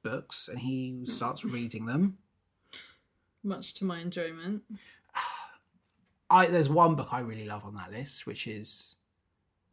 books 0.03 0.47
and 0.47 0.59
he 0.59 1.05
starts 1.05 1.43
reading 1.45 1.85
them. 1.85 2.17
Much 3.43 3.73
to 3.75 3.85
my 3.85 3.99
enjoyment. 3.99 4.63
I 6.29 6.45
there's 6.47 6.69
one 6.69 6.95
book 6.95 7.09
I 7.11 7.21
really 7.21 7.45
love 7.45 7.65
on 7.65 7.75
that 7.75 7.91
list, 7.91 8.27
which 8.27 8.45
is 8.45 8.95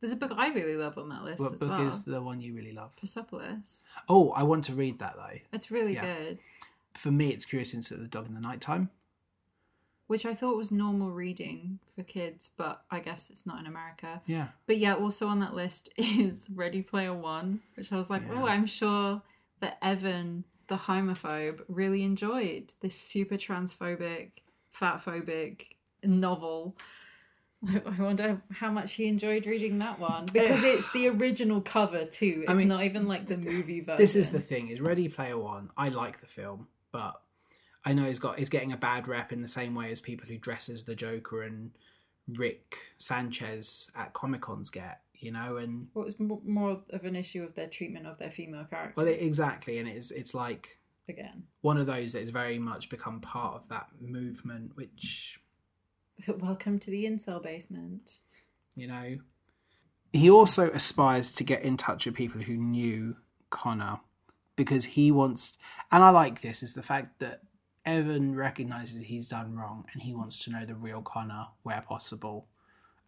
There's 0.01 0.12
a 0.12 0.16
book 0.16 0.32
I 0.36 0.48
really 0.52 0.77
love 0.77 0.98
on 0.98 1.09
that 1.09 1.24
list 1.24 1.40
what 1.43 1.55
as 1.55 1.60
book 1.60 1.70
well. 1.70 1.89
is 1.89 2.05
the 2.05 2.20
one 2.23 2.40
you 2.40 2.55
really 2.55 2.73
love? 2.73 2.94
Persepolis. 3.01 3.82
Oh, 4.09 4.31
I 4.31 4.43
want 4.43 4.64
to 4.66 4.74
read 4.74 4.98
that 4.98 5.14
though. 5.16 5.39
It's 5.52 5.70
really 5.70 5.94
Yeah. 5.94 6.02
good. 6.16 6.39
For 6.94 7.10
me, 7.10 7.31
it's 7.31 7.44
Curious 7.44 7.74
Incident 7.74 8.05
of 8.05 8.10
the 8.10 8.16
Dog 8.18 8.27
in 8.27 8.35
the 8.35 8.40
Nighttime. 8.40 8.90
Which 10.06 10.24
I 10.24 10.35
thought 10.35 10.56
was 10.56 10.70
normal 10.70 11.10
reading 11.10 11.81
for 11.94 12.05
kids, 12.05 12.51
but 12.56 12.85
I 12.90 13.01
guess 13.01 13.28
it's 13.28 13.44
not 13.47 13.59
in 13.59 13.66
America. 13.66 14.23
Yeah. 14.27 14.48
But 14.66 14.78
yeah, 14.78 14.94
also 14.94 15.27
on 15.28 15.40
that 15.40 15.55
list 15.55 15.89
is 15.97 16.47
Ready 16.48 16.81
Player 16.82 17.12
One, 17.12 17.60
which 17.74 17.93
I 17.93 17.97
was 17.97 18.09
like, 18.09 18.23
Yeah. 18.23 18.40
oh, 18.43 18.47
I'm 18.47 18.66
sure 18.66 19.23
that 19.60 19.78
Evan, 19.82 20.44
the 20.68 20.77
homophobe, 20.77 21.62
really 21.68 22.05
enjoyed 22.05 22.73
this 22.81 22.94
super 22.94 23.35
transphobic, 23.36 24.31
fatphobic 24.73 25.70
novel. 26.05 26.77
I 27.99 28.03
wonder 28.03 28.41
how 28.53 28.71
much 28.71 28.93
he 28.93 29.07
enjoyed 29.07 29.47
reading 29.47 29.79
that 29.79 29.99
one 29.99 30.25
eh. 30.25 30.27
because 30.33 30.63
it's 30.63 30.93
the 30.93 31.09
original 31.09 31.61
cover 31.61 32.05
too. 32.05 32.41
It's 32.43 32.51
I 32.51 32.55
mean, 32.55 32.69
not 32.69 32.85
even 32.85 33.07
like 33.09 33.27
the 33.27 33.37
movie 33.37 33.81
version. 33.81 33.97
This 33.97 34.17
is 34.17 34.31
the 34.33 34.41
thing: 34.41 34.69
is 34.69 34.81
Ready 34.81 35.09
Player 35.09 35.39
One. 35.39 35.71
I 35.77 35.89
like 35.89 36.21
the 36.21 36.27
film, 36.27 36.69
but 36.93 37.21
I 37.85 37.93
know 37.93 38.05
he's 38.05 38.19
got 38.19 38.39
he's 38.39 38.51
getting 38.51 38.73
a 38.73 38.77
bad 38.77 39.09
rep 39.09 39.33
in 39.33 39.43
the 39.43 39.49
same 39.49 39.75
way 39.75 39.91
as 39.91 40.01
people 40.01 40.27
who 40.27 40.39
dress 40.39 40.69
as 40.69 40.85
the 40.85 40.95
Joker 40.95 41.43
and 41.43 41.71
Rick 42.29 42.77
Sanchez 42.99 43.91
at 43.97 44.13
Comic 44.13 44.43
Cons 44.43 44.71
get. 44.71 45.01
You 45.19 45.33
know, 45.33 45.57
and 45.57 45.89
What 45.95 46.05
was 46.05 46.21
more 46.21 46.83
of 46.91 47.05
an 47.05 47.17
issue 47.17 47.43
of 47.43 47.55
their 47.55 47.69
treatment 47.69 48.07
of 48.07 48.19
their 48.19 48.31
female 48.31 48.67
characters? 48.69 48.97
well, 48.97 49.07
it, 49.07 49.23
exactly, 49.23 49.79
and 49.79 49.89
it's 49.89 50.11
it's 50.11 50.35
like 50.35 50.79
again. 51.09 51.45
one 51.63 51.79
of 51.79 51.87
those 51.87 52.13
that 52.13 52.21
has 52.21 52.29
very 52.29 52.59
much 52.59 52.91
become 52.91 53.21
part 53.21 53.55
of 53.55 53.69
that 53.71 53.87
movement, 53.99 54.73
which 54.77 55.41
Welcome 56.39 56.79
to 56.81 56.91
the 56.91 57.05
incel 57.05 57.43
basement. 57.43 58.19
you 58.75 58.87
know. 58.87 59.19
He 60.13 60.31
also 60.31 60.71
aspires 60.71 61.33
to 61.33 61.45
get 61.45 61.63
in 61.63 61.77
touch 61.77 62.07
with 62.07 62.15
people 62.15 62.41
who 62.41 62.55
knew 62.57 63.17
Connor 63.51 64.01
because 64.55 64.87
he 64.87 65.11
wants, 65.11 65.59
and 65.93 66.03
I 66.03 66.11
like 66.11 66.41
this, 66.41 66.63
is 66.63 66.73
the 66.73 66.83
fact 66.83 67.19
that 67.19 67.43
Evan 67.85 68.35
recognizes 68.35 69.03
he's 69.03 69.29
done 69.29 69.55
wrong 69.57 69.85
and 69.93 70.03
he 70.03 70.15
wants 70.15 70.43
to 70.45 70.51
know 70.51 70.65
the 70.65 70.75
real 70.75 71.03
Connor 71.03 71.49
where 71.65 71.83
possible 71.83 72.47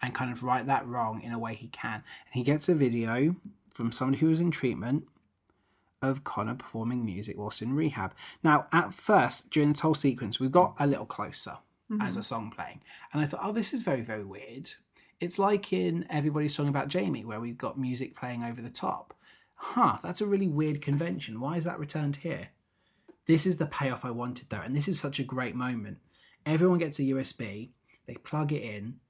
and 0.02 0.14
kind 0.14 0.30
of 0.30 0.42
right 0.42 0.66
that 0.66 0.86
wrong 0.86 1.22
in 1.22 1.32
a 1.32 1.38
way 1.38 1.54
he 1.54 1.68
can. 1.68 1.94
And 1.94 2.34
he 2.34 2.42
gets 2.42 2.68
a 2.68 2.74
video 2.74 3.36
from 3.72 3.90
somebody 3.90 4.18
who 4.18 4.28
was 4.28 4.40
in 4.40 4.50
treatment 4.50 5.04
of 6.02 6.24
Connor 6.24 6.54
performing 6.56 7.04
music 7.04 7.36
whilst 7.38 7.62
in 7.62 7.74
rehab. 7.74 8.12
Now, 8.42 8.66
at 8.72 8.92
first, 8.92 9.50
during 9.50 9.72
this 9.72 9.80
whole 9.80 9.94
sequence, 9.94 10.38
we 10.38 10.48
got 10.48 10.74
a 10.78 10.86
little 10.86 11.06
closer 11.06 11.58
as 11.90 12.12
mm-hmm. 12.12 12.20
a 12.20 12.22
song 12.22 12.52
playing. 12.54 12.80
And 13.12 13.22
I 13.22 13.26
thought, 13.26 13.40
oh, 13.42 13.52
this 13.52 13.72
is 13.72 13.82
very, 13.82 14.02
very 14.02 14.24
weird. 14.24 14.72
It's 15.20 15.38
like 15.38 15.72
in 15.72 16.06
Everybody's 16.10 16.54
Song 16.54 16.68
About 16.68 16.88
Jamie, 16.88 17.24
where 17.24 17.40
we've 17.40 17.58
got 17.58 17.78
music 17.78 18.16
playing 18.16 18.44
over 18.44 18.60
the 18.60 18.70
top. 18.70 19.14
Huh, 19.54 19.98
that's 20.02 20.20
a 20.20 20.26
really 20.26 20.48
weird 20.48 20.80
convention. 20.80 21.40
Why 21.40 21.56
is 21.56 21.64
that 21.64 21.80
returned 21.80 22.16
here? 22.16 22.48
This 23.26 23.44
is 23.44 23.58
the 23.58 23.66
payoff 23.66 24.04
I 24.04 24.10
wanted, 24.10 24.48
though. 24.48 24.60
And 24.60 24.76
this 24.76 24.86
is 24.86 25.00
such 25.00 25.18
a 25.18 25.24
great 25.24 25.54
moment. 25.54 25.98
Everyone 26.46 26.78
gets 26.78 26.98
a 26.98 27.02
USB, 27.02 27.70
they 28.06 28.14
plug 28.14 28.52
it 28.52 28.62
in, 28.62 29.00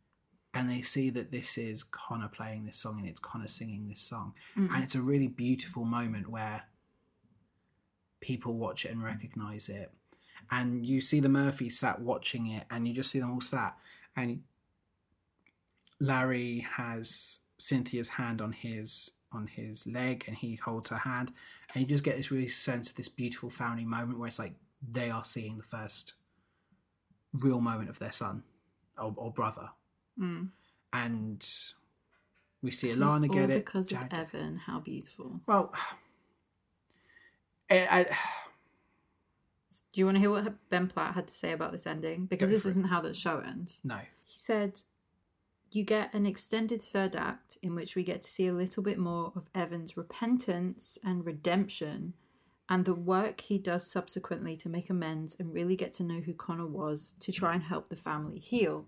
and 0.55 0.71
they 0.71 0.83
see 0.83 1.11
that 1.11 1.31
this 1.31 1.59
is 1.59 1.85
Connor 1.85 2.29
playing 2.29 2.65
this 2.65 2.79
song 2.79 2.99
and 2.99 3.09
it's 3.09 3.21
Connor 3.21 3.49
singing 3.49 3.87
this 3.89 4.01
song. 4.01 4.35
Mm-hmm. 4.57 4.75
And 4.75 4.83
it's 4.83 4.95
a 4.95 5.03
really 5.03 5.29
beautiful 5.29 5.85
moment 5.85 6.29
where 6.29 6.65
people 8.21 8.55
watch 8.55 8.85
it 8.85 8.91
and 8.91 9.03
recognize 9.03 9.69
it. 9.69 9.93
And 10.51 10.85
you 10.87 11.01
see 11.01 11.21
the 11.21 11.29
Murphys 11.29 11.79
sat 11.79 12.01
watching 12.01 12.47
it, 12.49 12.65
and 12.71 12.87
you 12.89 12.95
just 12.95 13.11
see 13.11 13.21
them 13.21 13.33
all 13.33 13.41
sat. 13.41 13.77
And 14.17 14.43
Larry 16.01 16.67
has 16.77 17.41
Cynthia's 17.59 18.09
hand 18.09 18.41
on 18.41 18.53
his 18.53 19.13
on 19.31 19.47
his 19.47 19.87
leg, 19.87 20.25
and 20.27 20.37
he 20.37 20.55
holds 20.57 20.89
her 20.91 20.97
hand, 20.97 21.33
and 21.75 21.83
you 21.83 21.87
just 21.89 22.03
get 22.05 22.17
this 22.17 22.31
really 22.31 22.49
sense 22.49 22.89
of 22.89 22.97
this 22.97 23.09
beautiful 23.11 23.51
family 23.51 23.85
moment 23.85 24.19
where 24.19 24.27
it's 24.29 24.39
like 24.39 24.55
they 24.91 25.11
are 25.11 25.25
seeing 25.25 25.59
the 25.59 25.63
first 25.63 26.15
real 27.35 27.61
moment 27.61 27.91
of 27.91 27.99
their 27.99 28.13
son 28.13 28.43
or, 28.97 29.13
or 29.17 29.31
brother, 29.31 29.69
Mm. 30.19 30.49
and 30.95 31.47
we 32.63 32.71
see 32.71 32.89
It's 32.91 32.99
Alana 32.99 33.29
all 33.29 33.35
get 33.35 33.51
it. 33.51 33.65
because 33.67 33.93
of 33.93 33.99
Evan. 34.11 34.57
How 34.57 34.81
beautiful. 34.81 35.41
Well, 35.47 35.75
I, 37.71 37.77
I, 38.01 38.07
Do 39.93 40.01
you 40.01 40.05
want 40.07 40.17
to 40.17 40.21
hear 40.21 40.31
what 40.31 40.69
Ben 40.71 40.87
Platt 40.89 41.15
had 41.15 41.29
to 41.29 41.35
say 41.35 41.53
about 41.53 41.73
this 41.73 41.87
ending? 41.87 42.27
Because 42.27 42.49
Go 42.49 42.55
this 42.55 42.63
for 42.63 42.69
it. 42.69 42.71
isn't 42.73 42.85
how 42.85 43.01
the 43.01 43.15
show 43.15 43.41
ends. 43.41 43.81
no, 43.85 43.99
He 44.25 44.39
said, 44.39 44.81
You 45.71 45.85
get 45.85 46.13
an 46.15 46.25
extended 46.27 46.83
third 46.83 47.15
act 47.15 47.59
in 47.63 47.75
which 47.75 47.95
we 47.95 48.03
get 48.03 48.23
to 48.23 48.29
see 48.29 48.47
a 48.47 48.53
little 48.53 48.83
bit 48.83 48.99
more 48.99 49.33
of 49.37 49.49
Evan's 49.55 49.97
repentance 49.97 50.99
and 51.05 51.25
redemption 51.27 52.15
and 52.71 52.85
the 52.85 52.95
work 52.95 53.41
he 53.43 53.59
does 53.59 53.91
subsequently 53.91 54.55
to 54.57 54.69
make 54.69 54.91
amends 54.91 55.35
and 55.39 55.55
really 55.55 55.75
get 55.77 55.93
to 55.95 56.03
know 56.03 56.21
who 56.21 56.35
Connor 56.35 56.67
was 56.67 57.15
to 57.21 57.33
try 57.33 57.55
and 57.55 57.63
help 57.63 57.89
the 57.89 57.97
family 57.97 58.39
heal. 58.39 58.87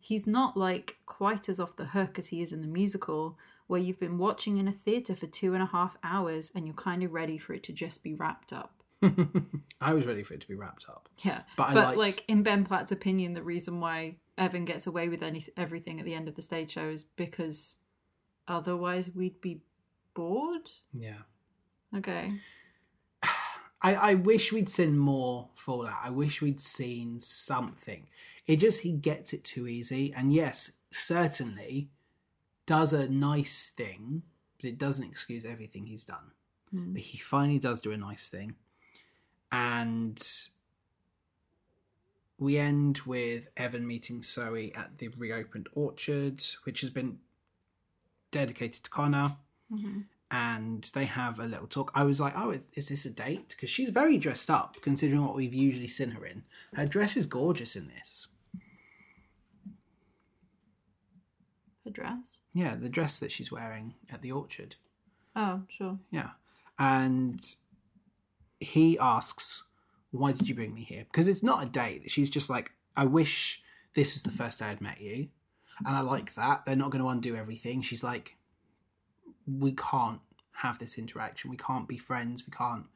He's 0.00 0.26
not 0.26 0.56
like 0.56 0.98
quite 1.06 1.48
as 1.48 1.58
off 1.58 1.74
the 1.76 1.86
hook 1.86 2.18
as 2.18 2.28
he 2.28 2.40
is 2.42 2.52
in 2.52 2.60
the 2.60 2.68
musical, 2.68 3.36
where 3.66 3.80
you've 3.80 3.98
been 3.98 4.18
watching 4.18 4.56
in 4.58 4.68
a 4.68 4.72
theatre 4.72 5.16
for 5.16 5.26
two 5.26 5.52
and 5.54 5.62
a 5.62 5.66
half 5.66 5.96
hours 6.04 6.52
and 6.54 6.64
you're 6.66 6.74
kind 6.76 7.02
of 7.02 7.12
ready 7.12 7.38
for 7.38 7.54
it 7.54 7.64
to 7.64 7.72
just 7.72 8.04
be 8.04 8.14
wrapped 8.14 8.52
up. 8.52 8.77
I 9.80 9.94
was 9.94 10.06
ready 10.06 10.22
for 10.22 10.34
it 10.34 10.40
to 10.40 10.48
be 10.48 10.54
wrapped 10.54 10.86
up. 10.88 11.08
Yeah, 11.24 11.42
But 11.56 11.74
but 11.74 11.84
liked- 11.96 11.98
like 11.98 12.24
in 12.28 12.42
Ben 12.42 12.64
Platt's 12.64 12.92
opinion, 12.92 13.34
the 13.34 13.42
reason 13.42 13.80
why 13.80 14.16
Evan 14.36 14.64
gets 14.64 14.86
away 14.86 15.08
with 15.08 15.22
any 15.22 15.44
everything 15.56 15.98
at 16.00 16.04
the 16.04 16.14
end 16.14 16.28
of 16.28 16.34
the 16.34 16.42
stage 16.42 16.72
show 16.72 16.88
is 16.88 17.04
because 17.04 17.76
otherwise 18.46 19.10
we'd 19.14 19.40
be 19.40 19.60
bored. 20.14 20.68
Yeah. 20.92 21.18
Okay, 21.96 22.30
I, 23.82 23.94
I 23.94 24.14
wish 24.14 24.52
we'd 24.52 24.68
seen 24.68 24.98
more 24.98 25.48
Fallout. 25.54 25.98
I 26.02 26.10
wish 26.10 26.42
we'd 26.42 26.60
seen 26.60 27.20
something. 27.20 28.06
It 28.46 28.56
just 28.56 28.80
he 28.80 28.92
gets 28.92 29.32
it 29.32 29.44
too 29.44 29.66
easy, 29.68 30.12
and 30.12 30.32
yes, 30.32 30.78
certainly 30.90 31.90
does 32.66 32.92
a 32.92 33.08
nice 33.08 33.68
thing, 33.76 34.22
but 34.60 34.68
it 34.68 34.78
doesn't 34.78 35.04
excuse 35.08 35.44
everything 35.46 35.86
he's 35.86 36.04
done. 36.04 36.32
But 36.70 37.00
he 37.00 37.16
finally 37.16 37.58
does 37.58 37.80
do 37.80 37.92
a 37.92 37.96
nice 37.96 38.28
thing, 38.28 38.54
and 39.50 40.22
we 42.38 42.56
end 42.56 43.00
with 43.04 43.48
Evan 43.56 43.86
meeting 43.86 44.22
Zoe 44.22 44.74
at 44.74 44.98
the 44.98 45.08
reopened 45.08 45.68
orchard, 45.74 46.42
which 46.64 46.80
has 46.82 46.90
been 46.90 47.18
dedicated 48.30 48.84
to 48.84 48.90
Connor. 48.90 49.36
Mm-hmm. 49.72 50.00
And 50.30 50.90
they 50.94 51.06
have 51.06 51.40
a 51.40 51.46
little 51.46 51.66
talk. 51.66 51.90
I 51.94 52.04
was 52.04 52.20
like, 52.20 52.34
"Oh, 52.36 52.50
is, 52.50 52.62
is 52.74 52.88
this 52.88 53.06
a 53.06 53.10
date?" 53.10 53.48
Because 53.48 53.70
she's 53.70 53.88
very 53.88 54.18
dressed 54.18 54.50
up, 54.50 54.76
considering 54.82 55.24
what 55.24 55.34
we've 55.34 55.54
usually 55.54 55.88
seen 55.88 56.10
her 56.10 56.26
in. 56.26 56.42
Her 56.74 56.84
dress 56.84 57.16
is 57.16 57.24
gorgeous 57.24 57.76
in 57.76 57.88
this. 57.88 58.28
Her 61.84 61.90
dress. 61.90 62.40
Yeah, 62.52 62.74
the 62.74 62.90
dress 62.90 63.18
that 63.20 63.32
she's 63.32 63.50
wearing 63.50 63.94
at 64.12 64.20
the 64.20 64.32
orchard. 64.32 64.76
Oh, 65.34 65.62
sure. 65.68 65.98
Yeah. 66.10 66.30
And 66.78 67.40
he 68.60 68.98
asks, 68.98 69.62
Why 70.10 70.32
did 70.32 70.48
you 70.48 70.54
bring 70.54 70.74
me 70.74 70.82
here? 70.82 71.04
Because 71.10 71.28
it's 71.28 71.42
not 71.42 71.62
a 71.62 71.66
date. 71.66 72.10
She's 72.10 72.30
just 72.30 72.50
like, 72.50 72.72
I 72.96 73.04
wish 73.04 73.62
this 73.94 74.14
was 74.14 74.22
the 74.22 74.30
first 74.30 74.58
day 74.58 74.66
I'd 74.66 74.80
met 74.80 75.00
you. 75.00 75.28
And 75.86 75.96
I 75.96 76.00
like 76.00 76.34
that. 76.34 76.64
They're 76.64 76.76
not 76.76 76.90
going 76.90 77.02
to 77.02 77.08
undo 77.08 77.36
everything. 77.36 77.82
She's 77.82 78.02
like, 78.02 78.36
We 79.46 79.72
can't 79.72 80.20
have 80.52 80.78
this 80.78 80.98
interaction. 80.98 81.50
We 81.50 81.56
can't 81.56 81.88
be 81.88 81.98
friends. 81.98 82.44
We 82.46 82.52
can't 82.52 82.86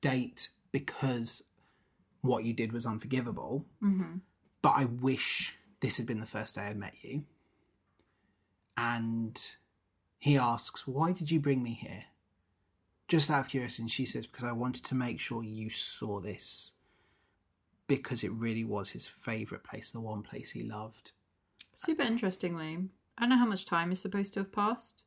date 0.00 0.48
because 0.70 1.44
what 2.20 2.44
you 2.44 2.52
did 2.52 2.72
was 2.72 2.86
unforgivable. 2.86 3.66
Mm-hmm. 3.82 4.18
But 4.62 4.74
I 4.76 4.84
wish 4.84 5.56
this 5.80 5.96
had 5.96 6.06
been 6.06 6.20
the 6.20 6.26
first 6.26 6.54
day 6.54 6.62
I'd 6.62 6.76
met 6.76 6.94
you. 7.02 7.24
And 8.76 9.40
he 10.18 10.36
asks, 10.36 10.86
Why 10.86 11.12
did 11.12 11.30
you 11.30 11.40
bring 11.40 11.62
me 11.62 11.72
here? 11.72 12.04
Just 13.08 13.30
out 13.30 13.40
of 13.40 13.48
curiosity, 13.48 13.82
and 13.82 13.90
she 13.90 14.04
says, 14.04 14.26
Because 14.26 14.44
I 14.44 14.52
wanted 14.52 14.84
to 14.84 14.94
make 14.94 15.18
sure 15.18 15.42
you 15.42 15.70
saw 15.70 16.20
this. 16.20 16.72
Because 17.86 18.22
it 18.22 18.32
really 18.32 18.64
was 18.64 18.90
his 18.90 19.06
favourite 19.06 19.64
place, 19.64 19.90
the 19.90 20.00
one 20.00 20.22
place 20.22 20.50
he 20.50 20.62
loved. 20.62 21.12
Super 21.74 22.02
interestingly, 22.02 22.78
I 23.16 23.22
don't 23.22 23.30
know 23.30 23.38
how 23.38 23.46
much 23.46 23.64
time 23.64 23.90
is 23.90 24.00
supposed 24.00 24.34
to 24.34 24.40
have 24.40 24.52
passed. 24.52 25.04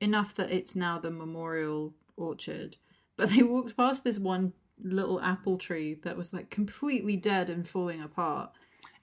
Enough 0.00 0.34
that 0.36 0.50
it's 0.50 0.76
now 0.76 0.98
the 0.98 1.10
memorial 1.10 1.94
orchard. 2.16 2.76
But 3.16 3.30
they 3.30 3.42
walked 3.42 3.76
past 3.76 4.04
this 4.04 4.18
one 4.18 4.52
little 4.82 5.20
apple 5.20 5.56
tree 5.58 5.94
that 6.02 6.16
was 6.16 6.32
like 6.32 6.50
completely 6.50 7.16
dead 7.16 7.50
and 7.50 7.66
falling 7.66 8.02
apart. 8.02 8.50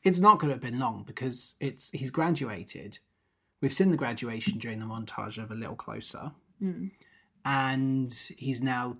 It's 0.03 0.19
not 0.19 0.39
going 0.39 0.49
to 0.49 0.55
have 0.55 0.61
been 0.61 0.79
long 0.79 1.03
because 1.05 1.55
it's 1.59 1.91
he's 1.91 2.11
graduated. 2.11 2.97
We've 3.61 3.73
seen 3.73 3.91
the 3.91 3.97
graduation 3.97 4.57
during 4.57 4.79
the 4.79 4.85
montage 4.85 5.41
of 5.41 5.51
a 5.51 5.55
little 5.55 5.75
closer, 5.75 6.31
hmm. 6.59 6.87
And 7.45 8.13
he's 8.37 8.61
now 8.61 8.97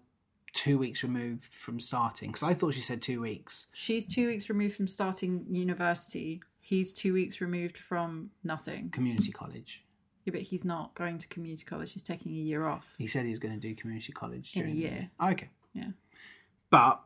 two 0.54 0.78
weeks 0.78 1.04
removed 1.04 1.54
from 1.54 1.80
starting. 1.80 2.30
Because 2.30 2.44
I 2.44 2.54
thought 2.54 2.74
she 2.74 2.82
said 2.82 3.02
two 3.02 3.22
weeks. 3.22 3.68
She's 3.74 4.06
two 4.06 4.28
weeks 4.28 4.50
removed 4.50 4.76
from 4.76 4.88
starting 4.88 5.46
university. 5.50 6.42
He's 6.60 6.94
two 6.94 7.14
weeks 7.14 7.42
removed 7.42 7.78
from 7.78 8.32
nothing. 8.44 8.90
Community 8.90 9.32
college. 9.32 9.84
Yeah, 10.26 10.32
but 10.32 10.42
he's 10.42 10.64
not 10.64 10.94
going 10.94 11.18
to 11.18 11.28
community 11.28 11.66
college. 11.66 11.94
He's 11.94 12.04
taking 12.04 12.32
a 12.32 12.36
year 12.36 12.68
off. 12.68 12.94
He 12.98 13.08
said 13.08 13.26
he 13.26 13.32
was 13.32 13.40
going 13.40 13.54
to 13.54 13.60
do 13.60 13.74
community 13.74 14.14
college 14.14 14.52
In 14.56 14.62
a 14.62 14.66
during 14.66 14.76
the 14.76 14.82
year. 14.82 15.10
Oh, 15.20 15.30
okay. 15.30 15.50
Yeah. 15.74 15.90
But 16.70 17.02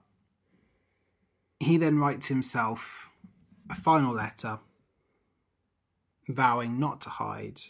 he 1.60 1.78
then 1.78 1.98
writes 1.98 2.28
himself 2.28 3.10
a 3.70 3.76
final 3.76 4.14
letter 4.14 4.60
vowing 6.28 6.80
not 6.80 7.02
to 7.02 7.10
hide, 7.10 7.62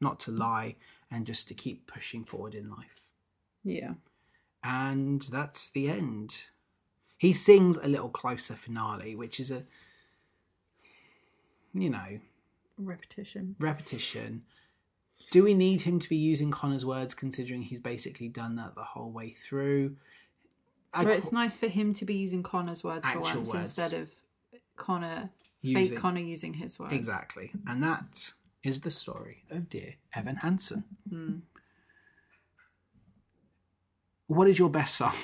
not 0.00 0.20
to 0.20 0.30
lie, 0.30 0.76
and 1.10 1.26
just 1.26 1.48
to 1.48 1.54
keep 1.54 1.86
pushing 1.86 2.24
forward 2.24 2.54
in 2.54 2.70
life. 2.70 3.00
Yeah. 3.64 3.94
And 4.62 5.22
that's 5.22 5.68
the 5.70 5.88
end. 5.88 6.42
He 7.18 7.32
sings 7.32 7.76
a 7.76 7.88
little 7.88 8.08
closer 8.08 8.54
finale, 8.54 9.14
which 9.14 9.38
is 9.40 9.50
a, 9.50 9.64
you 11.72 11.90
know, 11.90 12.20
Repetition. 12.78 13.56
repetition. 13.58 14.42
Do 15.30 15.44
we 15.44 15.52
need 15.54 15.82
him 15.82 15.98
to 15.98 16.08
be 16.08 16.16
using 16.16 16.50
Connor's 16.50 16.86
words 16.86 17.12
considering 17.14 17.62
he's 17.62 17.80
basically 17.80 18.28
done 18.28 18.56
that 18.56 18.74
the 18.74 18.82
whole 18.84 19.10
way 19.10 19.30
through? 19.30 19.96
I 20.94 21.04
But 21.04 21.12
it's 21.12 21.30
nice 21.30 21.58
for 21.58 21.68
him 21.68 21.92
to 21.94 22.04
be 22.04 22.14
using 22.14 22.42
Connor's 22.42 22.82
words 22.82 23.06
for 23.06 23.20
once 23.20 23.50
words. 23.52 23.78
instead 23.78 23.92
of 23.92 24.10
Connor, 24.76 25.30
Using- 25.62 25.88
fake 25.90 25.98
Connor 25.98 26.20
using 26.20 26.54
his 26.54 26.78
words. 26.78 26.94
Exactly. 26.94 27.52
And 27.66 27.82
that 27.82 28.32
is 28.62 28.80
the 28.80 28.90
story 28.90 29.44
of 29.50 29.68
dear 29.68 29.94
Evan 30.14 30.36
Hansen. 30.36 30.84
Hmm. 31.08 31.38
What 34.30 34.48
is 34.48 34.60
your 34.60 34.70
best 34.70 34.94
song? 34.94 35.14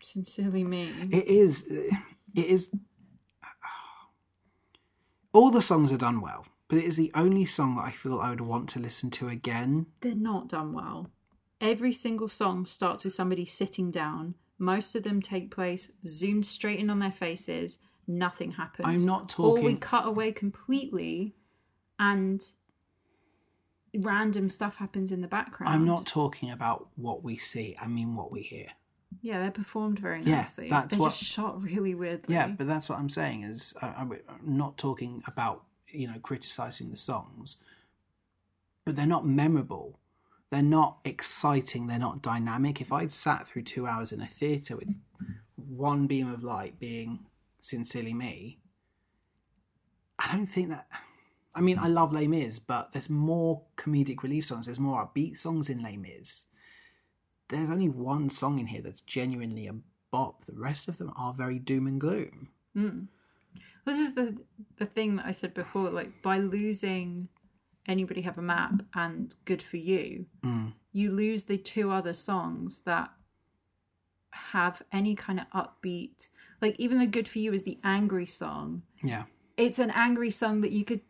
Sincerely 0.00 0.64
me. 0.64 0.92
It 1.12 1.28
is. 1.28 1.64
It 1.68 1.94
is. 2.34 2.74
All 5.32 5.52
the 5.52 5.62
songs 5.62 5.92
are 5.92 5.96
done 5.96 6.20
well, 6.20 6.44
but 6.66 6.78
it 6.78 6.84
is 6.84 6.96
the 6.96 7.12
only 7.14 7.44
song 7.44 7.76
that 7.76 7.84
I 7.84 7.92
feel 7.92 8.18
I 8.18 8.30
would 8.30 8.40
want 8.40 8.68
to 8.70 8.80
listen 8.80 9.12
to 9.12 9.28
again. 9.28 9.86
They're 10.00 10.16
not 10.16 10.48
done 10.48 10.72
well. 10.72 11.08
Every 11.60 11.92
single 11.92 12.26
song 12.26 12.66
starts 12.66 13.04
with 13.04 13.12
somebody 13.12 13.44
sitting 13.44 13.92
down. 13.92 14.34
Most 14.58 14.96
of 14.96 15.04
them 15.04 15.22
take 15.22 15.54
place 15.54 15.92
zoomed 16.04 16.46
straight 16.46 16.80
in 16.80 16.90
on 16.90 16.98
their 16.98 17.12
faces. 17.12 17.78
Nothing 18.08 18.50
happens. 18.52 18.88
I'm 18.88 19.06
not 19.06 19.28
talking. 19.28 19.64
Or 19.64 19.66
we 19.68 19.76
cut 19.76 20.04
away 20.04 20.32
completely 20.32 21.36
and 22.00 22.42
random 23.98 24.48
stuff 24.48 24.76
happens 24.76 25.12
in 25.12 25.20
the 25.20 25.28
background. 25.28 25.72
I'm 25.74 25.86
not 25.86 26.06
talking 26.06 26.50
about 26.50 26.88
what 26.96 27.22
we 27.24 27.36
see. 27.36 27.76
I 27.80 27.86
mean 27.86 28.14
what 28.14 28.30
we 28.32 28.42
hear. 28.42 28.66
Yeah, 29.22 29.40
they're 29.40 29.50
performed 29.50 29.98
very 29.98 30.22
nicely. 30.22 30.66
Yeah, 30.68 30.80
that's 30.80 30.90
they're 30.94 31.00
what- 31.00 31.10
just 31.10 31.24
shot 31.24 31.62
really 31.62 31.94
weirdly. 31.94 32.34
Yeah, 32.34 32.48
but 32.48 32.66
that's 32.66 32.88
what 32.88 32.98
I'm 32.98 33.08
saying. 33.08 33.44
Is 33.44 33.74
uh, 33.80 33.86
I, 33.86 34.02
I'm 34.02 34.18
not 34.44 34.76
talking 34.78 35.22
about 35.26 35.64
you 35.88 36.06
know 36.08 36.18
criticizing 36.22 36.90
the 36.90 36.96
songs, 36.96 37.56
but 38.84 38.96
they're 38.96 39.06
not 39.06 39.26
memorable. 39.26 39.98
They're 40.50 40.62
not 40.62 40.98
exciting. 41.04 41.86
They're 41.86 41.98
not 41.98 42.22
dynamic. 42.22 42.80
If 42.80 42.92
I'd 42.92 43.12
sat 43.12 43.48
through 43.48 43.62
two 43.62 43.86
hours 43.86 44.12
in 44.12 44.20
a 44.20 44.26
theatre 44.28 44.76
with 44.76 44.88
one 45.56 46.06
beam 46.06 46.30
of 46.32 46.44
light 46.44 46.78
being 46.78 47.26
sincerely 47.60 48.14
me, 48.14 48.58
I 50.18 50.32
don't 50.36 50.46
think 50.46 50.68
that. 50.70 50.86
I 51.56 51.62
mean, 51.62 51.78
I 51.78 51.88
love 51.88 52.12
Les 52.12 52.28
Mis, 52.28 52.58
but 52.58 52.92
there's 52.92 53.08
more 53.08 53.62
comedic 53.76 54.22
relief 54.22 54.46
songs. 54.46 54.66
There's 54.66 54.78
more 54.78 55.02
upbeat 55.02 55.38
songs 55.38 55.70
in 55.70 55.82
Les 55.82 55.96
Mis. 55.96 56.46
There's 57.48 57.70
only 57.70 57.88
one 57.88 58.28
song 58.28 58.58
in 58.58 58.66
here 58.66 58.82
that's 58.82 59.00
genuinely 59.00 59.66
a 59.66 59.74
bop. 60.10 60.44
The 60.44 60.52
rest 60.52 60.86
of 60.86 60.98
them 60.98 61.12
are 61.16 61.32
very 61.32 61.58
doom 61.58 61.86
and 61.86 61.98
gloom. 61.98 62.48
Hmm. 62.74 63.00
This 63.86 63.98
is 63.98 64.14
the 64.14 64.36
the 64.76 64.84
thing 64.84 65.16
that 65.16 65.26
I 65.26 65.30
said 65.30 65.54
before. 65.54 65.88
Like 65.88 66.20
by 66.22 66.38
losing 66.38 67.28
anybody 67.86 68.20
have 68.22 68.36
a 68.36 68.42
map 68.42 68.82
and 68.94 69.34
good 69.46 69.62
for 69.62 69.78
you, 69.78 70.26
hmm. 70.42 70.68
you 70.92 71.10
lose 71.10 71.44
the 71.44 71.56
two 71.56 71.90
other 71.90 72.12
songs 72.12 72.80
that 72.80 73.10
have 74.30 74.82
any 74.92 75.14
kind 75.14 75.40
of 75.40 75.46
upbeat. 75.66 76.28
Like 76.60 76.78
even 76.78 76.98
the 76.98 77.06
good 77.06 77.28
for 77.28 77.38
you 77.38 77.54
is 77.54 77.62
the 77.62 77.78
angry 77.82 78.26
song. 78.26 78.82
Yeah. 79.02 79.24
It's 79.56 79.78
an 79.78 79.90
angry 79.90 80.30
song 80.30 80.60
that 80.60 80.72
you 80.72 80.84
could 80.84 81.00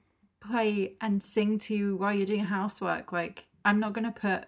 play 0.49 0.95
and 1.01 1.23
sing 1.23 1.59
to 1.61 1.75
you 1.75 1.97
while 1.97 2.15
you're 2.15 2.27
doing 2.27 2.45
housework. 2.45 3.13
Like 3.13 3.47
I'm 3.65 3.81
not 3.81 3.93
gonna 3.93 4.13
put 4.13 4.45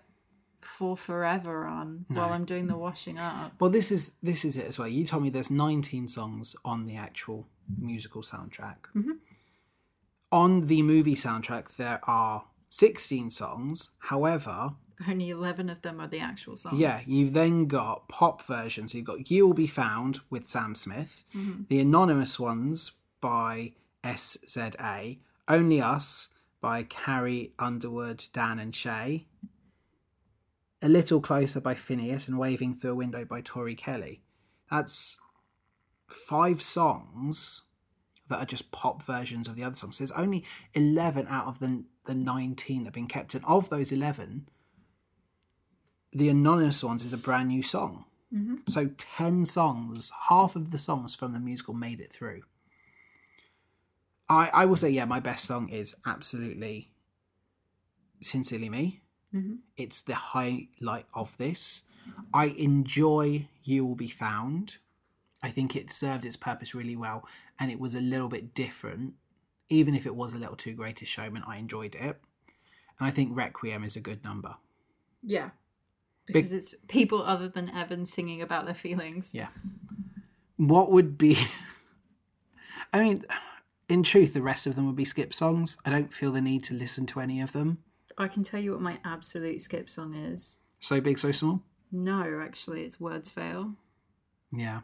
for 0.61 0.97
forever 0.97 1.66
on 1.66 2.05
while 2.09 2.31
I'm 2.31 2.45
doing 2.45 2.66
the 2.66 2.77
washing 2.77 3.19
up. 3.19 3.53
Well, 3.61 3.70
this 3.70 3.91
is 3.93 4.15
this 4.23 4.45
is 4.45 4.57
it 4.57 4.66
as 4.66 4.79
well. 4.79 4.89
You 4.89 5.05
told 5.07 5.23
me 5.23 5.31
there's 5.31 5.51
19 5.51 6.09
songs 6.09 6.57
on 6.65 6.85
the 6.85 6.97
actual 6.97 7.47
musical 7.79 8.23
soundtrack. 8.23 8.77
Mm-hmm. 8.95 9.12
On 10.33 10.66
the 10.66 10.83
movie 10.83 11.15
soundtrack, 11.15 11.77
there 11.77 12.01
are 12.05 12.45
16 12.70 13.31
songs. 13.31 13.91
However, 13.99 14.73
Only 15.09 15.31
eleven 15.31 15.70
of 15.70 15.81
them 15.83 16.01
are 16.01 16.09
the 16.09 16.19
actual 16.20 16.57
songs. 16.57 16.79
yeah, 16.79 17.01
you've 17.07 17.33
then 17.33 17.66
got 17.66 18.09
pop 18.09 18.43
versions. 18.43 18.95
You've 18.95 19.07
got 19.07 19.31
"You 19.31 19.47
Will 19.47 19.55
Be 19.55 19.66
Found" 19.69 20.20
with 20.29 20.49
Sam 20.49 20.75
Smith, 20.75 21.25
mm-hmm. 21.35 21.62
the 21.69 21.79
anonymous 21.81 22.39
ones 22.39 22.93
by 23.20 23.73
SZA, 24.05 25.19
"Only 25.49 25.81
Us" 25.81 26.35
by 26.61 26.83
Carrie 26.83 27.55
Underwood, 27.59 28.27
Dan, 28.33 28.59
and 28.59 28.75
Shay. 28.75 29.27
A 30.81 30.89
Little 30.89 31.20
Closer 31.20 31.61
by 31.61 31.75
Finneas 31.75 32.29
and 32.29 32.39
Waving 32.39 32.75
Through 32.75 32.93
a 32.93 32.97
Window 32.97 33.25
by 33.25 33.41
Tori 33.41 33.75
Kelly. 33.75 34.23
That's 34.70 35.19
five 36.07 36.62
songs 36.62 37.62
that 38.29 38.39
are 38.39 38.47
just 38.47 38.70
pop 38.70 39.03
versions 39.03 39.49
of 39.49 39.57
the 39.57 39.65
other 39.65 39.75
songs. 39.75 39.99
There's 39.99 40.12
only 40.12 40.45
11 40.75 41.27
out 41.29 41.47
of 41.47 41.59
the, 41.59 41.85
the 42.05 42.15
19 42.15 42.81
that 42.81 42.85
have 42.87 42.95
been 42.95 43.07
kept. 43.07 43.35
And 43.35 43.45
of 43.45 43.70
those 43.70 43.91
11, 43.91 44.49
the 46.12 46.29
Anonymous 46.29 46.85
ones 46.85 47.05
is 47.05 47.12
a 47.12 47.19
brand 47.19 47.49
new 47.49 47.62
song. 47.62 48.05
Mm-hmm. 48.35 48.57
So 48.69 48.91
10 48.99 49.47
songs, 49.47 50.12
half 50.29 50.55
of 50.57 50.70
the 50.70 50.79
songs 50.79 51.15
from 51.15 51.33
the 51.33 51.41
musical 51.41 51.75
made 51.75 52.01
it 52.01 52.12
through. 52.12 52.43
I, 54.28 54.48
I 54.52 54.64
will 54.66 54.76
say, 54.76 54.90
yeah, 54.90 55.05
my 55.05 55.20
best 55.20 55.44
song 55.44 55.68
is 55.68 55.96
absolutely 56.06 56.90
Sincerely 58.20 58.68
Me. 58.68 59.00
Mhm. 59.34 59.59
It's 59.76 60.02
the 60.02 60.14
highlight 60.14 61.06
of 61.14 61.36
this. 61.38 61.84
I 62.32 62.46
enjoy 62.46 63.48
You 63.64 63.84
Will 63.84 63.94
Be 63.94 64.09
Found. 64.09 64.76
I 65.42 65.50
think 65.50 65.76
it 65.76 65.92
served 65.92 66.24
its 66.24 66.36
purpose 66.36 66.74
really 66.74 66.96
well 66.96 67.26
and 67.59 67.70
it 67.70 67.78
was 67.78 67.94
a 67.94 68.00
little 68.00 68.28
bit 68.28 68.55
different. 68.55 69.14
Even 69.68 69.94
if 69.94 70.06
it 70.06 70.14
was 70.14 70.34
a 70.34 70.38
little 70.38 70.56
too 70.56 70.72
great 70.72 71.02
a 71.02 71.05
showman, 71.05 71.42
I 71.46 71.59
enjoyed 71.59 71.94
it. 71.94 72.20
And 72.98 73.06
I 73.06 73.10
think 73.10 73.36
Requiem 73.36 73.84
is 73.84 73.96
a 73.96 74.00
good 74.00 74.24
number. 74.24 74.56
Yeah. 75.22 75.50
Because 76.26 76.52
it's 76.52 76.74
people 76.88 77.22
other 77.22 77.48
than 77.48 77.68
Evan 77.70 78.05
singing 78.06 78.42
about 78.42 78.64
their 78.64 78.74
feelings. 78.74 79.34
Yeah. 79.34 79.48
What 80.56 80.90
would 80.90 81.16
be. 81.16 81.38
I 82.92 83.02
mean, 83.02 83.24
in 83.89 84.02
truth, 84.02 84.35
the 84.35 84.43
rest 84.43 84.66
of 84.66 84.77
them 84.77 84.86
would 84.86 84.97
be 84.97 85.05
skip 85.05 85.32
songs. 85.32 85.77
I 85.85 85.90
don't 85.90 86.12
feel 86.12 86.32
the 86.32 86.40
need 86.40 86.65
to 86.65 86.74
listen 86.74 87.06
to 87.06 87.20
any 87.20 87.40
of 87.40 87.52
them. 87.52 87.78
I 88.16 88.28
can 88.28 88.43
tell 88.43 88.60
you 88.60 88.73
what 88.73 88.81
my 88.81 88.98
absolute 89.05 89.62
skip 89.62 89.89
song 89.89 90.15
is. 90.15 90.59
So 90.81 91.01
big, 91.01 91.19
so 91.19 91.32
small? 91.32 91.62
No, 91.90 92.40
actually, 92.43 92.82
it's 92.82 93.01
Words 93.01 93.31
Fail. 93.31 93.74
Yeah. 94.52 94.81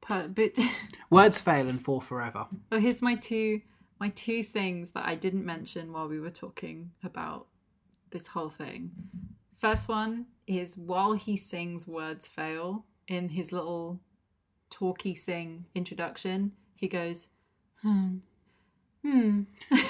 Per- 0.00 0.28
but 0.28 0.52
Words 1.10 1.40
fail 1.40 1.68
and 1.68 1.82
fall 1.82 2.00
forever. 2.00 2.46
oh, 2.70 2.78
here's 2.78 3.02
my 3.02 3.14
two 3.14 3.60
my 3.98 4.10
two 4.10 4.42
things 4.42 4.92
that 4.92 5.06
I 5.06 5.14
didn't 5.14 5.44
mention 5.46 5.90
while 5.92 6.06
we 6.06 6.20
were 6.20 6.30
talking 6.30 6.90
about 7.02 7.46
this 8.10 8.28
whole 8.28 8.50
thing. 8.50 8.90
First 9.54 9.88
one 9.88 10.26
is 10.46 10.76
while 10.76 11.14
he 11.14 11.36
sings 11.36 11.88
Words 11.88 12.26
Fail 12.26 12.84
in 13.08 13.30
his 13.30 13.52
little 13.52 14.00
talky 14.68 15.14
sing 15.14 15.64
introduction, 15.74 16.52
he 16.74 16.88
goes, 16.88 17.28
hmm, 17.80 18.18
hmm. 19.10 19.42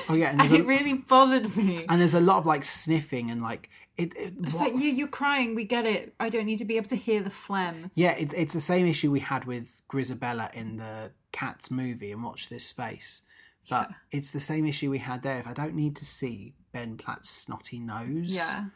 Oh, 0.09 0.15
yeah. 0.15 0.31
And 0.31 0.41
it 0.53 0.61
a, 0.61 0.65
really 0.65 0.95
bothered 0.95 1.57
me. 1.57 1.85
and 1.89 2.01
there's 2.01 2.15
a 2.15 2.21
lot 2.21 2.39
of 2.39 2.47
like 2.47 2.65
sniffing 2.65 3.31
and 3.31 3.43
like. 3.43 3.71
It, 3.97 4.15
it, 4.17 4.35
It's 4.45 4.57
what- 4.57 4.73
like 4.73 4.83
you, 4.83 4.91
you're 4.91 5.09
crying. 5.09 5.55
We 5.55 5.65
get 5.65 5.87
it. 5.87 6.15
I 6.21 6.29
don't 6.29 6.45
need 6.47 6.59
to 6.59 6.65
be 6.65 6.77
able 6.77 6.89
to 6.89 6.97
hear 6.97 7.23
the 7.23 7.31
phlegm. 7.31 7.91
Yeah, 7.95 8.11
it, 8.13 8.35
it's 8.37 8.53
the 8.55 8.61
same 8.61 8.87
issue 8.87 9.11
we 9.11 9.21
had 9.21 9.45
with 9.47 9.81
Grizabella 9.91 10.53
in 10.55 10.77
the 10.77 11.13
Cats 11.33 11.71
movie 11.71 12.13
and 12.13 12.23
Watch 12.23 12.49
This 12.49 12.67
Space. 12.67 13.23
But 13.71 13.91
it's 14.13 14.31
the 14.31 14.39
same 14.41 14.65
issue 14.67 14.91
we 14.91 14.99
had 14.99 15.23
there. 15.23 15.39
If 15.39 15.47
I 15.47 15.53
don't 15.53 15.75
need 15.75 15.97
to 15.97 16.05
see 16.05 16.55
Ben 16.73 16.97
Platt's 16.99 17.29
snotty 17.31 17.79
nose, 17.81 18.29
Yeah. 18.35 18.67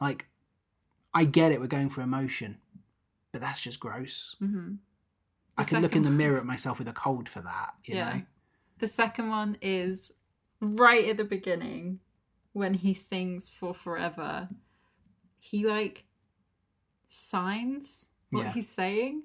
like, 0.00 0.26
I 1.14 1.24
get 1.26 1.52
it, 1.52 1.60
we're 1.60 1.66
going 1.68 1.90
for 1.90 2.00
emotion, 2.00 2.58
but 3.30 3.40
that's 3.40 3.60
just 3.60 3.78
gross. 3.78 4.34
hmm 4.40 4.74
I 5.56 5.64
could 5.64 5.82
look 5.82 5.94
in 5.94 6.02
the 6.02 6.10
mirror 6.22 6.38
at 6.38 6.46
myself 6.46 6.78
with 6.78 6.88
a 6.88 6.92
cold 6.94 7.28
for 7.28 7.40
that, 7.42 7.74
you 7.84 7.94
Yeah. 7.96 8.12
know? 8.14 8.22
The 8.82 8.88
second 8.88 9.28
one 9.28 9.58
is 9.62 10.10
right 10.60 11.08
at 11.08 11.16
the 11.16 11.22
beginning 11.22 12.00
when 12.52 12.74
he 12.74 12.94
sings 12.94 13.48
for 13.48 13.72
forever. 13.72 14.48
He 15.38 15.64
like 15.64 16.02
signs 17.06 18.08
what 18.30 18.46
Yeah. 18.46 18.52
he's 18.52 18.68
saying. 18.68 19.22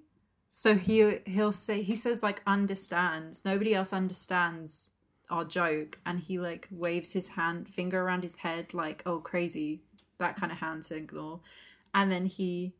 So 0.51 0.75
he 0.75 1.21
he'll 1.25 1.51
say 1.51 1.81
he 1.81 1.95
says 1.95 2.21
like 2.21 2.43
understands. 2.45 3.43
Nobody 3.45 3.73
else 3.73 3.93
understands 3.93 4.91
our 5.31 5.43
joke 5.43 5.97
and 6.05 6.19
he 6.19 6.38
like 6.38 6.67
waves 6.69 7.13
his 7.13 7.29
hand 7.29 7.67
finger 7.67 7.99
around 8.03 8.21
his 8.21 8.35
head 8.35 8.75
like 8.75 9.01
oh 9.07 9.17
crazy 9.21 9.81
that 10.19 10.35
kind 10.35 10.51
of 10.51 10.59
hand 10.59 10.85
signal. 10.85 11.43
And 11.95 12.11
then 12.11 12.27
he 12.27 12.75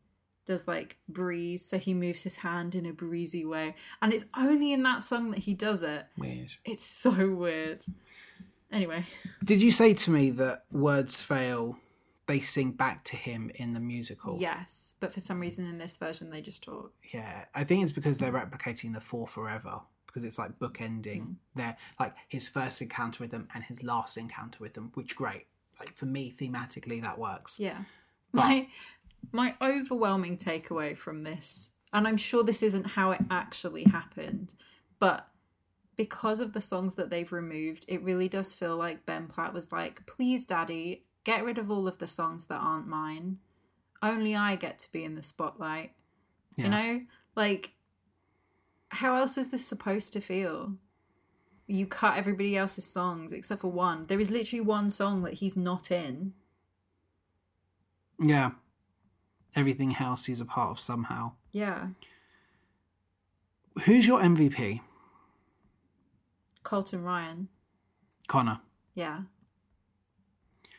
does 0.48 0.66
like 0.66 0.96
breeze 1.08 1.64
so 1.64 1.78
he 1.78 1.94
moves 1.94 2.22
his 2.24 2.36
hand 2.38 2.74
in 2.74 2.84
a 2.86 2.92
breezy 2.92 3.44
way 3.44 3.76
and 4.02 4.12
it's 4.12 4.24
only 4.36 4.72
in 4.72 4.82
that 4.82 5.02
song 5.02 5.30
that 5.30 5.40
he 5.40 5.54
does 5.54 5.82
it 5.84 6.06
Weird. 6.16 6.54
it's 6.64 6.82
so 6.84 7.10
weird. 7.30 7.82
Anyway, 8.70 9.06
Did 9.44 9.62
you 9.62 9.70
say 9.70 9.94
to 9.94 10.10
me 10.10 10.30
that 10.32 10.64
words 10.70 11.22
fail, 11.22 11.78
they 12.26 12.40
sing 12.40 12.72
back 12.72 13.02
to 13.04 13.16
him 13.16 13.50
in 13.54 13.72
the 13.72 13.80
musical? 13.80 14.36
yes, 14.38 14.94
but 15.00 15.12
for 15.14 15.20
some 15.20 15.40
reason 15.40 15.66
in 15.66 15.78
this 15.78 15.96
version 15.96 16.30
they 16.30 16.42
just 16.42 16.62
talk. 16.64 16.92
Yeah, 17.14 17.44
I 17.54 17.64
think 17.64 17.82
it's 17.82 17.92
because 17.92 18.18
they're 18.18 18.32
replicating 18.32 18.92
the 18.92 19.00
four 19.00 19.26
forever 19.26 19.80
because 20.06 20.24
it's 20.24 20.38
like 20.38 20.58
bookending 20.58 21.20
Mm. 21.22 21.34
their 21.54 21.76
like 21.98 22.14
his 22.28 22.48
first 22.48 22.82
encounter 22.82 23.22
with 23.22 23.30
them 23.30 23.48
and 23.54 23.64
his 23.64 23.82
last 23.82 24.16
encounter 24.18 24.58
with 24.60 24.74
them, 24.74 24.90
which 24.94 25.16
great. 25.16 25.46
Like 25.80 25.94
for 25.94 26.06
me, 26.06 26.34
thematically, 26.38 27.00
that 27.02 27.18
works. 27.18 27.58
Yeah. 27.60 27.84
But- 28.34 28.40
My 28.44 28.68
my 29.32 29.54
overwhelming 29.60 30.36
takeaway 30.36 30.96
from 30.96 31.22
this, 31.22 31.72
and 31.92 32.06
I'm 32.06 32.16
sure 32.16 32.42
this 32.42 32.62
isn't 32.62 32.86
how 32.86 33.10
it 33.12 33.20
actually 33.30 33.84
happened, 33.84 34.54
but 34.98 35.28
because 35.96 36.40
of 36.40 36.52
the 36.52 36.60
songs 36.60 36.94
that 36.94 37.10
they've 37.10 37.32
removed, 37.32 37.84
it 37.88 38.02
really 38.02 38.28
does 38.28 38.54
feel 38.54 38.76
like 38.76 39.06
Ben 39.06 39.26
Platt 39.26 39.52
was 39.52 39.72
like, 39.72 40.06
"Please, 40.06 40.44
Daddy, 40.44 41.04
get 41.24 41.44
rid 41.44 41.58
of 41.58 41.70
all 41.70 41.88
of 41.88 41.98
the 41.98 42.06
songs 42.06 42.46
that 42.46 42.60
aren't 42.60 42.86
mine. 42.86 43.38
Only 44.00 44.36
I 44.36 44.56
get 44.56 44.78
to 44.80 44.92
be 44.92 45.04
in 45.04 45.14
the 45.14 45.22
spotlight." 45.22 45.92
Yeah. 46.56 46.64
You 46.64 46.70
know, 46.70 47.00
like 47.36 47.72
how 48.90 49.16
else 49.16 49.36
is 49.36 49.50
this 49.50 49.66
supposed 49.66 50.12
to 50.14 50.20
feel? 50.20 50.74
You 51.66 51.86
cut 51.86 52.16
everybody 52.16 52.56
else's 52.56 52.86
songs 52.86 53.32
except 53.32 53.60
for 53.60 53.70
one. 53.70 54.06
There 54.06 54.20
is 54.20 54.30
literally 54.30 54.62
one 54.62 54.90
song 54.90 55.22
that 55.22 55.34
he's 55.34 55.56
not 55.56 55.90
in. 55.90 56.32
Yeah. 58.18 58.52
Everything 59.54 59.96
else 59.98 60.26
he's 60.26 60.40
a 60.40 60.44
part 60.44 60.70
of 60.70 60.80
somehow. 60.80 61.32
Yeah. 61.52 61.88
Who's 63.84 64.06
your 64.06 64.20
MVP? 64.20 64.80
Colton 66.62 67.02
Ryan. 67.02 67.48
Connor. 68.26 68.60
Yeah. 68.94 69.20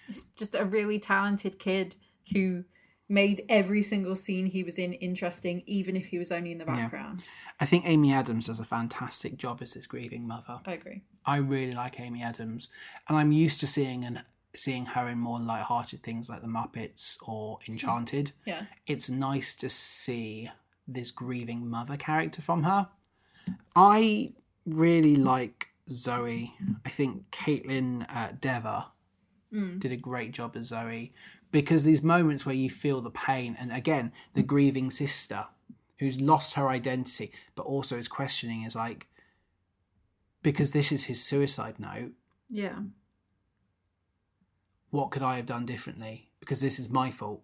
He's 0.08 0.24
just 0.36 0.56
a 0.56 0.66
really 0.66 1.00
talented 1.00 1.60
kid 1.60 1.96
who 2.34 2.64
made 3.08 3.41
every 3.50 3.82
single 3.82 4.16
scene 4.16 4.46
he 4.46 4.64
was 4.64 4.78
in 4.78 4.94
interesting, 4.94 5.64
even 5.66 5.96
if 5.96 6.08
he 6.08 6.20
was 6.20 6.32
only 6.32 6.52
in 6.52 6.60
the 6.60 6.66
background. 6.66 7.24
I 7.60 7.66
think 7.66 7.86
Amy 7.88 8.14
Adams 8.14 8.48
does 8.48 8.60
a 8.60 8.66
fantastic 8.66 9.38
job 9.38 9.62
as 9.62 9.74
this 9.74 9.88
grieving 9.88 10.28
mother. 10.28 10.62
I 10.66 10.74
agree. 10.74 11.02
I 11.26 11.38
really 11.38 11.74
like 11.74 12.00
Amy 12.00 12.22
Adams, 12.22 12.70
and 13.08 13.18
I'm 13.18 13.32
used 13.32 13.60
to 13.62 13.68
seeing 13.68 14.06
and 14.06 14.24
seeing 14.55 14.85
her 14.88 15.07
in 15.07 15.17
more 15.19 15.39
light-hearted 15.39 16.01
things 16.03 16.30
like 16.30 16.41
The 16.41 16.47
Muppets 16.47 17.17
or 17.21 17.59
Enchanted. 17.67 18.31
Yeah. 18.45 18.63
It's 18.88 19.09
nice 19.09 19.55
to 19.57 19.69
see 19.69 20.49
this 20.88 21.11
grieving 21.11 21.69
mother 21.69 21.97
character 21.97 22.41
from 22.41 22.63
her. 22.63 22.88
I 23.76 24.34
really 24.65 25.15
like 25.15 25.67
Zoe. 25.91 26.53
I 26.85 26.89
think 26.89 27.30
Kaitlyn 27.31 28.05
uh, 28.09 28.34
Dever 28.39 28.85
did 29.80 29.91
a 29.91 29.97
great 29.97 30.31
job 30.31 30.55
as 30.55 30.67
Zoe 30.67 31.11
because 31.51 31.84
these 31.84 32.03
moments 32.03 32.45
where 32.45 32.53
you 32.55 32.69
feel 32.69 33.01
the 33.01 33.09
pain, 33.09 33.57
and 33.59 33.71
again, 33.71 34.11
the 34.34 34.43
grieving 34.43 34.91
sister 34.91 35.47
who's 35.97 36.21
lost 36.21 36.53
her 36.53 36.69
identity 36.69 37.31
but 37.55 37.63
also 37.65 37.97
is 37.97 38.07
questioning 38.07 38.63
is 38.63 38.76
like 38.76 39.07
because 40.43 40.71
this 40.71 40.91
is 40.91 41.05
his 41.05 41.21
suicide 41.23 41.80
note 41.80 42.11
Yeah. 42.49 42.80
What 44.91 45.11
could 45.11 45.24
i 45.24 45.36
have 45.36 45.45
done 45.45 45.66
differently? 45.66 46.30
Because 46.40 46.61
this 46.61 46.80
is 46.80 46.90
my 46.90 47.11
fault. 47.11 47.41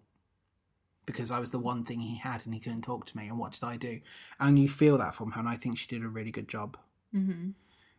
Because 1.04 1.30
i 1.30 1.38
was 1.38 1.50
the 1.50 1.58
one 1.58 1.84
thing 1.84 2.00
he 2.00 2.18
had 2.18 2.44
and 2.44 2.54
he 2.54 2.60
couldn't 2.60 2.82
talk 2.82 3.06
to 3.06 3.16
me 3.16 3.28
and 3.28 3.38
what 3.38 3.52
did 3.52 3.64
i 3.64 3.76
do? 3.76 4.00
And 4.40 4.58
you 4.58 4.68
feel 4.68 4.98
that 4.98 5.14
from 5.14 5.32
her 5.32 5.40
and 5.40 5.48
i 5.48 5.56
think 5.56 5.78
she 5.78 5.86
did 5.86 6.02
a 6.02 6.08
really 6.08 6.32
good 6.32 6.48
job. 6.48 6.76
Mm-hmm. 7.14 7.50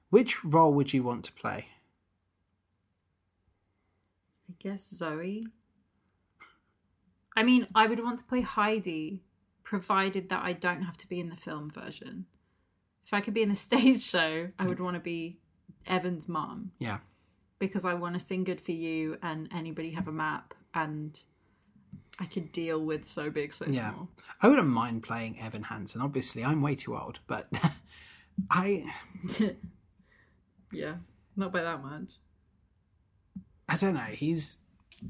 which 0.09 0.43
role 0.43 0.73
would 0.73 0.93
you 0.93 1.01
want 1.01 1.23
to 1.25 1.31
play? 1.31 1.67
I 4.49 4.53
guess 4.59 4.87
Zoe. 4.87 5.43
I 7.35 7.43
mean, 7.43 7.67
I 7.73 7.87
would 7.87 8.03
want 8.03 8.19
to 8.19 8.25
play 8.25 8.41
Heidi, 8.41 9.23
provided 9.63 10.29
that 10.29 10.43
I 10.43 10.53
don't 10.53 10.83
have 10.83 10.97
to 10.97 11.07
be 11.07 11.19
in 11.19 11.29
the 11.29 11.35
film 11.35 11.69
version. 11.69 12.25
If 13.05 13.13
I 13.13 13.21
could 13.21 13.33
be 13.33 13.41
in 13.41 13.49
the 13.49 13.55
stage 13.69 14.03
show, 14.03 14.49
I 14.59 14.67
would 14.67 14.79
want 14.79 14.95
to 14.95 14.99
be 14.99 15.39
Evan's 15.87 16.27
mom. 16.27 16.71
Yeah 16.79 16.99
because 17.59 17.85
I 17.85 17.93
want 17.93 18.13
to 18.15 18.19
sing 18.19 18.43
"Good 18.43 18.61
for 18.61 18.71
You" 18.71 19.17
and 19.21 19.49
anybody 19.53 19.91
have 19.91 20.07
a 20.07 20.11
map, 20.11 20.53
and 20.73 21.19
I 22.19 22.25
could 22.25 22.51
deal 22.51 22.83
with 22.83 23.05
so 23.05 23.29
big, 23.29 23.53
so 23.53 23.65
Yeah. 23.67 23.91
small. 23.91 24.09
i 24.41 24.47
wouldn't 24.47 24.67
mind 24.67 25.01
playing 25.03 25.39
evan 25.39 25.63
hansen 25.63 25.99
obviously 26.01 26.43
i'm 26.45 26.61
way 26.61 26.75
too 26.75 26.95
old 26.97 27.19
but 27.27 27.47
i 28.51 28.85
yeah, 30.71 30.95
not 31.35 31.51
by 31.51 31.61
that 31.63 31.81
much. 31.81 32.11
I 33.69 33.75
don't 33.77 33.93
know. 33.95 33.99
He's 34.01 34.61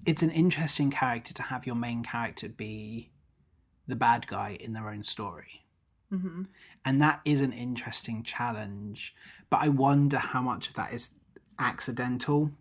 it's 0.05 0.21
an 0.23 0.31
interesting 0.31 0.89
character 0.89 1.33
to 1.33 1.43
have 1.43 1.65
your 1.65 1.75
main 1.75 2.03
character 2.03 2.49
be 2.49 3.11
the 3.87 3.95
bad 3.95 4.27
guy 4.27 4.57
in 4.59 4.73
their 4.73 4.89
own 4.89 5.03
story. 5.03 5.65
hmm 6.09 6.43
And 6.85 7.01
that 7.01 7.21
is 7.25 7.41
an 7.41 7.53
interesting 7.53 8.23
challenge. 8.23 9.15
But 9.49 9.61
I 9.61 9.69
wonder 9.69 10.17
how 10.17 10.41
much 10.41 10.67
of 10.69 10.73
that 10.75 10.93
is 10.93 11.15
accidental. 11.59 12.51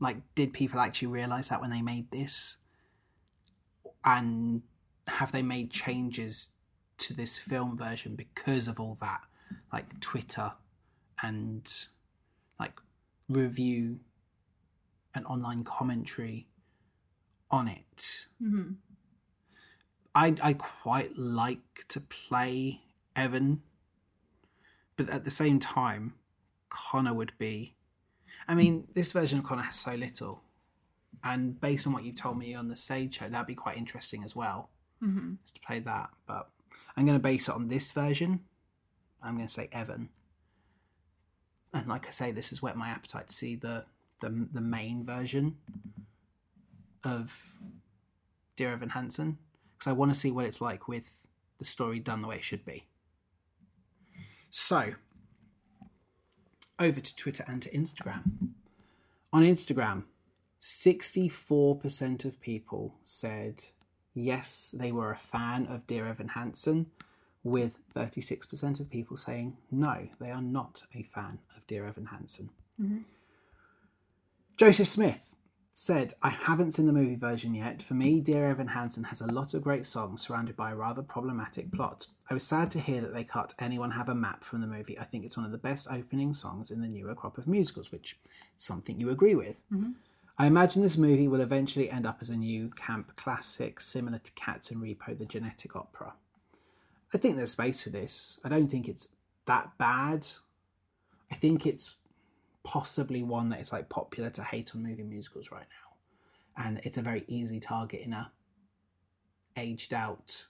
Like, 0.00 0.18
did 0.34 0.52
people 0.52 0.80
actually 0.80 1.08
realize 1.08 1.48
that 1.48 1.60
when 1.60 1.70
they 1.70 1.82
made 1.82 2.10
this? 2.10 2.58
And 4.04 4.62
have 5.06 5.32
they 5.32 5.42
made 5.42 5.70
changes 5.70 6.52
to 6.98 7.14
this 7.14 7.38
film 7.38 7.76
version 7.76 8.14
because 8.16 8.68
of 8.68 8.78
all 8.78 8.98
that? 9.00 9.20
Like 9.72 10.00
Twitter 10.00 10.52
and 11.22 11.70
like 12.58 12.78
review 13.28 14.00
an 15.14 15.24
online 15.26 15.64
commentary 15.64 16.46
on 17.50 17.68
it. 17.68 18.26
Mm-hmm. 18.42 18.72
I 20.14 20.34
I 20.42 20.52
quite 20.54 21.16
like 21.16 21.86
to 21.88 22.00
play 22.00 22.80
Evan, 23.16 23.62
but 24.96 25.08
at 25.10 25.24
the 25.24 25.30
same 25.30 25.58
time, 25.58 26.14
Connor 26.68 27.14
would 27.14 27.32
be. 27.38 27.73
I 28.46 28.54
mean, 28.54 28.88
this 28.94 29.12
version 29.12 29.38
of 29.38 29.44
Connor 29.44 29.62
has 29.62 29.76
so 29.76 29.94
little, 29.94 30.42
and 31.22 31.60
based 31.60 31.86
on 31.86 31.92
what 31.92 32.04
you've 32.04 32.16
told 32.16 32.38
me 32.38 32.54
on 32.54 32.68
the 32.68 32.76
stage 32.76 33.18
show, 33.18 33.28
that'd 33.28 33.46
be 33.46 33.54
quite 33.54 33.76
interesting 33.76 34.24
as 34.24 34.36
well. 34.36 34.70
Mm-hmm. 35.02 35.34
Is 35.44 35.52
to 35.52 35.60
play 35.60 35.80
that, 35.80 36.10
but 36.26 36.48
I'm 36.96 37.04
going 37.04 37.18
to 37.18 37.22
base 37.22 37.48
it 37.48 37.54
on 37.54 37.68
this 37.68 37.92
version. 37.92 38.40
I'm 39.22 39.36
going 39.36 39.46
to 39.46 39.52
say 39.52 39.68
Evan, 39.72 40.10
and 41.72 41.88
like 41.88 42.06
I 42.06 42.10
say, 42.10 42.30
this 42.30 42.50
has 42.50 42.62
whet 42.62 42.76
my 42.76 42.88
appetite 42.88 43.28
to 43.28 43.34
see 43.34 43.56
the 43.56 43.84
the 44.20 44.48
the 44.52 44.60
main 44.60 45.04
version 45.04 45.56
of 47.02 47.54
Dear 48.56 48.72
Evan 48.72 48.90
Hansen 48.90 49.38
because 49.76 49.90
I 49.90 49.92
want 49.92 50.12
to 50.12 50.18
see 50.18 50.30
what 50.30 50.46
it's 50.46 50.60
like 50.60 50.88
with 50.88 51.04
the 51.58 51.64
story 51.64 51.98
done 51.98 52.20
the 52.20 52.28
way 52.28 52.36
it 52.36 52.44
should 52.44 52.64
be. 52.64 52.84
So, 54.50 54.94
over 56.78 57.00
to 57.00 57.16
Twitter 57.16 57.44
and 57.46 57.62
to 57.62 57.70
Instagram. 57.70 58.22
On 59.32 59.42
Instagram, 59.42 60.04
64% 60.60 62.24
of 62.24 62.40
people 62.40 62.94
said 63.02 63.64
yes, 64.14 64.74
they 64.78 64.92
were 64.92 65.10
a 65.10 65.16
fan 65.16 65.66
of 65.66 65.86
Dear 65.86 66.06
Evan 66.06 66.28
Hansen, 66.28 66.86
with 67.42 67.78
36% 67.94 68.80
of 68.80 68.90
people 68.90 69.16
saying 69.16 69.56
no, 69.70 70.08
they 70.20 70.30
are 70.30 70.40
not 70.40 70.84
a 70.94 71.02
fan 71.02 71.38
of 71.56 71.66
Dear 71.66 71.86
Evan 71.86 72.06
Hansen. 72.06 72.50
Mm-hmm. 72.80 72.98
Joseph 74.56 74.88
Smith 74.88 75.33
said, 75.76 76.14
I 76.22 76.30
haven't 76.30 76.70
seen 76.70 76.86
the 76.86 76.92
movie 76.92 77.16
version 77.16 77.52
yet. 77.52 77.82
For 77.82 77.94
me, 77.94 78.20
Dear 78.20 78.46
Evan 78.46 78.68
Hansen 78.68 79.02
has 79.04 79.20
a 79.20 79.32
lot 79.32 79.54
of 79.54 79.64
great 79.64 79.84
songs 79.86 80.22
surrounded 80.22 80.56
by 80.56 80.70
a 80.70 80.76
rather 80.76 81.02
problematic 81.02 81.72
plot. 81.72 82.06
I 82.30 82.34
was 82.34 82.46
sad 82.46 82.70
to 82.70 82.80
hear 82.80 83.00
that 83.00 83.12
they 83.12 83.24
cut 83.24 83.54
Anyone 83.58 83.90
Have 83.90 84.08
a 84.08 84.14
Map 84.14 84.44
from 84.44 84.60
the 84.60 84.68
movie. 84.68 84.96
I 84.96 85.04
think 85.04 85.24
it's 85.24 85.36
one 85.36 85.44
of 85.44 85.50
the 85.50 85.58
best 85.58 85.88
opening 85.90 86.32
songs 86.32 86.70
in 86.70 86.80
the 86.80 86.86
newer 86.86 87.16
crop 87.16 87.38
of 87.38 87.48
musicals, 87.48 87.90
which 87.90 88.16
is 88.56 88.62
something 88.62 89.00
you 89.00 89.10
agree 89.10 89.34
with. 89.34 89.56
Mm-hmm. 89.72 89.90
I 90.38 90.46
imagine 90.46 90.80
this 90.80 90.96
movie 90.96 91.26
will 91.26 91.40
eventually 91.40 91.90
end 91.90 92.06
up 92.06 92.18
as 92.20 92.30
a 92.30 92.36
new 92.36 92.70
camp 92.70 93.16
classic, 93.16 93.80
similar 93.80 94.18
to 94.18 94.32
Cats 94.32 94.70
and 94.70 94.80
Repo, 94.80 95.18
the 95.18 95.24
genetic 95.24 95.74
opera. 95.74 96.12
I 97.12 97.18
think 97.18 97.34
there's 97.34 97.50
space 97.50 97.82
for 97.82 97.90
this. 97.90 98.38
I 98.44 98.48
don't 98.48 98.68
think 98.68 98.88
it's 98.88 99.08
that 99.46 99.76
bad. 99.76 100.28
I 101.32 101.34
think 101.34 101.66
it's 101.66 101.96
possibly 102.64 103.22
one 103.22 103.50
that 103.50 103.60
is 103.60 103.72
like 103.72 103.88
popular 103.88 104.30
to 104.30 104.42
hate 104.42 104.72
on 104.74 104.82
movie 104.82 105.02
musicals 105.04 105.50
right 105.52 105.66
now, 105.68 106.64
and 106.64 106.80
it's 106.82 106.98
a 106.98 107.02
very 107.02 107.24
easy 107.28 107.60
target 107.60 108.00
in 108.00 108.12
a 108.12 108.30
aged 109.56 109.94
out 109.94 110.46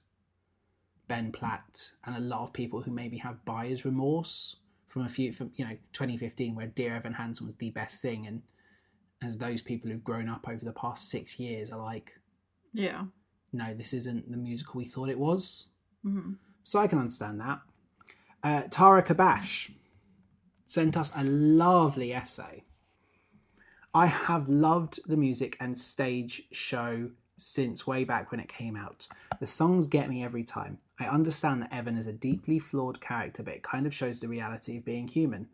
Ben 1.09 1.31
Platt 1.33 1.91
and 2.05 2.17
a 2.17 2.21
lot 2.21 2.43
of 2.43 2.53
people 2.53 2.81
who 2.81 2.91
maybe 2.91 3.19
have 3.19 3.45
buyer's 3.45 3.85
remorse 3.85 4.57
from 4.87 5.03
a 5.03 5.09
few 5.09 5.33
from 5.33 5.51
you 5.57 5.65
know 5.67 5.77
2015 5.93 6.55
where 6.55 6.67
Dear 6.69 6.97
Evan 6.97 7.13
Hansen 7.15 7.47
was 7.47 7.57
the 7.57 7.71
best 7.71 8.01
thing, 8.01 8.27
and 8.27 8.43
as 9.23 9.39
those 9.39 9.61
people 9.63 9.91
who've 9.91 10.05
grown 10.05 10.29
up 10.29 10.49
over 10.49 10.65
the 10.65 10.73
past 10.73 11.11
six 11.11 11.39
years 11.39 11.71
are 11.71 11.81
like, 11.83 12.13
Yeah. 12.73 13.05
no, 13.53 13.73
this 13.75 13.93
isn't 13.95 14.31
the 14.31 14.37
musical 14.37 14.79
we 14.79 14.85
thought 14.87 15.09
it 15.09 15.19
was. 15.19 15.69
Mm-hmm. 16.05 16.35
So 16.63 16.79
I 16.79 16.87
can 16.87 16.99
understand 16.99 17.41
that. 17.41 17.61
Uh, 18.43 18.63
Tara 18.71 19.03
Kabash 19.03 19.71
sent 20.67 20.97
us 20.97 21.13
a 21.17 21.25
lovely 21.25 22.13
essay. 22.13 22.65
I 23.93 24.07
have 24.07 24.49
loved 24.49 25.01
the 25.07 25.17
music 25.17 25.57
and 25.61 25.79
stage 25.79 26.45
show 26.51 27.11
since 27.37 27.87
way 27.87 28.05
back 28.05 28.31
when 28.31 28.41
it 28.41 28.49
came 28.49 28.77
out. 28.77 29.07
The 29.41 29.47
songs 29.47 29.89
get 29.89 30.09
me 30.09 30.25
every 30.25 30.45
time. 30.45 30.79
I 30.99 31.07
understand 31.07 31.63
that 31.63 31.73
Evan 31.73 31.97
is 31.97 32.07
a 32.07 32.13
deeply 32.13 32.59
flawed 32.59 33.01
character, 33.01 33.43
but 33.43 33.55
it 33.55 33.63
kind 33.63 33.87
of 33.87 33.95
shows 33.95 34.21
the 34.21 34.29
reality 34.29 34.79
of 34.79 34.85
being 34.85 35.09
human. 35.09 35.49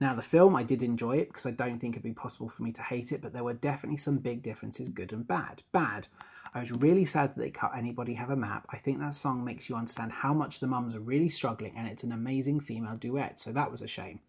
Now, 0.00 0.14
the 0.14 0.22
film, 0.22 0.56
I 0.56 0.62
did 0.62 0.82
enjoy 0.82 1.18
it 1.18 1.28
because 1.28 1.46
I 1.46 1.52
don't 1.52 1.78
think 1.78 1.94
it'd 1.94 2.02
be 2.02 2.12
possible 2.12 2.48
for 2.48 2.62
me 2.62 2.72
to 2.72 2.82
hate 2.82 3.12
it, 3.12 3.22
but 3.22 3.32
there 3.32 3.44
were 3.44 3.54
definitely 3.54 3.98
some 3.98 4.18
big 4.18 4.42
differences, 4.42 4.88
good 4.88 5.12
and 5.12 5.26
bad. 5.26 5.62
Bad. 5.70 6.08
I 6.54 6.60
was 6.60 6.72
really 6.72 7.04
sad 7.04 7.30
that 7.30 7.38
they 7.38 7.50
cut 7.50 7.76
Anybody 7.76 8.14
Have 8.14 8.30
a 8.30 8.36
Map. 8.36 8.66
I 8.70 8.78
think 8.78 8.98
that 8.98 9.14
song 9.14 9.44
makes 9.44 9.68
you 9.68 9.76
understand 9.76 10.12
how 10.12 10.34
much 10.34 10.60
the 10.60 10.66
mums 10.66 10.94
are 10.94 11.00
really 11.00 11.30
struggling, 11.30 11.74
and 11.76 11.86
it's 11.86 12.04
an 12.04 12.12
amazing 12.12 12.60
female 12.60 12.96
duet, 12.96 13.38
so 13.38 13.52
that 13.52 13.70
was 13.70 13.80
a 13.80 13.86
shame. 13.86 14.20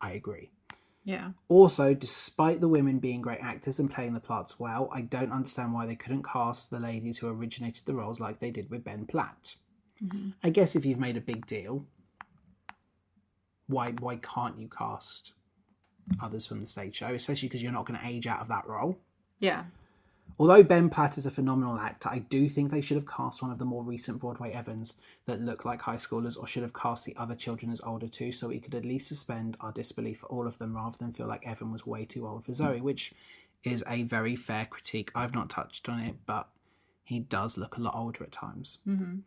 I 0.00 0.12
agree. 0.12 0.50
Yeah. 1.04 1.32
Also, 1.48 1.92
despite 1.92 2.60
the 2.60 2.68
women 2.68 2.98
being 2.98 3.20
great 3.20 3.40
actors 3.42 3.78
and 3.78 3.90
playing 3.90 4.14
the 4.14 4.20
parts 4.20 4.58
well, 4.58 4.88
I 4.92 5.02
don't 5.02 5.32
understand 5.32 5.74
why 5.74 5.86
they 5.86 5.96
couldn't 5.96 6.24
cast 6.24 6.70
the 6.70 6.80
ladies 6.80 7.18
who 7.18 7.28
originated 7.28 7.84
the 7.84 7.94
roles 7.94 8.20
like 8.20 8.40
they 8.40 8.50
did 8.50 8.70
with 8.70 8.84
Ben 8.84 9.04
Platt. 9.04 9.56
Mm-hmm. 10.02 10.30
I 10.42 10.50
guess 10.50 10.74
if 10.74 10.86
you've 10.86 10.98
made 10.98 11.18
a 11.18 11.20
big 11.20 11.46
deal, 11.46 11.84
why 13.66 13.90
why 14.00 14.16
can't 14.16 14.58
you 14.58 14.68
cast 14.68 15.32
others 16.22 16.46
from 16.46 16.60
the 16.60 16.66
stage 16.66 16.96
show, 16.96 17.12
especially 17.12 17.48
because 17.48 17.62
you're 17.62 17.72
not 17.72 17.86
going 17.86 18.00
to 18.00 18.06
age 18.06 18.26
out 18.26 18.40
of 18.40 18.48
that 18.48 18.66
role? 18.66 18.98
Yeah. 19.40 19.64
Although 20.36 20.64
Ben 20.64 20.90
Platt 20.90 21.16
is 21.16 21.26
a 21.26 21.30
phenomenal 21.30 21.78
actor, 21.78 22.08
I 22.08 22.18
do 22.18 22.48
think 22.48 22.70
they 22.70 22.80
should 22.80 22.96
have 22.96 23.06
cast 23.06 23.40
one 23.40 23.52
of 23.52 23.58
the 23.58 23.64
more 23.64 23.84
recent 23.84 24.18
Broadway 24.18 24.50
Evans 24.50 25.00
that 25.26 25.40
look 25.40 25.64
like 25.64 25.82
high 25.82 25.96
schoolers, 25.96 26.36
or 26.36 26.46
should 26.46 26.64
have 26.64 26.74
cast 26.74 27.04
the 27.04 27.14
other 27.16 27.36
children 27.36 27.70
as 27.70 27.80
older 27.82 28.08
too, 28.08 28.32
so 28.32 28.48
we 28.48 28.58
could 28.58 28.74
at 28.74 28.84
least 28.84 29.06
suspend 29.06 29.56
our 29.60 29.70
disbelief 29.70 30.18
for 30.18 30.26
all 30.26 30.48
of 30.48 30.58
them 30.58 30.74
rather 30.74 30.98
than 30.98 31.12
feel 31.12 31.28
like 31.28 31.46
Evan 31.46 31.70
was 31.70 31.86
way 31.86 32.04
too 32.04 32.26
old 32.26 32.44
for 32.44 32.52
Zoe, 32.52 32.80
which 32.80 33.14
is 33.62 33.84
a 33.88 34.02
very 34.02 34.34
fair 34.34 34.66
critique. 34.66 35.12
I've 35.14 35.34
not 35.34 35.50
touched 35.50 35.88
on 35.88 36.00
it, 36.00 36.16
but 36.26 36.48
he 37.04 37.20
does 37.20 37.56
look 37.56 37.76
a 37.76 37.80
lot 37.80 37.94
older 37.94 38.24
at 38.24 38.32
times. 38.32 38.78
Mm-hmm. 38.88 39.18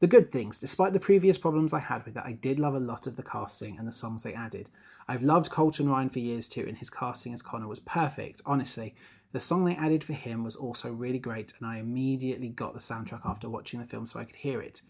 The 0.00 0.06
good 0.06 0.30
things, 0.30 0.60
despite 0.60 0.92
the 0.92 1.00
previous 1.00 1.38
problems 1.38 1.72
I 1.72 1.80
had 1.80 2.04
with 2.04 2.16
it, 2.16 2.22
I 2.24 2.32
did 2.32 2.60
love 2.60 2.74
a 2.74 2.80
lot 2.80 3.08
of 3.08 3.16
the 3.16 3.22
casting 3.24 3.76
and 3.76 3.88
the 3.88 3.92
songs 3.92 4.22
they 4.22 4.34
added. 4.34 4.70
I've 5.08 5.24
loved 5.24 5.50
Colton 5.50 5.88
Ryan 5.88 6.10
for 6.10 6.20
years 6.20 6.46
too, 6.46 6.64
and 6.68 6.78
his 6.78 6.90
casting 6.90 7.32
as 7.32 7.42
Connor 7.42 7.66
was 7.66 7.80
perfect. 7.80 8.40
Honestly, 8.46 8.94
the 9.32 9.40
song 9.40 9.64
they 9.64 9.76
added 9.76 10.02
for 10.02 10.14
him 10.14 10.44
was 10.44 10.56
also 10.56 10.90
really 10.90 11.18
great, 11.18 11.52
and 11.58 11.68
I 11.68 11.78
immediately 11.78 12.48
got 12.48 12.74
the 12.74 12.80
soundtrack 12.80 13.20
after 13.24 13.48
watching 13.48 13.80
the 13.80 13.86
film 13.86 14.06
so 14.06 14.20
I 14.20 14.24
could 14.24 14.36
hear 14.36 14.60
it. 14.60 14.82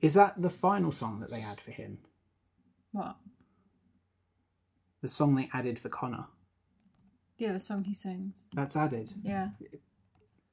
Is 0.00 0.14
that 0.14 0.40
the 0.40 0.50
final 0.50 0.92
song 0.92 1.20
that 1.20 1.30
they 1.30 1.42
add 1.42 1.60
for 1.60 1.70
him? 1.70 1.98
What? 2.92 3.16
The 5.02 5.08
song 5.08 5.34
they 5.34 5.50
added 5.52 5.78
for 5.78 5.88
Connor? 5.88 6.26
Yeah, 7.36 7.52
the 7.52 7.58
song 7.58 7.84
he 7.84 7.94
sings. 7.94 8.46
That's 8.54 8.76
added. 8.76 9.12
Yeah. 9.22 9.48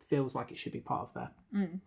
Feels 0.08 0.36
like 0.36 0.52
it 0.52 0.58
should 0.58 0.74
be 0.74 0.80
part 0.80 1.10
of 1.10 1.14
there. 1.14 1.32
Mm. 1.56 1.80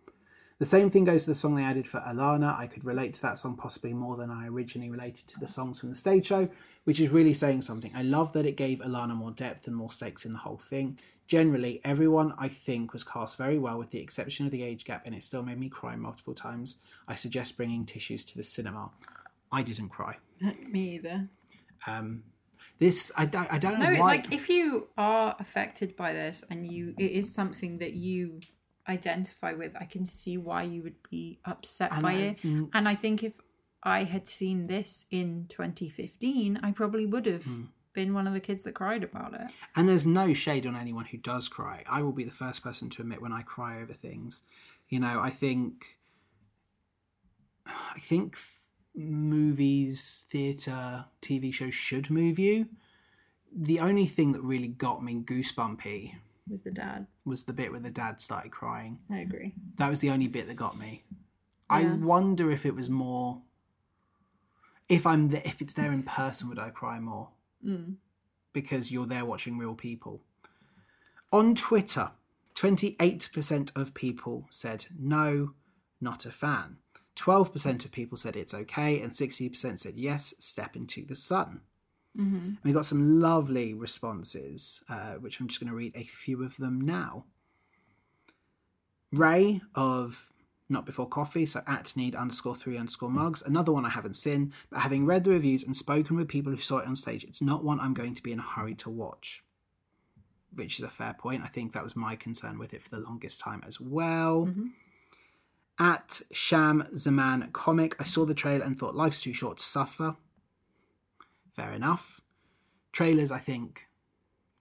The 0.57 0.65
same 0.65 0.89
thing 0.89 1.03
goes 1.03 1.25
to 1.25 1.31
the 1.31 1.35
song 1.35 1.55
they 1.55 1.63
added 1.63 1.85
for 1.85 1.99
Alana. 1.99 2.57
I 2.57 2.67
could 2.67 2.85
relate 2.85 3.13
to 3.15 3.21
that 3.23 3.37
song 3.37 3.57
possibly 3.57 3.93
more 3.93 4.15
than 4.15 4.31
I 4.31 4.47
originally 4.47 4.89
related 4.89 5.27
to 5.27 5.39
the 5.39 5.49
songs 5.49 5.79
from 5.79 5.89
the 5.89 5.95
stage 5.95 6.27
show, 6.27 6.47
which 6.85 7.01
is 7.01 7.09
really 7.09 7.33
saying 7.33 7.63
something. 7.63 7.91
I 7.93 8.03
love 8.03 8.31
that 8.33 8.45
it 8.45 8.55
gave 8.55 8.79
Alana 8.79 9.15
more 9.15 9.31
depth 9.31 9.67
and 9.67 9.75
more 9.75 9.91
stakes 9.91 10.25
in 10.25 10.31
the 10.31 10.39
whole 10.39 10.57
thing. 10.57 10.97
Generally, 11.27 11.81
everyone 11.83 12.33
I 12.37 12.47
think 12.49 12.93
was 12.93 13.03
cast 13.03 13.37
very 13.37 13.57
well, 13.57 13.79
with 13.79 13.89
the 13.89 13.99
exception 13.99 14.45
of 14.45 14.51
the 14.51 14.61
age 14.61 14.85
gap, 14.85 15.03
and 15.05 15.15
it 15.15 15.23
still 15.23 15.41
made 15.41 15.59
me 15.59 15.69
cry 15.69 15.95
multiple 15.95 16.35
times. 16.35 16.77
I 17.07 17.15
suggest 17.15 17.57
bringing 17.57 17.83
tissues 17.85 18.23
to 18.25 18.37
the 18.37 18.43
cinema. 18.43 18.91
I 19.51 19.63
didn't 19.63 19.89
cry. 19.89 20.17
Me 20.69 20.95
either. 20.95 21.27
Um, 21.87 22.23
this 22.77 23.11
I 23.17 23.25
don't, 23.25 23.51
I 23.51 23.57
don't 23.57 23.79
know 23.79 23.89
No, 23.89 23.99
why. 24.01 24.15
like 24.17 24.33
if 24.33 24.49
you 24.49 24.89
are 24.97 25.35
affected 25.39 25.95
by 25.95 26.13
this 26.13 26.43
and 26.49 26.69
you 26.71 26.93
it 26.99 27.11
is 27.11 27.33
something 27.33 27.77
that 27.79 27.93
you 27.93 28.39
identify 28.87 29.53
with, 29.53 29.75
I 29.79 29.85
can 29.85 30.05
see 30.05 30.37
why 30.37 30.63
you 30.63 30.83
would 30.83 31.01
be 31.09 31.39
upset 31.45 31.91
And 31.93 32.01
by 32.03 32.11
I 32.11 32.15
it. 32.17 32.37
think- 32.37 32.69
And 32.73 32.87
I 32.87 32.93
think 32.95 33.23
if 33.23 33.33
I 33.81 34.03
had 34.03 34.27
seen 34.27 34.67
this 34.67 35.05
in 35.09 35.45
2015, 35.49 36.59
I 36.61 36.71
probably 36.71 37.05
would 37.05 37.25
have 37.27 37.43
Hmm. 37.45 37.63
Been 37.95 38.13
one 38.13 38.27
of 38.27 38.33
the 38.33 38.39
kids 38.39 38.63
that 38.63 38.73
cried 38.75 39.03
about 39.03 39.33
it. 39.33 39.51
And 39.75 39.89
there's 39.89 40.05
no 40.05 40.33
shade 40.33 40.67
on 40.67 40.75
anyone 40.75 41.05
who 41.05 41.17
does 41.17 41.47
cry. 41.47 41.83
I 41.89 42.01
will 42.03 42.11
be 42.11 42.23
the 42.23 42.31
first 42.31 42.63
person 42.63 42.89
to 42.91 43.01
admit 43.01 43.21
when 43.21 43.31
I 43.31 43.41
cry 43.41 43.81
over 43.81 43.93
things. 43.93 44.43
You 44.89 44.99
know, 44.99 45.19
I 45.19 45.31
think 45.31 45.97
I 47.65 47.99
think 47.99 48.33
f- 48.35 48.53
movies, 48.95 50.25
theatre, 50.29 51.05
TV 51.21 51.51
shows 51.51 51.73
should 51.73 52.09
move 52.11 52.37
you. 52.37 52.67
The 53.57 53.79
only 53.79 54.05
thing 54.05 54.33
that 54.33 54.41
really 54.41 54.67
got 54.67 55.03
me 55.03 55.15
goosebumpy 55.15 56.15
Was 56.49 56.61
the 56.61 56.71
dad? 56.71 57.07
was 57.23 57.45
the 57.45 57.53
bit 57.53 57.71
where 57.71 57.79
the 57.79 57.89
dad 57.89 58.21
started 58.21 58.51
crying. 58.51 58.99
I 59.09 59.19
agree. 59.19 59.55
That 59.77 59.89
was 59.89 60.01
the 60.01 60.11
only 60.11 60.27
bit 60.27 60.47
that 60.47 60.55
got 60.55 60.77
me. 60.77 61.03
I 61.69 61.85
wonder 61.85 62.51
if 62.51 62.65
it 62.65 62.75
was 62.75 62.89
more 62.91 63.41
if 64.87 65.07
I'm 65.07 65.29
the, 65.29 65.47
if 65.47 65.61
it's 65.61 65.73
there 65.73 65.91
in 65.91 66.03
person 66.03 66.47
would 66.49 66.59
I 66.59 66.69
cry 66.69 66.99
more? 66.99 67.29
Mm. 67.65 67.95
because 68.53 68.91
you're 68.91 69.07
there 69.07 69.25
watching 69.25 69.57
real 69.57 69.75
people. 69.75 70.21
On 71.31 71.55
Twitter, 71.55 72.11
28% 72.55 73.71
of 73.75 73.93
people 73.93 74.47
said 74.49 74.85
no, 74.97 75.53
not 75.99 76.25
a 76.25 76.31
fan. 76.31 76.77
12% 77.15 77.85
of 77.85 77.91
people 77.91 78.17
said 78.17 78.35
it's 78.35 78.53
okay, 78.53 79.01
and 79.01 79.13
60% 79.13 79.79
said 79.79 79.95
yes, 79.95 80.35
step 80.39 80.75
into 80.75 81.05
the 81.05 81.15
sun. 81.15 81.61
Mm-hmm. 82.17 82.51
We 82.63 82.71
got 82.71 82.85
some 82.85 83.19
lovely 83.19 83.73
responses, 83.73 84.83
uh, 84.89 85.13
which 85.15 85.39
I'm 85.39 85.47
just 85.47 85.59
going 85.59 85.69
to 85.69 85.75
read 85.75 85.95
a 85.95 86.03
few 86.03 86.43
of 86.43 86.55
them 86.57 86.79
now. 86.79 87.25
Ray 89.11 89.61
of 89.73 90.31
Not 90.67 90.85
Before 90.85 91.07
Coffee, 91.07 91.45
so 91.45 91.61
at 91.67 91.95
need 91.95 92.15
underscore 92.15 92.55
three 92.55 92.77
underscore 92.77 93.11
mugs, 93.11 93.43
another 93.43 93.71
one 93.71 93.85
I 93.85 93.89
haven't 93.89 94.15
seen, 94.15 94.51
but 94.71 94.79
having 94.79 95.05
read 95.05 95.23
the 95.23 95.29
reviews 95.29 95.63
and 95.63 95.77
spoken 95.77 96.15
with 96.15 96.27
people 96.27 96.51
who 96.51 96.59
saw 96.59 96.79
it 96.79 96.87
on 96.87 96.95
stage, 96.95 97.23
it's 97.23 97.41
not 97.41 97.63
one 97.63 97.79
I'm 97.79 97.93
going 97.93 98.15
to 98.15 98.23
be 98.23 98.31
in 98.31 98.39
a 98.39 98.43
hurry 98.43 98.73
to 98.75 98.89
watch. 98.89 99.43
Which 100.53 100.79
is 100.79 100.83
a 100.85 100.89
fair 100.89 101.13
point. 101.13 101.43
I 101.43 101.47
think 101.49 101.73
that 101.73 101.83
was 101.83 101.95
my 101.95 102.15
concern 102.15 102.57
with 102.57 102.73
it 102.73 102.81
for 102.81 102.89
the 102.89 103.01
longest 103.01 103.39
time 103.41 103.63
as 103.67 103.79
well. 103.79 104.47
Mhm. 104.47 104.71
At 105.77 106.21
Sham 106.31 106.87
Zaman 106.95 107.51
Comic, 107.51 107.95
I 107.99 108.05
saw 108.05 108.25
the 108.25 108.33
trailer 108.33 108.63
and 108.63 108.79
thought 108.79 108.95
life's 108.95 109.21
too 109.21 109.33
short 109.33 109.57
to 109.57 109.63
suffer. 109.63 110.15
Fair 111.51 111.73
enough. 111.73 112.21
Trailers, 112.91 113.31
I 113.31 113.39
think, 113.39 113.87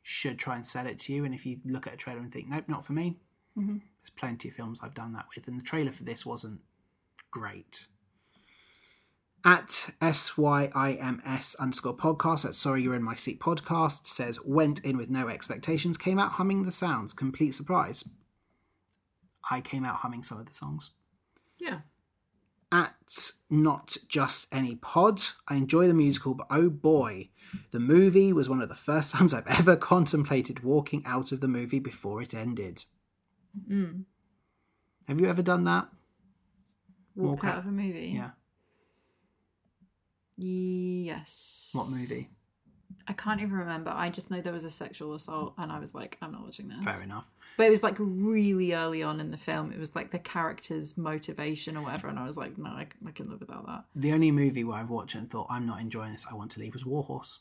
should 0.02 0.38
try 0.38 0.56
and 0.56 0.66
sell 0.66 0.86
it 0.86 0.98
to 1.00 1.12
you. 1.14 1.24
And 1.24 1.32
if 1.34 1.46
you 1.46 1.60
look 1.64 1.86
at 1.86 1.94
a 1.94 1.96
trailer 1.96 2.20
and 2.20 2.32
think, 2.32 2.48
nope, 2.48 2.68
not 2.68 2.84
for 2.84 2.92
me, 2.92 3.20
Mhm. 3.56 3.82
There's 4.04 4.10
plenty 4.16 4.50
of 4.50 4.54
films 4.54 4.80
I've 4.82 4.94
done 4.94 5.14
that 5.14 5.24
with. 5.34 5.48
And 5.48 5.58
the 5.58 5.64
trailer 5.64 5.90
for 5.90 6.04
this 6.04 6.26
wasn't 6.26 6.60
great. 7.30 7.86
At 9.46 9.90
SYIMS 10.00 11.54
underscore 11.60 11.96
podcast, 11.96 12.44
at 12.46 12.54
Sorry 12.54 12.82
You're 12.82 12.94
in 12.94 13.02
My 13.02 13.14
Seat 13.14 13.40
podcast, 13.40 14.06
says, 14.06 14.38
went 14.44 14.80
in 14.80 14.96
with 14.96 15.10
no 15.10 15.28
expectations, 15.28 15.98
came 15.98 16.18
out 16.18 16.32
humming 16.32 16.62
the 16.64 16.70
sounds, 16.70 17.12
complete 17.12 17.54
surprise. 17.54 18.08
I 19.50 19.60
came 19.60 19.84
out 19.84 19.96
humming 19.96 20.22
some 20.22 20.38
of 20.40 20.46
the 20.46 20.54
songs 20.54 20.92
Yeah. 21.58 21.80
at 22.72 22.94
not 23.50 23.98
just 24.08 24.46
any 24.50 24.76
pod. 24.76 25.20
I 25.46 25.56
enjoy 25.56 25.88
the 25.88 25.94
musical, 25.94 26.32
but 26.32 26.46
oh 26.50 26.70
boy, 26.70 27.28
the 27.70 27.80
movie 27.80 28.32
was 28.32 28.48
one 28.48 28.62
of 28.62 28.70
the 28.70 28.74
first 28.74 29.12
times 29.14 29.34
I've 29.34 29.46
ever 29.46 29.76
contemplated 29.76 30.64
walking 30.64 31.02
out 31.04 31.32
of 31.32 31.40
the 31.42 31.48
movie 31.48 31.80
before 31.80 32.22
it 32.22 32.32
ended. 32.32 32.84
Mm. 33.70 34.04
Have 35.08 35.20
you 35.20 35.28
ever 35.28 35.42
done 35.42 35.64
that? 35.64 35.88
Walked 37.14 37.44
Walk 37.44 37.52
out 37.52 37.58
of 37.58 37.66
a 37.66 37.70
movie. 37.70 38.14
Yeah. 38.16 38.30
Yes. 40.36 41.70
What 41.72 41.88
movie? 41.88 42.30
I 43.06 43.12
can't 43.12 43.40
even 43.40 43.54
remember. 43.54 43.92
I 43.94 44.08
just 44.10 44.30
know 44.30 44.40
there 44.40 44.52
was 44.52 44.64
a 44.64 44.70
sexual 44.70 45.14
assault, 45.14 45.54
and 45.58 45.70
I 45.70 45.78
was 45.78 45.94
like, 45.94 46.16
I'm 46.22 46.32
not 46.32 46.42
watching 46.42 46.68
this. 46.68 46.78
Fair 46.84 47.02
enough. 47.02 47.26
But 47.56 47.66
it 47.66 47.70
was 47.70 47.82
like 47.82 47.96
really 47.98 48.74
early 48.74 49.02
on 49.02 49.20
in 49.20 49.30
the 49.30 49.36
film. 49.36 49.72
It 49.72 49.78
was 49.78 49.94
like 49.94 50.10
the 50.10 50.18
character's 50.18 50.96
motivation 50.98 51.76
or 51.76 51.82
whatever, 51.82 52.08
and 52.08 52.18
I 52.18 52.24
was 52.24 52.36
like, 52.36 52.58
no, 52.58 52.70
I, 52.70 52.86
I 53.06 53.10
can 53.12 53.30
live 53.30 53.40
without 53.40 53.66
that. 53.66 53.84
The 53.94 54.12
only 54.12 54.32
movie 54.32 54.64
where 54.64 54.78
I've 54.78 54.90
watched 54.90 55.14
it 55.14 55.18
and 55.18 55.30
thought 55.30 55.46
I'm 55.50 55.66
not 55.66 55.80
enjoying 55.80 56.12
this, 56.12 56.26
I 56.30 56.34
want 56.34 56.50
to 56.52 56.60
leave 56.60 56.72
was 56.72 56.84
Warhorse. 56.84 57.40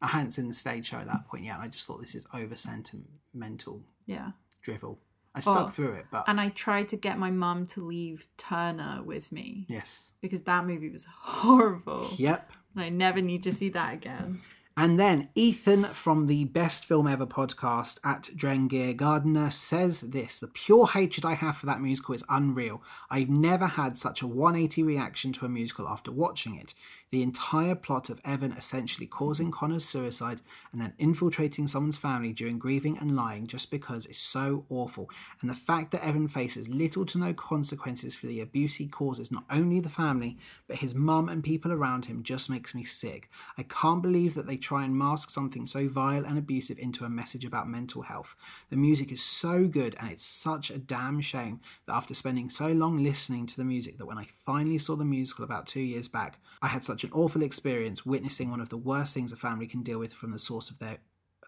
I 0.00 0.08
hadn't 0.08 0.32
seen 0.32 0.48
the 0.48 0.54
stage 0.54 0.86
show 0.86 0.98
at 0.98 1.06
that 1.06 1.26
point 1.26 1.44
yet, 1.44 1.56
and 1.56 1.64
I 1.64 1.68
just 1.68 1.86
thought 1.86 2.00
this 2.00 2.14
is 2.14 2.26
over 2.32 2.56
sentimental 2.56 3.82
Yeah. 4.06 4.30
Drivel. 4.64 4.98
I 5.36 5.40
stuck 5.40 5.66
Oh, 5.66 5.68
through 5.68 5.94
it, 5.94 6.06
but 6.12 6.24
And 6.28 6.40
I 6.40 6.48
tried 6.50 6.88
to 6.88 6.96
get 6.96 7.18
my 7.18 7.30
mum 7.30 7.66
to 7.68 7.84
leave 7.84 8.28
Turner 8.36 9.02
with 9.04 9.32
me 9.32 9.66
yes. 9.68 10.12
because 10.20 10.42
that 10.44 10.64
movie 10.64 10.90
was 10.90 11.06
horrible. 11.06 12.08
Yep. 12.16 12.50
And 12.74 12.84
I 12.84 12.88
never 12.88 13.20
need 13.20 13.42
to 13.44 13.52
see 13.52 13.68
that 13.70 13.92
again. 13.94 14.40
And 14.76 14.98
then 14.98 15.28
Ethan 15.36 15.84
from 15.84 16.26
the 16.26 16.44
Best 16.46 16.84
Film 16.84 17.06
Ever 17.06 17.26
podcast 17.26 18.00
at 18.04 18.24
Drengir 18.34 18.96
Gardner 18.96 19.50
says 19.52 20.00
this 20.10 20.40
The 20.40 20.48
pure 20.48 20.88
hatred 20.88 21.24
I 21.24 21.34
have 21.34 21.56
for 21.56 21.66
that 21.66 21.80
musical 21.80 22.14
is 22.14 22.24
unreal. 22.28 22.82
I've 23.08 23.28
never 23.28 23.66
had 23.66 23.96
such 23.98 24.20
a 24.22 24.26
180 24.26 24.82
reaction 24.82 25.32
to 25.34 25.46
a 25.46 25.48
musical 25.48 25.88
after 25.88 26.10
watching 26.10 26.56
it. 26.56 26.74
The 27.14 27.22
entire 27.22 27.76
plot 27.76 28.10
of 28.10 28.20
Evan 28.24 28.50
essentially 28.54 29.06
causing 29.06 29.52
Connor's 29.52 29.84
suicide 29.84 30.42
and 30.72 30.80
then 30.80 30.94
infiltrating 30.98 31.68
someone's 31.68 31.96
family 31.96 32.32
during 32.32 32.58
grieving 32.58 32.98
and 32.98 33.14
lying 33.14 33.46
just 33.46 33.70
because 33.70 34.04
is 34.06 34.18
so 34.18 34.64
awful. 34.68 35.08
And 35.40 35.48
the 35.48 35.54
fact 35.54 35.92
that 35.92 36.04
Evan 36.04 36.26
faces 36.26 36.68
little 36.68 37.06
to 37.06 37.18
no 37.18 37.32
consequences 37.32 38.16
for 38.16 38.26
the 38.26 38.40
abuse 38.40 38.74
he 38.74 38.88
causes 38.88 39.30
not 39.30 39.44
only 39.48 39.78
the 39.78 39.88
family, 39.88 40.38
but 40.66 40.78
his 40.78 40.92
mum 40.92 41.28
and 41.28 41.44
people 41.44 41.70
around 41.70 42.06
him 42.06 42.24
just 42.24 42.50
makes 42.50 42.74
me 42.74 42.82
sick. 42.82 43.30
I 43.56 43.62
can't 43.62 44.02
believe 44.02 44.34
that 44.34 44.48
they 44.48 44.56
try 44.56 44.84
and 44.84 44.98
mask 44.98 45.30
something 45.30 45.68
so 45.68 45.86
vile 45.86 46.24
and 46.24 46.36
abusive 46.36 46.80
into 46.80 47.04
a 47.04 47.08
message 47.08 47.44
about 47.44 47.68
mental 47.68 48.02
health. 48.02 48.34
The 48.70 48.76
music 48.76 49.12
is 49.12 49.22
so 49.22 49.68
good, 49.68 49.94
and 50.00 50.10
it's 50.10 50.26
such 50.26 50.68
a 50.68 50.78
damn 50.78 51.20
shame 51.20 51.60
that 51.86 51.94
after 51.94 52.12
spending 52.12 52.50
so 52.50 52.72
long 52.72 53.04
listening 53.04 53.46
to 53.46 53.56
the 53.56 53.62
music, 53.62 53.98
that 53.98 54.06
when 54.06 54.18
I 54.18 54.26
finally 54.44 54.78
saw 54.78 54.96
the 54.96 55.04
musical 55.04 55.44
about 55.44 55.68
two 55.68 55.80
years 55.80 56.08
back, 56.08 56.40
I 56.60 56.68
had 56.68 56.82
such 56.82 57.03
an 57.04 57.12
awful 57.12 57.42
experience 57.42 58.04
witnessing 58.04 58.50
one 58.50 58.60
of 58.60 58.68
the 58.68 58.76
worst 58.76 59.14
things 59.14 59.32
a 59.32 59.36
family 59.36 59.66
can 59.66 59.82
deal 59.82 59.98
with 59.98 60.12
from 60.12 60.32
the 60.32 60.38
source 60.38 60.70
of 60.70 60.78
their 60.78 60.98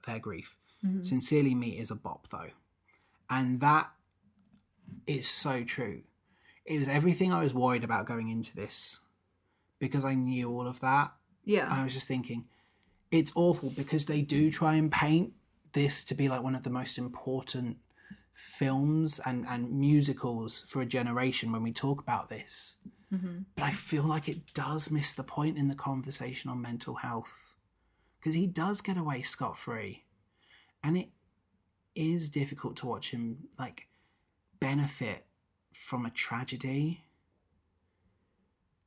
their 0.06 0.18
grief. 0.18 0.56
Mm-hmm. 0.84 1.02
Sincerely, 1.02 1.54
me 1.54 1.78
is 1.78 1.90
a 1.90 1.96
bop 1.96 2.28
though, 2.28 2.50
and 3.28 3.60
that 3.60 3.90
is 5.06 5.28
so 5.28 5.64
true. 5.64 6.02
It 6.64 6.78
was 6.78 6.88
everything 6.88 7.32
I 7.32 7.42
was 7.42 7.54
worried 7.54 7.84
about 7.84 8.06
going 8.06 8.28
into 8.28 8.54
this 8.54 9.00
because 9.78 10.04
I 10.04 10.14
knew 10.14 10.50
all 10.50 10.66
of 10.66 10.80
that. 10.80 11.12
Yeah. 11.44 11.66
And 11.66 11.74
I 11.74 11.84
was 11.84 11.94
just 11.94 12.08
thinking, 12.08 12.46
it's 13.10 13.32
awful 13.34 13.70
because 13.70 14.06
they 14.06 14.22
do 14.22 14.50
try 14.50 14.74
and 14.74 14.90
paint 14.90 15.32
this 15.72 16.04
to 16.04 16.14
be 16.14 16.28
like 16.28 16.42
one 16.42 16.54
of 16.54 16.64
the 16.64 16.70
most 16.70 16.98
important 16.98 17.76
films 18.32 19.20
and, 19.24 19.46
and 19.48 19.72
musicals 19.78 20.64
for 20.68 20.82
a 20.82 20.86
generation 20.86 21.52
when 21.52 21.62
we 21.62 21.72
talk 21.72 22.00
about 22.00 22.28
this. 22.28 22.76
Mm-hmm. 23.12 23.38
But 23.54 23.64
I 23.64 23.72
feel 23.72 24.02
like 24.02 24.28
it 24.28 24.52
does 24.52 24.90
miss 24.90 25.12
the 25.12 25.22
point 25.22 25.56
in 25.56 25.68
the 25.68 25.74
conversation 25.74 26.50
on 26.50 26.60
mental 26.60 26.96
health 26.96 27.54
because 28.18 28.34
he 28.34 28.46
does 28.46 28.80
get 28.80 28.96
away 28.96 29.22
scot 29.22 29.58
free. 29.58 30.04
And 30.82 30.96
it 30.96 31.08
is 31.94 32.30
difficult 32.30 32.76
to 32.76 32.86
watch 32.86 33.10
him 33.10 33.48
like 33.58 33.86
benefit 34.60 35.26
from 35.72 36.04
a 36.04 36.10
tragedy 36.10 37.04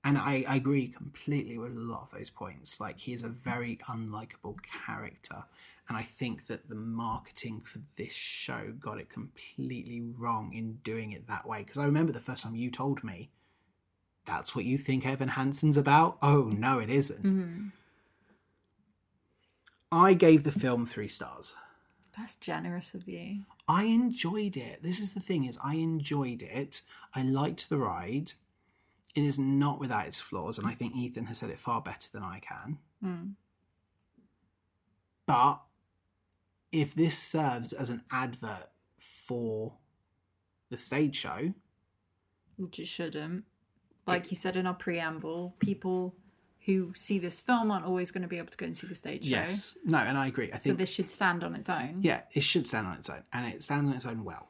and 0.03 0.17
I, 0.17 0.45
I 0.48 0.56
agree 0.56 0.88
completely 0.88 1.57
with 1.57 1.75
a 1.75 1.80
lot 1.80 2.03
of 2.03 2.11
those 2.17 2.30
points. 2.30 2.80
Like 2.80 2.99
he 2.99 3.14
is 3.14 3.23
a 3.23 3.30
very 3.30 3.80
unlikable 3.89 4.57
character, 4.85 5.43
and 5.88 5.98
I 5.98 6.03
think 6.03 6.48
that 6.48 6.69
the 6.69 6.75
marketing 6.75 7.61
for 7.65 7.80
this 7.98 8.14
show 8.14 8.73
got 8.80 8.99
it 8.99 9.09
completely 9.09 10.01
wrong 10.17 10.53
in 10.53 10.80
doing 10.83 11.11
it 11.11 11.27
that 11.27 11.45
way. 11.45 11.59
Because 11.59 11.77
I 11.77 11.85
remember 11.85 12.11
the 12.11 12.19
first 12.19 12.43
time 12.43 12.56
you 12.56 12.72
told 12.72 13.03
me, 13.03 13.30
"That's 14.25 14.56
what 14.56 14.65
you 14.65 14.77
think 14.77 15.06
Evan 15.06 15.30
Hansen's 15.30 15.77
about." 15.77 16.17
Oh 16.22 16.43
no, 16.43 16.80
it 16.80 16.89
isn't. 16.89 17.23
Mm-hmm. 17.23 17.67
I 19.91 20.14
gave 20.14 20.43
the 20.43 20.51
film 20.51 20.85
three 20.85 21.07
stars. 21.07 21.56
That's 22.17 22.35
generous 22.35 22.93
of 22.93 23.07
you. 23.07 23.45
I 23.67 23.85
enjoyed 23.85 24.57
it. 24.57 24.83
This 24.83 24.99
is 24.99 25.14
the 25.14 25.19
thing: 25.19 25.45
is 25.45 25.57
I 25.64 25.75
enjoyed 25.75 26.41
it. 26.41 26.81
I 27.14 27.23
liked 27.23 27.69
the 27.69 27.77
ride. 27.77 28.33
It 29.15 29.23
is 29.23 29.39
not 29.39 29.80
without 29.80 30.07
its 30.07 30.19
flaws, 30.19 30.57
and 30.57 30.67
I 30.67 30.73
think 30.73 30.95
Ethan 30.95 31.25
has 31.25 31.39
said 31.39 31.49
it 31.49 31.59
far 31.59 31.81
better 31.81 32.09
than 32.11 32.23
I 32.23 32.39
can. 32.39 32.77
Mm. 33.03 33.33
But 35.25 35.61
if 36.72 36.93
this 36.93 37.17
serves 37.17 37.73
as 37.73 37.89
an 37.89 38.03
advert 38.11 38.69
for 38.98 39.77
the 40.69 40.77
stage 40.77 41.15
show, 41.15 41.53
Which 42.57 42.80
it 42.80 42.88
shouldn't. 42.88 43.45
Like 44.09 44.31
you 44.31 44.38
said 44.38 44.55
in 44.55 44.67
our 44.67 44.73
preamble, 44.73 45.55
people 45.59 46.15
who 46.65 46.93
see 46.95 47.17
this 47.19 47.39
film 47.39 47.71
aren't 47.71 47.85
always 47.85 48.11
going 48.11 48.21
to 48.21 48.27
be 48.27 48.38
able 48.38 48.49
to 48.49 48.57
go 48.57 48.65
and 48.65 48.77
see 48.77 48.85
the 48.88 48.93
stage 48.95 49.23
show. 49.23 49.31
yes, 49.31 49.77
no, 49.85 49.97
and 49.97 50.17
I 50.17 50.27
agree. 50.27 50.47
I 50.49 50.57
think 50.57 50.63
So 50.63 50.73
this 50.73 50.89
should 50.91 51.09
stand 51.09 51.43
on 51.43 51.55
its 51.55 51.69
own. 51.69 51.99
yeah, 52.01 52.21
it 52.33 52.43
should 52.43 52.67
stand 52.67 52.85
on 52.88 52.97
its 52.97 53.09
own, 53.09 53.23
and 53.33 53.47
it 53.51 53.63
stands 53.63 53.89
on 53.89 53.95
its 53.95 54.05
own 54.05 54.23
well. 54.23 54.49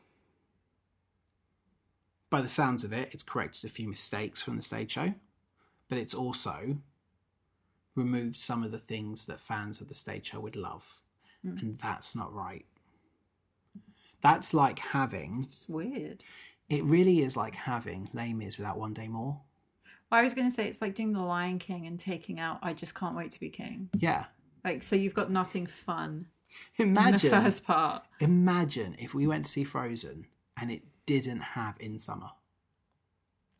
By 2.29 2.41
the 2.41 2.49
sounds 2.49 2.83
of 2.83 2.93
it, 2.93 3.09
it's 3.11 3.23
corrected 3.23 3.69
a 3.69 3.73
few 3.73 3.87
mistakes 3.87 4.41
from 4.41 4.55
the 4.55 4.61
stage 4.61 4.91
show, 4.91 5.13
but 5.87 5.97
it's 5.97 6.13
also 6.13 6.77
removed 7.95 8.37
some 8.37 8.63
of 8.63 8.71
the 8.71 8.79
things 8.79 9.25
that 9.25 9.39
fans 9.39 9.81
of 9.81 9.87
the 9.89 9.95
stage 9.95 10.27
show 10.27 10.39
would 10.39 10.55
love, 10.55 10.99
hmm. 11.43 11.57
and 11.57 11.79
that's 11.79 12.15
not 12.15 12.33
right. 12.33 12.65
That's 14.21 14.53
like 14.53 14.79
having 14.79 15.45
It's 15.47 15.69
weird. 15.69 16.23
it 16.69 16.83
really 16.83 17.21
is 17.21 17.37
like 17.37 17.55
having 17.55 18.09
Les 18.13 18.33
Mis 18.33 18.57
without 18.57 18.77
one 18.77 18.93
day 18.93 19.07
more. 19.07 19.39
I 20.11 20.21
was 20.21 20.33
going 20.33 20.47
to 20.47 20.53
say 20.53 20.67
it's 20.67 20.81
like 20.81 20.95
doing 20.95 21.13
The 21.13 21.19
Lion 21.21 21.59
King 21.59 21.85
and 21.85 21.99
taking 21.99 22.39
out 22.39 22.59
I 22.61 22.73
Just 22.73 22.95
Can't 22.95 23.15
Wait 23.15 23.31
to 23.31 23.39
Be 23.39 23.49
King. 23.49 23.89
Yeah. 23.97 24.25
Like, 24.63 24.83
so 24.83 24.95
you've 24.95 25.13
got 25.13 25.29
nothing 25.31 25.67
fun 25.67 26.27
in 26.77 26.89
Imagine 26.89 27.29
the 27.29 27.41
first 27.41 27.63
part. 27.65 28.03
imagine 28.19 28.95
if 28.97 29.13
we 29.13 29.27
went 29.27 29.45
to 29.45 29.51
see 29.51 29.63
Frozen 29.63 30.25
and 30.59 30.71
it 30.71 30.81
didn't 31.05 31.41
have 31.41 31.75
in 31.79 31.99
summer. 31.99 32.31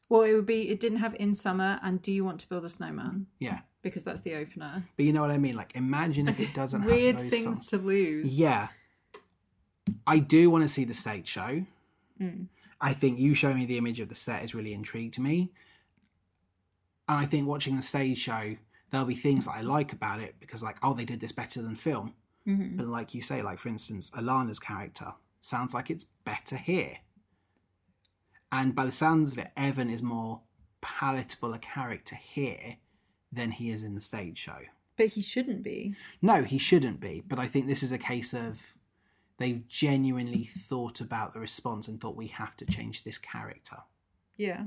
Well, 0.09 0.23
it 0.23 0.33
would 0.33 0.47
be, 0.47 0.69
it 0.69 0.79
didn't 0.79 0.97
have 0.99 1.15
In 1.19 1.35
Summer 1.35 1.79
and 1.83 2.01
Do 2.01 2.11
You 2.11 2.25
Want 2.25 2.39
to 2.39 2.49
Build 2.49 2.65
a 2.65 2.69
Snowman? 2.69 3.27
Yeah. 3.37 3.59
Because 3.83 4.03
that's 4.03 4.23
the 4.23 4.33
opener. 4.33 4.83
But 4.97 5.05
you 5.05 5.13
know 5.13 5.21
what 5.21 5.29
I 5.29 5.37
mean? 5.37 5.55
Like 5.55 5.73
imagine 5.75 6.27
if 6.27 6.39
it 6.39 6.51
doesn't 6.55 6.83
Weird 6.83 7.19
things 7.19 7.43
songs. 7.43 7.65
to 7.67 7.77
lose. 7.77 8.37
Yeah. 8.37 8.69
I 10.07 10.17
do 10.17 10.49
want 10.49 10.63
to 10.63 10.67
see 10.69 10.83
the 10.83 10.95
stage 10.95 11.27
show. 11.27 11.63
Mm. 12.19 12.47
I 12.81 12.93
think 12.93 13.19
you 13.19 13.35
showing 13.35 13.57
me 13.57 13.65
the 13.67 13.77
image 13.77 13.99
of 13.99 14.09
the 14.09 14.15
set 14.15 14.41
has 14.41 14.55
really 14.55 14.73
intrigued 14.73 15.19
me. 15.19 15.51
And 17.09 17.17
I 17.17 17.25
think 17.25 17.47
watching 17.47 17.75
the 17.75 17.81
stage 17.81 18.19
show, 18.19 18.55
there'll 18.91 19.05
be 19.05 19.15
things 19.15 19.45
that 19.45 19.55
I 19.55 19.61
like 19.61 19.91
about 19.91 20.21
it 20.21 20.35
because, 20.39 20.63
like, 20.63 20.77
oh, 20.83 20.93
they 20.93 21.05
did 21.05 21.19
this 21.19 21.31
better 21.33 21.61
than 21.61 21.75
film. 21.75 22.13
Mhm. 22.47 22.77
But 22.77 22.87
like 22.87 23.13
you 23.13 23.21
say, 23.21 23.41
like 23.41 23.59
for 23.59 23.67
instance, 23.67 24.11
Alana's 24.11 24.59
character 24.59 25.13
sounds 25.41 25.73
like 25.73 25.89
it's 25.89 26.05
better 26.23 26.55
here. 26.55 26.99
And 28.51 28.73
by 28.73 28.85
the 28.85 28.91
sounds 28.91 29.33
of 29.33 29.39
it, 29.39 29.51
Evan 29.57 29.89
is 29.89 30.01
more 30.01 30.41
palatable 30.81 31.53
a 31.53 31.59
character 31.59 32.15
here 32.15 32.77
than 33.31 33.51
he 33.51 33.69
is 33.69 33.83
in 33.83 33.93
the 33.95 34.01
stage 34.01 34.37
show. 34.37 34.59
But 34.97 35.07
he 35.07 35.21
shouldn't 35.21 35.63
be. 35.63 35.95
No, 36.21 36.43
he 36.43 36.57
shouldn't 36.57 36.99
be. 36.99 37.21
But 37.27 37.39
I 37.39 37.47
think 37.47 37.67
this 37.67 37.83
is 37.83 37.91
a 37.91 37.97
case 37.97 38.33
of 38.33 38.73
they've 39.37 39.67
genuinely 39.67 40.43
thought 40.43 40.99
about 40.99 41.33
the 41.33 41.39
response 41.39 41.87
and 41.87 42.01
thought 42.01 42.15
we 42.15 42.27
have 42.27 42.57
to 42.57 42.65
change 42.65 43.03
this 43.03 43.17
character. 43.17 43.77
Yeah. 44.35 44.65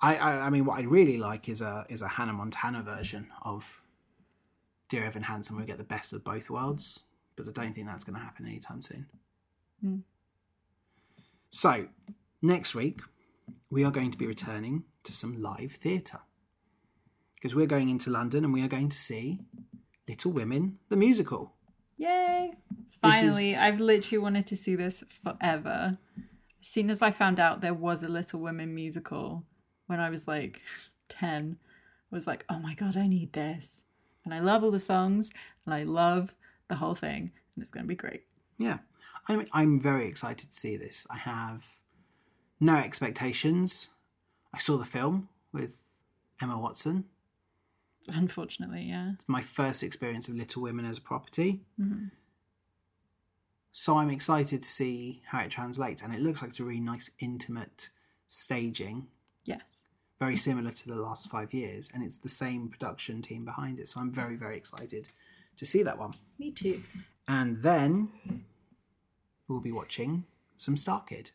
I, 0.00 0.16
I, 0.16 0.30
I 0.46 0.50
mean, 0.50 0.64
what 0.64 0.78
I'd 0.78 0.88
really 0.88 1.18
like 1.18 1.48
is 1.48 1.60
a 1.60 1.84
is 1.88 2.02
a 2.02 2.08
Hannah 2.08 2.32
Montana 2.32 2.82
version 2.82 3.28
of 3.42 3.82
Dear 4.88 5.04
Evan 5.04 5.22
Hansen, 5.22 5.56
where 5.56 5.64
we 5.64 5.66
get 5.66 5.78
the 5.78 5.84
best 5.84 6.12
of 6.12 6.24
both 6.24 6.50
worlds. 6.50 7.04
But 7.36 7.48
I 7.48 7.52
don't 7.52 7.74
think 7.74 7.86
that's 7.86 8.04
going 8.04 8.18
to 8.18 8.22
happen 8.22 8.46
anytime 8.46 8.82
soon. 8.82 9.06
Hmm. 9.80 9.98
So 11.50 11.86
next 12.42 12.74
week 12.74 13.00
we 13.70 13.84
are 13.84 13.90
going 13.90 14.10
to 14.10 14.18
be 14.18 14.26
returning 14.26 14.84
to 15.04 15.12
some 15.12 15.40
live 15.40 15.72
theatre 15.72 16.20
because 17.34 17.54
we're 17.54 17.66
going 17.66 17.88
into 17.88 18.10
London 18.10 18.44
and 18.44 18.52
we 18.52 18.62
are 18.62 18.68
going 18.68 18.88
to 18.88 18.96
see 18.96 19.40
Little 20.08 20.32
Women 20.32 20.78
the 20.88 20.96
musical. 20.96 21.54
Yay! 21.96 22.54
Finally, 23.00 23.56
I've 23.56 23.80
literally 23.80 24.18
wanted 24.18 24.46
to 24.48 24.56
see 24.56 24.74
this 24.74 25.04
forever. 25.08 25.98
As 26.60 26.66
soon 26.66 26.90
as 26.90 27.02
I 27.02 27.10
found 27.10 27.38
out 27.38 27.60
there 27.60 27.74
was 27.74 28.02
a 28.02 28.08
Little 28.08 28.40
Women 28.40 28.74
musical 28.74 29.44
when 29.88 29.98
I 30.00 30.08
was 30.08 30.26
like 30.28 30.62
10, 31.08 31.58
I 32.12 32.14
was 32.14 32.26
like, 32.26 32.44
oh 32.48 32.58
my 32.60 32.74
god, 32.74 32.96
I 32.96 33.06
need 33.08 33.32
this. 33.32 33.84
And 34.24 34.32
I 34.32 34.38
love 34.40 34.62
all 34.62 34.70
the 34.70 34.78
songs 34.78 35.30
and 35.66 35.74
I 35.74 35.82
love 35.82 36.34
the 36.68 36.76
whole 36.76 36.94
thing, 36.94 37.32
and 37.54 37.62
it's 37.62 37.70
going 37.70 37.84
to 37.84 37.88
be 37.88 37.94
great. 37.96 38.24
Yeah, 38.58 38.78
I'm 39.26 39.44
I'm 39.52 39.80
very 39.80 40.06
excited 40.06 40.50
to 40.52 40.56
see 40.58 40.76
this. 40.76 41.06
I 41.10 41.16
have 41.16 41.64
no 42.60 42.76
expectations. 42.76 43.90
I 44.52 44.58
saw 44.58 44.76
the 44.76 44.84
film 44.84 45.28
with 45.52 45.72
Emma 46.42 46.58
Watson. 46.58 47.04
Unfortunately, 48.08 48.82
yeah. 48.82 49.12
It's 49.14 49.28
my 49.28 49.42
first 49.42 49.82
experience 49.82 50.28
of 50.28 50.34
Little 50.34 50.62
Women 50.62 50.84
as 50.86 50.98
a 50.98 51.02
property. 51.02 51.60
Mhm. 51.80 52.10
So 53.72 53.98
I'm 53.98 54.10
excited 54.10 54.62
to 54.62 54.68
see 54.68 55.22
how 55.26 55.40
it 55.40 55.50
translates, 55.50 56.02
and 56.02 56.12
it 56.14 56.20
looks 56.20 56.40
like 56.42 56.50
it's 56.50 56.60
a 56.60 56.64
really 56.64 56.80
nice, 56.80 57.10
intimate 57.18 57.90
staging, 58.26 59.06
Yes. 59.44 59.77
Very 60.18 60.36
similar 60.36 60.70
to 60.72 60.88
the 60.88 60.96
last 60.96 61.30
five 61.30 61.54
years, 61.54 61.90
and 61.94 62.02
it's 62.02 62.18
the 62.18 62.28
same 62.28 62.68
production 62.68 63.22
team 63.22 63.44
behind 63.44 63.78
it. 63.78 63.88
So 63.88 64.00
I'm 64.00 64.10
very, 64.10 64.36
very 64.36 64.56
excited 64.56 65.08
to 65.56 65.64
see 65.64 65.82
that 65.84 65.98
one. 65.98 66.12
Me 66.38 66.50
too. 66.50 66.82
And 67.28 67.62
then 67.62 68.08
we'll 69.46 69.60
be 69.60 69.72
watching 69.72 70.24
some 70.56 70.76
Star 70.76 71.02
Kid 71.04 71.30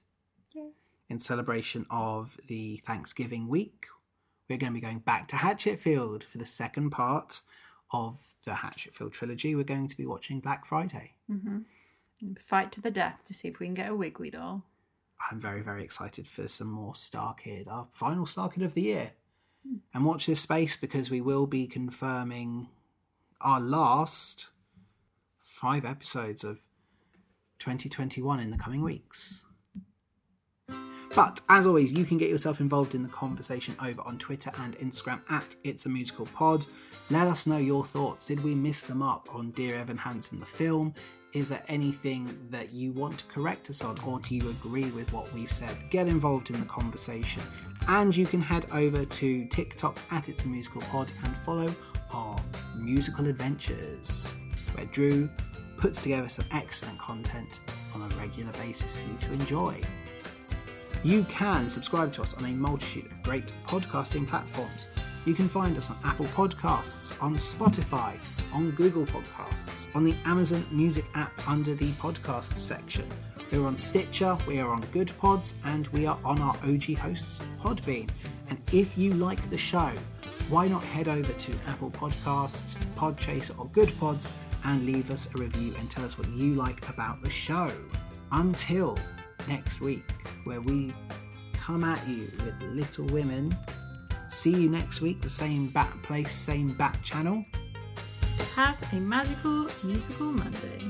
Yeah. 0.54 0.68
in 1.10 1.20
celebration 1.20 1.86
of 1.90 2.38
the 2.48 2.78
Thanksgiving 2.86 3.48
week. 3.48 3.88
We're 4.50 4.58
going 4.58 4.74
to 4.74 4.80
be 4.80 4.86
going 4.86 5.00
back 5.00 5.28
to 5.30 5.38
Hatchetfield 5.38 6.24
for 6.24 6.38
the 6.38 6.46
second 6.46 6.90
part 6.90 7.42
of 7.92 8.18
the 8.44 8.52
Hatchetfield 8.52 9.14
trilogy. 9.14 9.56
We're 9.56 9.64
going 9.64 9.88
to 9.88 9.96
be 9.98 10.06
watching 10.06 10.42
Black 10.42 10.66
Friday. 10.66 11.14
Mm-hmm. 11.32 11.60
Fight 12.46 12.72
to 12.74 12.82
the 12.82 12.92
death 12.92 13.20
to 13.26 13.34
see 13.34 13.48
if 13.48 13.60
we 13.60 13.66
can 13.68 13.74
get 13.74 13.90
a 13.90 13.96
Wiggly 13.96 14.30
doll. 14.30 14.64
I'm 15.30 15.40
very, 15.40 15.62
very 15.62 15.84
excited 15.84 16.28
for 16.28 16.48
some 16.48 16.72
more 16.72 16.96
Star 16.96 17.34
Kid, 17.34 17.68
our 17.68 17.88
final 17.92 18.26
Star 18.26 18.50
Kid 18.50 18.64
of 18.64 18.74
the 18.74 18.82
year. 18.82 19.12
And 19.94 20.06
watch 20.06 20.26
this 20.26 20.42
space 20.42 20.76
because 20.76 21.10
we 21.10 21.22
will 21.22 21.48
be 21.48 21.68
confirming 21.68 22.68
our 23.40 23.62
last 23.62 24.48
five 25.40 25.86
episodes 25.86 26.44
of 26.44 26.60
2021 27.60 28.40
in 28.42 28.52
the 28.52 28.58
coming 28.58 28.82
weeks. 28.82 29.46
But 31.16 31.42
as 31.48 31.68
always, 31.68 31.92
you 31.92 32.06
can 32.06 32.18
get 32.18 32.30
yourself 32.30 32.60
involved 32.60 32.96
in 32.96 33.04
the 33.04 33.10
conversation 33.10 33.76
over 33.82 34.02
on 34.02 34.18
Twitter 34.18 34.52
and 34.58 34.76
Instagram 34.80 35.22
at 35.30 35.56
It's 35.64 35.86
a 35.86 35.90
Musical 35.90 36.26
Pod. 36.26 36.66
Let 37.12 37.28
us 37.28 37.46
know 37.46 37.58
your 37.58 37.86
thoughts. 37.86 38.26
Did 38.26 38.44
we 38.44 38.56
miss 38.56 38.82
them 38.82 39.04
up 39.04 39.34
on 39.34 39.52
Dear 39.52 39.76
Evan 39.76 39.98
Hansen, 39.98 40.40
the 40.40 40.46
film? 40.46 40.96
Is 41.34 41.50
there 41.50 41.64
anything 41.68 42.38
that 42.52 42.74
you 42.74 42.92
want 42.92 43.18
to 43.18 43.26
correct 43.26 43.68
us 43.72 43.84
on, 43.84 43.98
or 44.06 44.20
do 44.20 44.36
you 44.36 44.52
agree 44.52 44.92
with 44.92 45.12
what 45.12 45.34
we've 45.34 45.52
said? 45.52 45.76
Get 45.90 46.08
involved 46.08 46.52
in 46.52 46.60
the 46.60 46.66
conversation. 46.68 47.42
And 47.88 48.16
you 48.16 48.28
can 48.28 48.40
head 48.40 48.68
over 48.72 49.04
to 49.04 49.46
TikTok 49.48 49.98
at 50.12 50.30
It's 50.30 50.46
a 50.46 50.48
Musical 50.48 50.82
Pod 50.82 51.12
and 51.24 51.36
follow 51.38 51.68
our 52.14 52.38
musical 52.78 53.26
adventures, 53.26 54.32
where 54.76 54.86
Drew 54.86 55.28
puts 55.78 56.04
together 56.04 56.30
some 56.30 56.46
excellent 56.52 57.00
content 57.00 57.62
on 57.96 58.04
a 58.04 58.08
regular 58.16 58.52
basis 58.54 58.98
for 58.98 59.10
you 59.10 59.18
to 59.18 59.34
enjoy. 59.34 59.82
You 61.04 61.24
can 61.24 61.68
subscribe 61.68 62.14
to 62.14 62.22
us 62.22 62.36
on 62.36 62.46
a 62.46 62.50
multitude 62.50 63.06
of 63.06 63.24
great 63.24 63.52
podcasting 63.66 64.28
platforms. 64.28 64.86
You 65.26 65.34
can 65.34 65.48
find 65.48 65.78
us 65.78 65.90
on 65.90 65.98
Apple 66.04 66.26
Podcasts, 66.26 67.22
on 67.24 67.36
Spotify, 67.36 68.14
on 68.54 68.72
Google 68.72 69.06
Podcasts, 69.06 69.94
on 69.96 70.04
the 70.04 70.14
Amazon 70.26 70.66
Music 70.70 71.06
app 71.16 71.32
under 71.48 71.74
the 71.76 71.92
podcast 71.92 72.58
section. 72.58 73.08
We're 73.50 73.66
on 73.66 73.78
Stitcher, 73.78 74.38
we 74.46 74.60
are 74.60 74.70
on 74.70 74.82
Good 74.92 75.12
Pods, 75.20 75.54
and 75.66 75.88
we 75.90 76.06
are 76.06 76.20
on 76.26 76.42
our 76.42 76.56
OG 76.66 76.98
hosts, 76.98 77.42
Podbean. 77.62 78.10
And 78.50 78.60
if 78.74 78.98
you 78.98 79.14
like 79.14 79.42
the 79.50 79.58
show, 79.58 79.94
why 80.50 80.68
not 80.68 80.84
head 80.84 81.08
over 81.08 81.32
to 81.32 81.54
Apple 81.68 81.92
Podcasts, 81.92 82.78
Podchaser, 82.96 83.58
or 83.58 83.68
Good 83.68 83.98
Pods 84.00 84.30
and 84.66 84.86
leave 84.86 85.10
us 85.10 85.34
a 85.34 85.38
review 85.38 85.74
and 85.80 85.90
tell 85.90 86.04
us 86.04 86.18
what 86.18 86.28
you 86.30 86.56
like 86.56 86.90
about 86.90 87.22
the 87.22 87.30
show. 87.30 87.72
Until 88.32 88.98
next 89.48 89.80
week, 89.80 90.04
where 90.44 90.62
we 90.62 90.94
come 91.54 91.84
at 91.84 92.06
you 92.08 92.30
with 92.44 92.62
Little 92.64 93.06
Women. 93.06 93.56
See 94.34 94.50
you 94.50 94.68
next 94.68 95.00
week, 95.00 95.22
the 95.22 95.30
same 95.30 95.68
bat 95.68 95.94
place, 96.02 96.34
same 96.34 96.74
bat 96.74 96.98
channel. 97.04 97.46
Have 98.56 98.76
a 98.92 98.96
magical 98.96 99.68
musical 99.84 100.32
Monday. 100.32 100.82